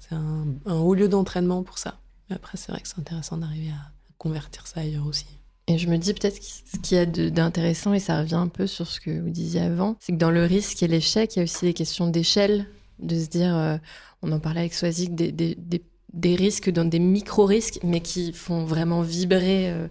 C'est 0.01 0.15
un, 0.15 0.45
haut 0.67 0.95
lieu 0.95 1.09
d'entraînement 1.09 1.63
pour 1.63 1.79
ça. 1.79 1.99
Mais 2.29 2.37
après, 2.37 2.57
c'est 2.57 2.73
vrai 2.73 2.81
que 2.81 2.89
c'est 2.89 2.99
intéressant 2.99 3.37
d'arriver 3.37 3.71
à 3.71 3.91
convertir 4.19 4.67
ça 4.67 4.81
ailleurs 4.81 5.07
aussi. 5.07 5.27
Et 5.69 5.79
je 5.79 5.89
me 5.89 5.97
dis 5.97 6.15
peut-être 6.15 6.41
ce 6.43 6.79
qu'il 6.79 6.97
y 6.97 7.01
a 7.01 7.07
d'intéressant, 7.07 7.93
et 7.93 7.99
ça 7.99 8.21
revient 8.21 8.37
un 8.37 8.49
peu 8.49 8.69
sur 8.69 8.87
ce 8.87 9.01
que 9.01 9.21
vous 9.21 9.31
disiez 9.31 9.63
avant, 9.63 9.97
c'est 9.99 10.13
que 10.13 10.19
dans 10.19 10.31
le 10.31 10.45
risque 10.45 10.83
et 10.85 10.89
l'échec, 10.89 11.35
il 11.35 11.41
y 11.41 11.43
a 11.43 11.45
aussi 11.45 11.65
des 11.65 11.75
questions 11.75 12.07
d'échelle, 12.07 12.67
de 13.01 13.19
se 13.19 13.27
dire, 13.27 13.55
euh, 13.57 13.77
on 14.23 14.31
en 14.31 14.39
parlait 14.39 14.61
avec 14.61 15.15
des, 15.15 15.33
des, 15.33 16.37
risques 16.37 16.71
dans 16.71 16.85
des 16.85 17.01
micro-risques, 17.01 17.81
mais 17.83 18.01
qui 18.01 18.33
font 18.33 18.65
vraiment 18.65 19.03
vibrer. 19.03 19.71
Euh, 19.71 19.89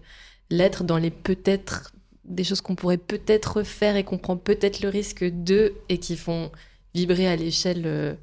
l'être 0.49 0.83
dans 0.83 0.97
les 0.97 1.11
peut-être 1.11 1.91
des 2.27 2.43
choses 2.43 2.61
qu'on 2.61 2.75
pourrait 2.75 2.97
peut-être 2.97 3.63
faire 3.63 3.95
et 3.95 4.03
qu'on 4.03 4.17
prend 4.17 4.37
peut-être 4.37 4.81
le 4.81 4.89
risque 4.89 5.23
de 5.23 5.73
et 5.89 5.99
qui 5.99 6.15
font 6.15 6.51
vibrer 6.93 7.27
à 7.27 7.35
l'échelle 7.35 7.83
euh, 7.85 8.13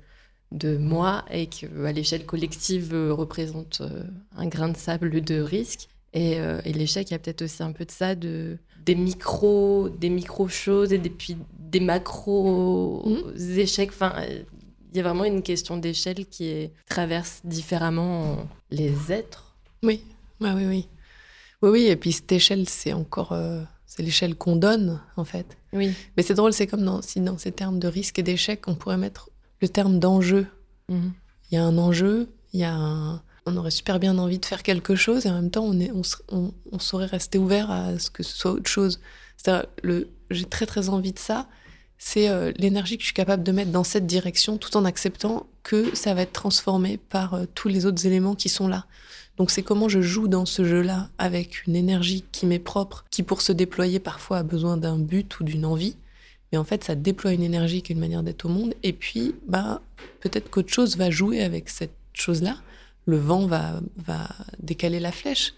de 0.51 0.77
moi 0.77 1.25
et 1.31 1.47
qui 1.47 1.67
à 1.67 1.93
l'échelle 1.93 2.27
collective 2.27 2.95
euh, 2.95 3.13
représente 3.13 3.81
euh, 3.83 4.05
un 4.37 4.47
grain 4.47 4.69
de 4.69 4.77
sable 4.77 5.21
de 5.21 5.41
risque. 5.41 5.89
Et, 6.15 6.33
et 6.33 6.75
l'échec, 6.75 7.09
il 7.09 7.13
y 7.13 7.17
a 7.17 7.19
peut-être 7.19 7.41
aussi 7.41 7.63
un 7.63 7.73
peu 7.73 7.87
de 7.87 7.91
ça, 7.91 8.15
de, 8.15 8.59
des 8.85 8.95
micros, 8.95 9.89
des 9.89 10.11
micro 10.11 10.47
choses 10.47 10.93
et 10.93 10.99
des, 10.99 11.09
puis 11.09 11.39
des 11.59 11.81
macros 11.81 13.03
mmh. 13.09 13.59
échecs. 13.59 13.89
Enfin, 13.89 14.13
il 14.91 14.99
y 14.99 15.01
a 15.01 15.05
vraiment 15.05 15.25
une 15.25 15.41
question 15.41 15.79
d'échelle 15.79 16.27
qui 16.27 16.49
est, 16.49 16.75
traverse 16.87 17.41
différemment 17.45 18.47
les 18.71 19.11
êtres. 19.11 19.57
Oui, 19.83 20.03
bah 20.39 20.53
oui, 20.55 20.67
oui. 20.67 20.89
Oui, 21.63 21.71
oui, 21.71 21.87
et 21.87 21.97
puis 21.97 22.13
cette 22.13 22.31
échelle, 22.33 22.69
c'est 22.69 22.93
encore 22.93 23.33
c'est 23.95 24.03
l'échelle 24.03 24.37
qu'on 24.37 24.57
donne, 24.57 25.03
en 25.17 25.25
fait. 25.25 25.59
Oui. 25.75 25.93
Mais 26.17 26.23
c'est 26.23 26.33
drôle, 26.33 26.55
c'est 26.55 26.67
comme 26.67 26.83
dans, 26.83 27.03
si 27.03 27.21
dans 27.21 27.37
ces 27.37 27.53
termes 27.53 27.79
de 27.79 27.89
risque 27.89 28.19
et 28.19 28.23
d'échec, 28.23 28.67
on 28.67 28.75
pourrait 28.75 28.97
mettre 28.97 29.29
le 29.61 29.69
terme 29.69 29.99
d'enjeu. 29.99 30.47
Mhm. 30.89 31.13
Il 31.51 31.57
y 31.57 31.59
a 31.59 31.65
un 31.65 31.77
enjeu, 31.77 32.31
il 32.55 32.61
y 32.61 32.65
a 32.65 33.23
on 33.45 33.57
aurait 33.57 33.73
super 33.73 33.99
bien 33.99 34.17
envie 34.19 34.39
de 34.39 34.47
faire 34.47 34.63
quelque 34.63 34.95
chose 34.95 35.27
et 35.27 35.29
en 35.29 35.35
même 35.35 35.51
temps, 35.51 35.65
on, 35.65 35.79
est, 35.79 35.91
on, 36.31 36.55
on, 36.71 36.79
saurait 36.79 37.07
rester 37.07 37.39
ouvert 37.39 37.71
à 37.73 37.99
ce 37.99 38.09
que 38.09 38.23
ce 38.23 38.37
soit 38.37 38.53
autre 38.53 38.71
chose. 38.71 39.01
C'est-à-dire, 39.37 39.67
le, 39.83 40.09
j'ai 40.31 40.45
très 40.45 40.65
très 40.65 40.89
envie 40.89 41.13
de 41.13 41.19
ça. 41.19 41.49
C'est 41.99 42.29
euh, 42.29 42.53
l'énergie 42.57 42.97
que 42.97 43.03
je 43.03 43.09
suis 43.09 43.15
capable 43.15 43.43
de 43.43 43.53
mettre 43.53 43.73
dans 43.73 43.85
cette 43.85 44.07
direction 44.07 44.59
tout 44.59 44.77
en 44.77 44.85
acceptant 44.85 45.47
que 45.65 45.95
ça 45.95 46.15
va 46.15 46.23
être 46.23 46.33
transformé 46.33 46.97
par 46.97 47.35
euh, 47.35 47.45
tous 47.55 47.67
les 47.69 47.85
autres 47.85 48.07
éléments 48.07 48.37
qui 48.37 48.49
sont 48.49 48.69
là. 48.69 48.87
Donc 49.37 49.51
c'est 49.51 49.63
comment 49.63 49.89
je 49.89 50.01
joue 50.01 50.29
dans 50.29 50.47
ce 50.47 50.65
jeu-là 50.65 51.09
avec 51.19 51.67
une 51.67 51.77
énergie 51.77 52.25
qui 52.33 52.47
m'est 52.47 52.59
propre, 52.59 53.05
qui 53.11 53.23
pour 53.23 53.41
se 53.41 53.53
déployer 53.53 53.99
parfois 53.99 54.39
a 54.39 54.43
besoin 54.43 54.77
d'un 54.77 54.99
but 54.99 55.41
ou 55.41 55.45
d'une 55.45 55.65
envie. 55.65 55.97
Mais 56.53 56.59
en 56.59 56.65
fait, 56.65 56.85
ça 56.85 56.95
déploie 56.95 57.33
une 57.33 57.43
énergie 57.43 57.81
qui 57.81 57.93
est 57.93 57.95
une 57.95 58.01
manière 58.01 58.23
d'être 58.23 58.45
au 58.45 58.51
monde. 58.51 58.75
Et 58.83 58.93
puis, 58.93 59.35
bah, 59.49 59.81
peut-être 60.21 60.51
qu'autre 60.51 60.73
chose 60.73 60.99
va 60.99 61.11
jouer 61.11 61.43
avec 61.43 61.71
cette 61.71 61.95
chose-là. 62.13 62.57
Le 63.07 63.17
vent 63.17 63.47
va, 63.47 63.81
va 63.97 64.29
décaler 64.59 65.01
la 65.01 65.13
flèche. 65.13 65.55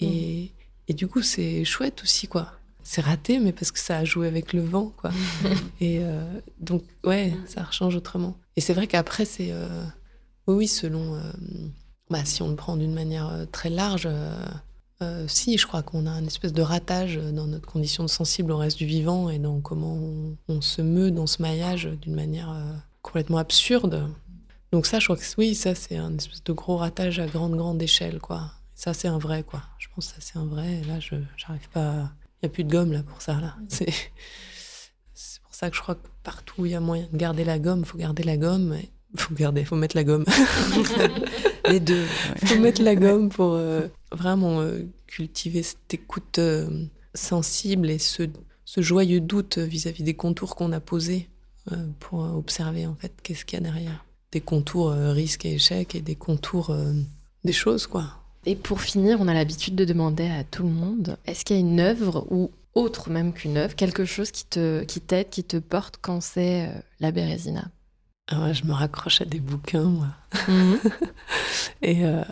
Et, 0.00 0.06
mm. 0.06 0.48
et 0.88 0.94
du 0.94 1.08
coup, 1.08 1.22
c'est 1.22 1.64
chouette 1.64 2.02
aussi, 2.02 2.28
quoi. 2.28 2.52
C'est 2.82 3.00
raté, 3.00 3.38
mais 3.38 3.52
parce 3.52 3.72
que 3.72 3.78
ça 3.78 3.96
a 3.96 4.04
joué 4.04 4.28
avec 4.28 4.52
le 4.52 4.60
vent, 4.60 4.92
quoi. 4.98 5.10
et 5.80 6.00
euh, 6.02 6.22
donc, 6.60 6.82
ouais, 7.04 7.32
ça 7.46 7.66
change 7.70 7.96
autrement. 7.96 8.36
Et 8.56 8.60
c'est 8.60 8.74
vrai 8.74 8.86
qu'après, 8.86 9.24
c'est. 9.24 9.48
Euh, 9.50 9.84
oui, 10.46 10.68
selon. 10.68 11.14
Euh, 11.14 11.20
bah, 12.10 12.24
si 12.24 12.42
on 12.42 12.48
le 12.48 12.56
prend 12.56 12.76
d'une 12.76 12.94
manière 12.94 13.28
euh, 13.28 13.44
très 13.50 13.70
large, 13.70 14.06
euh, 14.06 14.36
euh, 15.02 15.26
si, 15.28 15.58
je 15.58 15.66
crois 15.66 15.82
qu'on 15.82 16.06
a 16.06 16.12
une 16.12 16.26
espèce 16.26 16.52
de 16.52 16.62
ratage 16.62 17.16
dans 17.16 17.46
notre 17.46 17.66
condition 17.66 18.04
de 18.04 18.08
sensible 18.08 18.52
au 18.52 18.56
reste 18.56 18.78
du 18.78 18.86
vivant 18.86 19.30
et 19.30 19.38
dans 19.38 19.60
comment 19.60 19.98
on, 20.48 20.60
se 20.60 20.82
meut 20.82 21.10
dans 21.10 21.26
ce 21.26 21.42
maillage 21.42 21.86
d'une 22.00 22.14
manière 22.14 22.54
complètement 23.02 23.38
absurde. 23.38 24.08
Donc 24.72 24.86
ça, 24.86 24.98
je 25.00 25.06
crois 25.06 25.16
que 25.16 25.24
oui, 25.36 25.54
ça 25.54 25.74
c'est 25.74 25.96
un 25.96 26.16
espèce 26.16 26.42
de 26.44 26.52
gros 26.52 26.76
ratage 26.76 27.18
à 27.18 27.26
grande, 27.26 27.56
grande 27.56 27.82
échelle, 27.82 28.20
quoi. 28.20 28.52
Ça, 28.74 28.92
c'est 28.92 29.08
un 29.08 29.18
vrai, 29.18 29.42
quoi. 29.42 29.62
Je 29.78 29.88
pense 29.94 30.08
que 30.08 30.14
ça, 30.14 30.20
c'est 30.20 30.38
un 30.38 30.46
vrai. 30.46 30.82
là, 30.88 31.00
je 31.00 31.14
j'arrive 31.36 31.68
pas... 31.70 32.10
Il 32.42 32.46
n'y 32.46 32.46
a 32.46 32.48
plus 32.50 32.64
de 32.64 32.70
gomme, 32.70 32.92
là, 32.92 33.02
pour 33.02 33.22
ça, 33.22 33.40
là. 33.40 33.56
C'est... 33.68 33.88
c'est 35.14 35.40
pour 35.42 35.54
ça 35.54 35.70
que 35.70 35.76
je 35.76 35.80
crois 35.80 35.94
que 35.94 36.06
partout, 36.22 36.66
il 36.66 36.72
y 36.72 36.74
a 36.74 36.80
moyen 36.80 37.08
de 37.10 37.16
garder 37.16 37.44
la 37.44 37.58
gomme. 37.58 37.80
Il 37.80 37.86
faut 37.86 37.98
garder 37.98 38.24
la 38.24 38.36
gomme. 38.36 38.76
Faut 39.20 39.34
garder, 39.34 39.64
faut 39.64 39.76
mettre 39.76 39.96
la 39.96 40.04
gomme. 40.04 40.24
Les 41.70 41.80
deux. 41.80 42.04
Il 42.42 42.48
faut 42.48 42.58
mettre 42.58 42.82
la 42.82 42.94
gomme 42.96 43.28
pour 43.28 43.54
euh, 43.54 43.86
vraiment 44.12 44.60
euh, 44.60 44.82
cultiver 45.06 45.62
cette 45.62 45.94
écoute 45.94 46.38
euh, 46.38 46.68
sensible 47.14 47.90
et 47.90 47.98
ce, 47.98 48.24
ce 48.64 48.80
joyeux 48.80 49.20
doute 49.20 49.58
vis-à-vis 49.58 50.02
des 50.02 50.14
contours 50.14 50.56
qu'on 50.56 50.72
a 50.72 50.80
posés 50.80 51.28
pour 51.98 52.18
observer 52.20 52.86
en 52.86 52.94
fait 52.94 53.10
qu'est-ce 53.22 53.46
qu'il 53.46 53.58
y 53.58 53.62
a 53.62 53.64
derrière. 53.64 54.04
Des 54.32 54.42
contours 54.42 54.90
risques 54.90 55.46
et 55.46 55.54
échecs 55.54 55.94
et 55.94 56.02
des 56.02 56.14
contours 56.14 56.76
des 57.42 57.52
choses 57.54 57.86
quoi. 57.86 58.04
Et 58.44 58.54
pour 58.54 58.82
finir, 58.82 59.16
on 59.22 59.28
a 59.28 59.32
l'habitude 59.32 59.74
de 59.74 59.86
demander 59.86 60.28
à 60.28 60.44
tout 60.44 60.64
le 60.64 60.68
monde 60.68 61.16
est-ce 61.24 61.42
qu'il 61.42 61.56
y 61.56 61.58
a 61.58 61.62
une 61.62 61.80
œuvre 61.80 62.26
ou 62.30 62.50
autre 62.74 63.08
même 63.08 63.32
qu'une 63.32 63.56
œuvre, 63.56 63.74
quelque 63.74 64.04
chose 64.04 64.30
qui 64.30 64.44
te 64.44 64.84
qui 64.84 65.00
t'aide, 65.00 65.30
qui 65.30 65.42
te 65.42 65.56
porte 65.56 65.96
quand 66.02 66.20
c'est 66.20 66.70
la 67.00 67.12
Bérésina? 67.12 67.70
Ah 68.28 68.52
je 68.52 68.64
me 68.64 68.72
raccroche 68.72 69.20
à 69.20 69.24
des 69.24 69.40
bouquins, 69.40 69.84
moi. 69.84 70.08
Mhm. 70.48 70.78
et 71.82 72.04
euh, 72.04 72.22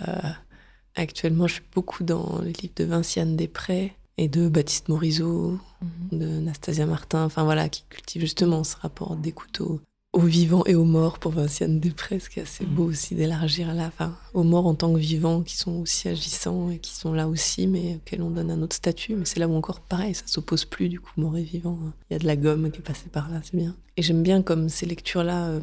actuellement, 0.94 1.46
je 1.46 1.54
suis 1.54 1.62
beaucoup 1.74 2.04
dans 2.04 2.40
les 2.42 2.52
livres 2.52 2.74
de 2.76 2.84
Vinciane 2.84 3.36
Després 3.36 3.92
et 4.18 4.28
de 4.28 4.48
Baptiste 4.48 4.88
Morisot, 4.88 5.58
mhm. 5.80 6.18
de 6.18 6.26
Nastasia 6.40 6.86
Martin, 6.86 7.24
enfin 7.24 7.44
voilà, 7.44 7.68
qui 7.68 7.84
cultivent 7.88 8.22
justement 8.22 8.64
ce 8.64 8.76
rapport 8.76 9.16
d'écoute 9.16 9.60
au, 9.60 9.80
aux 10.12 10.20
vivants 10.20 10.64
et 10.66 10.74
aux 10.74 10.84
morts 10.84 11.18
pour 11.18 11.32
Vinciane 11.32 11.80
Després, 11.80 12.18
ce 12.18 12.28
qui 12.28 12.38
est 12.38 12.42
assez 12.42 12.66
beau 12.66 12.84
aussi 12.84 13.14
d'élargir 13.14 13.74
là, 13.74 13.86
enfin, 13.86 14.14
aux 14.34 14.42
morts 14.42 14.66
en 14.66 14.74
tant 14.74 14.92
que 14.92 14.98
vivants 14.98 15.42
qui 15.42 15.56
sont 15.56 15.80
aussi 15.80 16.08
agissants 16.08 16.70
et 16.70 16.78
qui 16.78 16.94
sont 16.94 17.14
là 17.14 17.28
aussi, 17.28 17.66
mais 17.66 17.96
auxquels 17.96 18.22
on 18.22 18.30
donne 18.30 18.50
un 18.50 18.60
autre 18.60 18.76
statut. 18.76 19.14
Mais 19.14 19.24
c'est 19.24 19.40
là 19.40 19.48
où 19.48 19.54
encore 19.54 19.80
pareil, 19.80 20.14
ça 20.14 20.24
s'oppose 20.26 20.66
plus 20.66 20.88
du 20.88 21.00
coup, 21.00 21.12
mort 21.16 21.36
et 21.38 21.42
vivant. 21.42 21.78
Il 22.10 22.14
y 22.14 22.16
a 22.16 22.18
de 22.18 22.26
la 22.26 22.36
gomme 22.36 22.70
qui 22.70 22.80
est 22.80 22.84
passée 22.84 23.08
par 23.10 23.30
là, 23.30 23.40
c'est 23.42 23.56
bien. 23.56 23.74
Et 23.96 24.02
j'aime 24.02 24.22
bien 24.22 24.42
comme 24.42 24.68
ces 24.68 24.84
lectures-là 24.84 25.46
euh, 25.46 25.60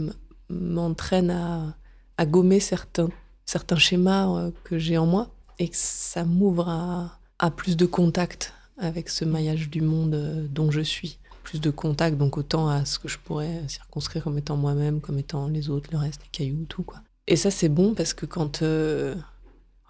m'entraînent 0.49 1.31
à, 1.31 1.75
à, 2.17 2.25
gommer 2.25 2.59
certains, 2.59 3.09
certains 3.45 3.77
schémas 3.77 4.35
euh, 4.35 4.51
que 4.63 4.79
j'ai 4.79 4.97
en 4.97 5.05
moi 5.05 5.29
et 5.59 5.67
que 5.69 5.77
ça 5.77 6.25
m'ouvre 6.25 6.69
à, 6.69 7.19
à 7.37 7.51
plus 7.51 7.77
de 7.77 7.85
contact 7.85 8.53
avec 8.79 9.09
ce 9.09 9.25
maillage 9.25 9.69
du 9.69 9.81
monde 9.81 10.15
euh, 10.15 10.47
dont 10.49 10.71
je 10.71 10.81
suis 10.81 11.19
plus 11.43 11.61
de 11.61 11.69
contact, 11.69 12.17
donc 12.17 12.37
autant 12.37 12.69
à 12.69 12.85
ce 12.85 12.99
que 12.99 13.07
je 13.07 13.17
pourrais 13.17 13.67
circonscrire 13.67 14.23
comme 14.23 14.37
étant 14.37 14.57
moi-même, 14.57 15.01
comme 15.01 15.19
étant 15.19 15.47
les 15.47 15.69
autres, 15.69 15.89
le 15.91 15.97
reste, 15.97 16.21
les 16.21 16.29
cailloux, 16.31 16.65
tout, 16.67 16.83
quoi. 16.83 16.99
Et 17.27 17.35
ça, 17.35 17.51
c'est 17.51 17.69
bon 17.69 17.93
parce 17.93 18.13
que 18.13 18.25
quand. 18.25 18.61
Euh, 18.61 19.15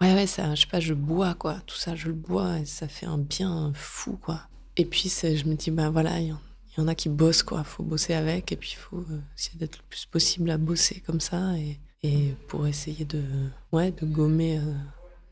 ouais, 0.00 0.14
ouais, 0.14 0.26
ça, 0.26 0.54
je 0.54 0.62
sais 0.62 0.66
pas, 0.66 0.80
je 0.80 0.94
bois, 0.94 1.34
quoi. 1.34 1.56
Tout 1.66 1.76
ça, 1.76 1.96
je 1.96 2.08
le 2.08 2.14
bois 2.14 2.58
et 2.58 2.66
ça 2.66 2.88
fait 2.88 3.06
un 3.06 3.18
bien 3.18 3.72
fou, 3.74 4.18
quoi. 4.22 4.42
Et 4.76 4.84
puis, 4.84 5.08
je 5.08 5.44
me 5.44 5.54
dis, 5.54 5.70
bah 5.70 5.90
voilà, 5.90 6.20
il 6.20 6.28
y, 6.28 6.80
en 6.80 6.88
a 6.88 6.94
qui 6.94 7.08
bossent, 7.08 7.42
quoi. 7.42 7.64
Faut 7.64 7.82
bosser 7.82 8.14
avec 8.14 8.52
et 8.52 8.56
puis 8.56 8.74
il 8.74 8.80
faut 8.80 8.98
euh, 9.10 9.20
essayer 9.36 9.58
d'être 9.58 9.78
le 9.78 9.84
plus 9.88 10.06
possible 10.06 10.50
à 10.50 10.58
bosser 10.58 11.02
comme 11.06 11.20
ça 11.20 11.54
et, 11.58 11.78
pour 12.48 12.66
essayer 12.66 13.04
de, 13.04 13.22
ouais, 13.72 13.90
de 13.90 14.06
gommer. 14.06 14.58
Euh, 14.58 14.74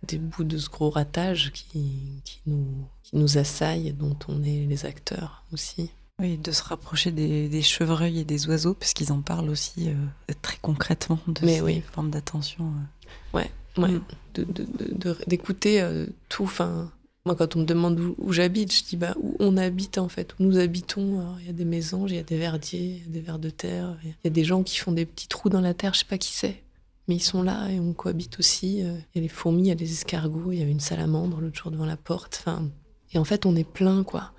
des 0.06 0.18
bouts 0.18 0.44
de 0.44 0.58
ce 0.58 0.68
gros 0.68 0.90
ratage 0.90 1.52
qui, 1.52 2.22
qui, 2.24 2.40
nous, 2.46 2.86
qui 3.02 3.16
nous 3.16 3.38
assaille, 3.38 3.92
dont 3.92 4.16
on 4.28 4.42
est 4.42 4.66
les 4.66 4.86
acteurs 4.86 5.44
aussi. 5.52 5.90
Oui, 6.20 6.36
de 6.36 6.50
se 6.50 6.64
rapprocher 6.64 7.12
des, 7.12 7.62
chevreuils 7.62 8.20
et 8.20 8.24
des 8.24 8.48
oiseaux, 8.48 8.74
puisqu'ils 8.74 9.12
en 9.12 9.20
parlent 9.20 9.50
aussi 9.50 9.88
euh, 9.88 10.34
très 10.42 10.58
concrètement 10.60 11.20
de 11.28 11.46
Mais 11.46 11.56
ces 11.56 11.60
oui. 11.62 11.82
formes 11.92 12.10
d'attention. 12.10 12.64
Euh. 12.64 13.38
Ouais, 13.38 13.50
ouais. 13.76 14.00
Mm. 14.36 15.14
d'écouter 15.28 15.80
euh, 15.80 16.06
tout. 16.28 16.42
Enfin, 16.42 16.90
moi, 17.24 17.36
quand 17.36 17.54
on 17.54 17.60
me 17.60 17.64
demande 17.64 18.00
où, 18.00 18.32
j'habite, 18.32 18.74
je 18.74 18.82
dis 18.82 18.96
bah, 18.96 19.14
où 19.20 19.36
on 19.38 19.56
habite 19.56 19.98
en 19.98 20.08
fait, 20.08 20.34
où 20.34 20.42
nous 20.42 20.58
habitons. 20.58 21.36
Il 21.38 21.46
y 21.46 21.50
a 21.50 21.52
des 21.52 21.64
maisons, 21.64 22.08
il 22.08 22.16
y 22.16 22.18
a 22.18 22.24
des 22.24 22.38
verdiers, 22.38 23.04
des 23.06 23.20
vers 23.20 23.38
de 23.38 23.50
terre, 23.50 23.96
il 24.02 24.14
y 24.24 24.26
a 24.26 24.30
des 24.30 24.44
gens 24.44 24.64
qui 24.64 24.78
font 24.78 24.90
des 24.90 25.06
petits 25.06 25.28
trous 25.28 25.50
dans 25.50 25.60
la 25.60 25.72
terre, 25.72 25.94
je 25.94 26.00
sais 26.00 26.04
pas 26.04 26.18
qui 26.18 26.32
c'est. 26.32 26.64
Mais 27.06 27.14
ils 27.14 27.22
sont 27.22 27.44
là 27.44 27.70
et 27.70 27.78
on 27.78 27.92
cohabite 27.92 28.40
aussi. 28.40 28.78
Il 28.78 29.04
y 29.14 29.18
a 29.18 29.20
les 29.20 29.28
fourmis, 29.28 29.62
il 29.62 29.68
y 29.68 29.70
a 29.70 29.76
les 29.76 29.92
escargots, 29.92 30.50
il 30.50 30.58
y 30.58 30.62
avait 30.62 30.72
une 30.72 30.80
salamandre 30.80 31.40
l'autre 31.40 31.62
jour 31.62 31.70
devant 31.70 31.86
la 31.86 31.96
porte. 31.96 32.42
Enfin, 32.44 32.68
et 33.12 33.18
en 33.18 33.24
fait, 33.24 33.46
on 33.46 33.54
est 33.54 33.68
plein, 33.68 34.02
quoi 34.02 34.32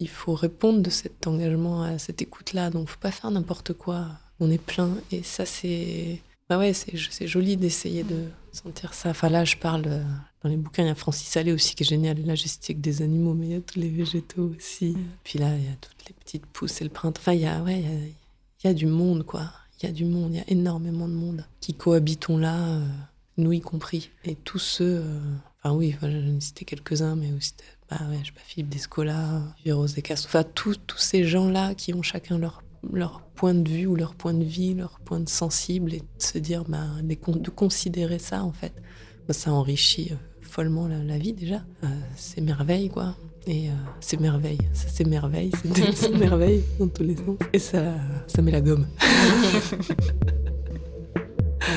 il 0.00 0.08
faut 0.08 0.34
répondre 0.34 0.80
de 0.80 0.90
cet 0.90 1.26
engagement 1.26 1.82
à 1.82 1.98
cette 1.98 2.22
écoute-là. 2.22 2.70
Donc, 2.70 2.88
faut 2.88 2.98
pas 2.98 3.10
faire 3.10 3.30
n'importe 3.30 3.74
quoi. 3.74 4.06
On 4.40 4.50
est 4.50 4.62
plein. 4.62 4.90
Et 5.12 5.22
ça, 5.22 5.44
c'est. 5.44 6.20
Bah 6.48 6.58
ouais, 6.58 6.72
c'est 6.72 7.26
joli 7.28 7.56
d'essayer 7.56 8.02
de 8.02 8.24
sentir 8.52 8.94
ça. 8.94 9.10
Enfin, 9.10 9.28
là, 9.28 9.44
je 9.44 9.56
parle. 9.56 9.84
Euh, 9.86 10.02
dans 10.42 10.48
les 10.48 10.56
bouquins, 10.56 10.82
il 10.82 10.86
y 10.86 10.90
a 10.90 10.94
Francis 10.94 11.36
Allais 11.36 11.52
aussi 11.52 11.74
qui 11.74 11.82
est 11.82 11.86
génial. 11.86 12.18
Et 12.18 12.22
là, 12.22 12.34
j'esthétique 12.34 12.80
des 12.80 13.02
animaux, 13.02 13.34
mais 13.34 13.46
il 13.46 13.52
y 13.52 13.56
a 13.56 13.60
tous 13.60 13.78
les 13.78 13.90
végétaux 13.90 14.52
aussi. 14.56 14.96
Puis 15.22 15.38
là, 15.38 15.54
il 15.54 15.64
y 15.64 15.68
a 15.68 15.76
toutes 15.80 16.08
les 16.08 16.14
petites 16.14 16.46
pousses 16.46 16.80
et 16.80 16.84
le 16.84 16.90
printemps. 16.90 17.20
Enfin, 17.20 17.34
il 17.34 17.42
y 17.42 17.46
a, 17.46 17.62
ouais, 17.62 17.84
il 18.64 18.66
y 18.66 18.70
a, 18.70 18.74
du 18.74 18.86
monde, 18.86 19.24
quoi. 19.24 19.52
Il 19.80 19.86
y 19.86 19.88
a 19.88 19.92
du 19.92 20.06
monde, 20.06 20.32
il 20.32 20.38
y 20.38 20.40
a 20.40 20.48
énormément 20.48 21.08
de 21.08 21.12
monde 21.12 21.44
qui 21.60 21.74
cohabitons 21.74 22.38
là, 22.38 22.56
euh, 22.56 22.86
nous 23.36 23.52
y 23.52 23.60
compris. 23.60 24.10
Et 24.24 24.34
tous 24.34 24.58
ceux. 24.58 25.02
Euh, 25.04 25.20
enfin, 25.62 25.74
oui, 25.74 25.94
j'en 26.00 26.08
ai 26.08 26.40
cité 26.40 26.64
quelques-uns, 26.64 27.16
mais 27.16 27.32
aussi 27.32 27.52
bah 27.90 27.96
ouais, 28.08 28.18
je 28.22 28.26
sais 28.26 28.32
pas, 28.32 28.40
Philippe 28.44 28.68
Descola, 28.68 29.42
Rose 29.66 29.94
Descastres, 29.94 30.28
enfin 30.28 30.44
tous, 30.54 30.78
tous 30.86 30.98
ces 30.98 31.24
gens-là 31.24 31.74
qui 31.74 31.92
ont 31.92 32.02
chacun 32.02 32.38
leur, 32.38 32.62
leur 32.92 33.22
point 33.34 33.54
de 33.54 33.68
vue 33.68 33.86
ou 33.86 33.96
leur 33.96 34.14
point 34.14 34.34
de 34.34 34.44
vie, 34.44 34.74
leur 34.74 35.00
point 35.00 35.18
de 35.18 35.28
sensible, 35.28 35.94
et 35.94 35.98
de 35.98 36.04
se 36.18 36.38
dire, 36.38 36.64
bah, 36.68 36.86
de 37.02 37.50
considérer 37.50 38.18
ça 38.18 38.44
en 38.44 38.52
fait, 38.52 38.72
bah, 39.26 39.34
ça 39.34 39.52
enrichit 39.52 40.10
euh, 40.12 40.16
follement 40.40 40.88
la, 40.88 41.18
vie 41.18 41.32
déjà. 41.32 41.62
Euh, 41.84 41.88
c'est 42.16 42.40
merveille 42.40 42.90
quoi. 42.90 43.16
Et 43.46 43.68
euh, 43.68 43.72
c'est 44.00 44.20
merveille, 44.20 44.58
ça 44.72 44.88
c'est 44.88 45.06
merveille, 45.06 45.52
c'est 45.94 46.10
merveille 46.16 46.62
dans 46.78 46.88
tous 46.88 47.02
les 47.02 47.16
sens. 47.16 47.38
Et 47.52 47.58
ça, 47.58 47.94
ça 48.26 48.42
met 48.42 48.52
la 48.52 48.60
gomme. 48.60 48.86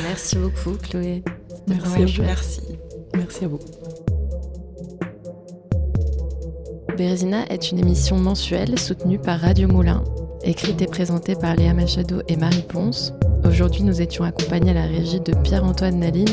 Merci 0.04 0.36
beaucoup 0.36 0.76
Chloé. 0.78 1.24
Merci, 1.68 2.20
merci. 2.20 2.62
Merci 3.16 3.46
à 3.46 3.48
vous. 3.48 3.60
Bérésina 6.98 7.46
est 7.50 7.72
une 7.72 7.80
émission 7.80 8.18
mensuelle 8.18 8.78
soutenue 8.78 9.18
par 9.18 9.40
Radio 9.40 9.68
Moulin, 9.68 10.04
écrite 10.44 10.82
et 10.82 10.86
présentée 10.86 11.36
par 11.36 11.56
Léa 11.56 11.74
Machado 11.74 12.22
et 12.28 12.36
Marie 12.36 12.66
Ponce. 12.68 13.14
Aujourd'hui, 13.48 13.84
nous 13.84 14.02
étions 14.02 14.24
accompagnés 14.24 14.72
à 14.72 14.76
la 14.76 14.86
régie 14.86 15.20
de 15.20 15.34
Pierre-Antoine 15.34 16.00
Naline, 16.00 16.30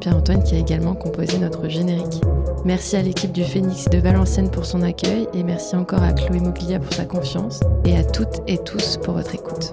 Pierre-Antoine 0.00 0.42
qui 0.42 0.54
a 0.54 0.58
également 0.58 0.94
composé 0.94 1.38
notre 1.38 1.68
générique. 1.68 2.22
Merci 2.64 2.96
à 2.96 3.02
l'équipe 3.02 3.32
du 3.32 3.44
Phénix 3.44 3.84
de 3.90 3.98
Valenciennes 3.98 4.50
pour 4.50 4.64
son 4.64 4.82
accueil 4.82 5.28
et 5.34 5.42
merci 5.42 5.76
encore 5.76 6.02
à 6.02 6.12
Chloé 6.12 6.40
Moglia 6.40 6.78
pour 6.78 6.92
sa 6.92 7.04
confiance 7.04 7.60
et 7.84 7.96
à 7.96 8.02
toutes 8.02 8.40
et 8.46 8.58
tous 8.58 8.96
pour 9.02 9.14
votre 9.14 9.34
écoute. 9.34 9.70